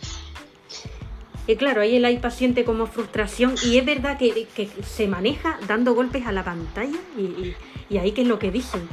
Y 1.49 1.57
claro, 1.57 1.81
ahí 1.81 1.97
el 1.97 2.09
iPad 2.11 2.31
siente 2.31 2.65
como 2.65 2.87
frustración 2.87 3.55
y 3.63 3.79
es 3.79 3.85
verdad 3.85 4.19
que, 4.19 4.47
que 4.55 4.69
se 4.85 5.07
maneja 5.07 5.59
dando 5.67 5.95
golpes 5.95 6.27
a 6.27 6.33
la 6.33 6.43
pantalla 6.45 6.99
y, 7.17 7.21
y- 7.23 7.57
y 7.89 7.99
ahí 7.99 8.13
qué 8.13 8.23
es 8.23 8.27
lo 8.29 8.39
que 8.41 8.51
dicen. 8.51 8.89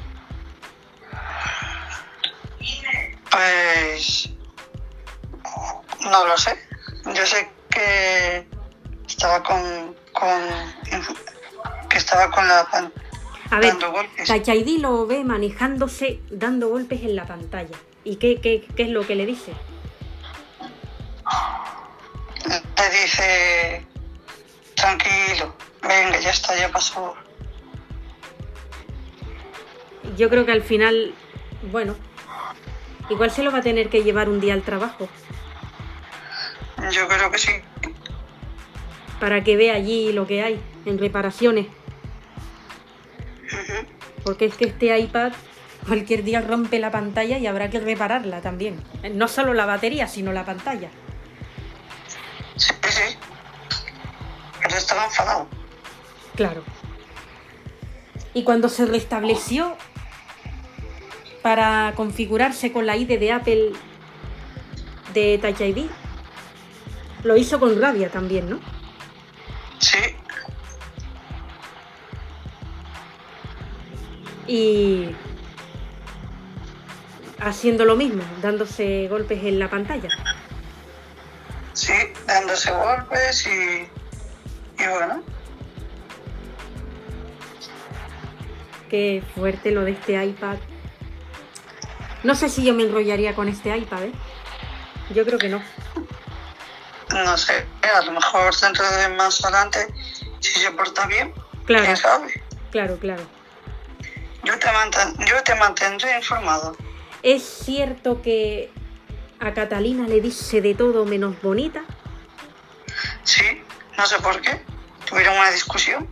Pues 3.33 4.29
no 6.01 6.25
lo 6.27 6.37
sé. 6.37 6.55
Yo 7.15 7.25
sé 7.25 7.49
que 7.69 8.45
estaba 9.07 9.41
con, 9.41 9.95
con 10.13 10.39
que 11.89 11.97
estaba 11.97 12.29
con 12.29 12.47
la 12.47 12.65
pan- 12.71 12.93
A 13.49 13.59
ver, 13.59 13.69
dando 13.71 13.91
golpes. 13.91 14.29
ID 14.29 14.79
lo 14.79 15.07
ve 15.07 15.23
manejándose 15.23 16.21
dando 16.29 16.69
golpes 16.69 17.01
en 17.01 17.15
la 17.15 17.25
pantalla. 17.25 17.75
¿Y 18.03 18.17
qué, 18.17 18.39
qué, 18.39 18.67
qué 18.75 18.83
es 18.83 18.89
lo 18.89 19.05
que 19.07 19.15
le 19.15 19.25
dice? 19.25 19.53
Le 22.77 23.01
dice 23.01 23.87
tranquilo, 24.75 25.55
venga, 25.81 26.19
ya 26.19 26.29
está, 26.29 26.55
ya 26.55 26.69
pasó. 26.69 27.15
Yo 30.17 30.29
creo 30.29 30.45
que 30.45 30.51
al 30.51 30.61
final, 30.61 31.13
bueno, 31.71 31.95
igual 33.09 33.31
se 33.31 33.43
lo 33.43 33.51
va 33.51 33.59
a 33.59 33.61
tener 33.61 33.89
que 33.89 34.03
llevar 34.03 34.29
un 34.29 34.39
día 34.39 34.53
al 34.53 34.61
trabajo 34.61 35.07
Yo 36.91 37.07
creo 37.07 37.31
que 37.31 37.37
sí. 37.37 37.51
para 39.19 39.43
que 39.43 39.55
vea 39.57 39.75
allí 39.75 40.11
lo 40.11 40.27
que 40.27 40.43
hay 40.43 40.59
en 40.85 40.97
reparaciones. 40.97 41.67
Porque 44.23 44.45
es 44.45 44.55
que 44.55 44.65
este 44.65 44.97
iPad 44.97 45.31
cualquier 45.87 46.23
día 46.23 46.41
rompe 46.41 46.79
la 46.79 46.91
pantalla 46.91 47.37
y 47.37 47.47
habrá 47.47 47.69
que 47.69 47.79
repararla 47.79 48.41
también. 48.41 48.81
No 49.13 49.27
solo 49.27 49.53
la 49.53 49.65
batería, 49.65 50.07
sino 50.07 50.31
la 50.33 50.45
pantalla. 50.45 50.89
Sí, 52.55 52.73
sí. 52.89 53.17
Pero 54.61 54.75
estaba 54.77 55.05
enfadado. 55.05 55.47
Claro. 56.35 56.63
Y 58.33 58.43
cuando 58.43 58.69
se 58.69 58.85
restableció 58.85 59.75
para 61.43 61.93
configurarse 61.95 62.71
con 62.71 62.87
la 62.87 62.97
ID 62.97 63.19
de 63.19 63.31
Apple 63.31 63.73
de 65.13 65.37
Touch 65.39 65.61
ID, 65.61 65.85
lo 67.23 67.37
hizo 67.37 67.59
con 67.59 67.79
rabia 67.79 68.09
también, 68.09 68.49
¿no? 68.49 68.59
Sí, 69.79 69.99
Y 74.47 75.09
haciendo 77.39 77.85
lo 77.85 77.95
mismo, 77.95 78.23
dándose 78.41 79.07
golpes 79.09 79.43
en 79.43 79.59
la 79.59 79.69
pantalla. 79.69 80.09
sí, 81.73 81.93
dándose 82.25 82.71
golpes 82.71 83.47
y, 83.47 84.81
y 84.81 84.87
bueno, 84.87 85.23
Qué 88.89 89.23
fuerte 89.33 89.71
lo 89.71 89.83
de 89.83 89.91
este 89.91 90.23
iPad. 90.23 90.57
No 92.23 92.35
sé 92.35 92.49
si 92.49 92.63
yo 92.63 92.73
me 92.73 92.83
enrollaría 92.83 93.35
con 93.35 93.49
este 93.49 93.75
iPad, 93.75 94.03
¿eh? 94.03 94.13
Yo 95.13 95.25
creo 95.25 95.37
que 95.37 95.49
no. 95.49 95.61
no 97.13 97.37
sé, 97.37 97.65
a 97.95 98.01
lo 98.01 98.11
mejor 98.13 98.55
dentro 98.59 98.89
de 98.89 99.09
más 99.09 99.43
adelante, 99.43 99.87
si 100.39 100.59
se 100.59 100.71
porta 100.71 101.05
bien, 101.07 101.33
Claro, 101.65 101.83
quién 101.85 101.97
sabe. 101.97 102.43
claro, 102.71 102.97
claro. 102.97 103.23
Yo 104.43 104.57
te, 104.59 104.67
manten- 104.67 105.25
yo 105.25 105.41
te 105.43 105.55
mantendré 105.55 106.17
informado. 106.17 106.75
¿Es 107.21 107.43
cierto 107.43 108.21
que 108.21 108.71
a 109.39 109.53
Catalina 109.53 110.07
le 110.07 110.19
dice 110.21 110.61
de 110.61 110.73
todo 110.75 111.05
menos 111.05 111.41
bonita? 111.41 111.83
Sí, 113.23 113.61
no 113.97 114.05
sé 114.05 114.17
por 114.19 114.41
qué. 114.41 114.61
Tuvieron 115.09 115.37
una 115.37 115.51
discusión 115.51 116.07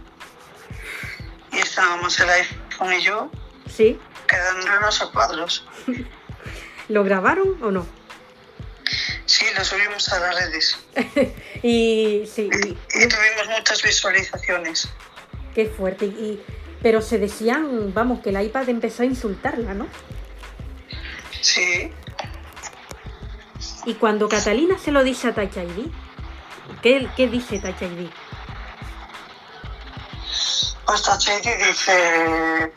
y 1.52 1.58
estábamos 1.58 2.18
el 2.20 2.30
iPhone 2.30 2.94
y 2.94 3.02
yo 3.02 3.30
Sí. 3.70 4.00
Quedándonos 4.32 5.02
a 5.02 5.12
cuadros. 5.12 5.66
¿Lo 6.90 7.04
grabaron 7.04 7.62
o 7.64 7.72
no? 7.72 7.86
Sí, 9.26 9.46
lo 9.58 9.64
subimos 9.64 10.12
a 10.12 10.20
las 10.20 10.36
redes 10.36 10.78
Y 11.64 12.24
sí, 12.34 12.50
y- 12.52 12.68
y 12.70 13.08
tuvimos 13.08 13.48
muchas 13.58 13.82
visualizaciones. 13.84 14.90
qué 15.56 15.68
fuerte. 15.68 16.06
Y, 16.06 16.42
pero 16.82 17.02
se 17.02 17.18
decían, 17.20 17.94
vamos, 17.94 18.22
que 18.22 18.30
el 18.32 18.42
iPad 18.42 18.68
empezó 18.70 19.04
a 19.04 19.06
insultarla, 19.06 19.74
¿no? 19.76 19.88
Sí, 21.42 21.92
Y 23.86 23.94
cuando 23.96 24.28
Catalina 24.30 24.78
se 24.78 24.92
lo 24.92 25.04
dice 25.04 25.28
a 25.30 25.34
Touch 25.36 25.58
ID, 25.58 25.88
¿qué, 26.82 27.08
qué 27.16 27.28
dice 27.28 27.60
Touch 27.60 27.82
ID? 27.84 28.10
pues 30.86 31.04
Tacheti 31.04 31.50
dice, 31.68 32.74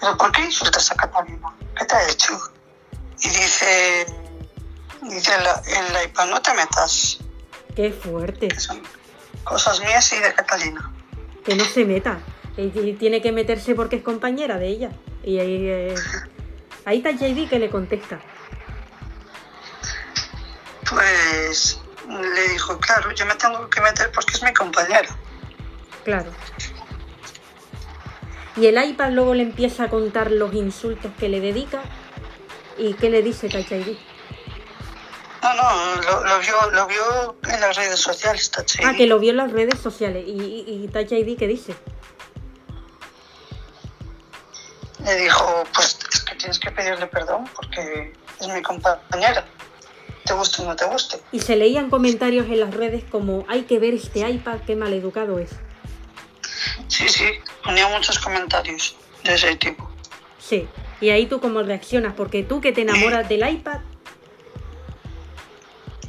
¿pero 0.00 0.16
por 0.16 0.32
qué 0.32 0.42
insultas 0.42 0.90
a 0.90 0.94
Catalina? 0.96 1.52
¿Qué 1.76 1.84
te 1.84 1.94
ha 1.96 2.08
hecho? 2.08 2.38
Y 3.20 3.28
dice, 3.28 4.06
dice 5.02 5.32
la- 5.42 5.62
el 5.66 6.08
iPad, 6.08 6.26
no 6.26 6.40
te 6.42 6.52
metas, 6.54 7.18
Qué 7.74 7.92
fuerte. 7.92 8.48
que 8.48 8.60
son 8.60 8.82
cosas 9.44 9.80
mías 9.80 10.12
y 10.12 10.18
de 10.18 10.32
Catalina. 10.34 10.92
Que 11.44 11.54
no 11.54 11.64
se 11.64 11.84
meta. 11.84 12.18
Y 12.56 12.94
tiene 12.94 13.20
que 13.20 13.32
meterse 13.32 13.74
porque 13.74 13.96
es 13.96 14.02
compañera 14.02 14.56
de 14.58 14.68
ella. 14.68 14.90
Y 15.22 15.38
ahí, 15.38 15.68
eh, 15.68 15.94
ahí 16.86 16.98
está 16.98 17.10
JD 17.12 17.48
que 17.48 17.58
le 17.58 17.70
contesta. 17.70 18.18
Pues 20.88 21.80
le 22.08 22.48
dijo, 22.50 22.78
claro, 22.78 23.10
yo 23.12 23.26
me 23.26 23.34
tengo 23.34 23.68
que 23.68 23.80
meter 23.80 24.10
porque 24.12 24.34
es 24.34 24.42
mi 24.42 24.52
compañera. 24.54 25.08
Claro. 26.04 26.30
Y 28.56 28.66
el 28.66 28.82
iPad 28.82 29.10
luego 29.10 29.34
le 29.34 29.42
empieza 29.42 29.84
a 29.84 29.90
contar 29.90 30.30
los 30.30 30.54
insultos 30.54 31.12
que 31.18 31.28
le 31.28 31.40
dedica 31.40 31.82
y 32.78 32.94
qué 32.94 33.10
le 33.10 33.22
dice 33.22 33.48
ID. 33.48 33.96
No, 35.42 35.54
no, 35.54 36.02
lo, 36.02 36.24
lo 36.24 36.38
vio, 36.40 36.70
lo 36.72 36.86
vio 36.86 37.36
en 37.52 37.60
las 37.60 37.76
redes 37.76 38.00
sociales, 38.00 38.50
ID. 38.56 38.84
Ah, 38.84 38.94
que 38.94 39.06
lo 39.06 39.18
vio 39.18 39.30
en 39.30 39.36
las 39.36 39.52
redes 39.52 39.78
sociales. 39.78 40.24
¿Y, 40.26 40.32
y, 40.32 40.90
y 40.90 41.14
ID 41.14 41.38
qué 41.38 41.46
dice? 41.46 41.74
Le 45.04 45.14
dijo, 45.16 45.64
pues 45.74 45.98
es 46.12 46.20
que 46.22 46.34
tienes 46.34 46.58
que 46.58 46.70
pedirle 46.70 47.06
perdón 47.06 47.44
porque 47.54 48.12
es 48.40 48.48
mi 48.48 48.62
compañera. 48.62 49.44
Te 50.24 50.34
guste 50.34 50.62
o 50.62 50.64
no 50.64 50.74
te 50.74 50.84
guste. 50.86 51.20
Y 51.30 51.40
se 51.40 51.54
leían 51.54 51.90
comentarios 51.90 52.46
en 52.46 52.58
las 52.58 52.74
redes 52.74 53.04
como 53.04 53.44
hay 53.48 53.62
que 53.62 53.78
ver 53.78 53.94
este 53.94 54.28
iPad, 54.28 54.60
qué 54.66 54.74
maleducado 54.74 55.38
es. 55.38 55.50
Sí, 56.88 57.08
sí, 57.08 57.24
ponía 57.62 57.88
muchos 57.88 58.18
comentarios 58.18 58.96
de 59.24 59.34
ese 59.34 59.56
tipo. 59.56 59.90
Sí. 60.38 60.68
Y 61.00 61.10
ahí 61.10 61.26
tú 61.26 61.40
cómo 61.40 61.62
reaccionas, 61.62 62.14
porque 62.14 62.42
tú 62.42 62.60
que 62.60 62.72
te 62.72 62.82
enamoras 62.82 63.28
del 63.28 63.46
iPad, 63.48 63.80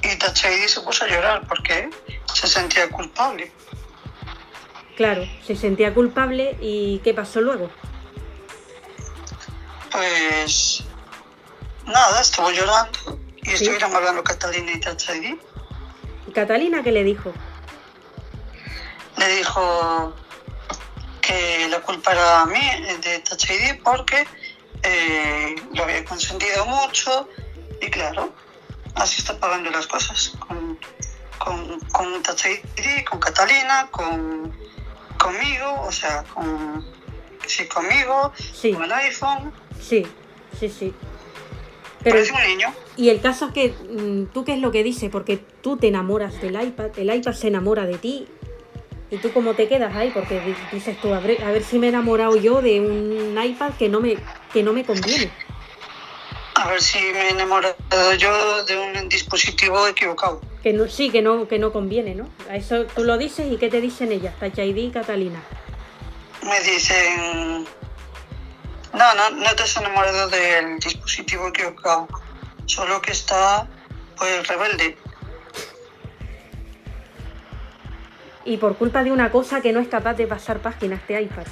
Y 0.03 0.07
ID 0.09 0.67
se 0.67 0.79
puso 0.81 1.03
a 1.03 1.07
llorar 1.07 1.45
porque 1.47 1.89
se 2.33 2.47
sentía 2.47 2.87
culpable. 2.89 3.51
claro, 4.95 5.27
se 5.45 5.55
sentía 5.55 5.93
culpable 5.93 6.57
y 6.61 6.99
¿qué 7.03 7.13
pasó 7.13 7.41
luego? 7.41 7.69
Pues 9.91 10.83
nada, 11.85 12.21
estuvo 12.21 12.51
llorando 12.51 13.19
y 13.37 13.45
Sí. 13.49 13.53
estuvieron 13.55 13.95
hablando 13.95 14.23
Catalina 14.23 14.71
y 14.73 14.77
ID. 14.77 15.37
¿Y 16.27 16.31
Catalina 16.31 16.83
qué 16.83 16.91
le 16.91 17.03
dijo? 17.03 17.33
Le 19.17 19.27
dijo 19.35 20.13
que 21.27 21.67
la 21.69 21.81
culpa 21.81 22.11
era 22.13 22.45
mí 22.45 22.61
de 23.03 23.19
Touch 23.19 23.49
ID 23.49 23.81
porque 23.83 24.25
eh, 24.83 25.55
lo 25.73 25.83
había 25.83 26.03
consentido 26.05 26.65
mucho 26.65 27.27
y 27.81 27.87
claro, 27.87 28.33
así 28.95 29.19
está 29.21 29.37
pagando 29.39 29.69
las 29.69 29.87
cosas 29.87 30.31
con, 30.39 30.79
con, 31.37 31.79
con 31.91 32.23
Touch 32.23 32.45
ID, 32.45 33.03
con 33.09 33.19
Catalina, 33.19 33.87
con 33.91 34.55
conmigo, 35.17 35.81
o 35.81 35.91
sea, 35.91 36.23
con 36.33 36.85
sí, 37.45 37.67
conmigo, 37.67 38.31
Sí. 38.53 38.71
con 38.73 38.83
el 38.83 38.91
iPhone. 38.93 39.51
Sí, 39.81 40.05
sí, 40.59 40.69
sí. 40.69 40.93
Pero, 42.03 42.15
Parece 42.17 42.33
un 42.33 42.47
niño. 42.47 42.73
y 42.95 43.09
el 43.09 43.19
caso 43.21 43.47
es 43.47 43.53
que 43.53 43.69
mm, 43.69 44.31
tú 44.33 44.45
qué 44.45 44.53
es 44.53 44.59
lo 44.59 44.71
que 44.71 44.83
dices, 44.83 45.09
porque 45.11 45.37
tú 45.37 45.77
te 45.77 45.87
enamoras 45.87 46.39
del 46.41 46.61
iPad, 46.61 46.97
el 46.97 47.13
iPad 47.13 47.33
se 47.33 47.47
enamora 47.47 47.85
de 47.85 47.97
ti. 47.97 48.27
¿Y 49.09 49.17
tú 49.17 49.31
cómo 49.31 49.53
te 49.53 49.67
quedas 49.67 49.95
ahí? 49.95 50.11
Porque 50.13 50.39
di- 50.41 50.55
dices 50.71 50.99
tú, 51.01 51.13
a 51.13 51.19
ver, 51.19 51.41
a 51.43 51.51
ver 51.51 51.63
si 51.63 51.79
me 51.79 51.87
he 51.87 51.89
enamorado 51.89 52.35
yo 52.35 52.61
de 52.61 52.81
un 52.81 53.41
iPad 53.41 53.71
que 53.79 53.87
no 53.89 54.01
me, 54.01 54.17
que 54.51 54.63
no 54.63 54.73
me 54.73 54.83
conviene. 54.83 55.31
A 56.55 56.67
ver 56.69 56.81
si 56.81 56.99
me 56.99 57.27
he 57.27 57.29
enamorado 57.29 57.75
yo 58.17 58.63
de 58.65 58.77
un 58.77 59.07
dispositivo 59.09 59.87
equivocado. 59.87 60.41
Que 60.61 60.73
no, 60.73 60.87
sí, 60.89 61.09
que 61.09 61.21
no, 61.21 61.47
que 61.47 61.59
no 61.59 61.71
conviene, 61.71 62.15
¿no? 62.15 62.27
A 62.49 62.55
eso 62.57 62.85
tú 62.85 63.03
lo 63.03 63.17
dices 63.17 63.49
y 63.51 63.57
¿qué 63.57 63.69
te 63.69 63.79
dicen 63.79 64.11
ellas? 64.11 64.33
Touch 64.39 64.57
ID 64.57 64.75
y 64.77 64.89
Catalina. 64.91 65.39
Me 66.43 66.59
dicen, 66.61 67.65
no, 68.93 69.13
no, 69.15 69.29
no 69.29 69.55
te 69.55 69.63
has 69.63 69.77
enamorado 69.77 70.27
del 70.29 70.79
dispositivo 70.79 71.47
equivocado, 71.47 72.07
solo 72.65 73.01
que 73.01 73.11
está 73.11 73.67
pues 74.17 74.47
rebelde. 74.47 74.97
Y 78.47 78.55
por 78.57 78.77
culpa 78.77 79.03
de 79.03 79.11
una 79.11 79.29
cosa 79.29 79.59
que 79.61 79.73
no 79.73 79.81
es 79.81 79.89
capaz 79.89 80.13
de 80.13 80.25
pasar 80.25 80.59
páginas 80.59 81.05
de 81.05 81.21
iPad. 81.21 81.45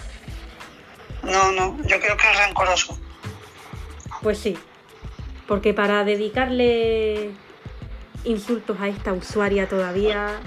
No, 1.24 1.52
no, 1.52 1.78
yo 1.84 2.00
creo 2.00 2.16
que 2.16 2.32
es 2.32 2.38
rencoroso. 2.48 2.98
Pues 4.22 4.40
sí. 4.40 4.58
Porque 5.46 5.74
para 5.74 6.06
dedicarle 6.06 7.32
insultos 8.24 8.80
a 8.80 8.88
esta 8.88 9.12
usuaria 9.12 9.68
todavía 9.68 10.40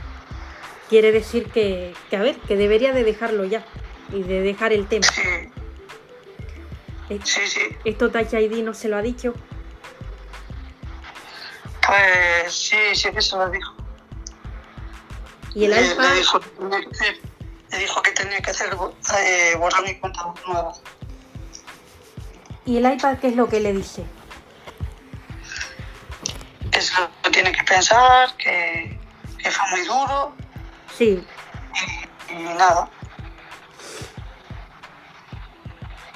quiere 0.88 1.12
decir 1.12 1.50
que, 1.50 1.92
que, 2.08 2.16
a 2.16 2.22
ver, 2.22 2.36
que 2.38 2.56
debería 2.56 2.94
de 2.94 3.04
dejarlo 3.04 3.44
ya 3.44 3.62
y 4.10 4.22
de 4.22 4.40
dejar 4.40 4.72
el 4.72 4.86
tema. 4.86 5.06
Sí, 5.06 5.20
Eh, 7.10 7.20
sí, 7.24 7.40
sí. 7.46 7.60
Esto 7.84 8.10
Touch 8.10 8.32
ID 8.32 8.62
no 8.64 8.72
se 8.72 8.88
lo 8.88 8.96
ha 8.96 9.02
dicho. 9.02 9.34
Pues 11.86 12.52
sí, 12.52 12.76
sí 12.94 13.10
que 13.12 13.20
se 13.20 13.36
lo 13.36 13.50
dijo. 13.50 13.77
Y 15.54 15.64
el 15.64 15.70
le, 15.70 15.86
iPad, 15.92 16.04
le 16.10 16.14
dijo, 16.16 16.40
que 16.40 16.50
tenía 16.50 16.80
que 16.80 16.90
hacer- 16.90 17.20
le 17.70 17.78
dijo 17.78 18.02
que 18.02 18.10
tenía 18.12 18.40
que 18.40 18.50
hacer 18.50 18.76
eh, 19.20 19.54
borrar 19.58 19.82
mi 19.82 19.94
cuenta 19.98 20.34
nueva. 20.46 20.72
¿y 22.64 22.76
el 22.76 22.92
iPad 22.92 23.18
qué 23.18 23.28
es 23.28 23.36
lo 23.36 23.48
que 23.48 23.60
le 23.60 23.72
dice? 23.72 24.04
Que 26.70 26.80
se 26.82 26.92
lo 27.00 27.30
tiene 27.30 27.50
que 27.52 27.62
pensar, 27.64 28.34
que, 28.36 28.98
que 29.38 29.50
fue 29.50 29.70
muy 29.70 29.86
duro 29.86 30.34
Sí. 30.96 31.24
y 32.30 32.34
nada. 32.34 32.90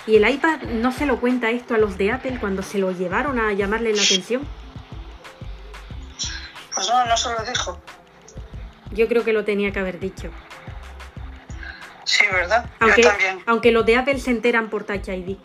¿Y 0.07 0.17
el 0.17 0.29
iPad 0.29 0.63
no 0.63 0.91
se 0.93 1.07
lo 1.07 1.21
cuenta 1.21 1.49
esto 1.51 1.75
a 1.75 1.79
los 1.79 1.97
de 1.97 2.11
Apple 2.13 2.39
cuando 2.41 2.63
se 2.63 2.79
lo 2.79 2.91
llevaron 2.91 3.39
a 3.39 3.53
llamarle 3.53 3.95
la 3.95 4.03
atención? 4.03 4.47
Pues 6.75 6.89
no, 6.89 7.05
no 7.07 7.17
se 7.17 7.31
lo 7.33 7.45
dijo. 7.45 7.81
Yo 8.93 9.09
creo 9.09 9.24
que 9.24 9.32
lo 9.32 9.44
tenía 9.44 9.73
que 9.73 9.78
haber 9.81 9.98
dicho. 9.98 10.31
Sí, 12.05 12.24
¿verdad? 12.32 12.69
Aunque, 12.81 13.02
Yo 13.02 13.09
también. 13.10 13.43
aunque 13.47 13.73
los 13.73 13.86
de 13.86 13.97
Apple 13.97 14.19
se 14.19 14.31
enteran 14.31 14.69
por 14.70 14.85
Touch 14.85 15.09
ID. 15.09 15.36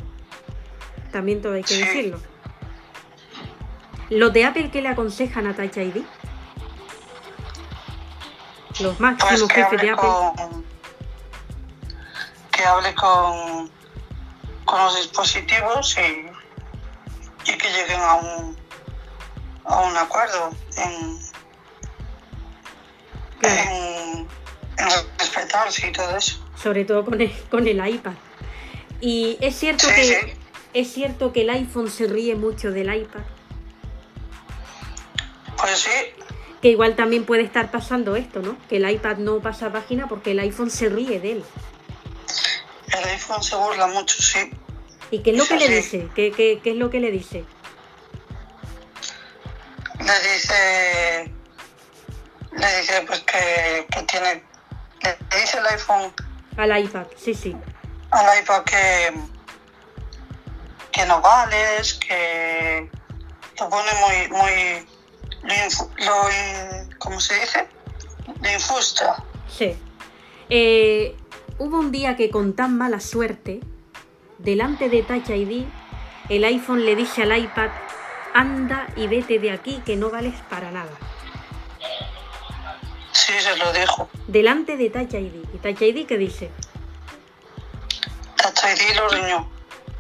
También 1.11 1.41
todo 1.41 1.53
hay 1.53 1.61
que 1.63 1.73
Sí. 1.75 1.81
decirlo. 1.81 2.19
¿Los 4.09 4.33
de 4.33 4.45
Apple 4.45 4.69
qué 4.71 4.81
le 4.81 4.89
aconsejan 4.89 5.47
a 5.47 5.55
Touch 5.55 5.77
ID? 5.77 5.97
Los 8.79 8.95
Pues 8.95 8.99
máximos 8.99 9.47
que 9.49 9.55
jefes 9.63 9.81
de 9.81 9.89
Apple. 9.89 10.07
con. 10.09 10.65
Que 12.51 12.63
hable 12.63 12.93
con. 12.95 13.71
con 14.65 14.79
los 14.83 14.95
dispositivos 14.97 15.97
y. 15.97 17.51
y 17.51 17.57
que 17.57 17.69
lleguen 17.71 18.01
a 18.01 18.13
un. 18.15 18.57
a 19.65 19.79
un 19.81 19.97
acuerdo 19.97 20.51
en. 20.77 21.26
Claro, 23.39 23.71
en, 23.71 24.27
en 24.77 24.89
respetarse 25.19 25.87
y 25.87 25.91
todo 25.91 26.17
eso. 26.17 26.43
sobre 26.61 26.85
todo 26.85 27.05
con 27.05 27.21
el, 27.21 27.31
con 27.49 27.67
el 27.67 27.85
iPad. 27.87 28.13
Y 29.01 29.37
es 29.41 29.55
cierto 29.55 29.87
Sí, 29.87 29.93
que 29.95 30.03
sí. 30.03 30.15
es 30.73 30.91
cierto 30.93 31.31
que 31.33 31.41
el 31.41 31.49
iPhone 31.51 31.89
se 31.89 32.07
ríe 32.07 32.35
mucho 32.35 32.71
del 32.71 32.93
iPad. 32.93 33.21
Pues 35.57 35.79
sí, 35.79 35.89
Que 36.61 36.69
igual 36.69 36.95
también 36.95 37.23
puede 37.25 37.43
estar 37.43 37.69
pasando 37.71 38.15
esto, 38.15 38.41
¿no? 38.41 38.57
Que 38.69 38.77
el 38.77 38.89
iPad 38.89 39.17
no 39.17 39.39
pasa 39.39 39.71
página 39.71 40.07
porque 40.07 40.31
el 40.31 40.39
iPhone 40.39 40.69
se 40.71 40.89
ríe 40.89 41.19
de 41.19 41.31
él. 41.33 41.43
el 42.97 43.03
iPhone 43.09 43.43
se 43.43 43.55
burla 43.55 43.87
mucho, 43.87 44.21
sí. 44.21 44.51
¿Y 45.11 45.19
qué 45.19 45.31
es 45.31 45.37
lo 45.37 45.47
que 45.47 45.55
le 45.57 45.69
dice? 45.69 46.07
¿Qué, 46.15 46.31
qué, 46.31 46.59
qué 46.63 46.71
es 46.71 46.75
lo 46.75 46.89
que 46.89 46.99
le 46.99 47.11
dice? 47.11 47.45
Le 49.99 50.33
dice. 50.33 51.31
Le 52.51 52.77
dice 52.81 53.03
pues 53.05 53.19
que, 53.21 53.85
que 53.91 54.03
tiene. 54.03 54.43
Le, 55.03 55.17
dice 55.39 55.57
el 55.59 55.65
iPhone 55.67 56.13
Al 56.57 56.79
iPad, 56.83 57.05
sí, 57.15 57.33
sí. 57.33 57.55
al 58.11 58.39
iPad 58.41 58.63
que, 58.63 59.13
que 60.91 61.05
no 61.05 61.21
vales, 61.21 61.93
que 61.95 62.89
lo 63.59 63.69
pone 63.69 63.91
muy, 64.01 64.37
muy, 64.37 64.87
lo, 65.43 65.53
infu- 65.53 65.89
lo 65.97 66.29
in- 66.29 66.95
¿cómo 66.97 67.19
se 67.19 67.35
dice? 67.39 67.67
Lo 68.41 68.51
infusta. 68.51 69.23
Sí. 69.47 69.77
Eh, 70.49 71.15
hubo 71.59 71.79
un 71.79 71.91
día 71.91 72.15
que 72.15 72.29
con 72.29 72.55
tan 72.55 72.77
mala 72.77 72.99
suerte, 72.99 73.59
delante 74.39 74.89
de 74.89 75.03
Touch 75.03 75.29
ID, 75.29 75.65
el 76.29 76.43
iPhone 76.43 76.85
le 76.85 76.95
dice 76.95 77.23
al 77.23 77.37
iPad, 77.37 77.69
anda 78.33 78.87
y 78.95 79.07
vete 79.07 79.39
de 79.39 79.51
aquí 79.51 79.81
que 79.85 79.95
no 79.95 80.09
vales 80.09 80.35
para 80.49 80.71
nada. 80.71 80.91
Sí, 83.17 83.33
se 83.39 83.57
lo 83.57 83.73
dijo. 83.73 84.07
Delante 84.27 84.77
de 84.77 84.89
Touch 84.91 85.13
ID. 85.13 85.33
¿Y 85.53 85.57
Touch 85.57 85.81
ID 85.81 86.05
qué 86.05 86.17
dice? 86.17 86.51
Touch 88.37 88.59
ID 88.63 88.95
lo 88.95 89.09
riñó, 89.09 89.49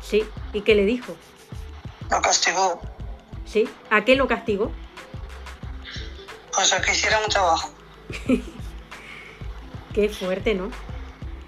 Sí. 0.01 0.23
¿Y 0.53 0.61
qué 0.61 0.75
le 0.75 0.85
dijo? 0.85 1.15
lo 2.11 2.21
castigó, 2.21 2.79
Sí. 3.45 3.67
¿A 3.89 4.05
qué 4.05 4.15
lo 4.15 4.27
castigó? 4.27 4.71
pues 6.53 6.73
a 6.73 6.81
que 6.81 6.91
hiciera 6.91 7.19
un 7.23 7.29
trabajo. 7.29 7.71
Qué 9.93 10.09
fuerte, 10.09 10.55
¿no? 10.55 10.71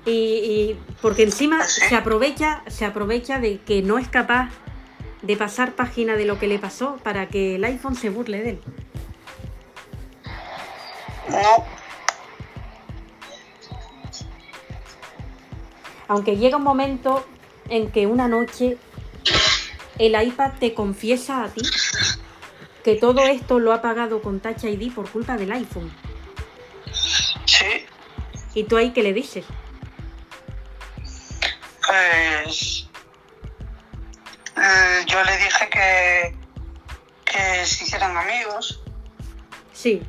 Y, 0.05 0.11
y 0.11 0.79
porque 1.01 1.23
encima 1.23 1.59
¿Ah, 1.61 1.67
sí? 1.67 1.81
se 1.87 1.95
aprovecha, 1.95 2.61
se 2.67 2.85
aprovecha 2.85 3.39
de 3.39 3.59
que 3.61 3.81
no 3.81 3.97
es 3.97 4.07
capaz 4.07 4.49
de 5.23 5.35
pasar 5.35 5.73
página 5.75 6.15
de 6.15 6.25
lo 6.25 6.37
que 6.39 6.47
le 6.47 6.59
pasó 6.59 6.97
para 7.03 7.27
que 7.27 7.55
el 7.55 7.63
iPhone 7.63 7.95
se 7.95 8.09
burle 8.09 8.41
de 8.43 8.49
él. 8.51 8.61
No, 11.29 11.65
Aunque 16.07 16.37
llega 16.37 16.57
un 16.57 16.63
momento 16.63 17.25
en 17.69 17.91
que 17.91 18.07
una 18.07 18.27
noche 18.27 18.77
el 19.99 20.19
iPad 20.21 20.53
te 20.59 20.73
confiesa 20.73 21.43
a 21.43 21.49
ti 21.49 21.61
que 22.83 22.95
todo 22.95 23.21
esto 23.25 23.59
lo 23.59 23.73
ha 23.73 23.81
pagado 23.81 24.21
con 24.21 24.39
Touch 24.39 24.63
ID 24.63 24.91
por 24.93 25.09
culpa 25.09 25.37
del 25.37 25.51
iPhone. 25.51 25.91
sí, 27.45 27.85
¿Y 28.55 28.63
tú 28.63 28.77
ahí 28.77 28.91
qué 28.91 29.03
le 29.03 29.13
dices? 29.13 29.45
pues 31.85 32.87
eh, 34.57 35.05
yo 35.07 35.23
le 35.23 35.37
dije 35.37 35.69
que, 35.71 36.35
que 37.25 37.65
se 37.65 37.83
hicieran 37.83 38.15
amigos. 38.17 38.81
Sí. 39.73 40.01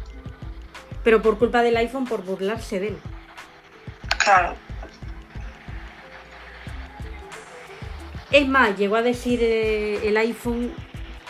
Pero 1.04 1.22
por 1.22 1.38
culpa 1.38 1.62
del 1.62 1.76
iPhone 1.76 2.06
por 2.06 2.22
burlarse 2.22 2.78
de 2.80 2.88
él. 2.88 2.98
Claro, 4.22 4.54
Es 8.30 8.46
más, 8.46 8.76
llegó 8.78 8.94
a 8.94 9.02
decir 9.02 9.40
eh, 9.42 10.06
el 10.06 10.16
iPhone 10.16 10.72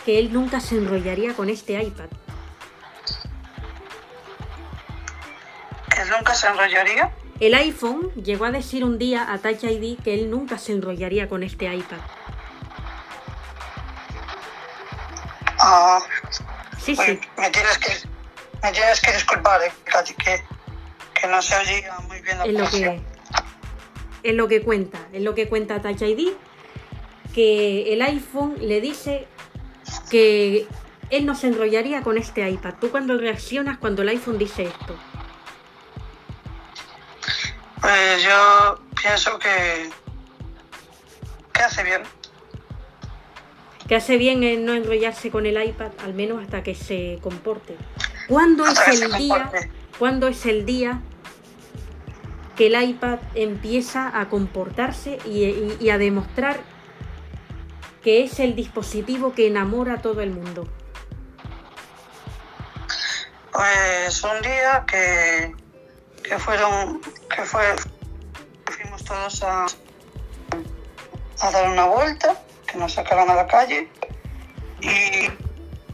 que 0.05 0.19
él 0.19 0.31
nunca 0.31 0.59
se 0.59 0.75
enrollaría 0.75 1.33
con 1.33 1.49
este 1.49 1.81
iPad. 1.81 2.05
que 5.89 6.01
él 6.01 6.09
nunca 6.15 6.33
se 6.35 6.47
enrollaría. 6.47 7.11
El 7.39 7.55
iPhone 7.55 8.11
llegó 8.23 8.45
a 8.45 8.51
decir 8.51 8.83
un 8.83 8.99
día 8.99 9.33
a 9.33 9.39
Touch 9.39 9.63
ID 9.63 9.97
que 10.03 10.13
él 10.13 10.29
nunca 10.29 10.59
se 10.59 10.73
enrollaría 10.73 11.27
con 11.27 11.41
este 11.41 11.73
iPad. 11.73 11.97
Ah, 15.59 15.99
Sí, 16.79 16.95
sí. 16.95 17.19
me 17.37 17.49
tienes 17.49 17.77
que 17.79 17.91
me 18.63 18.71
tienes 18.71 19.01
que 19.01 19.13
disculpar, 19.13 19.61
eh, 19.63 19.71
que, 20.23 20.43
que 21.13 21.27
no 21.27 21.41
se 21.41 21.55
oía 21.55 21.99
muy 22.07 22.21
bien 22.21 22.37
la 22.37 22.45
Es 22.45 22.53
lo 22.53 22.69
que 22.69 23.01
es 24.23 24.35
lo 24.35 24.47
que 24.47 24.61
cuenta, 24.61 24.99
es 25.13 25.21
lo 25.23 25.33
que 25.33 25.47
cuenta 25.47 25.81
Touch 25.81 26.01
ID, 26.01 26.33
que 27.33 27.93
el 27.93 28.01
iPhone 28.03 28.55
le 28.59 28.79
dice 28.79 29.27
que 30.09 30.67
él 31.09 31.25
no 31.25 31.35
se 31.35 31.47
enrollaría 31.47 32.03
con 32.03 32.17
este 32.17 32.47
iPad. 32.47 32.75
¿Tú 32.79 32.91
cuando 32.91 33.17
reaccionas 33.17 33.79
cuando 33.79 34.03
el 34.03 34.09
iPhone 34.09 34.37
dice 34.37 34.63
esto? 34.63 34.95
Pues 37.81 38.23
yo 38.23 38.79
pienso 39.01 39.39
que 39.39 39.89
que 41.51 41.61
hace 41.61 41.83
bien. 41.83 42.03
Que 43.87 43.95
hace 43.95 44.17
bien 44.17 44.43
en 44.43 44.65
no 44.65 44.73
enrollarse 44.73 45.31
con 45.31 45.45
el 45.45 45.61
iPad, 45.61 45.91
al 46.03 46.13
menos 46.13 46.41
hasta 46.41 46.63
que 46.63 46.75
se 46.75 47.19
comporte. 47.21 47.75
¿Cuándo 48.31 48.65
es 48.65 48.79
el 48.87 49.11
día? 49.17 49.51
¿Cuándo 49.99 50.27
es 50.29 50.45
el 50.45 50.65
día 50.65 51.01
que 52.55 52.67
el 52.67 52.81
iPad 52.81 53.19
empieza 53.35 54.17
a 54.19 54.29
comportarse 54.29 55.17
y, 55.25 55.43
y- 55.43 55.77
y 55.81 55.89
a 55.89 55.97
demostrar 55.97 56.61
que 58.01 58.23
es 58.23 58.39
el 58.39 58.55
dispositivo 58.55 59.33
que 59.33 59.47
enamora 59.47 59.95
a 59.95 60.01
todo 60.01 60.21
el 60.21 60.31
mundo? 60.31 60.65
Pues 63.51 64.23
un 64.23 64.41
día 64.41 64.85
que, 64.87 65.53
que 66.23 66.39
fueron, 66.39 67.01
que 67.35 67.41
fue, 67.43 67.63
fuimos 68.65 69.03
todos 69.03 69.43
a, 69.43 69.65
a 71.41 71.51
dar 71.51 71.69
una 71.69 71.85
vuelta, 71.87 72.41
que 72.65 72.77
nos 72.77 72.93
sacaron 72.93 73.29
a 73.29 73.35
la 73.35 73.45
calle 73.47 73.89
y, 74.79 75.27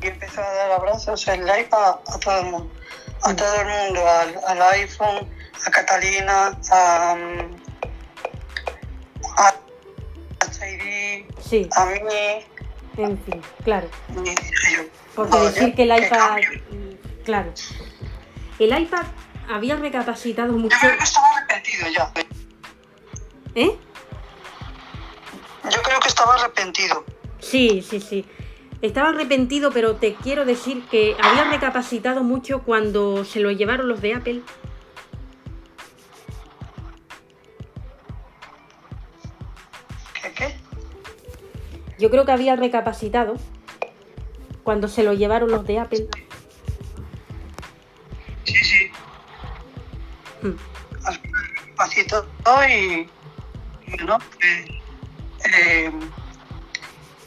y 0.01 0.07
empezó 0.07 0.41
a 0.41 0.53
dar 0.53 0.71
abrazos 0.71 1.27
el 1.27 1.41
iPad 1.41 1.95
a 2.07 2.19
todo 2.19 2.39
el 2.39 2.45
mundo, 2.45 2.71
a 3.23 3.35
todo 3.35 3.55
el 3.61 3.67
mundo, 3.67 4.07
al, 4.07 4.39
al 4.47 4.61
iPhone, 4.73 5.27
a 5.65 5.71
Catalina, 5.71 6.59
a, 6.71 7.15
mm, 7.15 7.55
a 9.37 9.53
HID, 10.41 11.25
Sí, 11.39 11.69
a 11.75 11.85
mí, 11.85 11.99
en 12.97 13.17
fin, 13.23 13.41
claro. 13.63 13.89
Porque 15.15 15.31
"Vaya, 15.31 15.49
decir 15.51 15.75
que 15.75 15.83
el 15.83 15.97
iPad... 16.03 16.17
cambio". 16.17 16.49
Claro. 17.25 17.53
El 18.59 18.79
iPad 18.81 19.03
había 19.49 19.75
recapacitado 19.75 20.53
mucho... 20.53 20.75
Yo 20.75 20.87
creo 20.87 20.97
que 20.97 21.03
estaba 21.03 21.27
arrepentido 21.37 21.87
ya. 21.89 22.11
¿Eh? 23.55 23.77
Yo 25.69 25.81
creo 25.81 25.99
que 25.99 26.07
estaba 26.07 26.35
arrepentido. 26.35 27.03
Sí, 27.39 27.85
sí, 27.87 27.99
sí. 27.99 28.25
Estaba 28.81 29.09
arrepentido, 29.09 29.71
pero 29.71 29.95
te 29.95 30.13
quiero 30.13 30.45
decir 30.45 30.83
que 30.89 31.15
había 31.19 31.45
recapacitado 31.45 32.23
mucho 32.23 32.61
cuando 32.61 33.25
se 33.25 33.39
lo 33.39 33.51
llevaron 33.51 33.87
los 33.87 34.01
de 34.01 34.13
Apple. 34.13 34.41
¿Qué 40.21 40.31
qué? 40.33 40.55
Yo 41.97 42.11
creo 42.11 42.25
que 42.25 42.31
había 42.31 42.55
recapacitado 42.55 43.35
cuando 44.63 44.87
se 44.87 45.01
lo 45.01 45.13
llevaron 45.13 45.49
los 45.49 45.65
de 45.65 45.79
Apple. 45.79 46.07
Sí, 48.43 48.55
sí. 48.63 48.91
Hmm. 50.43 50.55
Y, 52.69 53.09
y 53.87 53.97
no, 54.05 54.17
eh, 54.41 54.79
eh, 55.45 55.91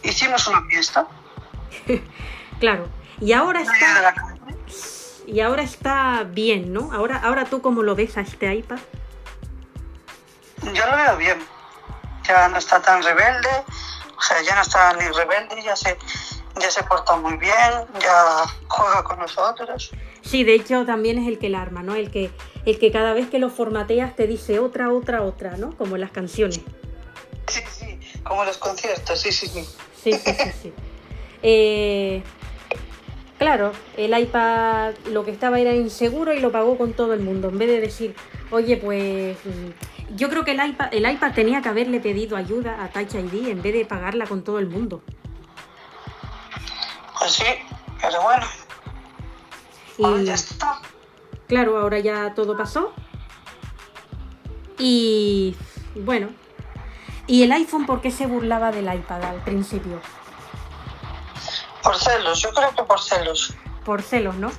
hicimos 0.02 0.46
una 0.46 0.62
fiesta. 0.66 1.08
Claro. 2.60 2.88
Y 3.20 3.32
ahora 3.32 3.62
en 3.62 3.70
está, 3.70 4.14
y 5.26 5.40
ahora 5.40 5.62
está 5.62 6.24
bien, 6.24 6.72
¿no? 6.72 6.92
Ahora, 6.92 7.18
ahora 7.22 7.44
tú 7.44 7.62
cómo 7.62 7.82
lo 7.82 7.94
ves 7.94 8.18
a 8.18 8.20
este 8.20 8.54
iPad. 8.54 8.78
Yo 10.74 10.86
lo 10.86 10.96
veo 10.96 11.16
bien. 11.16 11.38
Ya 12.24 12.48
no 12.48 12.58
está 12.58 12.82
tan 12.82 13.02
rebelde. 13.02 13.48
O 14.18 14.22
sea, 14.22 14.42
ya 14.42 14.54
no 14.54 14.60
está 14.60 14.92
ni 14.94 15.08
rebelde, 15.08 15.62
ya 15.62 15.74
se, 15.74 15.96
ya 16.60 16.70
se 16.70 16.82
porta 16.82 17.16
muy 17.16 17.38
bien, 17.38 17.86
ya 18.00 18.44
juega 18.68 19.02
con 19.02 19.18
nosotros. 19.18 19.92
Sí, 20.20 20.44
de 20.44 20.54
hecho 20.54 20.84
también 20.84 21.18
es 21.18 21.26
el 21.26 21.38
que 21.38 21.48
la 21.48 21.62
arma, 21.62 21.82
¿no? 21.82 21.94
El 21.94 22.10
que, 22.10 22.30
el 22.66 22.78
que 22.78 22.92
cada 22.92 23.14
vez 23.14 23.30
que 23.30 23.38
lo 23.38 23.48
formateas 23.48 24.14
te 24.16 24.26
dice 24.26 24.58
otra, 24.58 24.92
otra, 24.92 25.22
otra, 25.22 25.56
¿no? 25.56 25.74
Como 25.78 25.94
en 25.94 26.02
las 26.02 26.10
canciones. 26.10 26.60
Sí, 27.48 27.62
sí, 27.70 28.00
como 28.22 28.44
los 28.44 28.58
conciertos, 28.58 29.18
sí, 29.18 29.32
sí, 29.32 29.46
sí. 29.46 29.66
Sí, 30.02 30.12
sí, 30.12 30.34
sí, 30.34 30.52
sí. 30.62 30.74
Eh, 31.42 32.22
claro, 33.38 33.72
el 33.96 34.18
iPad 34.18 34.94
lo 35.10 35.24
que 35.24 35.30
estaba 35.30 35.58
era 35.58 35.74
inseguro 35.74 36.32
y 36.32 36.40
lo 36.40 36.52
pagó 36.52 36.76
con 36.76 36.92
todo 36.92 37.14
el 37.14 37.20
mundo. 37.20 37.48
En 37.48 37.58
vez 37.58 37.68
de 37.68 37.80
decir, 37.80 38.14
oye, 38.50 38.76
pues 38.76 39.36
mm, 39.44 40.16
yo 40.16 40.28
creo 40.28 40.44
que 40.44 40.52
el 40.52 40.64
iPad, 40.64 40.92
el 40.92 41.10
iPad 41.10 41.32
tenía 41.32 41.62
que 41.62 41.68
haberle 41.68 42.00
pedido 42.00 42.36
ayuda 42.36 42.82
a 42.82 42.88
Touch 42.88 43.14
ID 43.14 43.48
en 43.48 43.62
vez 43.62 43.72
de 43.74 43.84
pagarla 43.84 44.26
con 44.26 44.42
todo 44.42 44.58
el 44.58 44.66
mundo. 44.68 45.02
Pues 47.18 47.32
sí, 47.32 47.44
pero 48.00 48.22
bueno, 48.22 48.46
ahora 50.02 50.22
Y 50.22 50.24
ya 50.24 50.34
está. 50.34 50.80
claro, 51.46 51.78
ahora 51.78 51.98
ya 51.98 52.34
todo 52.34 52.56
pasó. 52.56 52.92
Y 54.78 55.54
bueno. 55.94 56.28
¿Y 57.26 57.44
el 57.44 57.52
iPhone 57.52 57.86
por 57.86 58.00
qué 58.00 58.10
se 58.10 58.26
burlaba 58.26 58.72
del 58.72 58.92
iPad 58.92 59.22
al 59.22 59.44
principio? 59.44 60.00
Por 61.82 61.96
celos, 61.98 62.40
yo 62.40 62.50
creo 62.52 62.74
que 62.74 62.82
por 62.82 63.00
celos. 63.00 63.54
Por 63.84 64.02
celos, 64.02 64.36
¿no? 64.36 64.50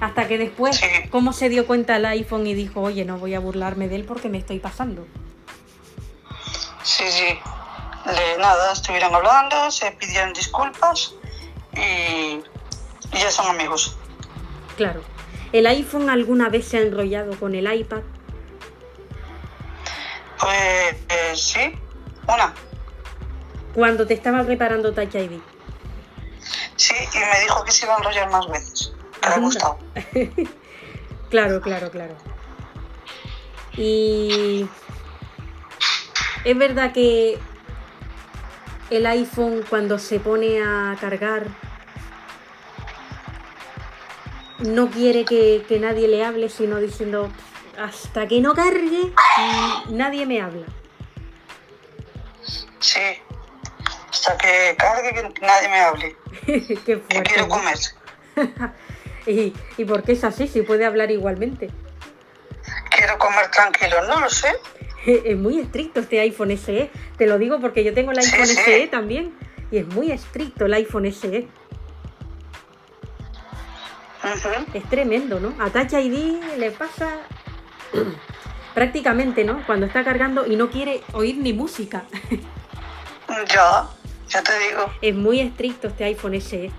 Hasta 0.00 0.26
que 0.26 0.38
después, 0.38 0.76
Sí. 0.76 0.86
¿cómo 1.10 1.32
se 1.32 1.48
dio 1.48 1.66
cuenta 1.66 1.96
el 1.96 2.04
iPhone 2.06 2.46
y 2.46 2.54
dijo, 2.54 2.80
oye, 2.80 3.04
no 3.04 3.18
voy 3.18 3.34
a 3.34 3.40
burlarme 3.40 3.88
de 3.88 3.96
él 3.96 4.04
porque 4.04 4.28
me 4.28 4.38
estoy 4.38 4.58
pasando? 4.58 5.06
Sí, 6.82 7.04
sí. 7.08 7.38
De 8.06 8.38
nada, 8.38 8.72
estuvieron 8.72 9.14
hablando, 9.14 9.70
se 9.70 9.92
pidieron 9.92 10.32
disculpas 10.32 11.14
y, 11.76 11.80
y 11.80 12.42
ya 13.12 13.30
son 13.30 13.46
amigos. 13.46 13.96
Claro. 14.76 15.02
¿El 15.52 15.66
iPhone 15.66 16.10
alguna 16.10 16.48
vez 16.48 16.66
se 16.66 16.78
ha 16.78 16.80
enrollado 16.80 17.38
con 17.38 17.54
el 17.54 17.72
iPad? 17.72 18.00
Pues 20.40 20.96
eh, 21.08 21.32
sí, 21.36 21.74
una. 22.26 22.52
Cuando 23.74 24.06
te 24.06 24.14
estaba 24.14 24.42
reparando 24.42 24.92
Touch 24.92 25.14
ID. 25.14 25.38
Sí, 26.76 26.94
y 27.14 27.18
me 27.18 27.40
dijo 27.40 27.64
que 27.64 27.72
se 27.72 27.84
iba 27.86 27.94
a 27.94 27.98
enrollar 27.98 28.30
más 28.30 28.48
veces. 28.48 28.92
Que 29.20 29.28
le 29.28 29.34
Anda. 29.34 29.46
gustaba. 29.46 29.78
Claro, 31.30 31.62
claro, 31.62 31.90
claro. 31.90 32.14
Y 33.74 34.66
es 36.44 36.58
verdad 36.58 36.92
que 36.92 37.38
el 38.90 39.06
iPhone 39.06 39.64
cuando 39.70 39.98
se 39.98 40.20
pone 40.20 40.62
a 40.62 40.94
cargar 41.00 41.46
no 44.58 44.90
quiere 44.90 45.24
que, 45.24 45.64
que 45.66 45.80
nadie 45.80 46.06
le 46.06 46.22
hable, 46.22 46.50
sino 46.50 46.76
diciendo 46.76 47.30
hasta 47.78 48.28
que 48.28 48.42
no 48.42 48.54
cargue, 48.54 49.12
nadie 49.88 50.26
me 50.26 50.42
habla. 50.42 50.66
Sí. 52.78 53.00
Hasta 54.12 54.36
que 54.36 54.76
cargue 54.76 55.12
que 55.14 55.40
nadie 55.40 55.68
me 55.68 55.80
hable. 55.80 56.16
Qué 56.46 56.98
fuerte. 56.98 57.22
quiero 57.22 57.48
comer. 57.48 57.78
¿Y, 59.26 59.54
¿Y 59.78 59.84
por 59.84 60.02
qué 60.02 60.12
es 60.12 60.24
así? 60.24 60.46
Si 60.48 60.62
puede 60.62 60.84
hablar 60.84 61.10
igualmente. 61.10 61.70
Quiero 62.90 63.18
comer 63.18 63.50
tranquilo. 63.50 64.04
No 64.06 64.20
lo 64.20 64.28
sé. 64.28 64.48
Es 65.04 65.36
muy 65.36 65.58
estricto 65.58 65.98
este 66.00 66.20
iPhone 66.20 66.56
SE. 66.56 66.88
Te 67.16 67.26
lo 67.26 67.36
digo 67.38 67.58
porque 67.60 67.82
yo 67.82 67.92
tengo 67.92 68.12
el 68.12 68.18
iPhone 68.18 68.46
sí. 68.46 68.54
SE 68.54 68.86
también. 68.86 69.34
Y 69.72 69.78
es 69.78 69.86
muy 69.88 70.12
estricto 70.12 70.66
el 70.66 70.74
iPhone 70.74 71.10
SE. 71.12 71.48
Ujú. 74.22 74.48
Es 74.74 74.84
tremendo, 74.88 75.40
¿no? 75.40 75.54
A 75.58 75.70
Touch 75.70 75.94
ID 75.94 76.56
le 76.56 76.70
pasa 76.70 77.18
prácticamente, 78.74 79.42
¿no? 79.42 79.64
Cuando 79.66 79.86
está 79.86 80.04
cargando 80.04 80.46
y 80.46 80.54
no 80.54 80.70
quiere 80.70 81.02
oír 81.14 81.38
ni 81.38 81.52
música. 81.52 82.04
Ya, 83.48 83.88
ya 84.32 84.42
te 84.42 84.58
digo. 84.58 84.90
Es 85.00 85.14
muy 85.14 85.40
estricto 85.40 85.88
este 85.88 86.04
iPhone 86.04 86.40
SE. 86.40 86.70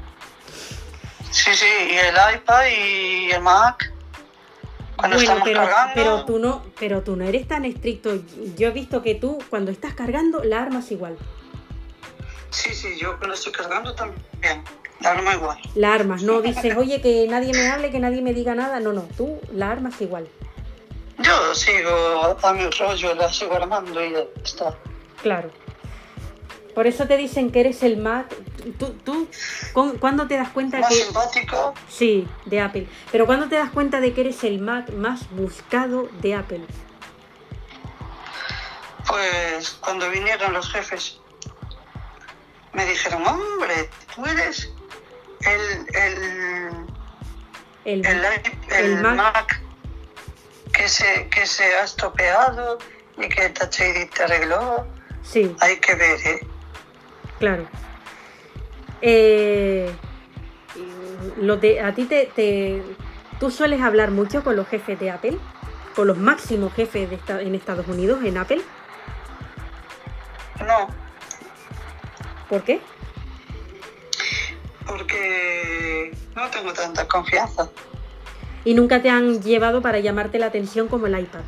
Sí, 1.32 1.52
sí, 1.56 1.66
y 1.90 1.96
el 1.96 2.16
iPad 2.36 2.66
y 2.66 3.32
el 3.32 3.42
Mac. 3.42 3.92
Cuando 4.96 5.18
bueno, 5.18 5.32
estamos 5.32 5.44
pero, 5.44 5.60
cargando. 5.60 5.94
pero 5.96 6.26
tú 6.26 6.40
no, 6.40 6.64
pero 6.80 7.02
tú 7.02 7.16
no 7.16 7.26
eres 7.26 7.48
tan 7.48 7.66
estricto. 7.66 8.12
Yo 8.56 8.68
he 8.68 8.72
visto 8.72 9.02
que 9.02 9.16
tú 9.16 9.40
cuando 9.50 9.72
estás 9.72 9.94
cargando 9.94 10.44
la 10.44 10.62
armas 10.62 10.92
igual. 10.92 11.18
Sí, 12.52 12.74
sí, 12.74 12.96
yo 13.00 13.18
cuando 13.18 13.34
estoy 13.34 13.52
cargando 13.52 13.94
también. 13.96 14.64
La 15.00 15.12
arma 15.12 15.34
igual. 15.34 15.58
La 15.76 15.94
armas, 15.94 16.24
no 16.24 16.42
dices, 16.42 16.78
oye, 16.78 17.02
que 17.02 17.28
nadie 17.28 17.52
me 17.52 17.68
hable, 17.68 17.92
que 17.92 18.00
nadie 18.00 18.22
me 18.22 18.34
diga 18.34 18.56
nada. 18.56 18.80
No, 18.80 18.94
no, 18.94 19.02
tú 19.18 19.40
la 19.52 19.70
armas 19.70 20.00
igual. 20.00 20.28
Yo 21.20 21.56
sigo 21.56 22.38
a 22.42 22.54
mi 22.54 22.70
rollo, 22.70 23.16
la 23.16 23.32
sigo 23.34 23.56
armando 23.56 24.04
y 24.04 24.12
ya 24.14 24.24
está. 24.44 24.76
Claro. 25.22 25.52
Por 26.74 26.88
eso 26.88 27.06
te 27.08 27.18
dicen 27.18 27.52
que 27.52 27.60
eres 27.62 27.84
el 27.84 27.98
Mac. 27.98 28.34
Tú, 28.80 28.94
tú 29.04 29.28
¿cu- 29.74 29.98
¿cuándo 30.00 30.28
te 30.28 30.36
das 30.38 30.50
cuenta 30.50 30.80
Más 30.80 30.90
que... 30.90 30.96
simpático, 30.96 31.74
Sí, 31.90 32.28
de 32.46 32.62
Apple. 32.62 32.88
Pero 33.12 33.26
¿cuándo 33.26 33.48
te 33.48 33.56
das 33.56 33.70
cuenta 33.72 34.00
de 34.00 34.14
que 34.14 34.22
eres 34.22 34.44
el 34.44 34.60
Mac 34.60 34.90
más 34.92 35.30
buscado 35.32 36.10
de 36.22 36.36
Apple? 36.36 36.62
pues 39.08 39.72
cuando 39.82 40.10
vinieron 40.10 40.54
los 40.54 40.72
jefes, 40.72 41.20
me 42.72 42.86
dijeron, 42.86 43.26
hombre, 43.28 43.90
tú 44.16 44.26
eres 44.26 44.72
el, 45.42 45.96
el, 45.96 46.88
El, 47.86 48.06
el, 48.06 48.26
El 48.70 48.86
el 48.86 49.02
Mac. 49.02 49.16
Mac, 49.16 49.62
que, 50.72 50.88
se, 50.88 51.28
que 51.30 51.46
se 51.46 51.64
ha 51.64 51.84
estropeado 51.84 52.80
y 53.18 53.28
que 53.30 53.50
Touch 53.50 53.82
ID 53.82 54.10
te 54.10 54.24
arregló. 54.24 54.88
Sí, 55.22 55.54
Hay 55.60 55.78
que 55.78 55.96
ver, 55.96 56.20
¿eh? 56.26 56.48
Claro. 57.44 57.66
Eh, 59.02 59.92
lo 61.42 61.58
de, 61.58 61.82
a 61.82 61.94
ti 61.94 62.06
te, 62.06 62.30
te- 62.34 62.82
¿Tú 63.38 63.52
sueles 63.52 63.82
hablar 63.82 64.12
mucho 64.12 64.46
con 64.46 64.56
los 64.56 64.66
jefes 64.66 64.98
de 64.98 65.12
Apple? 65.12 65.38
¿Con 65.94 66.08
los 66.08 66.18
máximos 66.18 66.72
jefes 66.74 67.10
de 67.10 67.18
esta- 67.18 67.42
en 67.42 67.54
Estados 67.54 67.86
Unidos, 67.90 68.24
en 68.24 68.38
Apple? 68.38 68.62
No, 70.66 70.88
¿Por 72.48 72.64
qué? 72.64 72.80
porque 74.88 76.14
no 76.36 76.50
tengo 76.50 76.72
tanta 76.72 77.06
confianza. 77.08 77.70
Y 78.64 78.74
nunca 78.74 79.02
te 79.02 79.10
han 79.10 79.42
llevado 79.42 79.82
para 79.82 80.00
llamarte 80.00 80.40
la 80.40 80.46
atención 80.46 80.88
como 80.88 81.08
el 81.08 81.20
iPad. 81.20 81.42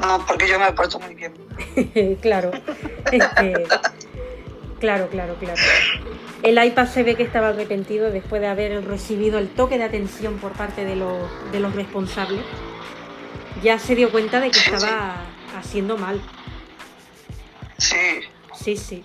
No, 0.00 0.24
porque 0.26 0.48
yo 0.48 0.58
me 0.58 0.72
porto 0.72 0.98
muy 1.00 1.14
bien. 1.14 1.34
claro. 2.22 2.50
Este, 3.12 3.52
claro, 4.80 5.08
claro, 5.08 5.34
claro. 5.38 5.60
El 6.42 6.64
iPad 6.64 6.86
se 6.88 7.02
ve 7.02 7.16
que 7.16 7.22
estaba 7.22 7.48
arrepentido 7.48 8.10
después 8.10 8.40
de 8.40 8.48
haber 8.48 8.84
recibido 8.86 9.38
el 9.38 9.48
toque 9.48 9.76
de 9.78 9.84
atención 9.84 10.38
por 10.38 10.52
parte 10.52 10.84
de 10.84 10.96
los, 10.96 11.28
de 11.52 11.60
los 11.60 11.74
responsables. 11.74 12.40
Ya 13.62 13.78
se 13.78 13.94
dio 13.94 14.10
cuenta 14.10 14.40
de 14.40 14.48
que 14.50 14.58
Sí, 14.58 14.70
sí. 14.70 14.74
estaba 14.74 15.16
haciendo 15.58 15.96
mal. 15.98 16.20
Sí, 17.78 17.96
Sí, 18.54 18.76
sí. 18.76 19.04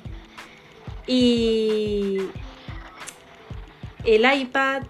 Y 1.08 2.20
el 4.04 4.26
iPad 4.42 4.84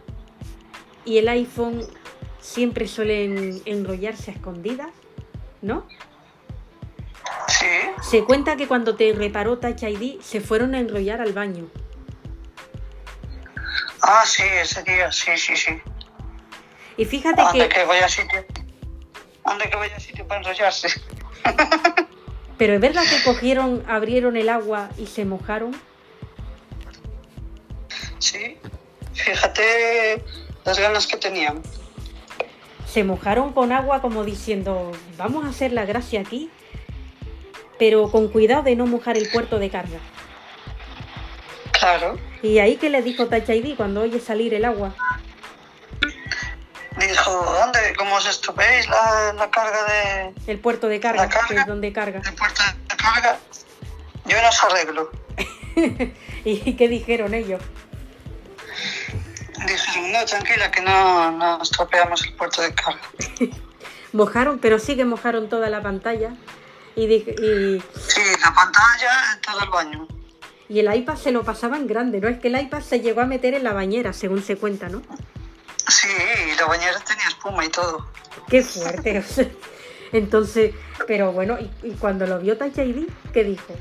y 1.03 1.17
el 1.17 1.27
iPhone 1.29 1.81
siempre 2.39 2.87
suelen 2.87 3.61
enrollarse 3.65 4.31
a 4.31 4.33
escondidas, 4.33 4.89
¿no? 5.61 5.87
sí, 7.47 7.65
Se 8.01 8.23
cuenta 8.23 8.55
que 8.55 8.67
cuando 8.67 8.95
te 8.95 9.13
reparó 9.13 9.57
Touch 9.59 9.83
ID 9.83 10.21
se 10.21 10.41
fueron 10.41 10.75
a 10.75 10.79
enrollar 10.79 11.21
al 11.21 11.33
baño. 11.33 11.67
ah, 14.01 14.23
sí, 14.25 14.43
ese 14.43 14.83
día, 14.83 15.11
sí, 15.11 15.31
sí, 15.37 15.55
sí. 15.55 15.81
Y 16.97 17.05
fíjate 17.05 17.41
Ande 17.41 17.67
que, 17.67 17.75
que 17.75 17.85
vaya 17.85 18.07
sitio. 18.07 18.45
Ande 19.43 19.69
que 19.69 19.75
vaya 19.75 19.99
sitio 19.99 20.27
para 20.27 20.41
enrollarse. 20.41 20.89
pero 22.57 22.73
es 22.73 22.79
verdad 22.81 23.03
que 23.09 23.23
cogieron, 23.23 23.83
abrieron 23.87 24.37
el 24.37 24.49
agua 24.49 24.89
y 24.97 25.07
se 25.07 25.25
mojaron. 25.25 25.75
Sí, 28.19 28.57
fíjate 29.13 30.23
las 30.63 30.79
ganas 30.79 31.05
que 31.05 31.17
tenían. 31.17 31.61
Se 32.95 33.03
mojaron 33.03 33.51
con 33.51 33.73
agua 33.73 34.01
como 34.01 34.23
diciendo, 34.23 34.93
vamos 35.17 35.43
a 35.43 35.49
hacer 35.49 35.73
la 35.73 35.83
gracia 35.83 36.21
aquí, 36.21 36.49
pero 37.77 38.09
con 38.09 38.29
cuidado 38.29 38.63
de 38.63 38.77
no 38.77 38.85
mojar 38.87 39.17
el 39.17 39.29
puerto 39.29 39.59
de 39.59 39.69
carga. 39.69 39.99
Claro, 41.77 42.17
Y 42.41 42.59
ahí 42.59 42.77
que 42.77 42.89
le 42.89 43.01
dijo 43.01 43.27
Touch 43.27 43.49
ID 43.49 43.75
cuando 43.75 43.99
oye 44.03 44.21
salir 44.21 44.53
el 44.53 44.63
agua. 44.63 44.95
dijo, 46.97 47.31
¿dónde? 47.59 47.79
¿Cómo 47.97 48.15
os 48.15 48.25
estropeéis 48.27 48.87
la, 48.87 49.33
la 49.33 49.51
carga 49.51 49.83
de, 49.83 50.33
El 50.53 50.59
puerto 50.59 50.87
de 50.87 51.01
carga, 51.01 51.23
¿La 51.23 51.29
carga? 51.29 51.47
que 51.49 51.55
es 51.55 51.67
donde 51.67 51.91
carga. 51.91 52.21
de 52.21 52.31
puerta 52.31 52.77
de 52.87 52.95
carga? 52.95 53.37
Yo 54.23 54.41
no 54.41 54.47
os 54.47 54.63
arreglo. 54.63 55.11
¿Y 56.45 56.73
qué 56.77 56.87
dijeron 56.87 57.33
ellos? 57.33 57.61
Dijeron, 59.65 60.11
no, 60.11 60.25
tranquila, 60.25 60.71
que 60.71 60.81
no, 60.81 61.31
no 61.31 61.61
estropeamos 61.61 62.23
el 62.25 62.33
puerto 62.33 62.61
de 62.61 62.73
carga. 62.73 62.99
Mojaron, 64.13 64.59
pero 64.59 64.79
sí 64.79 64.95
que 64.95 65.05
mojaron 65.05 65.49
toda 65.49 65.69
la 65.69 65.81
pantalla. 65.81 66.33
Y, 66.95 67.07
di- 67.07 67.15
y, 67.37 67.83
Sí, 68.07 68.21
la 68.41 68.53
pantalla, 68.53 69.39
todo 69.45 69.59
el 69.63 69.69
baño. 69.69 70.07
y 70.69 70.79
el 70.79 70.93
iPad 70.95 71.17
se 71.17 71.31
lo 71.31 71.43
pasaba 71.43 71.75
en 71.77 71.87
grande, 71.87 72.21
¿no? 72.21 72.27
Es 72.29 72.39
que 72.39 72.47
el 72.47 72.59
iPad 72.59 72.81
se 72.81 73.01
llegó 73.01 73.21
a 73.21 73.25
meter 73.25 73.53
en 73.53 73.63
la 73.65 73.73
bañera, 73.73 74.13
según 74.13 74.41
se 74.43 74.55
cuenta, 74.55 74.87
¿no? 74.87 75.01
Sí, 75.87 76.07
y 76.51 76.55
la 76.57 76.65
bañera 76.65 76.97
tenía 77.01 77.27
espuma 77.27 77.65
y 77.65 77.69
todo. 77.69 78.09
Qué 78.49 78.63
fuerte. 78.63 79.23
Entonces, 80.13 80.73
pero 81.07 81.31
bueno, 81.33 81.57
y, 81.59 81.69
y 81.83 81.91
cuando 81.99 82.25
lo 82.25 82.39
vio 82.39 82.53
ID, 82.53 83.07
¿qué 83.33 83.43
dijo? 83.43 83.73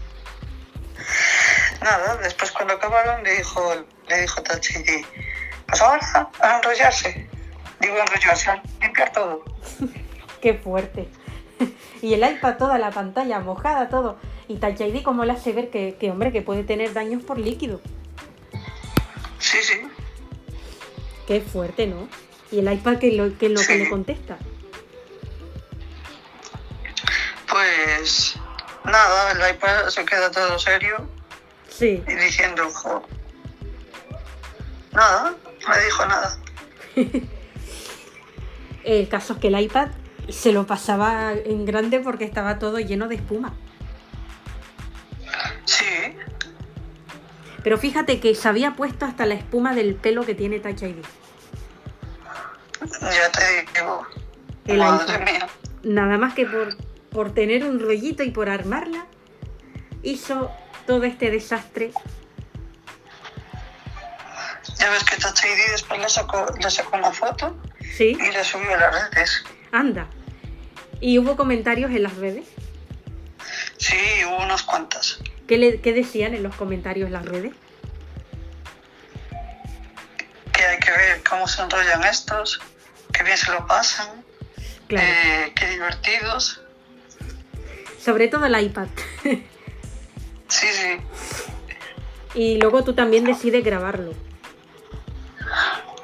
Nada, 1.81 2.17
después 2.17 2.51
cuando 2.51 2.75
acabaron 2.75 3.23
le 3.23 3.37
dijo, 3.37 3.75
le 4.09 4.21
dijo 4.23 4.43
A 5.83 6.57
enrollarse. 6.57 7.29
Digo 7.81 7.97
enrollarse, 7.99 8.51
a 8.51 8.63
limpiar 8.81 9.13
todo. 9.13 9.45
Qué 10.41 10.55
fuerte. 10.55 11.09
Y 12.03 12.13
el 12.13 12.21
iPad, 12.23 12.59
toda 12.59 12.79
la 12.79 12.91
pantalla 12.91 13.41
mojada, 13.41 13.89
todo. 13.89 14.19
Y 14.47 14.57
Touch 14.57 14.79
ID, 14.81 15.03
¿cómo 15.03 15.25
le 15.25 15.33
hace 15.33 15.53
ver 15.53 15.71
que, 15.71 15.97
que, 15.99 16.11
hombre, 16.11 16.33
que 16.33 16.43
puede 16.43 16.63
tener 16.63 16.93
daños 16.93 17.23
por 17.23 17.39
líquido? 17.39 17.81
Sí, 19.39 19.59
sí. 19.63 19.81
Qué 21.27 21.41
fuerte, 21.41 21.87
¿no? 21.87 22.07
Y 22.51 22.59
el 22.59 22.71
iPad, 22.71 22.99
que 22.99 23.13
lo, 23.13 23.39
que 23.39 23.47
es 23.47 23.53
lo 23.53 23.61
que 23.67 23.77
le 23.77 23.89
contesta? 23.89 24.37
Pues 27.49 28.37
nada, 28.85 29.33
el 29.33 29.55
iPad 29.57 29.89
se 29.89 30.05
queda 30.05 30.31
todo 30.31 30.59
serio 30.59 31.09
Sí. 31.71 32.03
y 32.07 32.15
diciendo, 32.15 32.69
"Jo". 32.71 33.03
Nada, 34.93 35.35
no 35.67 35.75
le 35.75 35.85
dijo 35.85 36.07
nada. 36.07 36.39
El 38.85 39.09
caso 39.09 39.35
es 39.35 39.39
que 39.39 39.49
el 39.49 39.59
iPad 39.59 39.89
se 40.29 40.53
lo 40.53 40.67
pasaba 40.67 41.33
en 41.33 41.65
grande 41.65 42.01
porque 42.01 42.25
estaba 42.25 42.59
todo 42.59 42.79
lleno 42.79 43.09
de 43.09 43.15
espuma. 43.17 43.55
Sí, 45.65 45.85
Pero 47.63 47.79
fíjate 47.79 48.21
que 48.21 48.35
se 48.35 48.47
había 48.49 48.75
puesto 48.75 49.07
hasta 49.07 49.25
la 49.25 49.35
espuma 49.35 49.75
del 49.75 49.95
pelo 49.95 50.25
que 50.27 50.35
tiene 50.35 50.61
Touch 50.61 50.83
ID. 50.83 50.97
ya 53.01 53.33
te 53.33 53.81
digo. 53.81 54.07
El 54.67 54.79
Madre 54.79 55.15
iPad. 55.15 55.25
mía. 55.25 55.47
Nada 55.83 56.19
más 56.19 56.35
que 56.35 56.45
por, 56.45 56.77
por 57.11 57.33
tener 57.33 57.65
un 57.65 57.81
rollito 57.81 58.23
y 58.23 58.31
por 58.31 58.51
armarla, 58.51 59.07
hizo 60.03 60.51
todo 60.87 61.05
este 61.05 61.31
desastre. 61.31 61.93
Ya 64.79 64.91
ves 64.91 65.05
que 65.05 65.17
Touch 65.17 65.45
ID 65.45 65.71
después 65.73 66.01
le 66.01 66.09
sacó, 66.09 66.47
le 66.61 66.71
sacó 66.71 66.97
una 66.97 67.11
foto 67.13 67.57
¿Sí? 67.97 68.17
y 68.19 68.33
le 68.33 68.45
subió 68.45 68.75
a 68.75 68.79
las 68.79 69.11
redes. 69.15 69.45
Anda. 69.73 70.07
¿Y 71.01 71.19
hubo 71.19 71.37
comentarios 71.37 71.91
en 71.91 72.03
las 72.03 72.17
redes? 72.17 72.45
Sí, 73.77 73.97
hubo 74.27 74.43
unas 74.43 74.63
cuantas. 74.63 75.19
¿Qué, 75.47 75.59
le- 75.59 75.81
qué 75.81 75.93
decían 75.93 76.35
en 76.35 76.43
los 76.43 76.55
comentarios 76.57 77.07
en 77.09 77.13
las 77.13 77.25
redes? 77.27 77.53
Que 80.53 80.65
hay 80.65 80.79
que 80.79 80.91
ver 80.91 81.23
cómo 81.29 81.47
se 81.49 81.63
enrollan 81.63 82.05
estos, 82.05 82.61
que 83.13 83.25
bien 83.25 83.37
se 83.37 83.51
lo 83.53 83.67
pasan, 83.67 84.25
Claro. 84.89 85.07
eh, 85.07 85.53
qué 85.55 85.69
divertidos. 85.71 86.61
Sobre 88.03 88.29
todo 88.29 88.47
el 88.47 88.61
iPad. 88.61 88.89
Sí, 90.47 90.67
sí. 90.73 90.97
y 92.35 92.59
luego 92.61 92.85
tú 92.85 92.93
también 92.95 93.25
decides 93.25 93.65
grabarlo. 93.65 94.13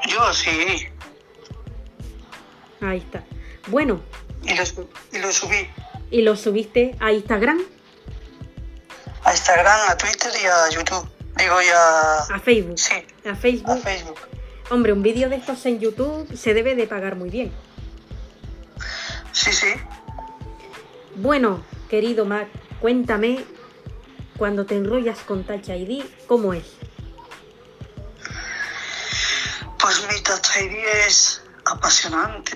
Yo 0.08 0.32
sí. 0.32 0.86
Ahí 2.80 2.98
está. 2.98 3.24
Bueno, 3.68 4.00
Y 4.42 4.54
lo, 4.54 4.64
su- 4.64 4.88
y 5.12 5.18
lo 5.18 5.32
subí 5.32 5.68
y 6.10 6.22
lo 6.22 6.34
subiste 6.34 6.96
a 6.98 7.12
Instagram, 7.12 7.60
a 9.24 9.32
Instagram, 9.32 9.90
a 9.90 9.96
Twitter 9.96 10.32
y 10.42 10.46
a 10.46 10.70
YouTube. 10.70 11.08
Digo 11.36 11.60
ya. 11.62 12.34
a 12.34 12.40
Facebook. 12.40 12.78
Sí, 12.78 12.94
A 13.26 13.30
a 13.32 13.36
Facebook. 13.36 13.80
Facebook. 13.82 14.18
Hombre, 14.70 14.92
un 14.92 15.02
vídeo 15.02 15.28
de 15.28 15.36
estos 15.36 15.64
en 15.66 15.78
YouTube 15.78 16.36
se 16.36 16.54
debe 16.54 16.74
de 16.74 16.86
pagar 16.86 17.16
muy 17.16 17.28
bien. 17.30 17.52
Sí, 19.32 19.52
sí. 19.52 19.68
Bueno, 21.16 21.62
querido 21.88 22.24
Mac, 22.24 22.48
cuéntame 22.80 23.44
cuando 24.38 24.64
te 24.66 24.76
enrollas 24.76 25.18
con 25.20 25.44
Touch 25.44 25.68
ID, 25.68 26.02
¿cómo 26.26 26.54
es? 26.54 26.64
Pues 29.82 30.02
mi 30.12 30.20
Touch 30.22 30.56
ID 30.60 30.76
es 31.06 31.42
apasionante. 31.64 32.52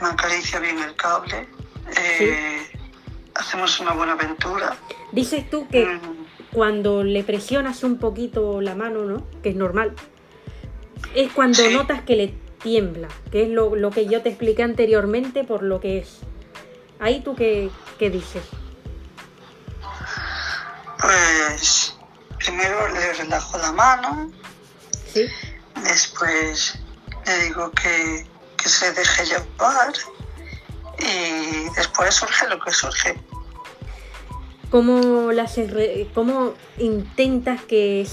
Me 0.00 0.08
acaricia 0.08 0.60
bien 0.60 0.78
el 0.80 0.94
cable. 0.96 1.48
eh, 1.96 2.66
Hacemos 3.34 3.78
una 3.78 3.92
buena 3.92 4.12
aventura. 4.14 4.76
Dices 5.12 5.48
tú 5.48 5.68
que 5.68 5.84
Mm, 5.86 6.26
cuando 6.52 7.04
le 7.04 7.22
presionas 7.22 7.84
un 7.84 7.98
poquito 7.98 8.60
la 8.60 8.74
mano, 8.74 9.04
¿no? 9.04 9.26
Que 9.42 9.50
es 9.50 9.54
normal. 9.56 9.94
Es 11.14 11.32
cuando 11.32 11.62
Sí. 11.62 11.72
notas 11.72 12.02
que 12.02 12.16
le 12.16 12.34
tiembla, 12.62 13.06
que 13.30 13.44
es 13.44 13.48
lo, 13.48 13.76
lo 13.76 13.90
que 13.92 14.06
yo 14.06 14.22
te 14.22 14.30
expliqué 14.30 14.64
anteriormente 14.64 15.44
por 15.44 15.62
lo 15.62 15.80
que 15.80 15.98
es. 15.98 16.18
Ahí 16.98 17.20
tú 17.20 17.36
qué, 17.36 17.70
qué 17.98 18.10
dices. 18.10 18.42
Pues 21.00 21.94
primero 22.38 22.88
le 22.88 23.12
relajo 23.14 23.56
la 23.58 23.72
mano, 23.72 24.32
¿Sí? 25.12 25.26
Después 25.84 26.78
le 27.26 27.38
digo 27.44 27.70
que, 27.72 28.26
que 28.56 28.68
se 28.68 28.92
deje 28.92 29.24
llevar 29.26 29.92
y 30.98 31.68
después 31.76 32.14
surge 32.14 32.48
lo 32.48 32.58
que 32.60 32.72
surge. 32.72 33.20
¿Cómo, 34.70 35.32
la 35.32 35.44
haces 35.44 35.70
re- 35.72 36.08
cómo 36.14 36.54
intentas 36.78 37.62
que 37.62 38.06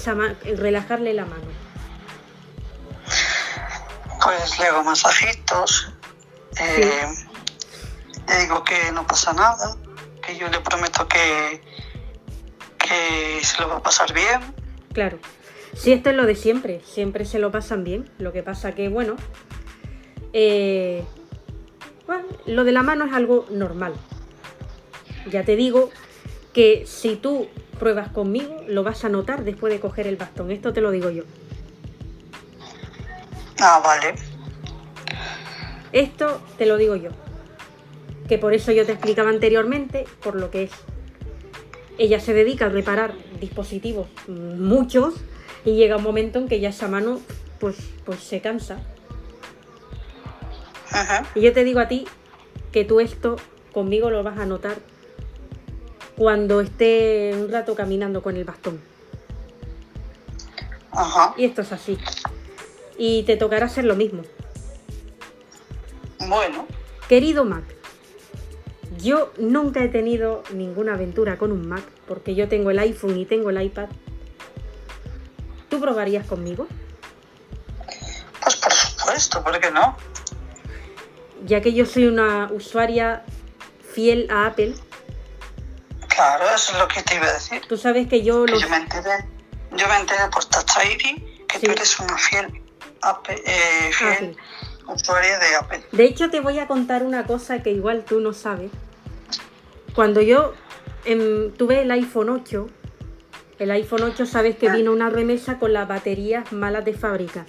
relajarle 0.56 1.12
la 1.12 1.26
mano? 1.26 1.44
Pues 4.22 4.58
le 4.58 4.66
hago 4.66 4.82
masajitos, 4.82 5.92
eh, 6.58 7.06
le 8.26 8.38
digo 8.40 8.64
que 8.64 8.90
no 8.92 9.06
pasa 9.06 9.32
nada, 9.34 9.76
que 10.22 10.36
yo 10.36 10.48
le 10.48 10.58
prometo 10.60 11.06
que, 11.06 11.62
que 12.78 13.40
se 13.44 13.60
lo 13.60 13.68
va 13.68 13.76
a 13.76 13.82
pasar 13.82 14.12
bien. 14.12 14.54
Claro. 14.92 15.18
Sí, 15.76 15.92
esto 15.92 16.10
es 16.10 16.16
lo 16.16 16.26
de 16.26 16.34
siempre. 16.34 16.80
Siempre 16.84 17.24
se 17.24 17.38
lo 17.38 17.52
pasan 17.52 17.84
bien. 17.84 18.08
Lo 18.18 18.32
que 18.32 18.42
pasa 18.42 18.74
que, 18.74 18.88
bueno, 18.88 19.16
eh, 20.32 21.04
bueno, 22.06 22.24
lo 22.46 22.64
de 22.64 22.72
la 22.72 22.82
mano 22.82 23.04
es 23.04 23.12
algo 23.12 23.46
normal. 23.50 23.92
Ya 25.30 25.44
te 25.44 25.54
digo 25.54 25.90
que 26.52 26.84
si 26.86 27.16
tú 27.16 27.48
pruebas 27.78 28.08
conmigo, 28.08 28.64
lo 28.66 28.82
vas 28.82 29.04
a 29.04 29.10
notar 29.10 29.44
después 29.44 29.72
de 29.72 29.80
coger 29.80 30.06
el 30.06 30.16
bastón. 30.16 30.50
Esto 30.50 30.72
te 30.72 30.80
lo 30.80 30.90
digo 30.90 31.10
yo. 31.10 31.24
Ah, 33.60 33.80
vale. 33.84 34.14
Esto 35.92 36.40
te 36.56 36.66
lo 36.66 36.78
digo 36.78 36.96
yo. 36.96 37.10
Que 38.28 38.38
por 38.38 38.54
eso 38.54 38.72
yo 38.72 38.86
te 38.86 38.92
explicaba 38.92 39.30
anteriormente, 39.30 40.06
por 40.22 40.36
lo 40.36 40.50
que 40.50 40.64
es. 40.64 40.70
Ella 41.98 42.20
se 42.20 42.34
dedica 42.34 42.66
a 42.66 42.68
reparar 42.68 43.14
dispositivos, 43.40 44.08
muchos, 44.28 45.14
y 45.66 45.74
llega 45.74 45.96
un 45.96 46.02
momento 46.02 46.38
en 46.38 46.48
que 46.48 46.60
ya 46.60 46.70
esa 46.70 46.88
mano 46.88 47.20
pues, 47.58 47.76
pues 48.06 48.20
se 48.20 48.40
cansa. 48.40 48.78
Ajá. 50.90 51.26
Y 51.34 51.42
yo 51.42 51.52
te 51.52 51.64
digo 51.64 51.80
a 51.80 51.88
ti 51.88 52.06
que 52.72 52.84
tú 52.84 53.00
esto 53.00 53.36
conmigo 53.72 54.08
lo 54.08 54.22
vas 54.22 54.38
a 54.38 54.46
notar 54.46 54.78
cuando 56.16 56.60
esté 56.60 57.32
un 57.34 57.50
rato 57.50 57.74
caminando 57.74 58.22
con 58.22 58.36
el 58.36 58.44
bastón. 58.44 58.80
Ajá. 60.92 61.34
Y 61.36 61.44
esto 61.44 61.62
es 61.62 61.72
así. 61.72 61.98
Y 62.96 63.24
te 63.24 63.36
tocará 63.36 63.66
hacer 63.66 63.84
lo 63.84 63.96
mismo. 63.96 64.22
Bueno, 66.28 66.66
Querido 67.08 67.44
Mac, 67.44 67.64
yo 69.02 69.32
nunca 69.38 69.82
he 69.82 69.88
tenido 69.88 70.42
ninguna 70.54 70.94
aventura 70.94 71.38
con 71.38 71.50
un 71.50 71.68
Mac 71.68 71.82
porque 72.06 72.34
yo 72.34 72.48
tengo 72.48 72.70
el 72.70 72.78
iPhone 72.78 73.18
y 73.18 73.26
tengo 73.26 73.50
el 73.50 73.60
iPad. 73.60 73.88
¿Tú 75.68 75.80
probarías 75.80 76.26
conmigo? 76.26 76.66
pues 78.42 78.56
por 78.56 78.72
supuesto, 78.72 79.42
¿por 79.42 79.58
qué 79.60 79.70
no? 79.72 79.96
Ya 81.44 81.60
que 81.60 81.72
yo 81.72 81.84
soy 81.86 82.06
una 82.06 82.48
usuaria 82.52 83.24
fiel 83.92 84.28
a 84.30 84.46
Apple, 84.46 84.74
Claro, 86.08 86.44
eso 86.54 86.72
es 86.72 86.78
lo 86.78 86.88
que 86.88 87.02
te 87.02 87.16
iba 87.16 87.26
a 87.26 87.32
decir. 87.34 87.60
tú 87.68 87.76
sabes 87.76 88.06
que 88.08 88.22
yo 88.22 88.46
Que 88.46 88.52
los... 88.52 88.62
yo 88.62 88.68
me 88.70 88.76
enteré, 88.76 89.10
yo 89.72 89.86
me 89.88 89.96
enteré 89.96 90.20
por 90.32 90.44
Touch 90.46 90.70
ID 90.84 91.46
que 91.46 91.58
Sí. 91.58 91.66
tú 91.66 91.72
eres 91.72 91.98
una 92.00 92.16
fiel, 92.16 92.62
Apple- 93.02 93.42
eh, 93.44 93.90
fiel 93.92 94.36
usuaria 94.86 95.38
de 95.38 95.56
Apple. 95.56 95.84
De 95.92 96.04
hecho, 96.04 96.30
te 96.30 96.40
voy 96.40 96.58
a 96.58 96.66
contar 96.68 97.02
una 97.02 97.26
cosa 97.26 97.62
que 97.62 97.70
igual 97.72 98.04
tú 98.04 98.20
no 98.20 98.32
sabes. 98.32 98.70
Cuando 99.94 100.22
yo 100.22 100.54
em, 101.04 101.52
tuve 101.52 101.82
el 101.82 101.90
iPhone 101.90 102.30
8, 102.30 102.66
el 103.58 103.70
iPhone 103.70 104.02
8 104.02 104.26
sabes 104.26 104.56
que 104.56 104.70
vino 104.70 104.92
una 104.92 105.08
remesa 105.10 105.58
con 105.58 105.72
las 105.72 105.88
baterías 105.88 106.52
malas 106.52 106.84
de 106.84 106.94
fábrica. 106.94 107.46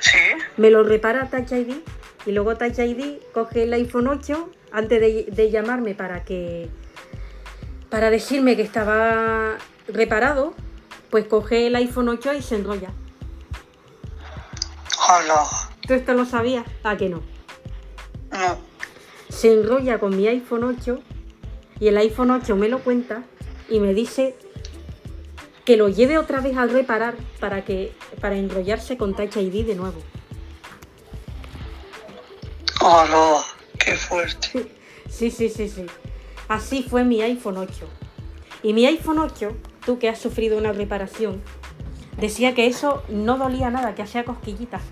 Sí, 0.00 0.18
Me 0.58 0.70
lo 0.70 0.82
repara 0.84 1.30
Touch 1.30 1.52
ID 1.52 1.76
y 2.26 2.32
luego 2.32 2.56
Touch 2.56 2.78
ID 2.78 3.18
coge 3.32 3.62
el 3.64 3.72
iPhone 3.72 4.06
8 4.08 4.50
antes 4.72 5.00
de, 5.00 5.26
de 5.30 5.50
llamarme 5.50 5.94
para 5.94 6.24
que 6.24 6.68
para 7.88 8.10
decirme 8.10 8.56
que 8.56 8.62
estaba 8.62 9.56
reparado, 9.88 10.52
pues 11.10 11.26
coge 11.26 11.68
el 11.68 11.76
iPhone 11.76 12.08
8 12.08 12.34
y 12.34 12.42
se 12.42 12.56
enrolla. 12.56 12.90
hola. 15.08 15.44
¿Tú 15.86 15.94
esto 15.94 16.12
lo 16.14 16.24
sabías? 16.24 16.64
¿A 16.82 16.96
que 16.96 17.08
no? 17.08 17.22
No, 18.32 18.58
Se 19.28 19.52
enrolla 19.52 19.98
con 20.00 20.16
mi 20.16 20.26
iPhone 20.26 20.64
8 20.64 21.00
y 21.78 21.88
el 21.88 21.96
iPhone 21.98 22.30
8 22.32 22.56
me 22.56 22.68
lo 22.68 22.80
cuenta 22.80 23.22
y 23.68 23.80
me 23.80 23.94
dice 23.94 24.34
que 25.64 25.76
lo 25.76 25.88
lleve 25.88 26.18
otra 26.18 26.40
vez 26.40 26.56
a 26.56 26.66
reparar 26.66 27.14
para 27.40 27.64
que 27.64 27.92
para 28.20 28.36
enrollarse 28.36 28.96
con 28.96 29.14
Touch 29.14 29.36
ID 29.36 29.66
de 29.66 29.74
nuevo. 29.74 30.02
hola, 32.80 33.42
qué 33.78 33.96
fuerte. 33.96 34.70
Sí, 35.08 35.30
sí, 35.30 35.48
sí, 35.48 35.68
sí. 35.68 35.86
Así 36.48 36.82
fue 36.82 37.04
mi 37.04 37.22
iPhone 37.22 37.56
8. 37.56 37.88
Y 38.62 38.72
mi 38.72 38.86
iPhone 38.86 39.18
8, 39.18 39.56
tú 39.84 39.98
que 39.98 40.08
has 40.08 40.18
sufrido 40.18 40.58
una 40.58 40.72
reparación, 40.72 41.42
decía 42.18 42.54
que 42.54 42.66
eso 42.66 43.02
no 43.08 43.38
dolía 43.38 43.70
nada, 43.70 43.94
que 43.94 44.02
hacía 44.02 44.24
cosquillitas. 44.24 44.82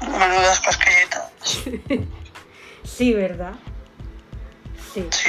Menudas 0.00 0.60
cosquillitas. 0.60 1.32
Sí, 2.86 3.12
¿verdad? 3.12 3.52
Sí. 4.94 5.04
Sí, 5.10 5.28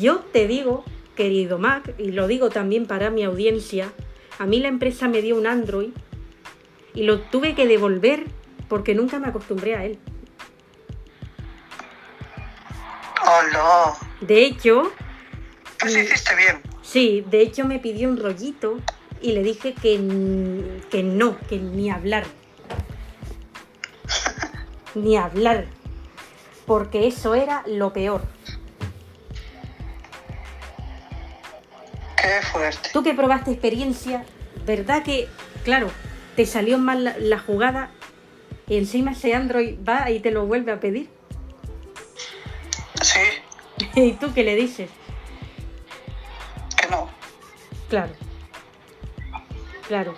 Yo 0.00 0.20
te 0.20 0.46
digo, 0.46 0.84
querido 1.14 1.58
Mac, 1.58 1.94
y 1.98 2.12
lo 2.12 2.26
digo 2.26 2.50
también 2.50 2.86
para 2.86 3.10
mi 3.10 3.22
audiencia, 3.24 3.92
a 4.38 4.46
mí 4.46 4.60
la 4.60 4.68
empresa 4.68 5.08
me 5.08 5.22
dio 5.22 5.36
un 5.36 5.46
Android 5.46 5.90
y 6.94 7.02
lo 7.04 7.20
tuve 7.20 7.54
que 7.54 7.66
devolver 7.66 8.24
porque 8.68 8.94
nunca 8.94 9.18
me 9.18 9.28
acostumbré 9.28 9.76
a 9.76 9.84
él. 9.84 9.98
hola. 13.24 13.94
De 14.20 14.44
hecho, 14.44 14.92
Pues 15.80 15.96
hiciste 15.96 16.36
bien. 16.36 16.60
Sí, 16.82 17.24
de 17.28 17.42
hecho 17.42 17.64
me 17.64 17.78
pidió 17.78 18.08
un 18.08 18.18
rollito 18.18 18.78
y 19.20 19.32
le 19.32 19.42
dije 19.42 19.74
que, 19.74 19.98
que 20.90 21.02
no, 21.02 21.38
que 21.48 21.58
ni 21.58 21.90
hablar. 21.90 22.24
Ni 24.94 25.16
hablar. 25.16 25.66
Porque 26.66 27.06
eso 27.08 27.34
era 27.34 27.64
lo 27.66 27.92
peor. 27.92 28.22
Qué 32.24 32.40
fuerte. 32.46 32.88
Tú 32.92 33.02
que 33.02 33.12
probaste 33.12 33.50
experiencia, 33.50 34.24
¿verdad 34.64 35.02
que, 35.02 35.28
claro, 35.62 35.90
te 36.36 36.46
salió 36.46 36.78
mal 36.78 37.04
la, 37.04 37.16
la 37.18 37.38
jugada 37.38 37.90
Y 38.66 38.78
encima 38.78 39.12
ese 39.12 39.34
Android 39.34 39.76
va 39.86 40.10
y 40.10 40.20
te 40.20 40.30
lo 40.30 40.46
vuelve 40.46 40.72
a 40.72 40.80
pedir. 40.80 41.10
Sí, 43.02 43.20
¿Y 44.00 44.12
tú 44.12 44.32
qué 44.32 44.42
le 44.42 44.56
dices? 44.56 44.88
que 46.80 46.88
no. 46.88 47.10
Claro. 47.90 48.12
Claro. 49.86 50.14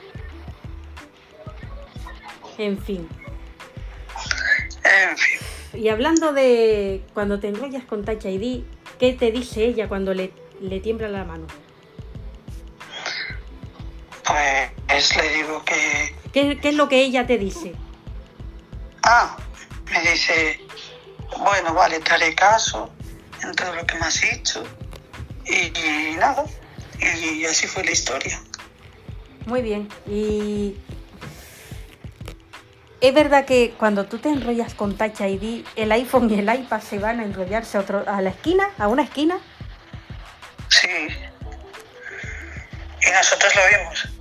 En 2.59 2.79
fin. 2.79 3.09
En 4.85 5.17
fin, 5.19 5.81
Y 5.83 5.89
hablando 5.89 6.33
de 6.33 7.03
cuando 7.15 7.41
te 7.41 7.49
enrollas 7.49 7.83
con 7.85 8.05
Touch 8.05 8.25
ID, 8.25 8.63
¿qué 9.01 9.13
te 9.13 9.33
dice 9.33 9.65
ella 9.65 9.89
cuando 9.89 10.15
le, 10.15 10.33
le 10.61 10.79
tiembla 10.79 11.09
la 11.09 11.25
mano? 11.25 11.47
Pues 14.87 15.17
le 15.17 15.29
digo 15.35 15.65
que... 15.65 16.17
¿Qué, 16.33 16.59
qué 16.61 16.69
es 16.71 16.75
lo 16.75 16.89
que 16.89 17.01
ella 17.01 17.27
te 17.27 17.39
dice? 17.39 17.75
Ah, 19.03 19.37
me 19.91 20.01
dice, 20.11 20.61
bueno, 21.39 21.75
vale, 21.75 22.01
te 22.01 22.13
haré 22.13 22.35
caso 22.35 22.91
en 23.43 23.55
todo 23.55 23.75
lo 23.75 23.87
que 23.87 23.95
me 23.99 24.07
has 24.07 24.21
dicho. 24.21 24.65
Y, 25.45 25.73
y 25.79 26.17
nada, 26.17 26.45
y 26.99 27.45
así 27.45 27.67
fue 27.67 27.85
la 27.85 27.93
historia. 27.93 28.41
Muy 29.45 29.63
bien. 29.63 29.89
Y 30.07 30.77
es 33.01 33.15
verdad 33.15 33.45
que 33.45 33.75
cuando 33.79 34.07
tú 34.07 34.19
te 34.19 34.31
enrollas 34.31 34.75
con 34.75 34.97
Touch 34.97 35.21
ID, 35.21 35.65
el 35.77 35.93
iPhone 35.93 36.31
y 36.31 36.39
el 36.39 36.53
iPad 36.53 36.81
se 36.81 36.99
van 36.99 37.21
a 37.21 37.25
enrollarse 37.25 37.77
a, 37.77 37.81
otro, 37.83 38.05
a 38.07 38.21
la 38.23 38.31
esquina, 38.31 38.71
a 38.79 38.89
una 38.89 39.03
esquina. 39.03 39.39
Sí. 40.69 40.89
Y 43.03 43.11
nosotros 43.13 43.55
lo 43.55 43.63
vimos. 43.79 44.16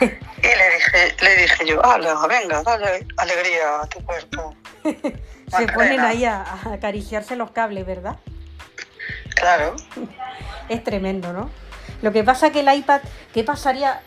Y 0.00 0.06
le 0.42 0.74
dije, 0.74 1.16
le 1.20 1.36
dije 1.36 1.66
yo, 1.66 1.84
ala, 1.84 2.26
venga, 2.26 2.62
dale 2.62 3.06
alegría 3.16 3.80
a 3.82 3.86
tu 3.86 4.04
cuerpo. 4.04 4.54
Se 5.56 5.66
ponen 5.68 6.00
ahí 6.00 6.24
a, 6.24 6.42
a 6.42 6.74
acariciarse 6.74 7.34
los 7.36 7.50
cables, 7.50 7.86
¿verdad? 7.86 8.16
Claro. 9.34 9.76
Es 10.68 10.84
tremendo, 10.84 11.32
¿no? 11.32 11.50
Lo 12.02 12.12
que 12.12 12.22
pasa 12.22 12.52
que 12.52 12.60
el 12.60 12.72
iPad, 12.72 13.00
¿qué 13.32 13.42
pasaría? 13.42 14.02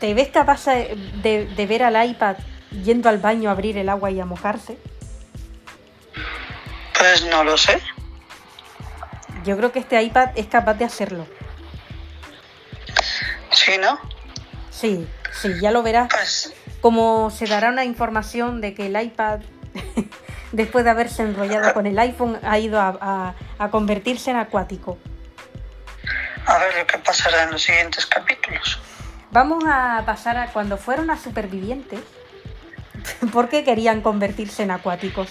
¿Te 0.00 0.14
ves 0.14 0.28
capaz 0.28 0.64
de 0.64 1.66
ver 1.68 1.82
al 1.82 2.08
iPad 2.08 2.36
yendo 2.82 3.10
al 3.10 3.18
baño 3.18 3.50
a 3.50 3.52
abrir 3.52 3.76
el 3.76 3.90
agua 3.90 4.10
y 4.10 4.18
a 4.18 4.24
mojarse? 4.24 4.78
Pues 6.98 7.26
no 7.26 7.44
lo 7.44 7.58
sé. 7.58 7.78
Yo 9.44 9.56
creo 9.56 9.70
que 9.70 9.80
este 9.80 10.02
iPad 10.02 10.30
es 10.34 10.46
capaz 10.46 10.74
de 10.74 10.84
hacerlo. 10.84 11.26
Sí, 13.50 13.72
¿no? 13.78 13.98
Sí, 14.82 15.06
sí, 15.32 15.60
ya 15.60 15.70
lo 15.70 15.82
verás. 15.84 16.08
Pues 16.10 16.52
Como 16.80 17.30
se 17.30 17.46
dará 17.46 17.68
una 17.70 17.84
información 17.84 18.60
de 18.60 18.74
que 18.74 18.86
el 18.86 19.00
iPad, 19.00 19.38
después 20.52 20.84
de 20.84 20.90
haberse 20.90 21.22
enrollado 21.22 21.72
con 21.72 21.86
el 21.86 21.96
iPhone, 22.00 22.40
ha 22.42 22.58
ido 22.58 22.80
a, 22.80 22.98
a- 23.00 23.34
a 23.64 23.70
convertirse 23.70 24.32
en 24.32 24.38
acuático. 24.38 24.98
a 26.46 26.58
ver 26.58 26.76
lo 26.78 26.86
que 26.88 26.98
pasará 26.98 27.44
en 27.44 27.52
los 27.52 27.62
siguientes 27.62 28.04
capítulos. 28.06 28.80
Vamos 29.30 29.62
a 29.66 30.02
pasar 30.04 30.36
a 30.36 30.48
cuando 30.48 30.76
fueron 30.76 31.10
a 31.10 31.16
supervivientes. 31.16 32.00
¿Por 33.32 33.48
qué 33.48 33.62
querían 33.62 34.00
convertirse 34.00 34.64
en 34.64 34.72
acuáticos? 34.72 35.28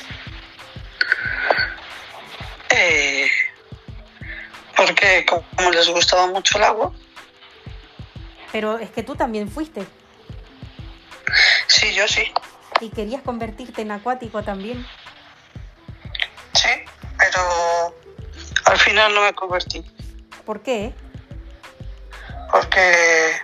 Eh, 2.69 3.27
porque 4.77 5.25
como 5.25 5.71
les 5.71 5.89
gustaba 5.89 6.27
mucho 6.27 6.57
el 6.57 6.63
agua, 6.63 6.93
Pero 8.51 8.77
es 8.77 8.89
que 8.89 9.03
tú 9.03 9.15
también 9.15 9.49
fuiste 9.49 9.85
sí, 11.81 11.93
yo 11.93 12.07
sí, 12.07 12.31
y 12.79 12.89
querías 12.89 13.21
convertirte 13.21 13.81
en 13.81 13.91
acuático 13.91 14.43
también. 14.43 14.85
sí, 16.53 16.69
pero 17.17 17.95
al 18.65 18.77
final 18.77 19.13
no 19.15 19.23
me 19.23 19.33
convertí. 19.33 19.83
¿Por 20.45 20.61
qué? 20.61 20.93
Porque, 22.51 23.35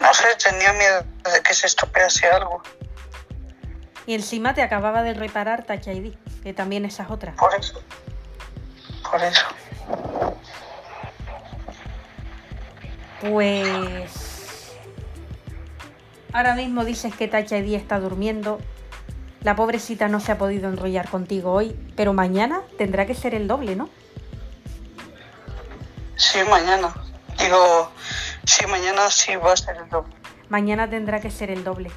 no 0.00 0.12
sé, 0.12 0.24
tenía 0.42 0.72
miedo 0.72 1.04
de 1.32 1.42
que 1.42 1.54
se 1.54 1.66
estropease 1.66 2.26
algo. 2.26 2.62
Y 4.06 4.14
encima 4.14 4.54
te 4.54 4.62
acababa 4.62 5.02
de 5.02 5.14
reparar 5.14 5.64
Touch 5.64 5.86
ID, 5.86 6.14
que 6.42 6.52
también 6.52 6.84
esa 6.84 7.04
es 7.04 7.10
otra. 7.10 7.32
Por 7.34 7.54
eso. 7.54 7.82
Por 9.10 9.22
eso. 9.22 9.46
Pues 13.20 14.72
ahora 16.32 16.54
mismo 16.54 16.84
dices 16.84 17.14
que 17.14 17.28
Touch 17.28 17.52
ID 17.52 17.74
está 17.74 17.98
durmiendo. 17.98 18.58
La 19.42 19.54
pobrecita 19.56 20.08
no 20.08 20.20
se 20.20 20.32
ha 20.32 20.38
podido 20.38 20.68
enrollar 20.68 21.08
contigo 21.08 21.52
hoy, 21.52 21.76
pero 21.94 22.12
mañana 22.12 22.60
tendrá 22.78 23.06
que 23.06 23.14
ser 23.14 23.34
el 23.34 23.46
doble, 23.46 23.76
¿no? 23.76 23.88
Sí, 26.16 26.38
mañana. 26.50 26.92
Digo, 27.38 27.90
sí, 28.44 28.66
mañana 28.66 29.10
sí 29.10 29.36
va 29.36 29.52
a 29.52 29.56
ser 29.56 29.76
el 29.76 29.88
doble. 29.88 30.12
Mañana 30.48 30.88
tendrá 30.88 31.20
que 31.20 31.30
ser 31.30 31.50
el 31.50 31.62
doble. 31.64 31.90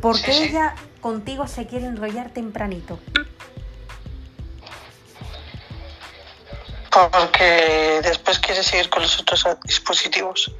¿Por 0.00 0.16
Sí, 0.16 0.24
qué 0.26 0.32
sí. 0.32 0.42
ella 0.44 0.74
contigo 1.00 1.46
se 1.46 1.66
quiere 1.66 1.86
enrollar 1.86 2.30
tempranito? 2.30 2.98
Porque 6.94 8.00
después 8.02 8.38
quiere 8.38 8.62
seguir 8.62 8.88
con 8.88 9.02
los 9.02 9.18
otros 9.20 9.44
dispositivos. 9.64 10.52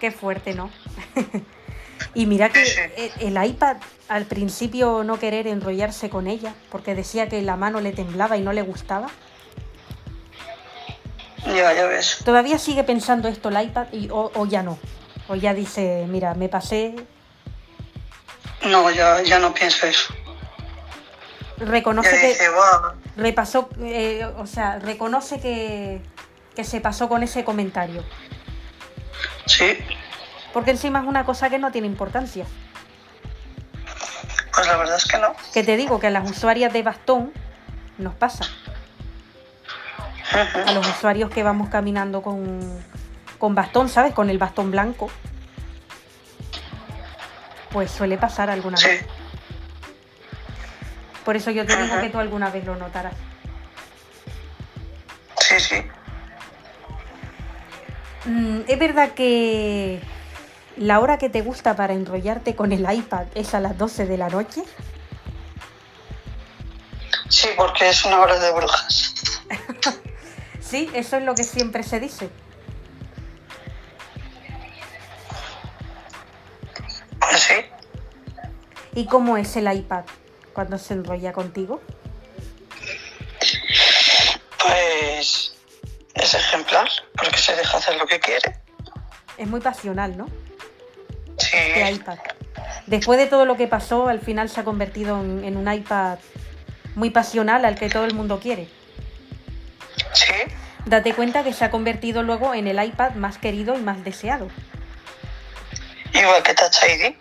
Qué 0.00 0.10
fuerte, 0.10 0.54
¿no? 0.54 0.70
y 2.14 2.24
mira 2.26 2.48
que 2.48 3.12
el 3.20 3.44
iPad 3.44 3.76
al 4.08 4.24
principio 4.24 5.04
no 5.04 5.18
querer 5.18 5.46
enrollarse 5.46 6.08
con 6.08 6.26
ella, 6.26 6.54
porque 6.70 6.94
decía 6.94 7.28
que 7.28 7.42
la 7.42 7.56
mano 7.56 7.80
le 7.80 7.92
temblaba 7.92 8.36
y 8.36 8.40
no 8.40 8.52
le 8.52 8.62
gustaba. 8.62 9.08
Ya, 11.46 11.72
ya 11.74 11.86
ves. 11.86 12.18
Todavía 12.24 12.58
sigue 12.58 12.84
pensando 12.84 13.28
esto 13.28 13.50
el 13.50 13.62
iPad 13.62 13.86
y, 13.92 14.08
o, 14.10 14.30
o 14.34 14.46
ya 14.46 14.62
no. 14.62 14.78
O 15.28 15.34
ya 15.34 15.54
dice, 15.54 16.06
mira, 16.08 16.34
me 16.34 16.48
pasé, 16.48 16.94
No, 18.64 18.90
ya, 18.90 19.22
ya 19.22 19.38
no 19.38 19.52
pienso 19.52 19.86
eso. 19.86 20.14
Reconoce 21.58 22.10
que 22.10 22.36
repasó, 23.16 23.68
eh, 23.80 24.24
o 24.38 24.46
sea, 24.46 24.78
reconoce 24.78 25.40
que, 25.40 26.02
que 26.54 26.64
se 26.64 26.80
pasó 26.80 27.08
con 27.08 27.22
ese 27.22 27.44
comentario. 27.44 28.04
sí, 29.46 29.76
Porque 30.52 30.70
encima 30.72 31.00
es 31.00 31.06
una 31.06 31.24
cosa 31.24 31.48
que 31.50 31.58
no 31.58 31.70
tiene 31.72 31.86
importancia. 31.86 32.44
pues 34.54 34.66
la 34.66 34.76
verdad 34.76 34.96
es 34.96 35.04
que 35.06 35.18
no. 35.18 35.34
Que 35.52 35.62
te 35.64 35.76
digo 35.76 35.98
que 36.00 36.08
a 36.08 36.10
las 36.10 36.30
usuarias 36.30 36.72
de 36.72 36.82
bastón 36.82 37.32
nos 37.98 38.14
pasa. 38.14 38.44
A 40.66 40.72
los 40.72 40.86
usuarios 40.88 41.30
que 41.30 41.42
vamos 41.42 41.68
caminando 41.68 42.22
con, 42.22 42.60
con 43.38 43.54
bastón, 43.54 43.88
¿sabes? 43.90 44.14
Con 44.14 44.30
el 44.30 44.38
bastón 44.38 44.70
blanco. 44.70 45.10
Pues 47.70 47.90
suele 47.90 48.16
pasar 48.18 48.50
alguna 48.50 48.76
Sí, 48.76 48.86
vez. 48.88 49.06
Por 51.24 51.36
eso 51.36 51.50
yo 51.50 51.64
te 51.64 51.76
digo 51.76 52.00
que 52.00 52.10
tú 52.10 52.18
alguna 52.18 52.50
vez 52.50 52.64
lo 52.64 52.76
notarás. 52.76 53.14
sí, 55.38 55.60
sí. 55.60 55.82
Mm, 58.24 58.60
es 58.68 58.78
verdad 58.78 59.10
que 59.12 60.00
la 60.76 61.00
hora 61.00 61.18
que 61.18 61.28
te 61.28 61.42
gusta 61.42 61.74
para 61.74 61.92
enrollarte 61.92 62.54
con 62.54 62.72
el 62.72 62.90
iPad 62.90 63.26
es 63.34 63.54
a 63.54 63.60
las 63.60 63.76
12 63.76 64.06
de 64.06 64.16
la 64.16 64.28
noche. 64.28 64.62
Sí, 67.28 67.48
porque 67.56 67.88
es 67.88 68.04
una 68.04 68.20
hora 68.20 68.38
de 68.38 68.52
brujas. 68.52 69.14
Sí, 70.60 70.88
eso 70.94 71.18
es 71.18 71.24
lo 71.24 71.34
que 71.34 71.44
siempre 71.44 71.82
se 71.82 72.00
dice. 72.00 72.30
Sí. 77.36 77.54
¿Y 78.94 79.04
cómo 79.04 79.36
es 79.36 79.54
el 79.56 79.70
iPad 79.70 80.04
cuando 80.52 80.78
se 80.78 80.94
enrolla 80.94 81.32
contigo? 81.32 81.80
Pues 84.58 85.54
es 86.14 86.34
ejemplar, 86.34 86.88
porque 87.16 87.38
se 87.38 87.56
deja 87.56 87.78
hacer 87.78 87.96
lo 87.96 88.06
que 88.06 88.20
quiere. 88.20 88.56
Es 89.36 89.48
muy 89.48 89.60
pasional, 89.60 90.16
¿no? 90.16 90.26
Sí, 91.38 91.56
Este 91.56 91.90
iPad. 91.92 92.18
Después 92.86 93.18
de 93.18 93.26
todo 93.26 93.44
lo 93.44 93.56
que 93.56 93.66
pasó, 93.66 94.08
al 94.08 94.20
final 94.20 94.48
se 94.48 94.60
ha 94.60 94.64
convertido 94.64 95.20
en, 95.20 95.44
en 95.44 95.56
un 95.56 95.72
iPad 95.72 96.18
muy 96.94 97.10
pasional 97.10 97.64
al 97.64 97.76
que 97.78 97.88
todo 97.88 98.04
el 98.04 98.14
mundo 98.14 98.38
quiere. 98.40 98.68
sí, 100.12 100.32
Date 100.84 101.14
cuenta 101.14 101.44
que 101.44 101.52
se 101.52 101.64
ha 101.64 101.70
convertido 101.70 102.22
luego 102.22 102.54
en 102.54 102.66
el 102.66 102.82
iPad 102.82 103.12
más 103.14 103.38
querido 103.38 103.76
y 103.76 103.80
más 103.80 104.04
deseado. 104.04 104.48
igual 106.12 106.42
que 106.42 106.54
Touch 106.54 106.76
ID. 106.84 107.14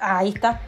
Ahí 0.00 0.30
está. 0.34 0.60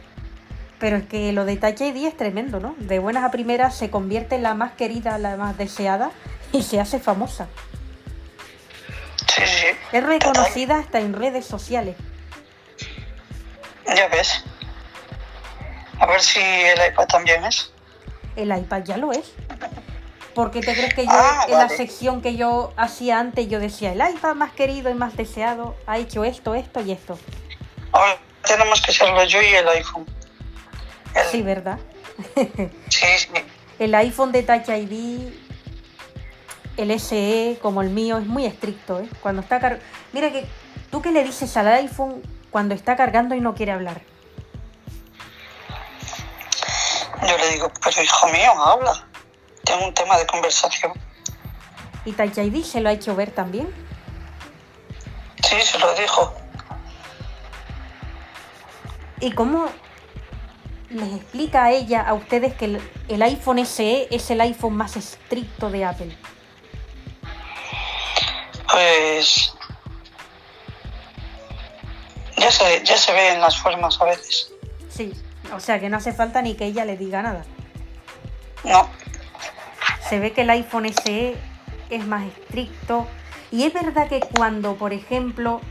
Pero 0.81 0.97
es 0.97 1.05
que 1.05 1.31
lo 1.31 1.45
de 1.45 1.53
ID 1.53 2.07
es 2.07 2.17
tremendo, 2.17 2.59
¿no? 2.59 2.73
De 2.79 2.97
buenas 2.97 3.23
a 3.23 3.29
primeras 3.29 3.77
se 3.77 3.91
convierte 3.91 4.33
en 4.33 4.41
la 4.41 4.55
más 4.55 4.71
querida, 4.71 5.19
la 5.19 5.37
más 5.37 5.55
deseada 5.55 6.09
y 6.51 6.63
se 6.63 6.79
hace 6.79 6.99
famosa. 6.99 7.47
Sí, 9.27 9.43
sí. 9.45 9.67
Es 9.91 10.03
reconocida 10.03 10.79
hasta 10.79 10.99
en 10.99 11.13
redes 11.13 11.45
sociales. 11.45 11.95
Ya 13.85 14.07
ves. 14.07 14.43
ver 15.99 16.21
si 16.21 16.39
el 16.39 16.91
iPad 16.91 17.05
también 17.05 17.45
es. 17.45 17.71
El 18.35 18.57
iPad 18.57 18.81
ya 18.83 18.97
lo 18.97 19.11
es. 19.11 19.33
¿Por 20.33 20.49
qué 20.49 20.61
te 20.61 20.73
crees 20.73 20.95
que 20.95 21.05
yo 21.05 21.11
Ah, 21.13 21.45
en 21.47 21.59
la 21.59 21.69
sección 21.69 22.23
que 22.23 22.35
yo 22.35 22.73
hacía 22.75 23.19
antes 23.19 23.47
yo 23.47 23.59
decía 23.59 23.91
el 23.91 24.01
iPad 24.15 24.33
más 24.33 24.53
querido 24.53 24.89
y 24.89 24.95
más 24.95 25.15
deseado 25.15 25.75
ha 25.85 25.99
hecho 25.99 26.23
esto, 26.23 26.55
esto 26.55 26.81
y 26.81 26.91
esto? 26.91 27.19
Ahora 27.91 28.17
tenemos 28.43 28.81
que 28.81 28.91
serlo 28.91 29.23
yo 29.25 29.39
y 29.43 29.53
el 29.53 29.67
iPhone. 29.67 30.20
El- 31.15 31.25
Sí, 31.31 31.41
¿verdad? 31.41 31.79
sí, 32.35 33.05
sí. 33.17 33.29
El 33.79 33.95
iPhone 33.95 34.31
de 34.31 34.43
Touch 34.43 34.69
ID, 34.69 35.31
el 36.77 36.91
SE 36.99 37.57
como 37.61 37.81
el 37.81 37.89
mío, 37.89 38.17
es 38.17 38.25
muy 38.27 38.45
estricto, 38.45 38.99
¿eh? 38.99 39.09
Cuando 39.21 39.41
está 39.41 39.59
car... 39.59 39.79
Mira 40.13 40.31
que 40.31 40.45
tú 40.91 41.01
qué 41.01 41.11
le 41.11 41.23
dices 41.23 41.55
al 41.57 41.67
iPhone 41.67 42.21
cuando 42.51 42.75
está 42.75 42.95
cargando 42.95 43.33
y 43.35 43.41
no 43.41 43.55
quiere 43.55 43.71
hablar. 43.71 44.01
Yo 47.27 47.37
le 47.37 47.49
digo, 47.51 47.71
pero 47.83 48.01
hijo 48.01 48.27
mío, 48.27 48.51
habla. 48.63 49.07
Tengo 49.63 49.85
un 49.87 49.93
tema 49.93 50.17
de 50.17 50.25
conversación. 50.27 50.93
Y 52.05 52.13
Touch 52.13 52.37
ID 52.37 52.63
se 52.63 52.81
lo 52.81 52.89
ha 52.89 52.93
hecho 52.93 53.15
ver 53.15 53.31
también. 53.31 53.67
Sí, 55.43 55.55
se 55.61 55.77
lo 55.79 55.93
dijo. 55.95 56.33
¿Y 59.19 59.31
cómo 59.33 59.67
les 60.91 61.13
explica 61.13 61.65
a 61.65 61.71
ella, 61.71 62.01
a 62.01 62.13
ustedes, 62.13 62.53
que 62.55 62.65
el, 62.65 62.81
el 63.07 63.21
iPhone 63.21 63.65
SE 63.65 64.07
es 64.11 64.29
el 64.31 64.41
iPhone 64.41 64.75
más 64.75 64.97
estricto 64.97 65.69
de 65.69 65.85
Apple? 65.85 66.17
Pues. 68.71 69.53
Ya 72.37 72.51
se, 72.51 72.83
ya 72.83 72.97
se 72.97 73.13
ve 73.13 73.33
en 73.33 73.41
las 73.41 73.57
formas 73.57 73.99
a 74.01 74.05
veces. 74.05 74.51
Sí, 74.89 75.13
o 75.53 75.59
sea 75.59 75.79
que 75.79 75.89
no 75.89 75.97
hace 75.97 76.11
falta 76.11 76.41
ni 76.41 76.55
que 76.55 76.65
ella 76.65 76.85
le 76.85 76.97
diga 76.97 77.21
nada. 77.21 77.43
No, 78.63 78.87
Se 80.07 80.19
ve 80.19 80.33
que 80.33 80.41
el 80.41 80.49
iPhone 80.49 80.91
SE 80.93 81.35
es 81.89 82.05
más 82.05 82.25
estricto. 82.27 83.07
Y 83.51 83.63
es 83.63 83.73
verdad 83.73 84.07
que 84.07 84.19
cuando, 84.19 84.75
por 84.75 84.93
ejemplo, 84.93 85.61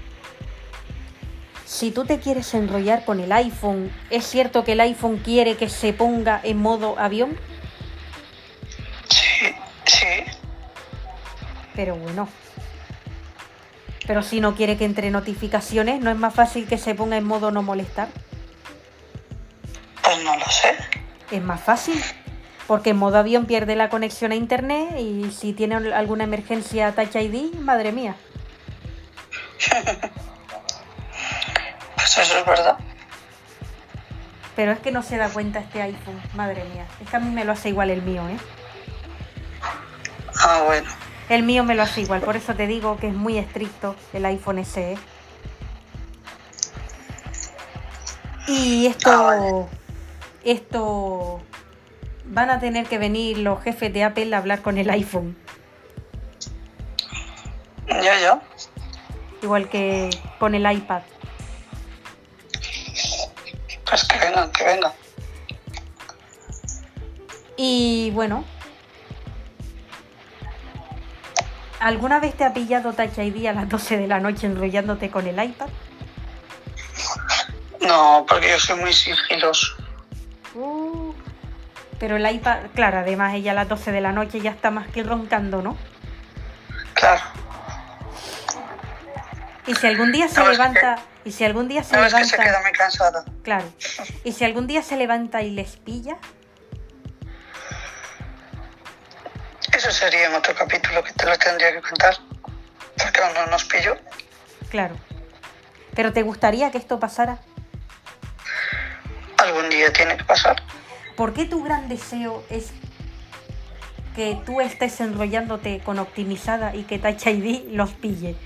si 1.70 1.92
tú 1.92 2.04
te 2.04 2.18
quieres 2.18 2.52
enrollar 2.54 3.04
con 3.04 3.20
el 3.20 3.30
iPhone, 3.30 3.92
¿es 4.10 4.26
cierto 4.26 4.64
que 4.64 4.72
el 4.72 4.80
iPhone 4.80 5.18
quiere 5.18 5.56
que 5.56 5.68
se 5.68 5.92
ponga 5.92 6.40
en 6.42 6.58
modo 6.58 6.98
avión? 6.98 7.38
sí, 9.08 9.46
sí. 9.84 10.06
Pero 11.76 11.94
bueno. 11.94 12.28
Pero 14.04 14.24
si 14.24 14.40
no 14.40 14.56
quiere 14.56 14.76
que 14.76 14.84
entre 14.84 15.12
notificaciones, 15.12 16.00
¿no 16.00 16.10
es 16.10 16.16
más 16.16 16.34
fácil 16.34 16.66
que 16.66 16.76
se 16.76 16.96
ponga 16.96 17.16
en 17.16 17.24
modo 17.24 17.52
no 17.52 17.62
molestar? 17.62 18.08
Pues 20.02 20.24
no 20.24 20.36
lo 20.36 20.46
sé. 20.46 20.74
Es 21.30 21.40
más 21.40 21.60
fácil. 21.60 22.02
Porque 22.66 22.90
en 22.90 22.96
modo 22.96 23.18
avión 23.18 23.46
pierde 23.46 23.76
la 23.76 23.90
conexión 23.90 24.32
a 24.32 24.34
internet 24.34 24.96
y 24.98 25.30
si 25.30 25.52
tiene 25.52 25.76
alguna 25.76 26.24
emergencia 26.24 26.92
Touch 26.96 27.14
ID, 27.14 27.54
madre 27.60 27.92
mía. 27.92 28.16
Eso 32.20 32.38
es 32.38 32.46
verdad. 32.46 32.78
Pero 34.56 34.72
es 34.72 34.78
que 34.80 34.90
no 34.92 35.02
se 35.02 35.16
da 35.16 35.28
cuenta 35.30 35.60
este 35.60 35.80
iPhone, 35.82 36.20
madre 36.34 36.64
mía. 36.64 36.86
Es 37.02 37.08
que 37.08 37.16
a 37.16 37.20
mí 37.20 37.30
me 37.30 37.44
lo 37.44 37.52
hace 37.52 37.68
igual 37.70 37.90
el 37.90 38.02
mío, 38.02 38.28
¿eh? 38.28 38.36
Ah, 40.42 40.62
bueno. 40.66 40.88
El 41.28 41.44
mío 41.44 41.62
me 41.64 41.74
lo 41.74 41.82
hace 41.82 42.00
igual, 42.00 42.20
por 42.22 42.36
eso 42.36 42.54
te 42.54 42.66
digo 42.66 42.96
que 42.98 43.08
es 43.08 43.14
muy 43.14 43.38
estricto 43.38 43.94
el 44.12 44.24
iPhone 44.26 44.64
SE. 44.64 44.98
Y 48.48 48.86
esto, 48.86 49.10
Ah, 49.12 49.22
vale. 49.22 49.66
esto 50.44 51.40
van 52.24 52.50
a 52.50 52.58
tener 52.58 52.86
que 52.86 52.98
venir 52.98 53.38
los 53.38 53.62
jefes 53.62 53.92
de 53.92 54.02
Apple 54.04 54.34
a 54.34 54.38
hablar 54.38 54.60
con 54.62 54.76
el 54.78 54.90
iPhone, 54.90 55.36
Ya, 57.88 58.18
ya. 58.18 58.40
igual 59.42 59.68
que 59.68 60.10
con 60.38 60.54
el 60.54 60.70
iPad. 60.70 61.02
Pues 63.90 64.04
que 64.04 64.18
vengan, 64.18 64.52
que 64.52 64.64
vengan. 64.64 64.92
Y 67.56 68.10
bueno, 68.12 68.44
¿alguna 71.80 72.20
vez 72.20 72.34
te 72.34 72.44
ha 72.44 72.54
pillado 72.54 72.92
Touch 72.92 73.18
ID 73.18 73.46
a 73.46 73.52
las 73.52 73.68
12 73.68 73.98
de 73.98 74.06
la 74.06 74.20
noche 74.20 74.46
enrollándote 74.46 75.10
con 75.10 75.26
el 75.26 75.42
iPad? 75.42 75.68
No, 77.80 78.24
porque 78.28 78.50
yo 78.50 78.60
soy 78.60 78.78
muy 78.78 78.92
sigiloso. 78.92 79.74
Uh, 80.54 81.12
pero 81.98 82.16
el 82.16 82.30
iPad, 82.30 82.70
claro, 82.74 82.98
además 82.98 83.34
ella 83.34 83.50
a 83.50 83.54
las 83.54 83.68
12 83.68 83.90
de 83.90 84.00
la 84.00 84.12
noche 84.12 84.40
ya 84.40 84.52
está 84.52 84.70
más 84.70 84.88
que 84.88 85.02
roncando, 85.02 85.62
¿no? 85.62 85.76
Claro. 86.94 87.39
Y 89.70 89.74
si 89.76 89.86
algún 89.86 90.10
día 90.10 90.26
se 90.26 90.40
No, 90.40 90.50
es 90.50 90.58
que- 90.58 90.62
levanta, 90.64 90.98
y 91.24 91.30
si 91.30 91.44
algún 91.44 91.68
día 91.68 91.84
se 91.84 91.96
No 91.96 92.04
es 92.04 92.12
que 92.12 92.24
se 92.24 92.32
levanta, 92.36 92.44
queda 92.52 92.62
muy 92.62 92.72
cansada. 92.72 93.24
claro, 93.44 93.72
y 94.24 94.32
si 94.32 94.44
algún 94.44 94.66
día 94.66 94.82
se 94.82 94.96
levanta 94.96 95.42
y 95.42 95.50
les 95.50 95.76
pilla, 95.76 96.16
Eso 99.72 99.92
sería 99.92 100.26
en 100.26 100.34
otro 100.34 100.52
capítulo 100.54 101.02
que 101.04 101.12
te 101.12 101.24
lo 101.24 101.38
tendría 101.38 101.70
que 101.72 101.80
contar. 101.80 102.14
Porque 102.98 103.20
aún 103.22 103.32
no 103.34 103.46
nos 103.46 103.64
pilló. 103.64 103.96
claro. 104.68 104.96
Pero 105.94 106.12
¿te 106.12 106.22
gustaría 106.22 106.70
que 106.70 106.78
esto 106.78 106.98
pasara? 107.00 107.38
Algún 109.38 109.68
día 109.70 109.92
tiene 109.92 110.16
que 110.16 110.24
pasar. 110.24 110.56
¿Por 111.16 111.32
qué 111.32 111.44
tu 111.46 111.62
gran 111.62 111.88
deseo 111.88 112.44
es 112.50 112.72
que 114.16 114.38
tú 114.44 114.60
estés 114.60 115.00
enrollándote 115.00 115.80
con 115.84 115.98
optimizada 116.00 116.74
y 116.74 116.82
que 116.84 116.98
Touch 116.98 117.26
ID 117.26 117.70
los 117.72 117.90
pille? 117.92 118.36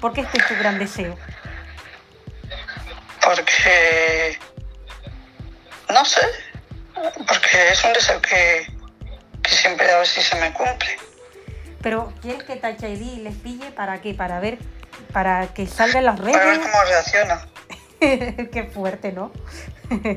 ¿Por 0.00 0.12
qué 0.12 0.20
este 0.22 0.38
es 0.38 0.46
tu 0.48 0.54
gran 0.56 0.78
deseo? 0.78 1.16
Porque. 3.22 4.38
No 5.92 6.04
sé. 6.04 6.20
Porque 7.26 7.70
es 7.72 7.84
un 7.84 7.92
deseo 7.92 8.20
que, 8.22 8.66
que 9.42 9.50
siempre 9.50 9.90
a 9.90 9.98
ver 9.98 10.06
si 10.06 10.22
se 10.22 10.36
me 10.36 10.52
cumple. 10.52 10.98
Pero 11.82 12.12
¿quieres 12.22 12.42
que 12.44 12.56
Touch 12.56 12.82
ID 12.82 13.18
les 13.22 13.34
pille 13.36 13.70
para 13.70 14.00
qué? 14.00 14.14
Para 14.14 14.40
ver, 14.40 14.58
para 15.12 15.46
que 15.48 15.66
salgan 15.66 16.04
las 16.04 16.18
Para 16.18 16.32
ver 16.32 16.46
redes. 16.46 16.58
cómo 16.58 16.84
reacciona. 16.84 17.48
Qué 18.52 18.70
fuerte, 18.72 19.12
¿no? 19.12 19.30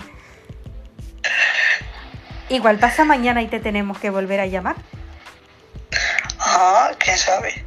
Igual 2.49 2.79
pasa 2.79 3.05
mañana 3.05 3.41
y 3.41 3.47
te 3.47 3.59
tenemos 3.59 3.99
que 3.99 4.09
volver 4.09 4.39
a 4.39 4.47
llamar. 4.47 4.75
Ah, 6.39 6.91
quién 6.97 7.17
sabe. 7.17 7.63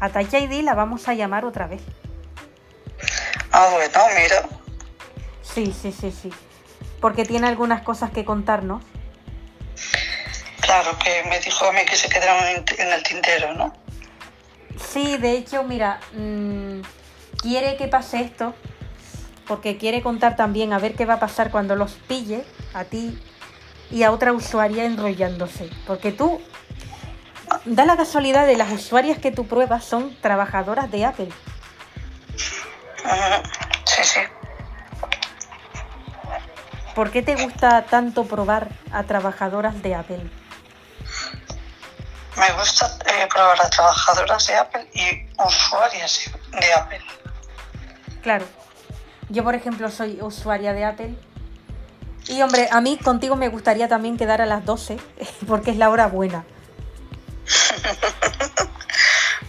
A 0.00 0.10
Touch 0.10 0.34
ID 0.34 0.62
la 0.62 0.74
vamos 0.74 1.08
a 1.08 1.14
llamar 1.14 1.44
otra 1.44 1.66
vez. 1.66 1.82
Ah, 3.52 3.68
bueno, 3.72 4.00
mira. 4.16 4.48
Sí, 5.42 5.72
sí, 5.72 5.92
sí, 5.92 6.10
sí. 6.10 6.30
Porque 7.00 7.24
tiene 7.24 7.46
algunas 7.46 7.82
cosas 7.82 8.10
que 8.10 8.24
contarnos. 8.24 8.82
Claro, 10.60 10.98
que 10.98 11.22
me 11.28 11.38
dijo 11.40 11.66
a 11.66 11.72
mí 11.72 11.80
que 11.88 11.96
se 11.96 12.08
quedaron 12.08 12.64
en, 12.78 12.92
el 12.92 13.02
tintero, 13.02 13.54
¿no? 13.54 13.72
Sí, 14.92 15.18
de 15.18 15.32
hecho, 15.32 15.62
mira, 15.62 16.00
mm, 16.14 16.80
quiere 17.40 17.76
que 17.76 17.86
pase 17.86 18.22
esto. 18.22 18.54
Porque 19.46 19.76
quiere 19.76 20.02
contar 20.02 20.36
también 20.36 20.72
a 20.72 20.78
ver 20.78 20.94
qué 20.94 21.04
va 21.04 21.14
a 21.14 21.20
pasar 21.20 21.50
cuando 21.50 21.76
los 21.76 21.92
pille 21.92 22.44
a 22.72 22.84
ti 22.84 23.20
y 23.90 24.02
a 24.02 24.10
otra 24.10 24.32
usuaria 24.32 24.84
enrollándose. 24.84 25.68
Porque 25.86 26.12
tú, 26.12 26.40
da 27.64 27.84
la 27.84 27.96
casualidad 27.96 28.46
de 28.46 28.56
las 28.56 28.70
usuarias 28.72 29.18
que 29.18 29.32
tú 29.32 29.46
pruebas 29.46 29.84
son 29.84 30.14
trabajadoras 30.20 30.90
de 30.90 31.04
Apple. 31.04 31.28
Ujú, 33.04 33.48
Sí, 33.84 34.02
sí. 34.02 34.20
¿Por 36.94 37.10
qué 37.10 37.22
te 37.22 37.34
gusta 37.34 37.84
tanto 37.86 38.24
probar 38.24 38.68
a 38.92 39.02
trabajadoras 39.02 39.82
de 39.82 39.94
Apple? 39.94 40.30
Me 42.36 42.52
gusta 42.58 42.98
eh, 43.06 43.26
probar 43.32 43.60
a 43.60 43.70
trabajadoras 43.70 44.46
de 44.46 44.56
Apple 44.56 44.88
y 44.92 45.26
usuarias 45.42 46.30
de 46.60 46.72
Apple. 46.72 47.00
Claro. 48.22 48.44
Yo, 49.28 49.42
por 49.42 49.54
ejemplo, 49.54 49.90
soy 49.90 50.20
usuaria 50.20 50.72
de 50.72 50.84
Apple. 50.84 51.14
Y, 52.28 52.42
hombre, 52.42 52.68
a 52.70 52.80
mí 52.80 52.96
contigo 52.96 53.36
me 53.36 53.48
gustaría 53.48 53.88
también 53.88 54.16
quedar 54.16 54.40
a 54.40 54.46
las 54.46 54.64
12, 54.64 54.98
porque 55.46 55.72
es 55.72 55.76
la 55.76 55.90
hora 55.90 56.06
buena. 56.06 56.44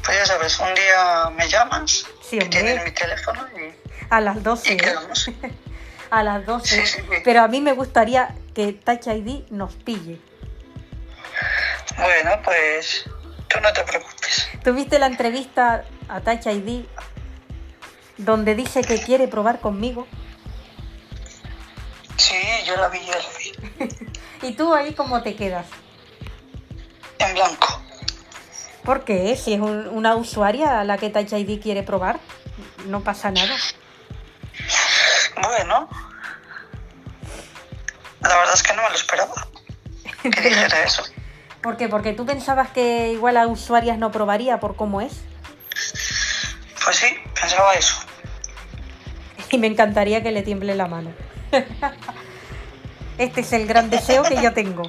Pues 0.06 0.18
ya 0.20 0.26
sabes, 0.28 0.60
un 0.60 0.74
día 0.76 1.30
me 1.36 1.50
llamas, 1.50 2.06
Sí, 2.22 2.38
que 2.38 2.46
tienes 2.46 2.84
mi 2.84 2.92
teléfono 2.92 3.44
y, 3.58 3.74
A 4.12 4.22
las 4.22 4.44
12. 4.44 4.70
y 4.70 4.74
¿eh? 4.74 4.78
quedamos. 4.78 5.32
A 6.12 6.24
las 6.24 6.46
12. 6.46 6.68
Sí, 6.68 6.86
sí, 6.86 7.02
sí. 7.02 7.16
Pero 7.24 7.42
a 7.42 7.48
mí 7.48 7.60
me 7.60 7.74
gustaría 7.74 8.36
que 8.54 8.74
Touch 8.74 9.08
ID 9.08 9.50
nos 9.50 9.74
pille. 9.74 10.22
Bueno, 11.98 12.32
pues 12.44 13.06
tú 13.48 13.60
no 13.62 13.74
te 13.74 13.84
preocupes. 13.84 14.48
¿Tuviste 14.64 15.00
la 15.00 15.08
entrevista 15.08 15.84
a 16.08 16.22
Touch 16.22 16.46
ID 16.46 16.86
donde 18.18 18.54
dice 18.54 18.82
que 18.82 19.02
quiere 19.02 19.28
probar 19.28 19.60
conmigo? 19.60 20.06
Sí, 22.18 22.38
yo 22.66 22.76
la 22.78 22.90
vi, 22.90 23.00
yo 23.00 23.14
la 23.14 23.38
vi. 23.40 23.90
¿Y 24.50 24.54
tú 24.54 24.74
ahí 24.74 24.94
cómo 24.94 25.24
te 25.24 25.36
quedas? 25.36 25.66
En 27.20 27.34
blanco. 27.34 27.82
¿Por 28.84 29.04
qué? 29.04 29.36
Si 29.36 29.54
es 29.54 29.60
un- 29.60 29.88
una 29.88 30.16
usuaria 30.16 30.80
a 30.80 30.84
la 30.84 30.98
que 30.98 31.10
Touch 31.10 31.34
ID 31.34 31.60
quiere 31.62 31.84
probar, 31.84 32.20
no 32.88 33.02
pasa 33.02 33.32
nada. 33.32 33.56
Bueno. 35.42 35.90
La 38.22 38.36
verdad 38.38 38.54
es 38.54 38.64
que 38.64 38.74
no 38.74 38.84
me 38.84 38.90
lo 38.90 38.96
esperaba. 38.96 39.48
Que 40.22 40.30
dijera 40.50 40.84
eso. 40.84 41.04
¿Por 41.62 41.78
qué? 41.78 41.90
Porque 41.90 42.14
tú 42.14 42.26
pensabas 42.26 42.70
que 42.70 43.12
igual 43.12 43.38
a 43.38 43.48
usuarias 43.48 43.98
no 43.98 44.12
probaría 44.12 44.60
por 44.60 44.76
cómo 44.76 45.02
es. 45.02 45.14
Pues 46.84 46.96
sí, 46.98 47.08
pensaba 47.40 47.74
eso. 47.74 47.96
Y 49.52 49.58
me 49.58 49.68
encantaría 49.68 50.22
que 50.22 50.32
le 50.32 50.44
tiemble 50.44 50.76
la 50.76 50.88
mano. 50.88 51.12
Este 53.18 53.42
es 53.42 53.54
el 53.54 53.66
gran 53.66 53.90
deseo 53.90 54.24
que 54.24 54.42
yo 54.42 54.54
tengo. 54.54 54.84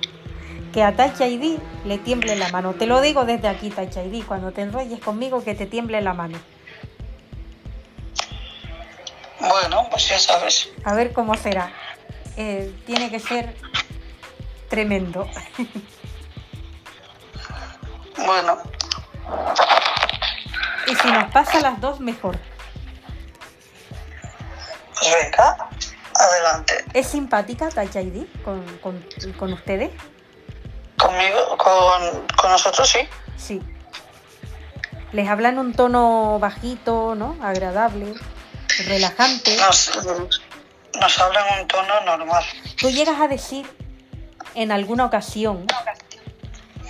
Que 0.76 0.82
a 0.82 0.94
Touch 0.94 1.22
ID 1.22 1.58
le 1.86 1.96
tiemble 1.96 2.36
la 2.36 2.50
mano. 2.50 2.74
Te 2.74 2.84
lo 2.84 3.00
digo 3.00 3.24
desde 3.24 3.48
aquí, 3.48 3.70
Touch 3.70 3.96
ID. 3.96 4.26
Cuando 4.26 4.52
te 4.52 4.60
enrolles 4.60 5.00
conmigo, 5.00 5.42
que 5.42 5.54
te 5.54 5.64
tiemble 5.64 6.02
la 6.02 6.12
mano. 6.12 6.38
Bueno, 9.40 9.86
pues 9.90 10.06
ya 10.06 10.18
sabes. 10.18 10.68
A 10.84 10.92
ver 10.92 11.14
cómo 11.14 11.34
será. 11.34 11.72
Eh, 12.36 12.74
tiene 12.84 13.10
que 13.10 13.20
ser 13.20 13.56
tremendo. 14.68 15.26
Bueno, 18.26 18.58
Y 20.88 20.94
si 20.94 21.10
nos 21.10 21.32
pasa 21.32 21.56
a 21.56 21.60
las 21.62 21.80
dos, 21.80 22.00
mejor. 22.00 22.36
pues 25.00 25.14
venga, 25.24 25.70
adelante. 26.14 26.84
¿Es 26.92 27.06
simpática 27.06 27.70
Touch 27.70 27.96
ID 27.96 28.26
con, 28.44 28.62
con, 28.82 29.02
con 29.38 29.54
ustedes? 29.54 29.90
Conmigo, 30.98 31.56
con, 31.58 32.26
con 32.36 32.50
nosotros 32.50 32.88
sí. 32.88 33.00
Sí. 33.36 33.62
Les 35.12 35.28
habla 35.28 35.50
en 35.50 35.58
un 35.58 35.74
tono 35.74 36.38
bajito, 36.38 37.14
¿no? 37.14 37.36
Agradable, 37.42 38.14
relajante. 38.86 39.56
Nos, 39.56 39.90
nos 41.00 41.18
habla 41.18 41.48
en 41.48 41.62
un 41.62 41.68
tono 41.68 42.00
normal. 42.04 42.44
Tú 42.78 42.90
llegas 42.90 43.20
a 43.20 43.28
decir 43.28 43.66
en 44.54 44.72
alguna 44.72 45.04
ocasión 45.04 45.66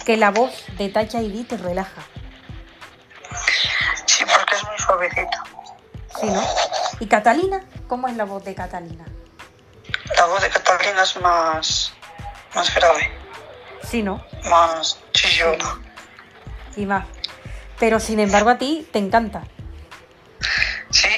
que 0.04 0.16
la 0.16 0.30
voz 0.30 0.64
de 0.78 0.88
Touch 0.88 1.14
ID 1.14 1.46
te 1.46 1.56
relaja, 1.56 2.02
Sí, 4.06 4.24
porque 4.24 4.54
es 4.54 4.64
muy 4.64 4.78
suavecito. 4.78 5.38
¿sí, 6.20 6.26
no? 6.26 6.42
¿Y 7.00 7.06
Catalina? 7.06 7.60
¿Cómo 7.88 8.08
es 8.08 8.16
la 8.16 8.24
voz 8.24 8.44
de 8.44 8.54
Catalina? 8.54 9.04
La 10.16 10.26
voz 10.26 10.40
de 10.40 10.48
Catalina 10.48 11.02
es 11.02 11.16
más, 11.20 11.92
más 12.54 12.74
grave, 12.74 13.10
Sí, 13.82 14.02
¿no? 14.02 14.24
más 14.50 14.98
chillona. 15.12 15.80
Y 16.76 16.86
más. 16.86 17.06
Pero 17.78 18.00
sin 18.00 18.20
embargo 18.20 18.50
a 18.50 18.58
ti 18.58 18.88
te 18.92 18.98
encanta 18.98 19.42
Sí, 20.90 21.08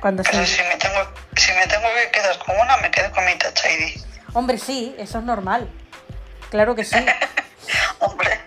cuando 0.00 0.22
pero 0.22 0.44
se... 0.44 0.56
si 0.56 0.62
me 0.62 0.76
tengo, 0.76 0.96
si 1.36 1.52
me 1.52 1.66
tengo 1.66 1.88
que 1.94 2.10
quedar 2.10 2.38
con 2.38 2.56
una, 2.58 2.76
me 2.78 2.90
quedo 2.90 3.10
con 3.12 3.24
mi 3.24 3.36
Touch 3.36 3.64
ID. 3.64 4.02
Hombre, 4.34 4.58
sí, 4.58 4.94
eso 4.98 5.18
es 5.18 5.24
normal. 5.24 5.68
Claro 6.50 6.74
que 6.74 6.84
sí. 6.84 6.96
Hombre, 8.00 8.40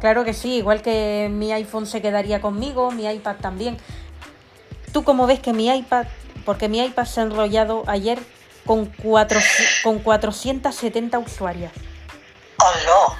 Claro 0.00 0.24
que 0.24 0.32
sí, 0.32 0.56
igual 0.56 0.80
que 0.80 1.28
mi 1.30 1.52
iPhone 1.52 1.86
se 1.86 2.00
quedaría 2.00 2.40
conmigo, 2.40 2.92
mi 2.92 3.06
iPad 3.10 3.36
también. 3.36 3.76
¿Tú 4.92 5.02
cómo 5.02 5.26
ves 5.26 5.40
que 5.40 5.52
mi 5.52 5.68
iPad, 5.68 6.06
porque 6.44 6.68
mi 6.68 6.84
iPad 6.84 7.04
se 7.04 7.20
ha 7.20 7.24
enrollado 7.24 7.82
ayer 7.88 8.18
con, 8.64 8.86
cuatro, 8.86 9.40
con 9.82 9.98
470 9.98 11.18
usuarias? 11.18 11.72
Hola, 12.62 13.16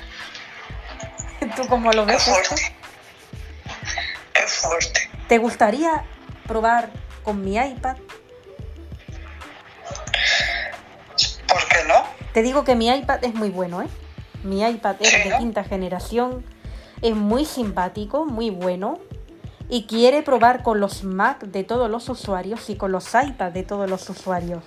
¿Tú 1.56 1.66
cómo 1.68 1.92
lo 1.92 2.04
ves? 2.04 2.16
esto? 2.26 2.30
fuerte. 2.32 2.74
Qué 4.34 4.42
fuerte. 4.42 5.10
¿Te 5.28 5.38
gustaría 5.38 6.04
probar 6.46 6.90
con 7.22 7.42
mi 7.44 7.56
iPad? 7.56 7.96
¿Por 11.48 11.68
qué 11.68 11.84
no? 11.86 12.04
Te 12.32 12.42
digo 12.42 12.64
que 12.64 12.74
mi 12.74 12.88
iPad 12.88 13.24
es 13.24 13.34
muy 13.34 13.50
bueno, 13.50 13.82
¿eh? 13.82 13.88
Mi 14.42 14.62
iPad 14.66 14.96
es 15.00 15.08
Sí, 15.10 15.16
de 15.24 15.30
¿no? 15.30 15.38
quinta 15.38 15.64
generación, 15.64 16.44
es 17.02 17.14
muy 17.14 17.44
simpático, 17.44 18.24
muy 18.26 18.50
bueno 18.50 18.98
y 19.68 19.86
quiere 19.86 20.22
probar 20.22 20.62
con 20.62 20.80
los 20.80 21.04
Mac 21.04 21.40
de 21.42 21.62
todos 21.64 21.90
los 21.90 22.08
usuarios 22.08 22.70
y 22.70 22.76
con 22.76 22.92
los 22.92 23.06
iPad 23.14 23.52
de 23.52 23.62
todos 23.62 23.88
los 23.88 24.08
usuarios. 24.08 24.62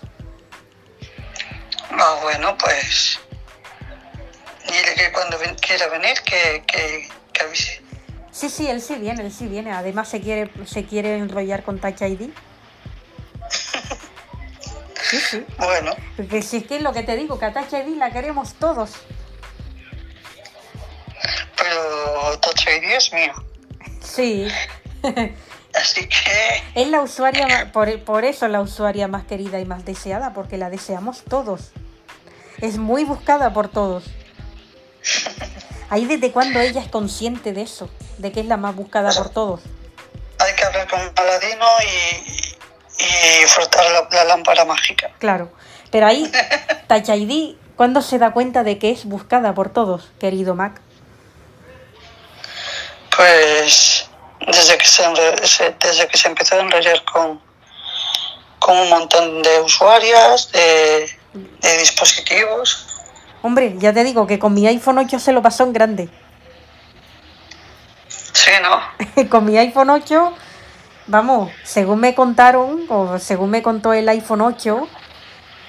Ah, 1.91 2.19
bueno, 2.21 2.57
pues. 2.57 3.19
Dile 4.71 4.95
que 4.95 5.11
cuando 5.11 5.37
ven- 5.37 5.55
quiera 5.55 5.87
venir, 5.87 6.13
que, 6.25 6.63
que, 6.65 7.09
que 7.33 7.41
avise. 7.43 7.81
Sí, 8.31 8.49
sí, 8.49 8.67
él 8.69 8.81
sí 8.81 8.95
viene, 8.95 9.23
él 9.23 9.31
sí 9.31 9.47
viene. 9.47 9.71
Además 9.73 10.07
se 10.09 10.21
quiere, 10.21 10.49
se 10.65 10.85
quiere 10.85 11.17
enrollar 11.17 11.63
con 11.63 11.79
Touch 11.79 12.01
ID. 12.01 12.29
Sí, 15.09 15.17
sí. 15.19 15.45
Bueno, 15.57 15.91
Porque 16.15 16.41
si 16.41 16.57
es 16.57 16.63
que 16.67 16.77
es 16.77 16.81
lo 16.81 16.93
que 16.93 17.03
te 17.03 17.17
digo, 17.17 17.37
que 17.37 17.43
a 17.43 17.51
Touch 17.51 17.73
ID 17.73 17.97
la 17.97 18.11
queremos 18.11 18.53
todos. 18.53 18.91
pero 21.57 22.37
Touch 22.39 22.65
ID 22.67 22.83
es 22.95 23.11
mío. 23.11 23.33
Sí. 24.01 24.47
Así 25.73 26.07
que, 26.07 26.63
Es 26.81 26.87
la 26.87 27.01
usuaria, 27.01 27.71
por, 27.73 28.01
por 28.03 28.23
eso 28.23 28.47
la 28.47 28.61
usuaria 28.61 29.09
más 29.09 29.25
querida 29.25 29.59
y 29.59 29.65
más 29.65 29.83
deseada, 29.83 30.33
porque 30.33 30.57
la 30.57 30.69
deseamos 30.69 31.23
todos. 31.25 31.71
Es 32.61 32.77
muy 32.77 33.03
buscada 33.03 33.51
por 33.53 33.67
todos. 33.67 34.05
Ahí 35.89 36.05
desde 36.05 36.31
cuando 36.31 36.59
ella 36.59 36.81
es 36.81 36.87
consciente 36.89 37.51
de 37.53 37.63
eso, 37.63 37.89
de 38.17 38.31
que 38.31 38.39
es 38.41 38.45
la 38.45 38.57
más 38.57 38.75
buscada 38.75 39.11
por 39.13 39.29
todos. 39.29 39.61
hay 40.39 40.53
que 40.55 40.63
hablar 40.63 40.87
con 40.87 40.99
Aladino 41.15 41.65
y, 41.83 43.03
y 43.03 43.45
frotar 43.47 43.83
la, 43.91 44.07
la 44.17 44.23
lámpara 44.25 44.63
mágica. 44.65 45.11
Claro. 45.19 45.51
Pero 45.91 46.07
ahí, 46.07 46.31
Touch 46.87 47.09
ID, 47.09 47.55
¿cuándo 47.75 48.01
se 48.01 48.17
da 48.19 48.31
cuenta 48.31 48.63
de 48.63 48.77
que 48.79 48.91
es 48.91 49.05
buscada 49.05 49.53
por 49.53 49.69
todos, 49.73 50.09
querido 50.19 50.55
Mac? 50.55 50.79
Pues 53.15 54.09
desde 54.47 54.77
que 54.77 54.85
se, 54.87 55.03
se- 55.47 55.75
desde 55.79 56.07
que 56.07 56.17
se 56.17 56.27
empezó 56.27 56.55
a 56.55 56.59
enrollar 56.59 57.03
con, 57.05 57.41
con 58.59 58.77
un 58.77 58.89
montón 58.89 59.41
de 59.43 59.59
usuarias, 59.61 60.51
de, 60.51 61.09
de 61.33 61.77
dispositivos. 61.77 62.87
Hombre, 63.43 63.75
ya 63.77 63.91
te 63.91 64.03
digo 64.03 64.27
que 64.27 64.37
con 64.37 64.53
mi 64.53 64.67
iPhone 64.67 64.99
8 64.99 65.19
se 65.19 65.31
lo 65.31 65.41
pasó 65.41 65.63
en 65.63 65.73
grande. 65.73 66.09
Sí, 68.07 68.51
¿no? 68.61 69.29
con 69.29 69.45
mi 69.45 69.57
iPhone 69.57 69.89
8, 69.89 70.33
vamos, 71.07 71.51
según 71.63 71.99
me 71.99 72.13
contaron, 72.13 72.85
o 72.89 73.17
según 73.17 73.49
me 73.49 73.63
contó 73.63 73.93
el 73.93 74.07
iPhone 74.09 74.41
8, 74.41 74.87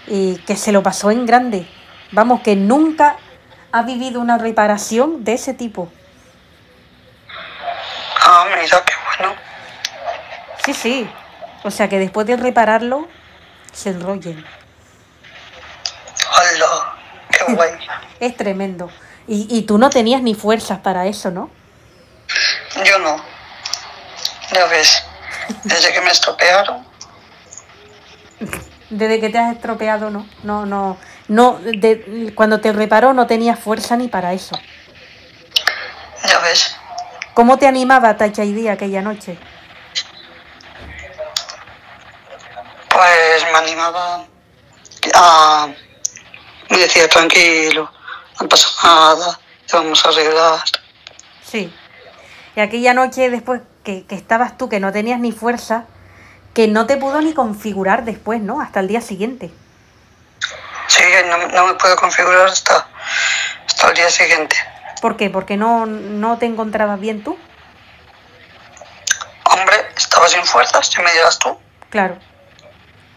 y 0.09 0.37
que 0.39 0.57
se 0.57 0.73
lo 0.73 0.83
pasó 0.83 1.11
en 1.11 1.25
grande. 1.25 1.67
Vamos, 2.11 2.43
que 2.43 2.57
nunca 2.57 3.17
ha 3.73 3.83
vivido 3.83 4.21
una 4.21 4.37
reparación 4.37 5.25
de 5.25 5.33
ese 5.33 5.55
tipo. 5.55 5.91
Ah, 8.21 8.47
mira, 8.49 8.85
qué 8.85 8.93
bueno. 9.19 9.35
Sí, 10.65 10.75
sí. 10.75 11.11
O 11.65 11.71
sea 11.71 11.89
que 11.89 11.99
después 11.99 12.27
de 12.27 12.37
repararlo, 12.37 13.09
se 13.73 13.91
enrollen. 13.91 14.45
Hola, 16.35 16.82
Es 18.21 18.37
tremendo. 18.37 18.91
Y, 19.27 19.47
y 19.51 19.63
tú 19.63 19.79
no 19.79 19.91
tenías 19.91 20.23
ni 20.23 20.35
fuerzas 20.35 20.81
para 20.81 21.07
eso, 21.07 21.31
¿no? 21.31 21.51
Yo 22.85 22.99
no. 22.99 23.17
Ya 24.53 24.67
ves, 24.67 25.03
desde 25.65 25.93
que 25.93 26.01
me 26.01 26.11
estropearon, 26.11 26.87
Desde 28.91 29.21
que 29.21 29.31
te 29.31 29.39
has 29.39 29.55
estropeado, 29.55 30.11
no. 30.11 30.27
No, 30.43 30.67
no. 30.67 30.99
No, 31.29 31.59
de- 31.63 32.33
cuando 32.35 32.61
te 32.61 32.73
reparó 32.73 33.15
no 33.15 33.27
tenías 33.27 33.59
fuerza 33.59 33.97
ni 33.97 34.09
para 34.09 34.33
eso. 34.35 34.55
ya 36.29 36.39
ves. 36.41 36.77
¿Cómo 37.33 37.57
te 37.59 37.67
animaba 37.67 38.17
Touch 38.19 38.39
ID 38.39 38.69
aquella 38.69 39.01
noche? 39.01 39.39
Pues 42.91 43.45
me 43.51 43.59
animaba 43.59 44.27
a... 45.15 45.69
Me 46.73 46.79
decía, 46.79 47.07
tranquilo, 47.07 47.93
no 48.41 48.49
pasa 48.49 48.67
nada, 48.83 49.39
te 49.67 49.77
vamos 49.77 50.03
a 50.07 50.09
arreglar. 50.09 50.63
Sí. 51.45 51.71
Y 52.57 52.61
aquella 52.61 52.95
noche 52.95 53.29
después 53.29 53.61
que, 53.85 54.07
que 54.07 54.15
estabas 54.15 54.57
tú, 54.57 54.71
que 54.71 54.81
no 54.81 54.91
tenías 54.91 55.21
ni 55.21 55.33
fuerza, 55.33 55.85
que 56.55 56.69
no 56.69 56.87
te 56.87 56.97
pudo 56.97 57.21
ni 57.21 57.35
configurar 57.35 58.07
después, 58.07 58.41
¿no? 58.41 58.63
Hasta 58.63 58.81
el 58.81 58.89
día 58.89 59.03
siguiente. 59.03 59.51
Sí, 60.87 61.03
no, 61.29 61.47
no 61.49 61.67
me 61.67 61.75
puedo 61.75 61.95
configurar 61.97 62.47
hasta, 62.47 62.87
hasta 63.67 63.89
el 63.91 63.95
día 63.95 64.09
siguiente. 64.09 64.57
¿Por 65.03 65.19
qué? 65.19 65.29
Porque 65.29 65.59
no, 65.59 65.85
no 65.85 66.39
te 66.39 66.47
encontrabas 66.47 66.99
bien 66.99 67.23
tú. 67.23 67.37
Hombre, 69.45 69.77
estaba 69.95 70.27
sin 70.27 70.45
fuerzas, 70.47 70.87
si 70.87 71.03
me 71.03 71.13
dirás 71.13 71.39
tú. 71.39 71.55
Claro. 71.91 72.17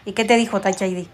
¿Y 0.04 0.12
qué 0.12 0.26
te 0.26 0.36
dijo 0.36 0.60
Touch 0.60 0.82
ID? 0.82 1.08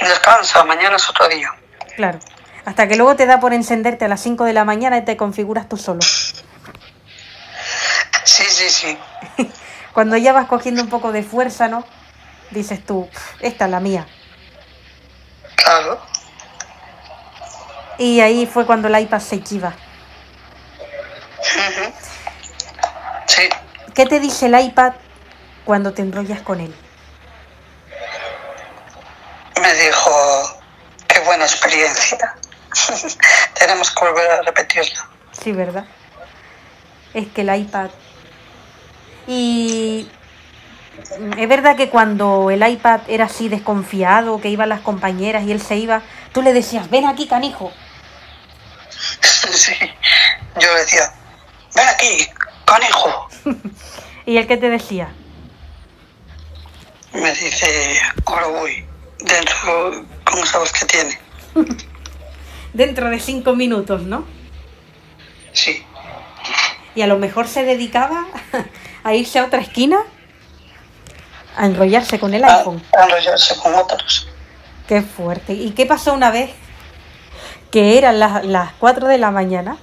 Descansa, 0.00 0.64
mañana 0.64 0.96
es 0.96 1.08
otro 1.08 1.28
día. 1.28 1.50
Claro. 1.96 2.18
Hasta 2.64 2.88
que 2.88 2.96
luego 2.96 3.16
te 3.16 3.26
da 3.26 3.40
por 3.40 3.52
encenderte 3.52 4.04
a 4.04 4.08
las 4.08 4.20
5 4.22 4.44
de 4.44 4.52
la 4.52 4.64
mañana 4.64 4.98
y 4.98 5.04
te 5.04 5.16
configuras 5.16 5.68
tú 5.68 5.76
solo. 5.76 6.00
Sí, 8.24 8.44
sí, 8.44 8.70
sí. 8.70 8.98
Cuando 9.92 10.16
ya 10.16 10.32
vas 10.32 10.46
cogiendo 10.46 10.82
un 10.82 10.88
poco 10.88 11.12
de 11.12 11.22
fuerza, 11.22 11.68
¿no? 11.68 11.84
Dices 12.50 12.84
tú, 12.84 13.08
esta 13.40 13.64
es 13.66 13.70
la 13.70 13.80
mía. 13.80 14.06
Claro. 15.56 16.00
Y 17.98 18.20
ahí 18.20 18.46
fue 18.46 18.66
cuando 18.66 18.88
el 18.88 18.98
iPad 18.98 19.20
se 19.20 19.42
chiva. 19.42 19.74
Sí. 23.26 23.42
¿Qué 23.94 24.06
te 24.06 24.20
dice 24.20 24.46
el 24.46 24.58
iPad 24.58 24.94
cuando 25.64 25.92
te 25.92 26.02
enrollas 26.02 26.40
con 26.40 26.60
él? 26.60 26.74
Me 29.60 29.74
dijo, 29.74 30.60
qué 31.06 31.20
buena 31.20 31.44
experiencia. 31.44 32.34
Tenemos 33.58 33.90
que 33.90 34.04
volver 34.04 34.30
a 34.30 34.42
repetirla. 34.42 35.08
Sí, 35.32 35.52
¿verdad? 35.52 35.84
Es 37.14 37.28
que 37.28 37.42
el 37.42 37.54
iPad... 37.54 37.90
Y... 39.26 40.10
Es 41.38 41.48
verdad 41.48 41.76
que 41.76 41.88
cuando 41.88 42.50
el 42.50 42.66
iPad 42.66 43.00
era 43.08 43.24
así 43.26 43.48
desconfiado, 43.48 44.40
que 44.40 44.48
iban 44.48 44.68
las 44.68 44.80
compañeras 44.80 45.44
y 45.44 45.52
él 45.52 45.60
se 45.60 45.76
iba, 45.76 46.02
tú 46.32 46.42
le 46.42 46.52
decías, 46.52 46.90
ven 46.90 47.06
aquí, 47.06 47.26
canijo. 47.26 47.72
Sí. 49.50 49.74
Yo 50.60 50.72
le 50.74 50.80
decía, 50.80 51.12
ven 51.74 51.88
aquí, 51.88 52.28
canijo. 52.64 53.28
¿Y 54.26 54.36
él 54.36 54.46
qué 54.46 54.56
te 54.56 54.68
decía? 54.68 55.12
Me 57.12 57.34
dice, 57.34 58.00
ahora 58.26 58.46
voy. 58.46 58.89
Dentro, 59.22 60.04
¿cómo 60.24 60.46
sabes 60.46 60.72
que 60.72 60.86
tiene? 60.86 61.18
Dentro 62.72 63.10
de 63.10 63.20
cinco 63.20 63.54
minutos, 63.54 64.02
¿no? 64.02 64.24
Sí. 65.52 65.84
Y 66.94 67.02
a 67.02 67.06
lo 67.06 67.18
mejor 67.18 67.48
se 67.48 67.64
dedicaba 67.64 68.26
a 69.04 69.14
irse 69.14 69.38
a 69.38 69.44
otra 69.44 69.60
esquina 69.60 69.98
a 71.56 71.66
enrollarse 71.66 72.18
con 72.18 72.32
el 72.32 72.44
A, 72.44 72.58
iPhone. 72.58 72.82
a 72.96 73.04
enrollarse 73.04 73.56
con 73.56 73.74
otros. 73.74 74.28
Qué 74.88 75.02
fuerte. 75.02 75.52
¿Y 75.52 75.72
qué 75.72 75.84
pasó 75.86 76.12
una 76.14 76.30
vez? 76.30 76.50
Que 77.70 77.98
eran 77.98 78.18
las, 78.18 78.44
las 78.44 78.72
4 78.78 79.06
de 79.08 79.18
la 79.18 79.30
mañana 79.30 79.76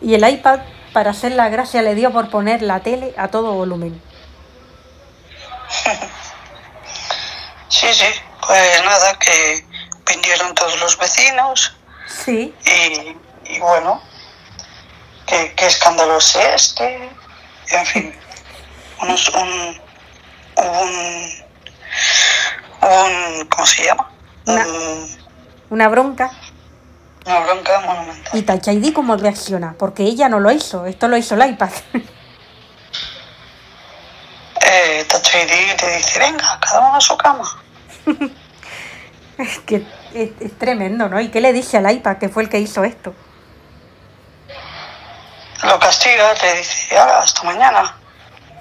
y 0.00 0.14
el 0.14 0.28
iPad, 0.28 0.60
para 0.92 1.10
hacer 1.10 1.32
la 1.32 1.48
gracia, 1.48 1.82
le 1.82 1.94
dio 1.94 2.12
por 2.12 2.30
poner 2.30 2.62
la 2.62 2.80
tele 2.80 3.14
a 3.16 3.28
todo 3.28 3.52
volumen. 3.52 4.00
Sí, 7.70 7.86
sí. 7.92 8.06
Pues 8.48 8.82
nada, 8.84 9.16
que 9.18 9.64
vinieron 10.06 10.54
todos 10.54 10.80
los 10.80 10.96
vecinos 10.98 11.76
Sí. 12.24 12.54
y, 12.64 13.16
y 13.52 13.58
bueno, 13.60 14.02
qué, 15.26 15.52
qué 15.54 15.66
escándalo 15.66 16.16
es 16.16 16.34
este. 16.34 17.10
En 17.70 17.86
fin, 17.86 18.14
unos, 19.02 19.28
un, 19.28 19.80
un, 20.56 21.44
un, 22.82 23.46
¿cómo 23.48 23.66
se 23.66 23.84
llama? 23.84 24.10
Una- 24.46 24.66
Un- 24.66 25.18
Una 25.68 25.88
bronca. 25.88 26.30
una 27.26 27.40
bronca 27.40 27.80
monumental. 27.80 28.38
¿Y 28.38 28.42
Touch 28.42 28.68
ID 28.68 28.94
cómo 28.94 29.14
reacciona? 29.16 29.74
Porque 29.78 30.04
ella 30.04 30.30
no 30.30 30.40
lo 30.40 30.50
hizo, 30.50 30.86
esto 30.86 31.06
lo 31.08 31.18
hizo 31.18 31.34
el 31.34 31.50
iPad. 31.50 31.70
Eh, 34.70 35.04
Touch 35.08 35.28
ID 35.34 35.76
te 35.76 35.96
dice, 35.96 36.18
venga, 36.18 36.58
cada 36.60 36.80
uno 36.80 36.96
a 36.96 37.00
su 37.00 37.16
cama. 37.16 37.62
Es 39.38 39.58
que 39.60 39.84
es, 40.14 40.30
es 40.40 40.58
tremendo, 40.58 41.08
¿no? 41.08 41.20
¿Y 41.20 41.28
qué 41.28 41.40
le 41.40 41.52
dice 41.52 41.76
al 41.76 41.90
iPad 41.90 42.18
que 42.18 42.28
fue 42.28 42.42
el 42.42 42.48
que 42.48 42.58
hizo 42.60 42.84
esto? 42.84 43.14
Lo 45.64 45.78
castiga, 45.78 46.34
te 46.34 46.56
dice, 46.56 46.96
"Hala, 46.96 47.18
hasta 47.18 47.42
mañana. 47.42 47.96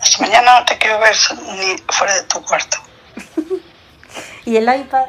Hasta 0.01 0.21
mañana 0.21 0.59
no 0.59 0.65
te 0.65 0.77
quiero 0.77 0.99
ver 0.99 1.15
ni 1.57 1.77
fuera 1.89 2.13
de 2.15 2.23
tu 2.23 2.41
cuarto. 2.43 2.77
Y 4.45 4.55
el 4.55 4.63
iPad 4.73 5.03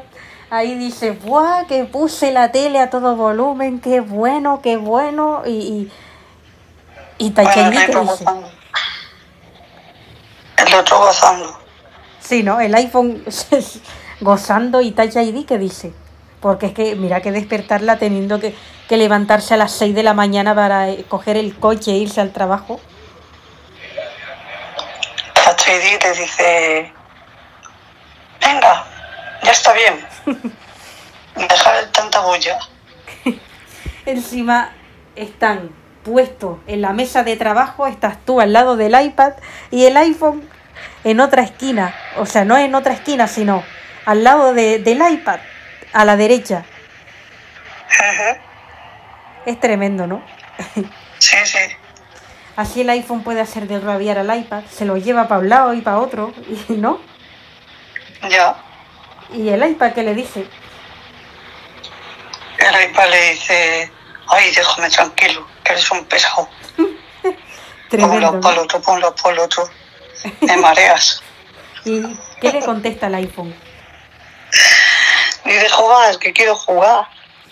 ahí 0.50 0.74
dice, 0.74 1.12
¡buah! 1.12 1.64
Que 1.68 1.84
puse 1.84 2.32
la 2.32 2.50
tele 2.50 2.80
a 2.80 2.90
todo 2.90 3.14
volumen, 3.14 3.78
qué 3.80 4.00
bueno, 4.00 4.60
qué 4.62 4.76
bueno. 4.76 5.42
Y, 5.46 5.50
y, 7.18 7.26
y 7.26 7.30
Bueno, 7.30 7.50
el 7.52 7.54
¿qué 7.54 7.84
otro 7.86 8.00
dice? 8.00 8.24
gozando. 8.24 8.50
El 10.56 10.74
otro 10.74 10.98
gozando. 10.98 11.58
Sí, 12.20 12.42
¿no? 12.42 12.60
El 12.60 12.74
iPhone 12.74 13.24
gozando 14.20 14.80
y 14.80 14.92
Touch 14.92 15.16
ID, 15.16 15.46
¿qué 15.46 15.58
dice? 15.58 15.92
Porque 16.40 16.66
es 16.66 16.72
que, 16.72 16.94
mira 16.96 17.20
que 17.20 17.32
despertarla 17.32 17.98
teniendo 17.98 18.40
que, 18.40 18.54
que 18.88 18.96
levantarse 18.96 19.54
a 19.54 19.56
las 19.56 19.72
6 19.72 19.94
de 19.94 20.02
la 20.02 20.14
mañana 20.14 20.54
para 20.54 20.88
eh, 20.88 21.04
coger 21.08 21.36
el 21.36 21.56
coche 21.56 21.92
e 21.92 21.96
irse 21.96 22.20
al 22.20 22.32
trabajo. 22.32 22.80
Touch 25.34 25.68
ID 25.68 25.98
te 25.98 26.14
dice, 26.14 26.92
venga, 28.40 28.86
ya 29.42 29.52
está 29.52 29.72
bien. 29.72 30.06
Dejar 31.34 31.84
de 31.84 31.92
tanta 31.92 32.20
bulla. 32.20 32.58
Encima 34.06 34.72
están 35.14 35.70
puestos 36.04 36.58
en 36.66 36.80
la 36.80 36.92
mesa 36.92 37.22
de 37.22 37.36
trabajo, 37.36 37.86
estás 37.86 38.24
tú 38.24 38.40
al 38.40 38.52
lado 38.52 38.76
del 38.76 39.00
iPad 39.00 39.34
y 39.70 39.84
el 39.84 39.96
iPhone 39.96 40.48
en 41.04 41.20
otra 41.20 41.42
esquina. 41.42 41.94
O 42.16 42.26
sea, 42.26 42.44
no 42.44 42.56
en 42.56 42.74
otra 42.74 42.94
esquina, 42.94 43.26
sino 43.28 43.62
al 44.08 44.24
lado 44.24 44.54
de- 44.54 44.78
del 44.78 45.02
iPad, 45.12 45.38
a 45.92 46.04
la 46.06 46.16
derecha. 46.16 46.64
Es 49.44 49.60
tremendo, 49.60 50.06
¿no? 50.06 50.22
Sí, 51.18 51.36
sí. 51.44 51.58
Así 52.56 52.80
el 52.80 52.90
iPhone 52.90 53.22
puede 53.22 53.40
hacer 53.42 53.68
de 53.68 53.78
rabiar 53.78 54.18
al 54.18 54.34
iPad, 54.36 54.62
se 54.70 54.84
lo 54.86 54.96
lleva 54.96 55.28
para 55.28 55.40
un 55.40 55.48
lado 55.50 55.74
y 55.74 55.82
para 55.82 55.98
otro, 55.98 56.32
y 56.68 56.72
no. 56.72 57.00
Ya. 58.30 58.56
Y 59.34 59.50
el 59.50 59.62
iPad 59.70 59.92
que 59.92 60.02
le 60.02 60.14
dice, 60.14 60.46
El 62.58 62.90
iPad 62.90 63.10
le 63.10 63.30
dice, 63.32 63.92
ay, 64.28 64.50
déjame 64.54 64.88
tranquilo, 64.90 65.46
que 65.62 65.72
eres 65.72 65.90
un 65.90 66.04
pesado. 66.06 66.48
Ponlo 66.76 66.96
tremendo. 67.90 68.40
para 68.40 68.54
el 68.54 68.60
otro, 68.62 68.80
ponlo 68.80 69.14
para 69.14 69.34
el 69.34 69.38
otro. 69.40 69.68
Me 70.40 70.56
mareas. 70.56 71.22
¿Y 71.84 72.02
qué 72.40 72.52
le 72.52 72.60
contesta 72.64 73.06
el 73.08 73.14
iPhone? 73.16 73.54
Dice, 75.48 75.68
jugar, 75.70 76.18
que 76.18 76.32
quiero 76.32 76.54
jugar. 76.54 77.08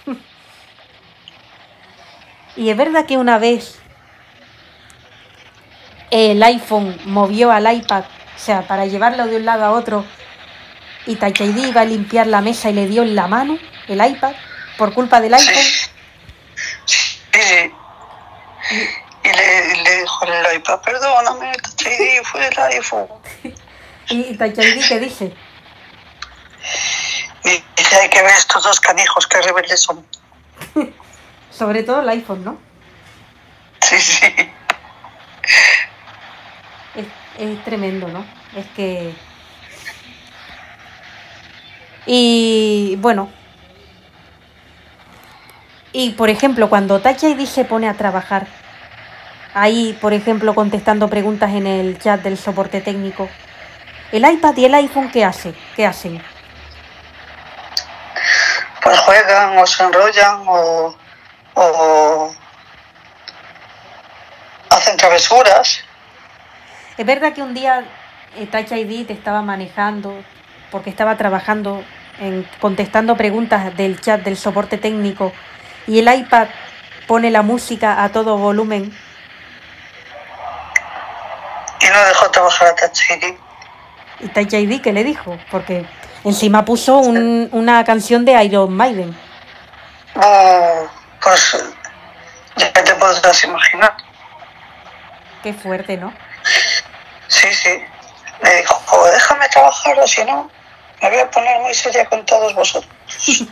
Y 2.56 2.70
es 2.70 2.76
verdad 2.76 3.04
que 3.04 3.18
una 3.18 3.38
vez 3.38 3.78
el 6.10 6.42
iPhone 6.42 6.98
movió 7.04 7.50
al 7.50 7.70
iPad, 7.70 8.04
o 8.04 8.38
sea, 8.38 8.66
para 8.66 8.86
llevarlo 8.86 9.26
de 9.26 9.36
un 9.36 9.44
lado 9.44 9.64
a 9.64 9.72
otro, 9.72 10.06
y 11.06 11.16
Touch 11.16 11.40
ID 11.40 11.68
iba 11.68 11.82
a 11.82 11.84
limpiar 11.84 12.26
la 12.26 12.40
mesa 12.40 12.70
y 12.70 12.72
le 12.72 12.86
dio 12.86 13.02
en 13.02 13.14
la 13.14 13.26
mano 13.26 13.58
el 13.88 14.04
iPad 14.04 14.32
por 14.78 14.94
culpa 14.94 15.20
del 15.20 15.34
iPhone. 15.34 15.54
Sí. 15.54 15.90
Sí, 16.86 17.72
sí. 18.68 18.88
Y 19.22 19.28
le, 19.28 19.82
le 19.82 20.00
dijo 20.00 20.24
el 20.24 20.56
iPad, 20.56 20.80
perdóname, 20.80 21.52
Touch 21.56 21.86
ID 21.92 22.22
fue 22.24 22.46
el 22.46 22.58
iPhone. 22.58 23.08
Y 24.08 24.36
Touch 24.36 24.56
ID 24.56 24.86
que 24.88 25.00
dice, 25.00 25.34
Y 27.46 27.64
dice, 27.76 27.96
hay 27.96 28.10
que 28.10 28.22
ver 28.22 28.32
estos 28.32 28.64
dos 28.64 28.80
canijos 28.80 29.26
que 29.26 29.40
rebeldes 29.40 29.80
son. 29.80 30.04
sobre 31.56 31.82
todo 31.82 32.02
el 32.02 32.08
iPhone, 32.08 32.44
¿no? 32.44 32.58
Sí, 33.80 33.98
sí. 33.98 34.26
Es, 36.94 37.06
es 37.38 37.64
tremendo, 37.64 38.08
¿no? 38.08 38.24
Es 38.54 38.66
que... 38.74 39.14
Y 42.04 42.96
bueno. 42.98 43.30
Y 45.92 46.10
por 46.10 46.28
ejemplo, 46.28 46.68
cuando 46.68 47.00
Touch 47.00 47.22
ID 47.22 47.46
se 47.46 47.64
pone 47.64 47.88
a 47.88 47.94
trabajar, 47.94 48.46
ahí, 49.54 49.96
por 50.00 50.12
ejemplo, 50.12 50.54
contestando 50.54 51.08
preguntas 51.08 51.52
en 51.52 51.66
el 51.66 51.98
chat 51.98 52.22
del 52.22 52.36
soporte 52.36 52.80
técnico, 52.80 53.28
el 54.12 54.30
iPad 54.30 54.56
y 54.56 54.64
el 54.66 54.74
iPhone, 54.74 55.10
¿qué 55.10 55.24
hace? 55.24 55.54
¿Qué 55.74 55.86
hacen? 55.86 56.22
Pues 58.82 58.98
juegan 59.00 59.58
o 59.58 59.66
se 59.66 59.82
enrollan 59.82 60.44
o, 60.46 60.96
o 61.54 62.34
hacen 64.70 64.96
travesuras. 64.96 65.80
Es 66.96 67.06
verdad 67.06 67.32
que 67.32 67.42
un 67.42 67.54
día 67.54 67.84
Touch 68.50 68.72
ID 68.72 69.06
te 69.06 69.12
estaba 69.12 69.42
manejando 69.42 70.14
porque 70.70 70.90
estaba 70.90 71.16
trabajando 71.16 71.82
en 72.18 72.48
contestando 72.60 73.16
preguntas 73.16 73.76
del 73.76 74.00
chat 74.00 74.22
del 74.22 74.36
soporte 74.36 74.78
técnico 74.78 75.32
y 75.86 75.98
el 75.98 76.12
iPad 76.12 76.48
pone 77.06 77.30
la 77.30 77.42
música 77.42 78.02
a 78.02 78.08
todo 78.10 78.36
volumen. 78.36 78.96
Y 81.80 81.86
no 81.86 82.04
dejó 82.06 82.30
trabajar 82.30 82.68
a 82.68 82.74
Touch 82.74 83.10
ID. 83.10 83.34
¿Y 84.20 84.28
Touch 84.28 84.52
ID 84.52 84.80
qué 84.80 84.92
le 84.92 85.04
dijo? 85.04 85.38
Porque 85.50 85.86
Encima 86.26 86.64
puso 86.64 86.98
un- 86.98 87.48
una 87.52 87.84
canción 87.84 88.24
de 88.24 88.32
Iron 88.44 88.74
Maiden. 88.76 89.16
Oh, 90.16 90.88
pues 91.22 91.56
ya 92.56 92.72
te 92.72 92.94
podrás 92.96 93.44
imaginar. 93.44 93.94
Qué 95.42 95.52
fuerte, 95.54 95.96
¿no? 95.96 96.12
Sí, 97.28 97.52
sí. 97.54 97.70
Le 98.42 98.56
dijo, 98.56 98.82
"Oh, 98.92 99.06
déjame 99.06 99.48
trabajar 99.48 99.98
o 100.00 100.06
si 100.06 100.24
no, 100.24 100.50
me 101.00 101.10
voy 101.10 101.18
a 101.20 101.30
poner 101.30 101.60
muy 101.60 101.72
seria 101.74 102.04
con 102.06 102.26
todos 102.26 102.54
vosotros. 102.54 102.92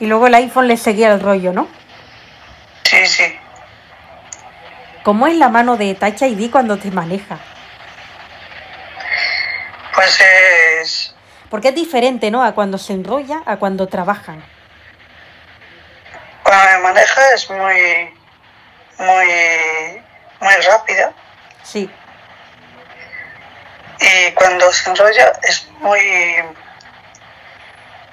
Y 0.00 0.06
luego 0.06 0.26
el 0.26 0.34
iPhone 0.34 0.66
le 0.66 0.76
seguía 0.76 1.12
el 1.12 1.20
rollo, 1.20 1.52
¿no? 1.52 1.68
Sí, 2.82 3.06
sí. 3.06 3.38
¿Cómo 5.04 5.28
es 5.28 5.36
la 5.36 5.48
mano 5.48 5.76
de 5.76 5.94
Touch 5.94 6.20
ID 6.22 6.50
cuando 6.50 6.76
te 6.76 6.90
maneja? 6.90 7.38
Pues 9.94 10.20
es... 10.82 11.03
Porque 11.54 11.68
es 11.68 11.74
diferente, 11.76 12.32
¿no? 12.32 12.42
A 12.42 12.50
cuando 12.52 12.78
se 12.78 12.94
enrolla, 12.94 13.40
a 13.46 13.58
cuando 13.58 13.86
trabajan. 13.86 14.42
Cuando 16.42 16.64
me 16.72 16.78
maneja 16.82 17.20
es 17.32 17.48
muy... 17.48 18.12
Muy... 18.98 19.28
Muy 20.40 20.54
rápida. 20.68 21.12
Sí, 21.62 21.88
Y 24.00 24.32
cuando 24.32 24.72
se 24.72 24.90
enrolla 24.90 25.32
es 25.44 25.68
muy... 25.78 26.00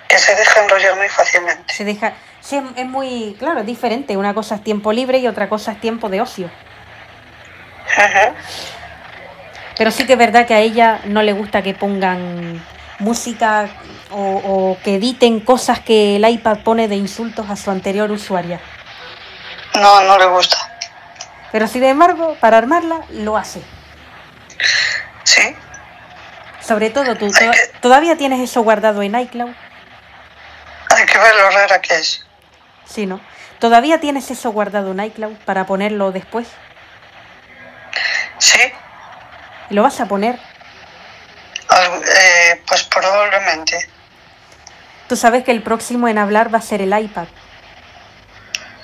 Que 0.08 0.20
se 0.20 0.36
deja 0.36 0.62
enrollar 0.62 0.96
muy 0.98 1.10
fácilmente. 1.10 1.74
se 1.74 1.84
deja... 1.84 2.14
Sí, 2.42 2.58
es- 2.58 2.78
es 2.78 2.86
muy... 2.86 3.36
Claro, 3.40 3.62
es 3.62 3.66
diferente. 3.66 4.18
Una 4.18 4.36
cosa 4.36 4.54
es 4.54 4.64
tiempo 4.64 4.94
libre 4.94 5.18
y 5.18 5.26
otra 5.28 5.50
cosa 5.50 5.72
es 5.72 5.82
tiempo 5.82 6.10
de 6.10 6.22
ocio. 6.22 6.46
Ujú. 7.98 8.36
Pero 9.80 9.90
sí 9.90 10.06
que 10.06 10.14
es 10.14 10.20
verdad 10.20 10.46
que 10.46 10.54
a 10.54 10.60
ella 10.60 11.00
no 11.06 11.24
le 11.24 11.34
gusta 11.34 11.64
que 11.64 11.74
pongan 11.74 12.64
música 13.02 13.70
o, 14.12 14.18
o 14.22 14.78
que 14.84 14.96
editen 14.96 15.40
cosas 15.40 15.80
que 15.80 16.16
el 16.16 16.28
iPad 16.28 16.60
pone 16.60 16.88
de 16.88 16.96
insultos 16.96 17.50
a 17.50 17.56
su 17.56 17.70
anterior 17.72 18.10
usuaria. 18.12 18.60
No, 19.76 20.02
no 20.04 20.18
le 20.18 20.26
gusta. 20.28 20.58
Pero 21.52 21.68
sin 21.68 21.84
embargo, 21.84 22.36
para 22.40 22.58
armarla, 22.58 23.02
lo 23.12 23.36
hace. 23.38 23.62
Sí. 25.24 25.56
Sobre 26.62 26.90
todo 26.90 27.16
tú, 27.16 27.30
to- 27.32 27.52
¿todavía 27.82 28.18
tienes 28.18 28.40
eso 28.40 28.62
guardado 28.62 29.02
en 29.02 29.16
iCloud? 29.20 29.52
Hay 30.96 31.06
que 31.06 31.18
ver 31.18 31.36
lo 31.36 31.50
rara 31.50 31.82
que 31.82 31.96
es. 31.96 32.26
Sí, 32.86 33.06
¿no? 33.06 33.20
¿Todavía 33.60 34.00
tienes 34.00 34.30
eso 34.32 34.52
guardado 34.52 34.92
en 34.92 35.00
iCloud 35.04 35.34
para 35.46 35.66
ponerlo 35.66 36.12
después? 36.12 36.48
Sí. 38.38 38.60
¿Lo 39.70 39.84
vas 39.84 40.00
a 40.02 40.06
poner? 40.08 40.40
Eh, 41.72 42.62
pues 42.68 42.84
probablemente. 42.84 43.90
Tú 45.08 45.16
sabes 45.16 45.44
que 45.44 45.52
el 45.52 45.62
próximo 45.62 46.08
en 46.08 46.18
hablar 46.18 46.54
va 46.54 46.60
a 46.60 46.62
ser 46.62 46.82
el 46.82 46.98
iPad. 46.98 47.28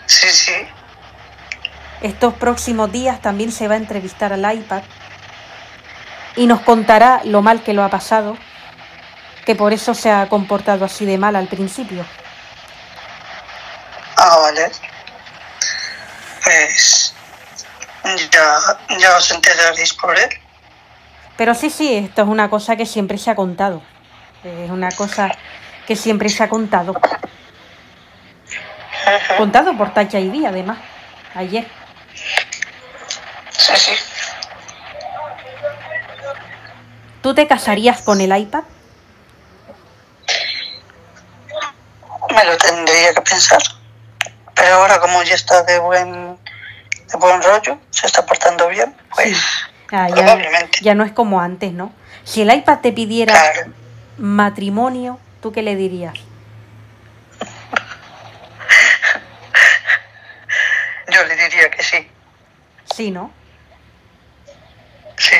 Sí, 0.05 0.29
sí. 0.29 0.55
Estos 2.01 2.33
próximos 2.35 2.91
días 2.91 3.21
también 3.21 3.51
se 3.51 3.67
va 3.67 3.73
a 3.73 3.77
entrevistar 3.77 4.31
al 4.31 4.53
iPad 4.53 4.83
y 6.35 6.45
nos 6.45 6.61
contará 6.61 7.21
lo 7.23 7.41
mal 7.41 7.63
que 7.63 7.73
lo 7.73 7.83
ha 7.83 7.89
pasado, 7.89 8.37
que 9.45 9.55
por 9.55 9.73
eso 9.73 9.93
se 9.93 10.11
ha 10.11 10.29
comportado 10.29 10.85
así 10.85 11.05
de 11.05 11.17
mal 11.17 11.35
al 11.35 11.47
principio. 11.47 12.05
Ah, 14.15 14.37
vale. 14.37 14.71
Pues 16.43 17.13
ya, 18.31 18.59
ya 18.97 19.17
os 19.17 19.31
enteraréis 19.31 19.93
por 19.93 20.17
él. 20.17 20.29
Pero 21.37 21.53
sí, 21.53 21.69
sí, 21.69 21.95
esto 21.95 22.23
es 22.23 22.27
una 22.27 22.49
cosa 22.49 22.75
que 22.75 22.85
siempre 22.85 23.17
se 23.19 23.29
ha 23.29 23.35
contado. 23.35 23.81
Es 24.43 24.71
una 24.71 24.91
cosa 24.91 25.29
que 25.85 25.95
siempre 25.95 26.29
se 26.29 26.43
ha 26.43 26.49
contado. 26.49 26.99
Contado 29.37 29.77
por 29.77 29.93
Touch 29.93 30.15
ID, 30.15 30.45
además, 30.45 30.79
ayer. 31.35 31.67
Sí, 33.51 33.73
sí. 33.75 33.91
¿Tú 37.21 37.35
te 37.35 37.47
casarías 37.47 38.01
con 38.01 38.19
el 38.19 38.35
iPad? 38.35 38.63
Me 42.33 42.45
lo 42.45 42.57
tendría 42.57 43.13
que 43.13 43.21
pensar. 43.21 43.61
Pero 44.55 44.75
ahora 44.75 44.99
como 44.99 45.21
ya 45.23 45.35
está 45.35 45.61
de 45.63 45.77
buen, 45.79 46.37
de 46.37 47.17
buen 47.17 47.41
rollo, 47.41 47.79
se 47.91 48.07
está 48.07 48.25
portando 48.25 48.67
bien, 48.69 48.95
pues 49.13 49.37
Ah, 49.91 50.09
ya, 50.09 50.37
ya 50.81 50.95
no 50.95 51.03
es 51.03 51.11
como 51.11 51.41
antes, 51.41 51.73
¿no? 51.73 51.91
Si 52.23 52.41
el 52.41 52.53
iPad 52.53 52.79
te 52.79 52.91
pidiera 52.91 53.33
Claro. 53.33 53.71
matrimonio, 54.17 55.19
¿tú 55.41 55.51
qué 55.51 55.61
le 55.61 55.75
dirías? 55.75 56.13
Yo 61.13 61.23
le 61.25 61.35
diría 61.35 61.69
que 61.71 61.83
sí. 61.83 62.07
Sí, 62.93 63.11
¿no? 63.11 63.31
Sí. 65.17 65.35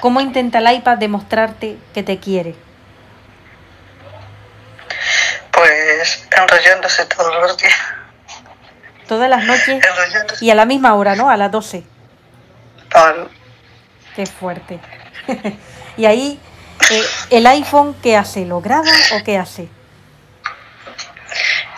¿Cómo 0.00 0.20
intenta 0.20 0.58
el 0.58 0.70
iPad 0.76 0.98
demostrarte 0.98 1.76
que 1.94 2.02
te 2.02 2.18
quiere? 2.18 2.54
Pues 5.52 6.26
enrollándose 6.36 7.04
todos 7.06 7.34
los 7.40 7.56
días. 7.56 7.74
Todas 9.06 9.30
las 9.30 9.44
noches 9.44 9.82
Enrollándose. 9.84 10.44
y 10.44 10.50
a 10.50 10.54
la 10.54 10.64
misma 10.64 10.94
hora, 10.94 11.14
¿no? 11.14 11.30
A 11.30 11.36
las 11.36 11.50
12. 11.50 11.84
Qué 14.14 14.26
fuerte. 14.26 14.80
y 15.96 16.04
ahí, 16.04 16.40
eh, 16.90 17.02
¿el 17.30 17.46
iPhone 17.46 17.96
qué 18.02 18.16
hace? 18.16 18.44
¿Lo 18.44 18.60
graba 18.60 18.90
o 19.14 19.24
qué 19.24 19.38
hace? 19.38 19.68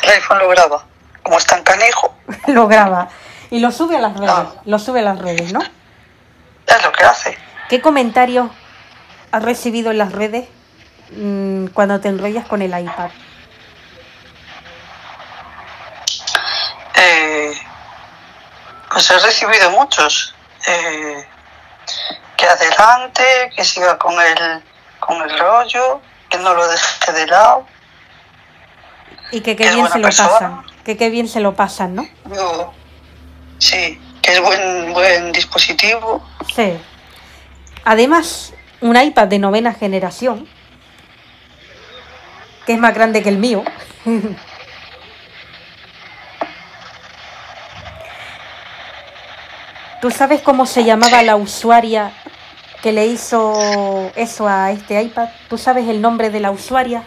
El 0.02 0.10
iPhone 0.10 0.38
lo 0.38 0.48
graba. 0.48 0.84
Como 1.22 1.38
es 1.38 1.46
tan 1.46 1.62
canijo, 1.62 2.14
lo 2.48 2.66
graba. 2.66 3.08
Y 3.50 3.60
lo 3.60 3.70
sube 3.70 3.96
a 3.96 4.00
las 4.00 4.14
redes. 4.14 4.30
Ah. 4.30 4.54
Lo 4.64 4.78
sube 4.78 5.00
a 5.00 5.02
las 5.02 5.18
redes, 5.18 5.52
¿no? 5.52 5.60
es 5.60 6.82
lo 6.82 6.92
que 6.92 7.04
hace. 7.04 7.38
¿Qué 7.68 7.80
comentarios 7.80 8.50
has 9.30 9.42
recibido 9.42 9.90
en 9.90 9.98
las 9.98 10.12
redes 10.12 10.48
mm, 11.10 11.66
cuando 11.66 12.00
te 12.00 12.08
enrollas 12.08 12.46
con 12.46 12.62
el 12.62 12.78
iPad? 12.78 13.10
Eh, 16.96 17.52
pues 18.90 19.10
he 19.10 19.18
recibido 19.18 19.70
muchos. 19.70 20.33
Eh, 20.66 21.26
que 22.36 22.46
adelante, 22.46 23.22
que 23.56 23.64
siga 23.64 23.98
con 23.98 24.14
el, 24.20 24.62
con 25.00 25.22
el 25.22 25.38
rollo, 25.38 26.00
que 26.28 26.38
no 26.38 26.54
lo 26.54 26.66
deje 26.68 27.12
de 27.12 27.26
lado. 27.26 27.66
Y 29.30 29.40
que 29.40 29.56
qué 29.56 29.70
bien 29.70 29.88
se 29.88 29.98
lo 29.98 30.04
persona. 30.04 30.28
pasan. 30.30 30.62
Que 30.84 30.96
qué 30.96 31.10
bien 31.10 31.28
se 31.28 31.40
lo 31.40 31.54
pasan, 31.54 31.94
¿no? 31.94 32.06
Yo, 32.34 32.72
sí, 33.58 34.00
que 34.22 34.32
es 34.32 34.40
buen, 34.40 34.92
buen 34.92 35.32
dispositivo. 35.32 36.22
Sí. 36.54 36.78
Además, 37.84 38.52
un 38.80 38.96
iPad 38.96 39.28
de 39.28 39.38
novena 39.38 39.72
generación, 39.74 40.48
que 42.66 42.74
es 42.74 42.78
más 42.78 42.94
grande 42.94 43.22
que 43.22 43.28
el 43.28 43.38
mío. 43.38 43.62
¿Tú 50.04 50.10
sabes 50.10 50.42
cómo 50.42 50.66
se 50.66 50.84
llamaba 50.84 51.22
la 51.22 51.34
usuaria 51.34 52.12
que 52.82 52.92
le 52.92 53.06
hizo 53.06 54.12
eso 54.16 54.46
a 54.46 54.70
este 54.70 55.02
iPad? 55.02 55.30
¿Tú 55.48 55.56
sabes 55.56 55.88
el 55.88 56.02
nombre 56.02 56.28
de 56.28 56.40
la 56.40 56.50
usuaria? 56.50 57.02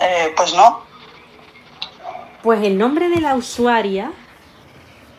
Eh, 0.00 0.32
pues 0.36 0.54
no. 0.54 0.84
Pues 2.44 2.62
el 2.62 2.78
nombre 2.78 3.08
de 3.08 3.20
la 3.20 3.34
usuaria 3.34 4.12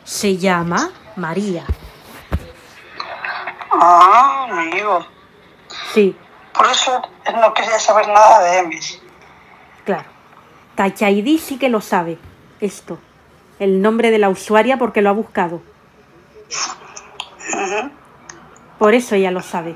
se 0.05 0.37
llama 0.37 0.91
María. 1.17 1.65
Ah, 3.71 4.47
amigo. 4.49 5.05
Sí, 5.93 6.15
Por 6.53 6.67
eso 6.67 7.01
no 7.35 7.53
quería 7.53 7.79
saber 7.79 8.07
nada 8.07 8.39
de 8.43 8.59
Emis. 8.59 9.01
Claro. 9.83 10.07
Touch 10.77 11.01
ID 11.01 11.37
sí 11.37 11.59
que 11.59 11.67
lo 11.67 11.81
sabe, 11.81 12.17
esto. 12.61 12.97
El 13.59 13.81
nombre 13.81 14.09
de 14.09 14.19
la 14.19 14.29
usuaria 14.29 14.77
porque 14.77 15.01
lo 15.01 15.09
ha 15.09 15.13
buscado. 15.13 15.61
Por 18.77 18.93
eso 18.93 19.15
ella 19.15 19.31
lo 19.31 19.41
sabe. 19.41 19.75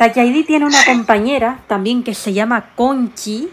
ID 0.00 0.46
tiene 0.46 0.66
una 0.66 0.84
compañera 0.84 1.60
también 1.66 2.02
que 2.02 2.14
se 2.14 2.32
llama 2.32 2.70
Conchi, 2.74 3.50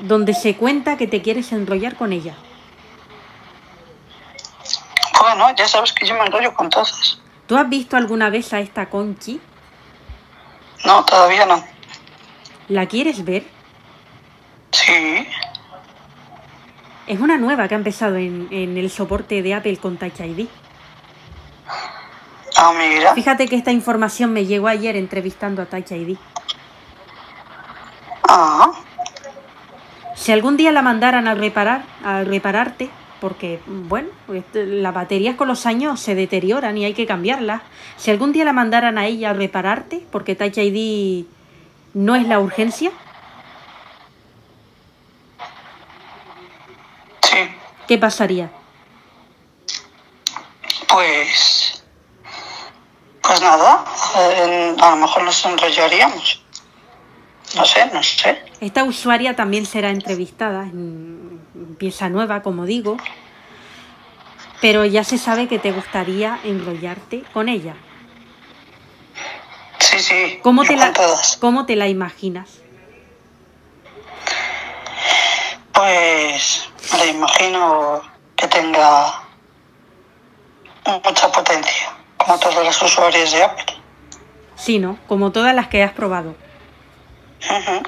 donde 0.00 0.32
se 0.34 0.56
cuenta 0.56 0.96
que 0.96 1.06
te 1.06 1.20
quieres 1.20 1.52
enrollar 1.52 1.96
con 1.96 2.12
ella. 2.12 2.34
Bueno, 5.20 5.54
ya 5.54 5.68
sabes 5.68 5.92
que 5.92 6.06
yo 6.06 6.14
me 6.14 6.24
enrollo 6.24 6.54
con 6.54 6.70
todas. 6.70 7.20
¿Tú 7.46 7.56
has 7.56 7.68
visto 7.68 7.96
alguna 7.96 8.30
vez 8.30 8.52
a 8.54 8.60
esta 8.60 8.88
Conchi? 8.88 9.40
No, 10.84 11.04
todavía 11.04 11.44
no. 11.44 11.62
¿La 12.68 12.86
quieres 12.86 13.24
ver? 13.24 13.44
Sí. 14.72 15.26
Es 17.06 17.18
una 17.20 17.38
nueva 17.38 17.66
que 17.66 17.74
ha 17.74 17.78
empezado 17.78 18.16
en, 18.16 18.48
en 18.50 18.76
el 18.76 18.90
soporte 18.90 19.42
de 19.42 19.54
Apple 19.54 19.76
con 19.78 19.96
Touch 19.96 20.20
ID. 20.20 20.46
Ah, 22.56 22.72
mira. 22.78 23.14
Fíjate 23.14 23.48
que 23.48 23.56
esta 23.56 23.72
información 23.72 24.32
me 24.32 24.46
llegó 24.46 24.68
ayer 24.68 24.96
entrevistando 24.96 25.62
a 25.62 25.66
Touch 25.66 25.90
ID. 25.92 26.16
Ah, 28.28 28.70
Si 30.14 30.30
algún 30.32 30.56
día 30.56 30.70
la 30.70 30.82
mandaran 30.82 31.26
a 31.26 31.34
reparar, 31.34 31.82
a 32.04 32.22
repararte, 32.22 32.90
porque, 33.20 33.60
bueno, 33.66 34.08
este, 34.32 34.66
las 34.66 34.94
baterías 34.94 35.34
con 35.36 35.48
los 35.48 35.66
años 35.66 35.98
se 36.00 36.14
deterioran 36.14 36.78
y 36.78 36.84
hay 36.84 36.94
que 36.94 37.06
cambiarlas. 37.06 37.62
Si 37.96 38.10
algún 38.10 38.32
día 38.32 38.44
la 38.44 38.52
mandaran 38.52 38.98
a 38.98 39.06
ella 39.06 39.30
a 39.30 39.32
repararte, 39.32 40.04
porque 40.12 40.36
Touch 40.36 40.58
ID 40.58 41.24
no 41.94 42.14
es 42.14 42.26
la 42.28 42.38
urgencia, 42.38 42.92
sí. 47.30 47.38
¿qué 47.86 47.98
pasaría? 47.98 48.50
Pues. 50.88 51.82
Pues 53.22 53.40
nada, 53.40 53.84
eh, 54.18 54.74
a 54.80 54.90
lo 54.90 54.96
mejor 54.96 55.22
nos 55.22 55.44
enrollaríamos. 55.44 56.42
No 57.54 57.64
sé, 57.64 57.86
no 57.92 58.02
sé. 58.02 58.42
Esta 58.60 58.84
usuaria 58.84 59.36
también 59.36 59.66
será 59.66 59.90
entrevistada 59.90 60.62
en 60.64 61.40
pieza 61.78 62.08
nueva, 62.08 62.42
como 62.42 62.64
digo, 62.64 62.96
pero 64.60 64.84
ya 64.84 65.04
se 65.04 65.18
sabe 65.18 65.48
que 65.48 65.58
te 65.58 65.72
gustaría 65.72 66.38
enrollarte 66.44 67.22
con 67.32 67.48
ella. 67.48 67.74
Sí, 69.78 69.98
sí. 69.98 70.38
¿Cómo 70.42 70.64
te, 70.64 70.76
la. 70.76 70.92
¿Cómo 71.40 71.66
te 71.66 71.76
la 71.76 71.88
imaginas? 71.88 72.59
Pues 75.80 76.68
la 76.98 77.06
imagino 77.06 78.02
que 78.36 78.46
tenga 78.48 79.22
mucha 81.02 81.32
potencia, 81.32 81.90
como 82.18 82.38
todas 82.38 82.62
las 82.62 82.82
usuarias 82.82 83.32
de 83.32 83.42
Apple. 83.42 83.64
Sí, 84.56 84.78
¿no? 84.78 84.98
Como 85.08 85.32
todas 85.32 85.54
las 85.54 85.68
que 85.68 85.82
has 85.82 85.92
probado. 85.92 86.34
Ujú. 87.48 87.82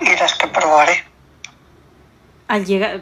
Y 0.00 0.16
las 0.16 0.34
que 0.34 0.48
probaré. 0.48 1.04
Al 2.48 2.66
llegar... 2.66 3.00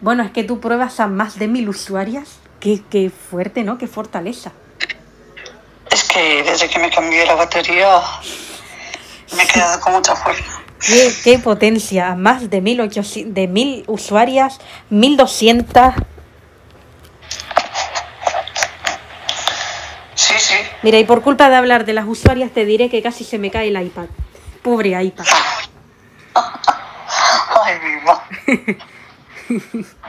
Bueno, 0.00 0.22
es 0.22 0.30
que 0.30 0.42
tú 0.42 0.58
pruebas 0.58 1.00
a 1.00 1.08
más 1.08 1.38
de 1.38 1.48
mil 1.48 1.68
usuarias. 1.68 2.38
Qué, 2.60 2.80
qué 2.90 3.10
fuerte, 3.10 3.62
¿no? 3.62 3.76
Qué 3.76 3.88
fortaleza. 3.88 4.52
Es 5.90 6.04
que 6.04 6.42
desde 6.44 6.70
que 6.70 6.78
me 6.78 6.88
cambié 6.88 7.26
la 7.26 7.34
batería 7.34 8.00
me 9.36 9.42
he 9.42 9.46
quedado 9.46 9.78
con 9.80 9.92
mucha 9.92 10.16
fuerza. 10.16 10.61
Qué, 10.86 11.12
qué 11.22 11.38
potencia. 11.38 12.14
Más 12.14 12.50
de 12.50 12.60
mil, 12.60 12.80
ochocientos, 12.80 13.34
de 13.34 13.48
mil 13.48 13.84
usuarias, 13.86 14.58
mil 14.90 15.16
doscientas. 15.16 15.94
Sí, 20.14 20.34
sí. 20.38 20.54
Mira, 20.82 20.98
y 20.98 21.04
por 21.04 21.22
culpa 21.22 21.48
de 21.48 21.56
hablar 21.56 21.84
de 21.84 21.92
las 21.92 22.06
usuarias 22.06 22.50
te 22.52 22.64
diré 22.64 22.90
que 22.90 23.02
casi 23.02 23.24
se 23.24 23.38
me 23.38 23.50
cae 23.50 23.68
el 23.68 23.80
iPad. 23.80 24.06
Pobre 24.62 25.00
iPad. 25.02 25.24
Ay, 27.64 27.78
viva. 27.78 28.24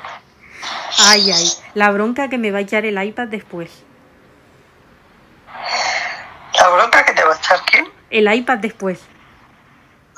Ay, 1.00 1.32
ay. 1.32 1.48
La 1.74 1.92
bronca 1.92 2.30
que 2.30 2.38
me 2.38 2.52
va 2.52 2.60
a 2.60 2.62
echar 2.62 2.86
el 2.86 3.04
iPad 3.04 3.28
después. 3.28 3.70
La 6.58 6.70
bronca 6.70 7.04
que 7.04 7.14
te 7.14 7.24
va 7.24 7.34
a 7.34 7.38
echar 7.38 7.60
quién? 7.66 7.88
El 8.10 8.34
iPad 8.34 8.60
después. 8.60 9.00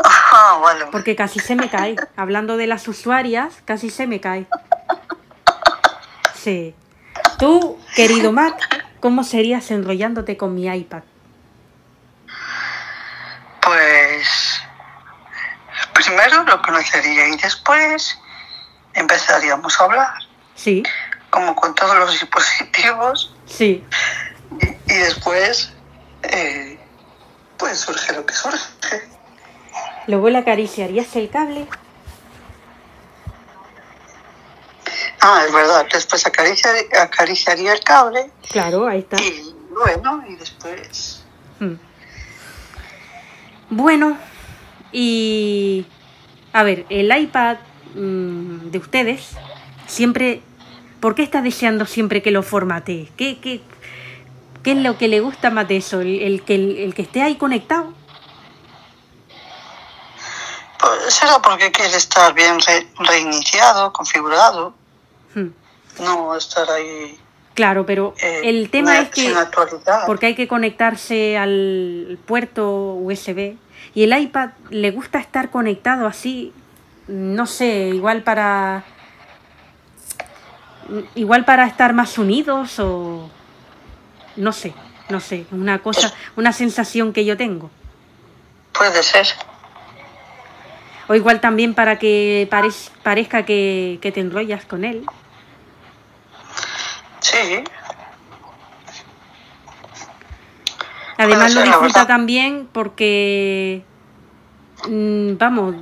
Ah. 0.04 0.62
Porque 0.92 1.16
casi 1.16 1.40
se 1.40 1.56
me 1.56 1.70
cae. 1.70 1.96
Hablando 2.16 2.58
de 2.58 2.68
las 2.68 2.88
usuarias, 2.88 3.56
casi 3.66 3.90
se 3.90 4.08
me 4.08 4.20
cae. 4.20 4.46
Sí. 6.36 6.76
Tú, 7.40 7.80
querido 7.96 8.32
Mac, 8.32 8.86
¿cómo 9.00 9.24
serías 9.24 9.72
enrollándote 9.72 10.38
con 10.38 10.54
mi 10.54 10.68
iPad? 10.68 11.04
Pues 13.62 14.62
primero 15.94 16.44
lo 16.44 16.62
conocería 16.62 17.28
y 17.30 17.38
después 17.38 18.18
empezaríamos 18.94 19.80
a 19.80 19.84
hablar, 19.86 20.14
Sí, 20.56 20.84
como 21.30 21.56
con 21.56 21.74
todos 21.76 21.98
los 21.98 22.12
dispositivos, 22.12 23.34
sí. 23.46 23.84
y, 24.62 24.68
y 24.94 24.98
después 24.98 25.74
eh, 26.24 26.80
pues 27.58 27.80
surge 27.80 28.14
lo 28.14 28.26
que 28.26 28.34
surge. 28.34 28.60
Luego 30.08 30.30
le 30.30 30.38
acariciarías 30.40 31.16
el 31.16 31.30
cable. 31.30 31.66
Ah, 35.22 35.44
es 35.48 35.54
verdad, 35.54 35.88
después 35.92 36.24
acariciar- 36.26 36.86
acariciaría 37.02 37.74
el 37.74 37.80
cable 37.82 38.30
Claro, 38.52 38.88
ahí 38.88 39.00
está. 39.00 39.18
y 39.22 39.54
bueno, 39.74 40.24
y 40.30 40.36
después... 40.36 41.24
Mm. 41.60 41.74
Bueno, 43.72 44.18
y 44.92 45.86
a 46.54 46.62
ver, 46.64 46.86
el 46.90 47.16
iPad 47.18 47.58
mm, 47.96 48.70
de 48.70 48.78
ustedes 48.78 49.32
siempre, 49.88 50.42
¿por 51.00 51.16
qué 51.16 51.24
está 51.24 51.42
deseando 51.42 51.86
siempre 51.88 52.22
que 52.22 52.30
lo 52.32 52.44
formatee? 52.44 53.10
¿Qué, 53.18 53.40
qué, 53.40 53.62
qué 54.64 54.74
es 54.74 54.78
lo 54.78 54.98
que 55.00 55.08
le 55.08 55.20
gusta 55.22 55.50
más 55.50 55.68
de 55.68 55.78
eso? 55.78 56.02
¿El, 56.02 56.22
el 56.22 56.44
que, 56.44 56.56
el, 56.56 56.78
el 56.78 56.94
que 56.94 57.02
esté 57.02 57.24
ahí 57.24 57.36
conectado? 57.36 57.94
Será 61.10 61.40
porque 61.42 61.72
quiere 61.72 61.96
estar 61.98 62.34
bien 62.34 62.60
re- 62.60 62.88
reiniciado, 63.00 63.92
configurado, 63.94 64.74
Hmm. 65.34 65.50
no 66.00 66.36
estar 66.36 66.70
ahí 66.72 67.20
Claro, 67.54 67.86
pero 67.86 68.14
eh, 68.22 68.42
el 68.44 68.70
tema 68.70 69.00
es 69.00 69.10
que 69.10 69.34
porque 70.06 70.26
hay 70.28 70.36
que 70.36 70.48
conectarse 70.48 71.38
al 71.38 72.18
puerto 72.26 72.96
USB 72.96 73.56
y 73.94 74.04
el 74.04 74.18
iPad 74.18 74.50
le 74.72 74.92
gusta 74.92 75.20
estar 75.20 75.50
conectado 75.52 76.06
así, 76.06 76.52
no 77.08 77.46
sé, 77.48 77.90
igual 77.94 78.24
para 78.24 78.84
igual 81.16 81.46
para 81.46 81.66
estar 81.66 81.94
más 81.94 82.18
unidos 82.18 82.78
o 82.80 83.30
no 84.36 84.52
sé, 84.52 84.74
no 85.10 85.20
sé, 85.20 85.46
una 85.52 85.80
cosa, 85.80 86.14
una 86.36 86.52
sensación 86.52 87.14
que 87.14 87.26
yo 87.26 87.38
tengo. 87.38 87.72
Puede 88.74 89.02
ser. 89.02 89.28
O 91.08 91.16
igual 91.16 91.40
también 91.40 91.74
para 91.76 92.00
que 92.00 92.48
parez- 92.52 92.90
parezca 93.04 93.46
que, 93.46 94.00
que 94.02 94.12
te 94.12 94.20
enrollas 94.22 94.66
con 94.66 94.84
él. 94.84 95.06
Sí, 97.20 97.64
Además 101.18 101.54
lo 101.54 101.62
disfruta 101.62 102.06
también 102.06 102.68
porque, 102.72 103.84
mm, 104.88 105.38
vamos, 105.38 105.76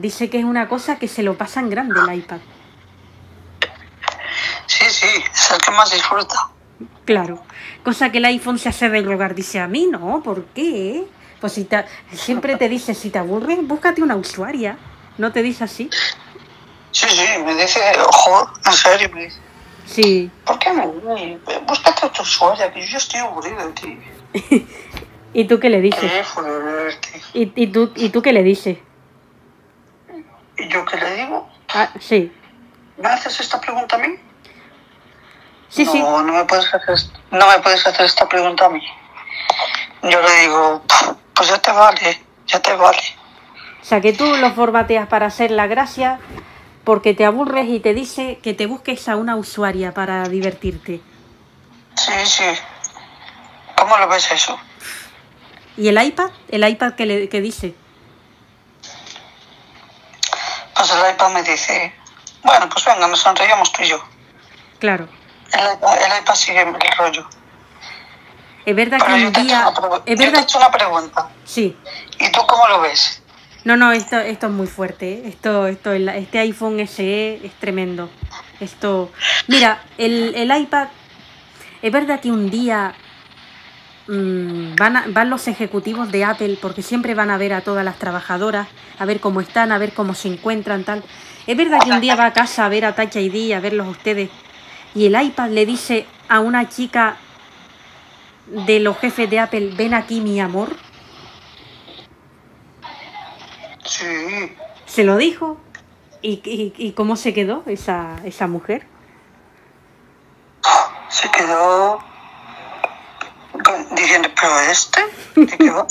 dice 0.00 0.28
que 0.28 0.38
es 0.38 0.44
una 0.44 0.68
cosa 0.68 0.98
que 0.98 1.08
se 1.08 1.22
lo 1.22 1.36
pasa 1.38 1.60
en 1.60 1.70
grande 1.70 1.98
el 1.98 2.14
iPad. 2.18 2.40
sí, 4.66 4.84
sí, 4.88 5.06
es 5.32 5.50
el 5.50 5.58
que 5.58 5.70
más 5.70 5.90
disfruta. 5.90 6.36
Claro. 7.04 7.42
Cosa 7.82 8.12
que 8.12 8.18
el 8.18 8.24
iPhone 8.26 8.58
se 8.58 8.68
hace 8.68 8.88
de 8.90 9.02
rogar. 9.02 9.34
Dice, 9.34 9.60
a 9.60 9.66
mí 9.66 9.86
no, 9.90 10.22
¿por 10.22 10.44
qué? 10.46 11.04
Pues 11.40 11.54
si 11.54 11.64
te, 11.64 11.84
siempre 12.12 12.56
te 12.56 12.68
dice, 12.68 12.94
si 12.94 13.10
te 13.10 13.18
aburres, 13.18 13.58
búscate 13.66 14.02
una 14.02 14.16
usuaria. 14.16 14.76
¿No 15.18 15.32
te 15.32 15.42
dice 15.42 15.64
así? 15.64 15.90
Sí, 16.92 17.06
sí, 17.08 17.26
me 17.44 17.54
dice, 17.54 17.80
ojo, 18.06 18.50
en 18.66 18.72
serio, 18.72 19.10
me 19.12 19.24
dice, 19.24 19.38
Sí. 19.86 20.30
¿por 20.44 20.58
qué 20.58 20.72
me 20.72 20.86
me- 20.86 21.38
Búscate 21.66 22.06
otro 22.06 22.22
usuario, 22.22 22.72
que 22.72 22.86
yo 22.86 22.98
estoy 22.98 23.20
aburrido 23.20 23.66
de 23.66 23.72
ti. 23.72 23.98
¿Y 25.32 25.44
tú 25.44 25.58
qué 25.60 25.70
le 25.70 25.80
dices? 25.80 26.10
¿Y, 27.34 27.52
y, 27.54 27.66
tú, 27.68 27.92
¿Y 27.96 28.10
tú 28.10 28.20
qué 28.22 28.32
le 28.32 28.42
dices? 28.42 28.78
¿Y 30.58 30.68
yo 30.68 30.84
qué 30.84 30.96
le 30.96 31.16
digo? 31.16 31.48
Ah, 31.72 31.90
sí. 32.00 32.32
¿Me 32.98 33.08
haces 33.08 33.40
esta 33.40 33.60
pregunta 33.60 33.96
a 33.96 33.98
mí? 34.00 34.14
Sí, 35.68 35.84
no, 35.84 35.92
sí. 35.92 35.98
no 36.00 36.22
me 36.24 36.44
puedes 36.44 36.72
hacer, 36.74 36.96
no 37.30 37.46
me 37.48 37.58
puedes 37.60 37.86
hacer 37.86 38.04
esta 38.06 38.28
pregunta 38.28 38.66
a 38.66 38.68
mí. 38.70 38.82
Yo 40.02 40.20
le 40.20 40.40
digo, 40.40 40.82
pues 41.34 41.48
ya 41.48 41.58
te 41.58 41.72
vale, 41.72 42.22
ya 42.46 42.60
te 42.60 42.74
vale. 42.74 43.02
O 43.80 43.84
sea, 43.84 44.00
que 44.00 44.12
tú 44.12 44.24
lo 44.36 44.52
formateas 44.52 45.08
para 45.08 45.26
hacer 45.26 45.50
la 45.50 45.66
gracia 45.66 46.20
porque 46.84 47.14
te 47.14 47.24
aburres 47.24 47.68
y 47.68 47.80
te 47.80 47.94
dice 47.94 48.38
que 48.42 48.54
te 48.54 48.66
busques 48.66 49.08
a 49.08 49.16
una 49.16 49.36
usuaria 49.36 49.92
para 49.92 50.28
divertirte. 50.28 51.00
Sí, 51.96 52.12
sí. 52.26 52.44
¿Cómo 53.76 53.96
lo 53.96 54.08
ves 54.08 54.30
eso? 54.30 54.58
¿Y 55.76 55.88
el 55.88 56.02
iPad? 56.02 56.30
¿El 56.48 56.68
iPad 56.68 56.94
que, 56.94 57.06
le, 57.06 57.28
que 57.28 57.40
dice? 57.40 57.74
Pues 60.74 60.92
el 60.92 61.14
iPad 61.14 61.30
me 61.30 61.42
dice, 61.42 61.94
bueno, 62.42 62.68
pues 62.68 62.84
venga, 62.84 63.06
nos 63.06 63.20
sonreíamos 63.20 63.72
tú 63.72 63.82
y 63.82 63.88
yo. 63.88 64.02
Claro. 64.78 65.08
El 65.52 65.60
el 65.60 66.20
iPad 66.22 66.34
sigue 66.34 66.62
el 66.62 66.96
rollo. 66.96 67.28
Es 68.66 68.76
verdad 68.76 68.98
que 68.98 69.04
Pero 69.04 69.26
un 69.28 69.32
te, 69.32 69.40
he 69.40 69.42
hecho 69.44 69.48
día... 69.48 69.68
una, 69.68 69.96
Es 69.96 70.04
yo 70.04 70.04
te 70.04 70.12
he 70.12 70.26
verdad... 70.26 70.42
hecho 70.42 70.58
una 70.58 70.70
pregunta. 70.70 71.28
Sí. 71.44 71.76
¿Y 72.18 72.30
tú 72.32 72.40
cómo 72.46 72.68
lo 72.68 72.80
ves? 72.82 73.22
No, 73.64 73.76
no, 73.76 73.92
esto, 73.92 74.18
esto 74.18 74.46
es 74.46 74.52
muy 74.52 74.66
fuerte. 74.66 75.12
¿eh? 75.12 75.22
Esto, 75.26 75.66
esto, 75.66 75.92
este 75.92 76.38
iPhone 76.38 76.80
SE 76.86 77.40
es 77.44 77.52
tremendo. 77.60 78.10
Esto, 78.60 79.10
mira, 79.48 79.82
el, 79.98 80.34
el 80.34 80.56
iPad, 80.62 80.88
Es 81.82 81.90
verdad 81.92 82.20
que 82.20 82.30
un 82.30 82.50
día 82.50 82.94
mm, 84.06 84.76
van, 84.76 84.96
a- 84.96 85.04
van 85.08 85.30
los 85.30 85.48
ejecutivos 85.48 86.10
de 86.12 86.24
Apple, 86.24 86.58
porque 86.60 86.82
siempre 86.82 87.14
van 87.14 87.30
a 87.30 87.38
ver 87.38 87.52
a 87.54 87.60
todas 87.62 87.84
las 87.84 87.98
trabajadoras, 87.98 88.68
a 88.98 89.04
ver 89.06 89.20
cómo 89.20 89.40
están, 89.40 89.72
a 89.72 89.78
ver 89.78 89.92
cómo 89.94 90.14
se 90.14 90.28
encuentran, 90.28 90.84
tal. 90.84 91.02
Es 91.46 91.56
verdad 91.56 91.78
que 91.82 91.90
un 91.90 92.00
día 92.00 92.16
va 92.16 92.26
a 92.26 92.32
casa 92.32 92.66
a 92.66 92.68
ver 92.68 92.84
a 92.84 92.94
Touch 92.94 93.16
ID, 93.16 93.52
a 93.54 93.60
verlos 93.60 93.88
ustedes, 93.88 94.28
y 94.94 95.06
el 95.06 95.20
iPad 95.20 95.50
le 95.50 95.64
dice 95.66 96.06
a 96.28 96.40
una 96.40 96.68
chica 96.68 97.16
de 98.66 98.80
los 98.80 98.98
jefes 98.98 99.28
de 99.30 99.38
Apple, 99.38 99.70
ven 99.76 99.94
aquí 99.94 100.20
mi 100.20 100.40
amor. 100.40 100.70
Sí, 103.84 104.52
Se 104.86 105.04
lo 105.04 105.16
dijo. 105.16 105.58
¿Y, 106.22 106.42
y, 106.44 106.74
y 106.76 106.92
cómo 106.92 107.16
se 107.16 107.32
quedó 107.32 107.62
esa, 107.66 108.16
esa 108.24 108.46
mujer? 108.46 108.86
se 111.08 111.28
quedó 111.30 111.98
diciendo, 113.96 114.28
pero 114.40 114.60
este, 114.70 115.00
¿de 115.34 115.46
qué 115.58 115.70
va? 115.70 115.86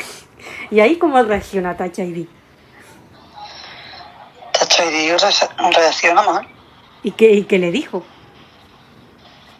¿Y 0.70 0.80
ahí 0.80 0.96
cómo 0.98 1.22
reacciona 1.22 1.76
Touch 1.76 1.98
ID? 1.98 2.26
Touch 4.52 4.80
ID 4.80 5.12
re- 5.12 5.70
reacciona 5.72 6.22
mal. 6.22 6.48
¿Y 7.02 7.12
qué, 7.12 7.30
y 7.32 7.44
qué 7.44 7.58
le 7.58 7.70
dijo? 7.70 8.04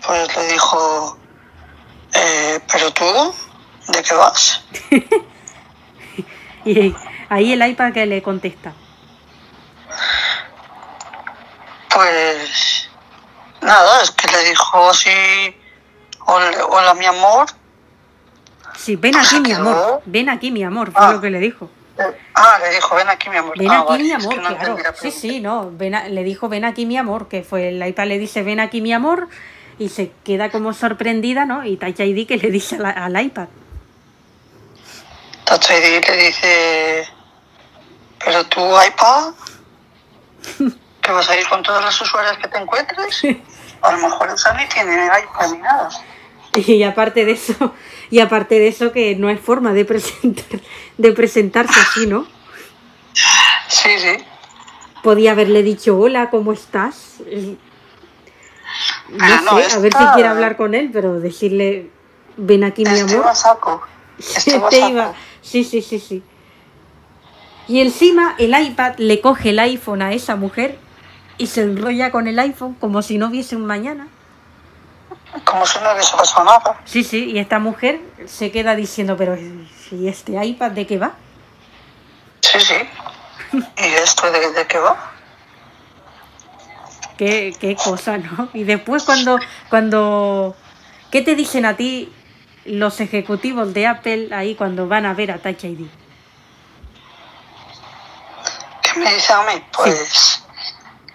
Pues 0.06 0.36
le 0.36 0.46
dijo, 0.52 1.17
eh, 2.14 2.60
pero 2.70 2.92
tú, 2.92 3.34
¿de 3.88 4.02
qué 4.02 4.14
vas? 4.14 4.62
Y 6.64 6.94
ahí 7.30 7.52
el 7.54 7.66
iPad 7.66 7.92
que 7.94 8.04
le 8.04 8.20
contesta. 8.22 8.74
Pues 11.94 12.90
nada, 13.62 14.02
es 14.02 14.10
que 14.10 14.28
le 14.30 14.48
dijo 14.50 14.90
así, 14.90 15.08
hola, 16.26 16.50
hola, 16.68 16.94
mi 16.94 17.06
amor. 17.06 17.46
Sí, 18.76 18.96
ven 18.96 19.16
aquí 19.16 19.40
mi 19.40 19.52
amor, 19.52 20.02
ven 20.04 20.28
aquí 20.28 20.50
mi 20.50 20.62
amor, 20.62 20.92
fue 20.92 21.00
Ah. 21.06 21.12
lo 21.12 21.20
que 21.20 21.30
le 21.30 21.38
dijo. 21.38 21.70
Eh, 21.98 22.02
Ah, 22.34 22.58
le 22.60 22.70
dijo, 22.74 22.94
ven 22.94 23.08
aquí 23.08 23.30
mi 23.30 23.36
amor. 23.38 23.58
Ven 23.58 23.70
Ah, 23.70 23.78
aquí 23.80 23.88
vale, 23.88 24.02
mi 24.04 24.10
es 24.10 24.16
amor, 24.16 24.34
que 24.34 24.40
no 24.40 24.56
claro. 24.76 24.76
Sí, 25.00 25.10
sí, 25.10 25.40
no, 25.40 25.70
ven 25.72 25.94
a- 25.94 26.08
le 26.08 26.22
dijo 26.22 26.48
ven 26.48 26.64
aquí 26.64 26.84
mi 26.86 26.96
amor, 26.98 27.28
que 27.28 27.42
fue 27.42 27.68
el 27.70 27.84
iPad 27.86 28.06
le 28.06 28.18
dice 28.18 28.42
ven 28.42 28.60
aquí 28.60 28.80
mi 28.80 28.92
amor 28.92 29.28
y 29.78 29.88
se 29.88 30.12
queda 30.24 30.50
como 30.50 30.72
sorprendida, 30.74 31.44
¿no? 31.44 31.64
Y 31.64 31.76
Touch 31.76 32.00
ID 32.00 32.26
que 32.26 32.36
le 32.36 32.50
dice 32.50 32.78
la- 32.78 32.90
al 32.90 33.20
iPad. 33.20 33.48
Touch 35.44 35.70
ID 35.70 36.04
le 36.06 36.16
dice, 36.16 37.06
pero 38.24 38.44
tú 38.46 38.60
iPad, 38.60 39.32
que 41.02 41.12
vas 41.12 41.28
a 41.30 41.40
ir 41.40 41.48
con 41.48 41.62
todas 41.62 41.84
las 41.84 42.00
usuarias 42.00 42.36
que 42.38 42.48
te 42.48 42.58
encuentres. 42.58 43.22
A 43.80 43.92
lo 43.92 43.98
mejor 44.08 44.28
esa 44.30 44.52
ni 44.54 44.66
tiene 44.68 45.06
iPad 45.06 45.52
ni 45.52 45.58
nada. 45.58 45.88
Y 46.54 46.82
aparte 46.82 47.24
de 47.24 47.32
eso, 47.32 47.74
y 48.10 48.18
aparte 48.20 48.58
de 48.58 48.68
eso 48.68 48.90
que 48.90 49.14
no 49.14 49.28
hay 49.28 49.36
forma 49.36 49.72
de 49.72 49.84
presentar, 49.84 50.60
de 50.96 51.12
presentarse 51.12 51.78
así, 51.78 52.06
¿no? 52.06 52.26
Sí, 53.68 53.90
sí. 53.98 54.24
Podía 55.02 55.32
haberle 55.32 55.62
dicho 55.62 55.96
hola, 55.96 56.30
¿cómo 56.30 56.52
estás? 56.52 57.18
Eh, 59.10 59.16
No 59.16 59.24
Ah, 59.24 59.40
no, 59.42 59.58
sé, 59.58 59.76
a 59.76 59.78
ver 59.80 59.92
si 59.92 60.04
quiere 60.14 60.28
hablar 60.28 60.56
con 60.56 60.74
él, 60.74 60.90
pero 60.92 61.20
decirle 61.20 61.90
ven 62.36 62.64
aquí 62.64 62.84
mi 62.84 62.98
amor. 62.98 63.26
a 63.26 63.34
saco. 63.34 63.82
A 64.18 64.22
saco. 64.40 64.68
iba- 64.88 65.14
Sí, 65.42 65.64
sí, 65.64 65.80
sí, 65.82 65.98
sí. 65.98 66.22
Y 67.68 67.80
encima 67.80 68.34
el 68.38 68.58
iPad 68.58 68.94
le 68.98 69.20
coge 69.20 69.50
el 69.50 69.58
iPhone 69.58 70.02
a 70.02 70.12
esa 70.12 70.36
mujer 70.36 70.78
y 71.36 71.46
se 71.48 71.62
enrolla 71.62 72.10
con 72.10 72.26
el 72.26 72.38
iPhone 72.38 72.74
como 72.74 73.02
si 73.02 73.18
no 73.18 73.26
hubiese 73.28 73.56
un 73.56 73.66
mañana. 73.66 74.08
Como 75.44 75.64
si 75.66 75.78
no 75.80 75.92
hubiese 75.92 76.16
pasado 76.16 76.44
nada. 76.44 76.80
Sí, 76.84 77.04
sí, 77.04 77.26
y 77.30 77.38
esta 77.38 77.58
mujer 77.58 78.00
se 78.26 78.50
queda 78.50 78.74
diciendo, 78.74 79.16
pero 79.16 79.36
¿y 79.90 80.08
este 80.08 80.42
iPad 80.44 80.70
de 80.72 80.86
qué 80.86 80.98
va? 80.98 81.12
Sí, 82.40 82.58
sí. 82.60 82.74
¿Y 83.78 83.84
esto 84.02 84.30
de, 84.30 84.52
de 84.52 84.66
qué 84.66 84.78
va? 84.78 85.12
Qué, 87.18 87.52
qué 87.58 87.74
cosa, 87.74 88.16
¿no? 88.16 88.48
Y 88.54 88.62
después 88.62 89.02
cuando, 89.02 89.38
cuando, 89.68 90.56
¿qué 91.10 91.20
te 91.20 91.34
dicen 91.34 91.66
a 91.66 91.76
ti 91.76 92.12
los 92.64 93.00
ejecutivos 93.00 93.74
de 93.74 93.88
Apple 93.88 94.28
ahí 94.32 94.54
cuando 94.54 94.86
van 94.86 95.04
a 95.04 95.14
ver 95.14 95.32
a 95.32 95.38
Touch 95.38 95.64
ID? 95.64 95.86
¿Qué 98.82 99.00
me 99.00 99.12
dice 99.12 99.32
a 99.32 99.42
mí? 99.42 99.62
Pues 99.76 100.44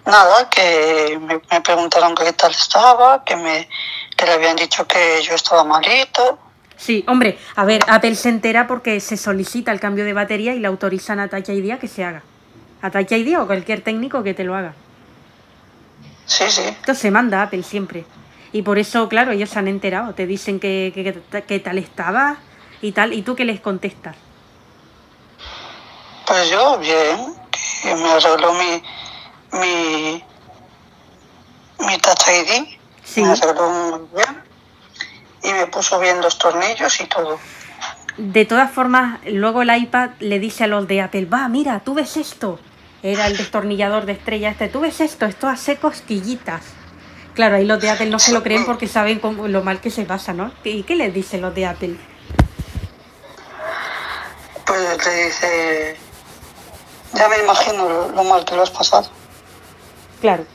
nada, 0.04 0.50
que 0.50 1.18
me, 1.20 1.40
me 1.50 1.60
preguntaron 1.62 2.14
qué 2.14 2.32
tal 2.34 2.50
estaba, 2.50 3.24
que 3.24 3.36
me 3.36 3.66
que 4.14 4.26
le 4.26 4.32
habían 4.32 4.56
dicho 4.56 4.86
que 4.86 5.22
yo 5.22 5.34
estaba 5.34 5.64
malito. 5.64 6.38
Sí, 6.76 7.04
hombre, 7.08 7.38
a 7.56 7.64
ver, 7.64 7.82
Apple 7.88 8.14
se 8.14 8.28
entera 8.28 8.66
porque 8.66 9.00
se 9.00 9.16
solicita 9.16 9.72
el 9.72 9.80
cambio 9.80 10.04
de 10.04 10.12
batería 10.12 10.54
y 10.54 10.58
le 10.58 10.66
autorizan 10.66 11.20
a 11.20 11.28
Touch 11.28 11.48
ID 11.48 11.70
a 11.70 11.78
que 11.78 11.88
se 11.88 12.04
haga. 12.04 12.22
A 12.82 12.90
Touch 12.90 13.10
ID 13.10 13.38
o 13.38 13.46
cualquier 13.46 13.80
técnico 13.80 14.22
que 14.22 14.34
te 14.34 14.44
lo 14.44 14.54
haga. 14.54 14.74
Sí, 16.26 16.44
sí. 16.48 16.62
Esto 16.62 16.94
se 16.94 17.10
manda 17.10 17.40
a 17.40 17.44
Apple 17.44 17.62
siempre. 17.62 18.04
Y 18.52 18.62
por 18.62 18.78
eso, 18.78 19.08
claro, 19.08 19.32
ellos 19.32 19.50
se 19.50 19.58
han 19.58 19.68
enterado. 19.68 20.14
Te 20.14 20.26
dicen 20.26 20.60
que, 20.60 20.92
que, 20.94 21.02
que- 21.30 21.42
que 21.42 21.60
tal 21.60 21.78
estaba 21.78 22.36
y 22.80 22.92
tal. 22.92 23.12
¿Y 23.12 23.22
tú 23.22 23.34
qué 23.34 23.44
les 23.44 23.60
contestas? 23.60 24.16
Pues 26.26 26.50
yo, 26.50 26.78
bien, 26.78 27.34
que 27.82 27.94
me 27.94 28.10
arregló 28.10 28.54
mi, 28.54 28.82
mi, 29.58 30.22
mi 31.86 31.98
Touch 31.98 32.28
ID. 32.28 32.66
Sí. 33.04 33.22
Me 33.22 33.32
arregló 33.32 33.68
muy 33.70 34.00
bien. 34.14 34.42
Y 35.42 35.52
me 35.52 35.66
puso 35.66 35.98
bien 36.00 36.20
los 36.22 36.38
tornillos 36.38 37.00
y 37.00 37.06
todo. 37.06 37.38
De 38.16 38.44
todas 38.46 38.70
formas, 38.70 39.20
luego 39.26 39.62
el 39.62 39.76
iPad 39.76 40.10
le 40.20 40.38
dice 40.38 40.64
a 40.64 40.66
los 40.68 40.86
de 40.88 41.02
Apple, 41.02 41.26
va, 41.26 41.48
mira, 41.48 41.80
tú 41.80 41.92
ves 41.94 42.16
esto. 42.16 42.58
Era 43.04 43.26
el 43.26 43.36
destornillador 43.36 44.06
de 44.06 44.12
estrella 44.12 44.48
este, 44.48 44.68
tú 44.68 44.80
ves 44.80 44.98
esto, 45.02 45.26
esto 45.26 45.46
hace 45.46 45.76
cosquillitas. 45.76 46.62
Claro, 47.34 47.56
ahí 47.56 47.66
los 47.66 47.78
de 47.78 47.90
Apple 47.90 48.08
no 48.08 48.18
se 48.18 48.32
lo 48.32 48.42
creen 48.42 48.64
porque 48.64 48.88
saben 48.88 49.18
cómo, 49.18 49.46
lo 49.46 49.62
mal 49.62 49.82
que 49.82 49.90
se 49.90 50.06
pasa, 50.06 50.32
¿no? 50.32 50.50
¿Y 50.64 50.84
qué 50.84 50.96
les 50.96 51.12
dicen 51.12 51.42
los 51.42 51.54
de 51.54 51.66
Apple? 51.66 51.96
Pues 54.64 55.06
le 55.06 55.24
dice, 55.26 55.96
ya 57.12 57.28
me 57.28 57.40
imagino 57.40 57.86
lo, 57.86 58.08
lo 58.08 58.24
mal 58.24 58.42
que 58.46 58.56
lo 58.56 58.62
has 58.62 58.70
pasado. 58.70 59.10
Claro. 60.22 60.46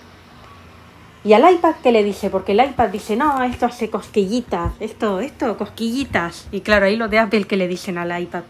¿Y 1.24 1.34
al 1.34 1.54
iPad 1.54 1.76
qué 1.84 1.92
le 1.92 2.04
dice? 2.04 2.32
Porque 2.32 2.54
el 2.54 2.66
iPad 2.66 2.90
dice, 2.90 3.16
no, 3.16 3.44
esto 3.44 3.68
hace 3.68 3.92
cosquillitas, 3.92 4.72
esto, 4.80 5.20
esto, 5.20 5.56
cosquillitas. 5.56 6.48
Y 6.52 6.62
claro, 6.62 6.88
ahí 6.88 6.96
los 6.96 7.12
de 7.12 7.20
Apple 7.20 7.44
que 7.44 7.58
le 7.58 7.68
dicen 7.68 8.00
al 8.00 8.20
iPad. 8.20 8.42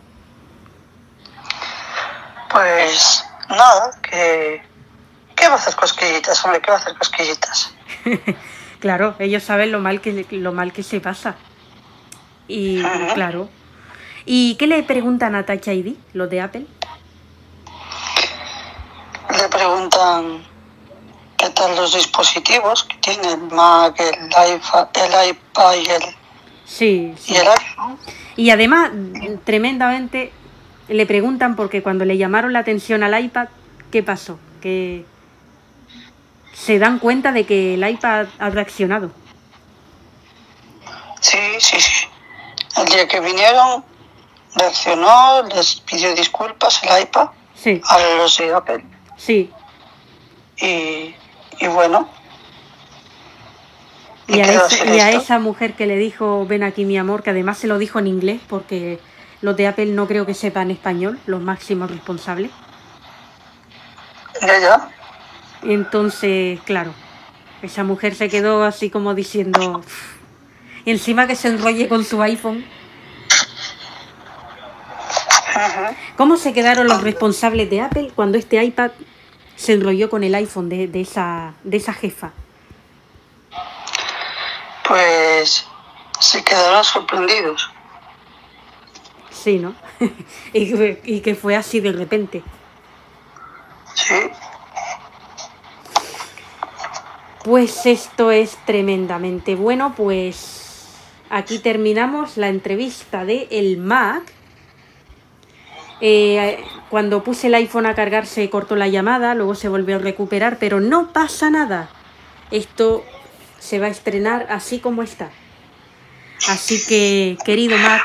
Pues 2.50 3.26
nada, 3.50 3.92
que... 4.02 4.62
¿Qué 5.36 5.48
va 5.48 5.54
a 5.54 5.58
hacer 5.58 5.76
cosquillitas, 5.76 6.44
hombre? 6.44 6.62
¿Qué 6.62 6.70
va 6.72 6.78
a 6.78 6.80
hacer 6.82 6.96
cosquillitas? 6.98 7.74
Claro, 8.80 9.14
ellos 9.20 9.44
saben 9.44 9.74
lo 9.74 9.80
mal 9.82 10.00
que, 10.00 10.26
lo 10.32 10.54
mal 10.54 10.72
que 10.72 10.84
se 10.84 11.02
pasa. 11.02 11.36
Y 12.48 12.82
claro. 13.14 13.50
¿Y 14.26 14.56
qué 14.56 14.68
le 14.68 14.84
preguntan 14.84 15.36
a 15.36 15.46
Touch 15.46 15.68
ID, 15.68 15.96
los 16.14 16.30
de 16.30 16.40
Apple? 16.40 16.66
Le 19.38 19.50
preguntan 19.50 20.44
qué 21.36 21.50
tal 21.50 21.76
los 21.76 21.94
dispositivos 21.94 22.86
que 22.86 22.98
tiene 22.98 23.34
el 23.34 23.42
Mac, 23.52 24.00
el 24.00 24.28
iPad, 24.28 24.88
el 24.94 25.30
iPad 25.30 25.74
y 25.74 25.90
el, 25.90 26.02
Sí, 26.66 27.14
sí. 27.20 27.34
y 27.34 27.36
el 27.36 27.48
iPhone. 27.48 28.00
Y 28.38 28.50
además, 28.52 28.92
tremendamente, 29.44 30.32
le 30.90 31.06
preguntan 31.06 31.56
porque 31.56 31.82
cuando 31.84 32.06
le 32.06 32.18
llamaron 32.18 32.54
la 32.54 32.60
atención 32.60 33.04
al 33.04 33.24
iPad, 33.24 33.48
¿qué 33.92 34.04
pasó? 34.04 34.40
Que 34.62 35.06
se 36.54 36.80
dan 36.80 37.00
cuenta 37.00 37.32
de 37.32 37.46
que 37.46 37.76
el 37.76 37.88
iPad 37.88 38.28
ha 38.40 38.50
reaccionado. 38.50 39.12
Sí, 41.22 41.38
sí, 41.60 41.80
sí. 41.80 42.06
El 42.78 42.86
día 42.86 43.08
que 43.08 43.20
vinieron, 43.20 43.84
reaccionó, 44.56 45.44
les 45.56 45.76
pidió 45.82 46.14
disculpas 46.16 46.82
el 46.84 47.04
iPad 47.04 47.30
Sí, 47.56 47.82
a 47.90 48.00
los 48.18 48.38
de 48.38 48.54
Apple. 48.54 48.84
sí. 49.18 49.52
Y, 50.62 51.16
y 51.60 51.68
bueno, 51.68 52.10
Y 54.28 54.40
a, 54.42 54.46
ese- 54.66 54.96
y 54.96 55.00
a 55.00 55.10
esa 55.12 55.40
mujer 55.40 55.74
que 55.74 55.86
le 55.88 55.96
dijo, 55.98 56.46
ven 56.46 56.64
aquí 56.64 56.86
mi 56.86 56.98
amor, 56.98 57.24
que 57.24 57.30
además 57.32 57.58
se 57.58 57.68
lo 57.68 57.78
dijo 57.80 57.98
en 58.00 58.08
inglés, 58.08 58.40
porque 58.48 59.00
los 59.42 59.56
de 59.56 59.68
Apple 59.68 59.88
no 59.88 60.08
creo 60.08 60.26
que 60.26 60.34
sepan 60.34 60.72
español, 60.72 61.20
los 61.26 61.42
máximos 61.42 61.90
responsables. 61.92 62.52
ya, 64.42 64.60
ya. 64.60 64.90
Entonces, 65.64 66.60
claro, 66.62 66.94
esa 67.62 67.84
mujer 67.84 68.16
se 68.16 68.30
quedó 68.30 68.64
así 68.64 68.90
como 68.90 69.14
diciendo, 69.14 69.82
encima 70.86 71.28
que 71.28 71.36
se 71.36 71.50
enrolle 71.50 71.90
con 71.90 72.04
su 72.04 72.22
iPhone. 72.22 72.66
¿Cómo 76.16 76.38
se 76.38 76.54
quedaron 76.54 76.88
los 76.88 77.02
responsables 77.02 77.70
de 77.70 77.82
Apple 77.82 78.12
cuando 78.16 78.38
este 78.38 78.64
iPad 78.64 78.92
se 79.56 79.74
enrolló 79.74 80.10
con 80.10 80.24
el 80.24 80.34
iPhone 80.36 80.70
de, 80.70 80.88
de 80.88 81.02
esa, 81.02 81.54
de 81.64 81.78
esa 81.78 81.94
jefa? 81.94 82.32
pues 84.90 85.68
se 86.20 86.44
quedarán 86.44 86.84
sorprendidos. 86.84 87.70
Sí, 89.40 89.58
¿no? 89.60 89.74
y, 90.54 90.72
que- 90.74 91.02
y 91.06 91.20
que 91.22 91.36
fue 91.36 91.56
así 91.56 91.80
de 91.80 91.92
repente. 91.92 92.44
Sí, 93.96 94.16
Pues 97.44 97.86
esto 97.86 98.32
es 98.32 98.58
tremendamente 98.66 99.56
bueno, 99.56 99.94
pues 99.96 100.88
aquí 101.30 101.60
terminamos 101.60 102.38
la 102.38 102.50
entrevista 102.50 103.24
de 103.26 103.48
el 103.52 103.78
Mac. 103.78 104.24
Eh, 106.02 106.64
cuando 106.90 107.24
puse 107.24 107.48
el 107.48 107.56
iPhone 107.56 107.86
a 107.86 107.96
cargar 107.96 108.26
se 108.26 108.50
cortó 108.50 108.76
la 108.76 108.88
llamada, 108.88 109.36
luego 109.36 109.56
se 109.56 109.68
volvió 109.70 109.96
a 109.98 110.00
recuperar, 110.00 110.58
pero 110.60 110.80
no 110.80 111.12
pasa 111.12 111.50
nada. 111.50 111.90
Esto 112.52 113.04
se 113.60 113.80
va 113.80 113.88
a 113.88 113.90
estrenar 113.90 114.48
así 114.50 114.80
como 114.80 115.04
está. 115.04 115.30
Así 116.48 116.82
que, 116.88 117.38
querido 117.46 117.78
Mac. 117.78 118.02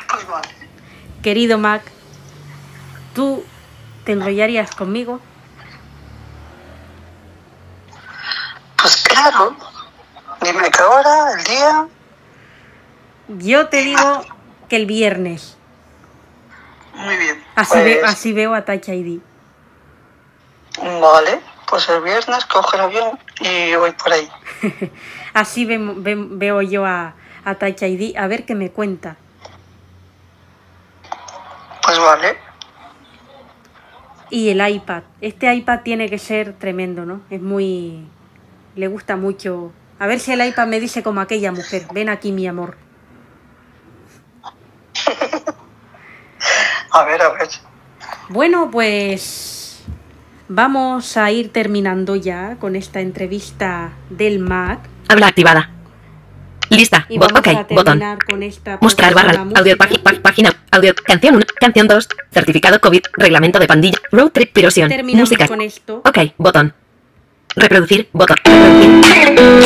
Querido 1.24 1.56
Mac, 1.58 1.82
¿tú 3.14 3.42
te 4.04 4.12
enrollarías 4.12 4.70
conmigo? 4.72 5.20
Pues 8.80 8.96
claro. 9.08 9.56
Dime 10.42 10.70
qué 10.70 10.82
hora, 10.82 11.32
el 11.38 11.44
día. 11.44 11.88
Yo 13.38 13.68
te 13.68 13.78
digo 13.78 14.22
que 14.68 14.76
el 14.76 14.84
viernes. 14.84 15.56
Muy 16.94 17.16
bien. 17.16 17.42
Así, 17.56 17.72
pues, 17.72 18.04
así 18.04 18.32
veo 18.34 18.54
a 18.54 18.66
Touch 18.66 18.88
ID. 18.88 19.20
Vale, 21.00 21.40
pues 21.66 21.88
el 21.88 22.02
viernes 22.02 22.44
coge 22.44 22.76
el 22.76 22.82
avión 22.82 23.18
y 23.40 23.74
voy 23.76 23.92
por 23.92 24.12
ahí. 24.12 24.28
Así 25.32 25.64
ve- 25.64 25.78
veo 26.28 26.60
yo 26.62 26.84
a, 26.84 27.14
a 27.46 27.54
Touch 27.54 27.80
ID. 27.82 28.14
A 28.18 28.26
ver 28.26 28.44
qué 28.44 28.54
me 28.54 28.70
cuenta. 28.70 29.16
Pues 31.84 31.98
vale. 31.98 32.36
Y 34.30 34.48
el 34.48 34.66
iPad. 34.68 35.02
Este 35.20 35.52
iPad 35.54 35.80
tiene 35.82 36.08
que 36.08 36.18
ser 36.18 36.54
tremendo, 36.54 37.04
¿no? 37.04 37.20
Es 37.30 37.40
muy... 37.40 38.06
Le 38.74 38.88
gusta 38.88 39.16
mucho. 39.16 39.72
A 39.98 40.06
ver 40.06 40.18
si 40.18 40.32
el 40.32 40.44
iPad 40.44 40.66
me 40.66 40.80
dice 40.80 41.02
como 41.02 41.20
aquella 41.20 41.52
mujer. 41.52 41.86
Ven 41.92 42.08
aquí, 42.08 42.32
mi 42.32 42.46
amor. 42.46 42.76
A 46.90 47.04
ver, 47.04 47.20
a 47.20 47.30
ver. 47.30 47.48
Bueno, 48.28 48.70
pues 48.70 49.82
vamos 50.48 51.16
a 51.16 51.32
ir 51.32 51.52
terminando 51.52 52.14
ya 52.14 52.56
con 52.60 52.76
esta 52.76 53.00
entrevista 53.00 53.90
del 54.10 54.38
Mac. 54.38 54.78
Habla 55.08 55.26
activada. 55.26 55.73
Lista. 56.70 57.06
Y 57.08 57.18
vamos 57.18 57.38
ok, 57.38 57.48
a 57.48 57.66
botón. 57.70 58.02
Con 58.28 58.42
esta 58.42 58.78
Mostrar 58.80 59.14
barra. 59.14 59.46
Audio, 59.54 59.76
página. 59.76 60.52
Audio. 60.70 60.94
Canción 61.04 61.36
1. 61.36 61.46
Canción 61.60 61.86
2. 61.88 62.08
Certificado 62.32 62.80
COVID. 62.80 63.02
Reglamento 63.14 63.58
de 63.58 63.66
pandilla. 63.66 63.98
Road 64.10 64.30
trip. 64.30 64.52
Pirosión. 64.52 64.90
Música. 65.04 65.46
con 65.46 65.60
esto. 65.60 66.02
Ok, 66.04 66.18
botón. 66.38 66.74
Reproducir. 67.56 68.08
Botón. 68.12 68.36
Reproducir. 68.44 69.64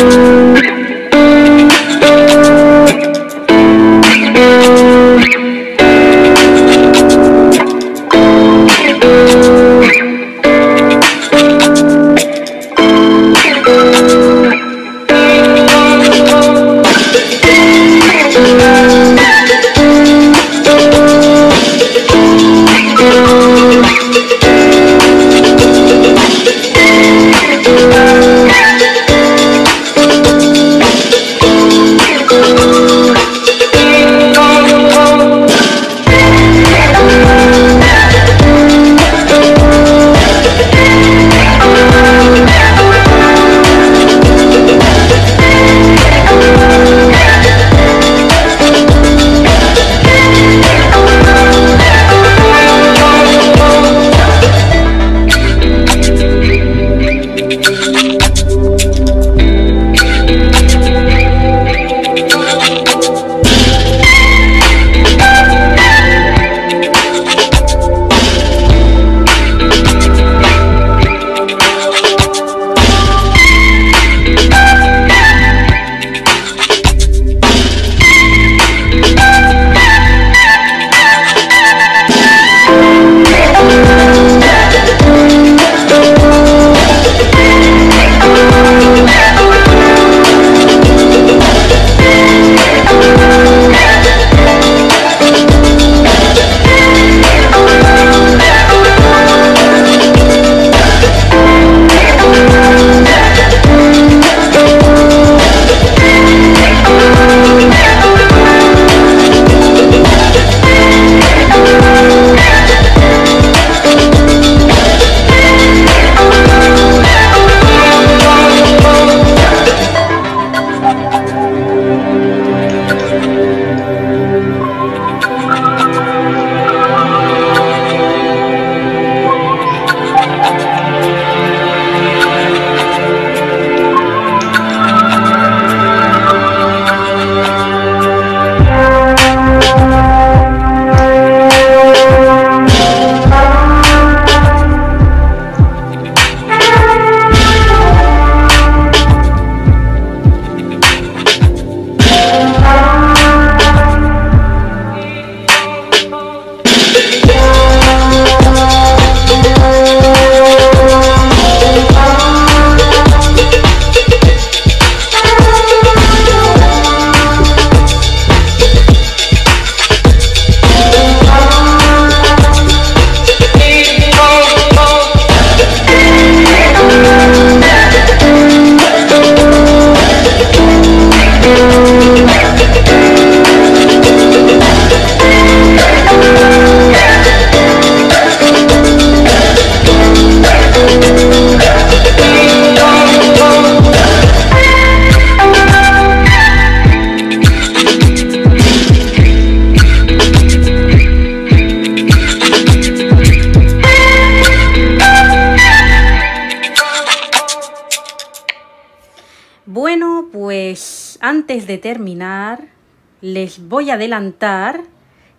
Les 213.48 213.66
voy 213.66 213.88
a 213.88 213.94
adelantar 213.94 214.82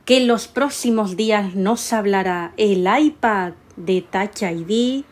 que 0.03 0.17
en 0.17 0.27
los 0.27 0.47
próximos 0.47 1.15
días 1.15 1.53
nos 1.53 1.93
hablará 1.93 2.53
el 2.57 2.87
iPad 2.87 3.53
de 3.75 4.01
Touch 4.01 4.41
ID, 4.41 5.03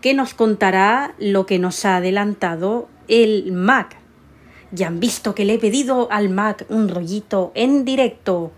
que 0.00 0.14
nos 0.14 0.32
contará 0.32 1.14
lo 1.18 1.44
que 1.44 1.58
nos 1.58 1.84
ha 1.84 1.96
adelantado 1.96 2.88
el 3.06 3.52
Mac. 3.52 3.98
Ya 4.72 4.86
han 4.86 4.98
visto 4.98 5.34
que 5.34 5.44
le 5.44 5.54
he 5.54 5.58
pedido 5.58 6.10
al 6.10 6.30
Mac 6.30 6.64
un 6.70 6.88
rollito 6.88 7.52
en 7.54 7.84
directo. 7.84 8.50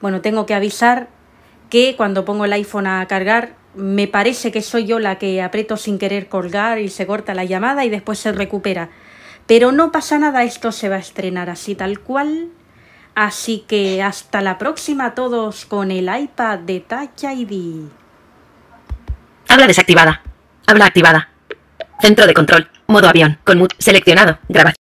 Bueno, 0.00 0.22
tengo 0.22 0.46
que 0.46 0.54
avisar 0.54 1.10
que 1.68 1.94
cuando 1.94 2.24
pongo 2.24 2.46
el 2.46 2.54
iPhone 2.54 2.86
a 2.86 3.06
cargar, 3.06 3.54
me 3.74 4.08
parece 4.08 4.50
que 4.50 4.62
soy 4.62 4.86
yo 4.86 4.98
la 4.98 5.18
que 5.18 5.42
aprieto 5.42 5.76
sin 5.76 5.98
querer 5.98 6.30
colgar 6.30 6.78
y 6.78 6.88
se 6.88 7.06
corta 7.06 7.34
la 7.34 7.44
llamada 7.44 7.84
y 7.84 7.90
después 7.90 8.18
se 8.18 8.32
recupera. 8.32 8.88
Pero 9.46 9.72
no 9.72 9.92
pasa 9.92 10.18
nada, 10.18 10.42
esto 10.42 10.72
se 10.72 10.88
va 10.88 10.96
a 10.96 11.00
estrenar 11.00 11.50
así 11.50 11.74
tal 11.74 12.00
cual. 12.00 12.48
Así 13.14 13.64
que 13.68 14.02
hasta 14.02 14.40
la 14.40 14.58
próxima 14.58 15.06
a 15.06 15.14
todos 15.14 15.66
con 15.66 15.90
el 15.90 16.10
iPad 16.14 16.60
de 16.60 16.80
Touch 16.80 17.24
ID. 17.24 17.88
Habla 19.48 19.66
desactivada. 19.66 20.22
Habla 20.66 20.86
activada. 20.86 21.28
Centro 22.00 22.26
de 22.26 22.34
control. 22.34 22.70
Modo 22.86 23.08
avión. 23.08 23.38
Con 23.44 23.58
mood 23.58 23.70
seleccionado. 23.78 24.38
Grabación. 24.48 24.76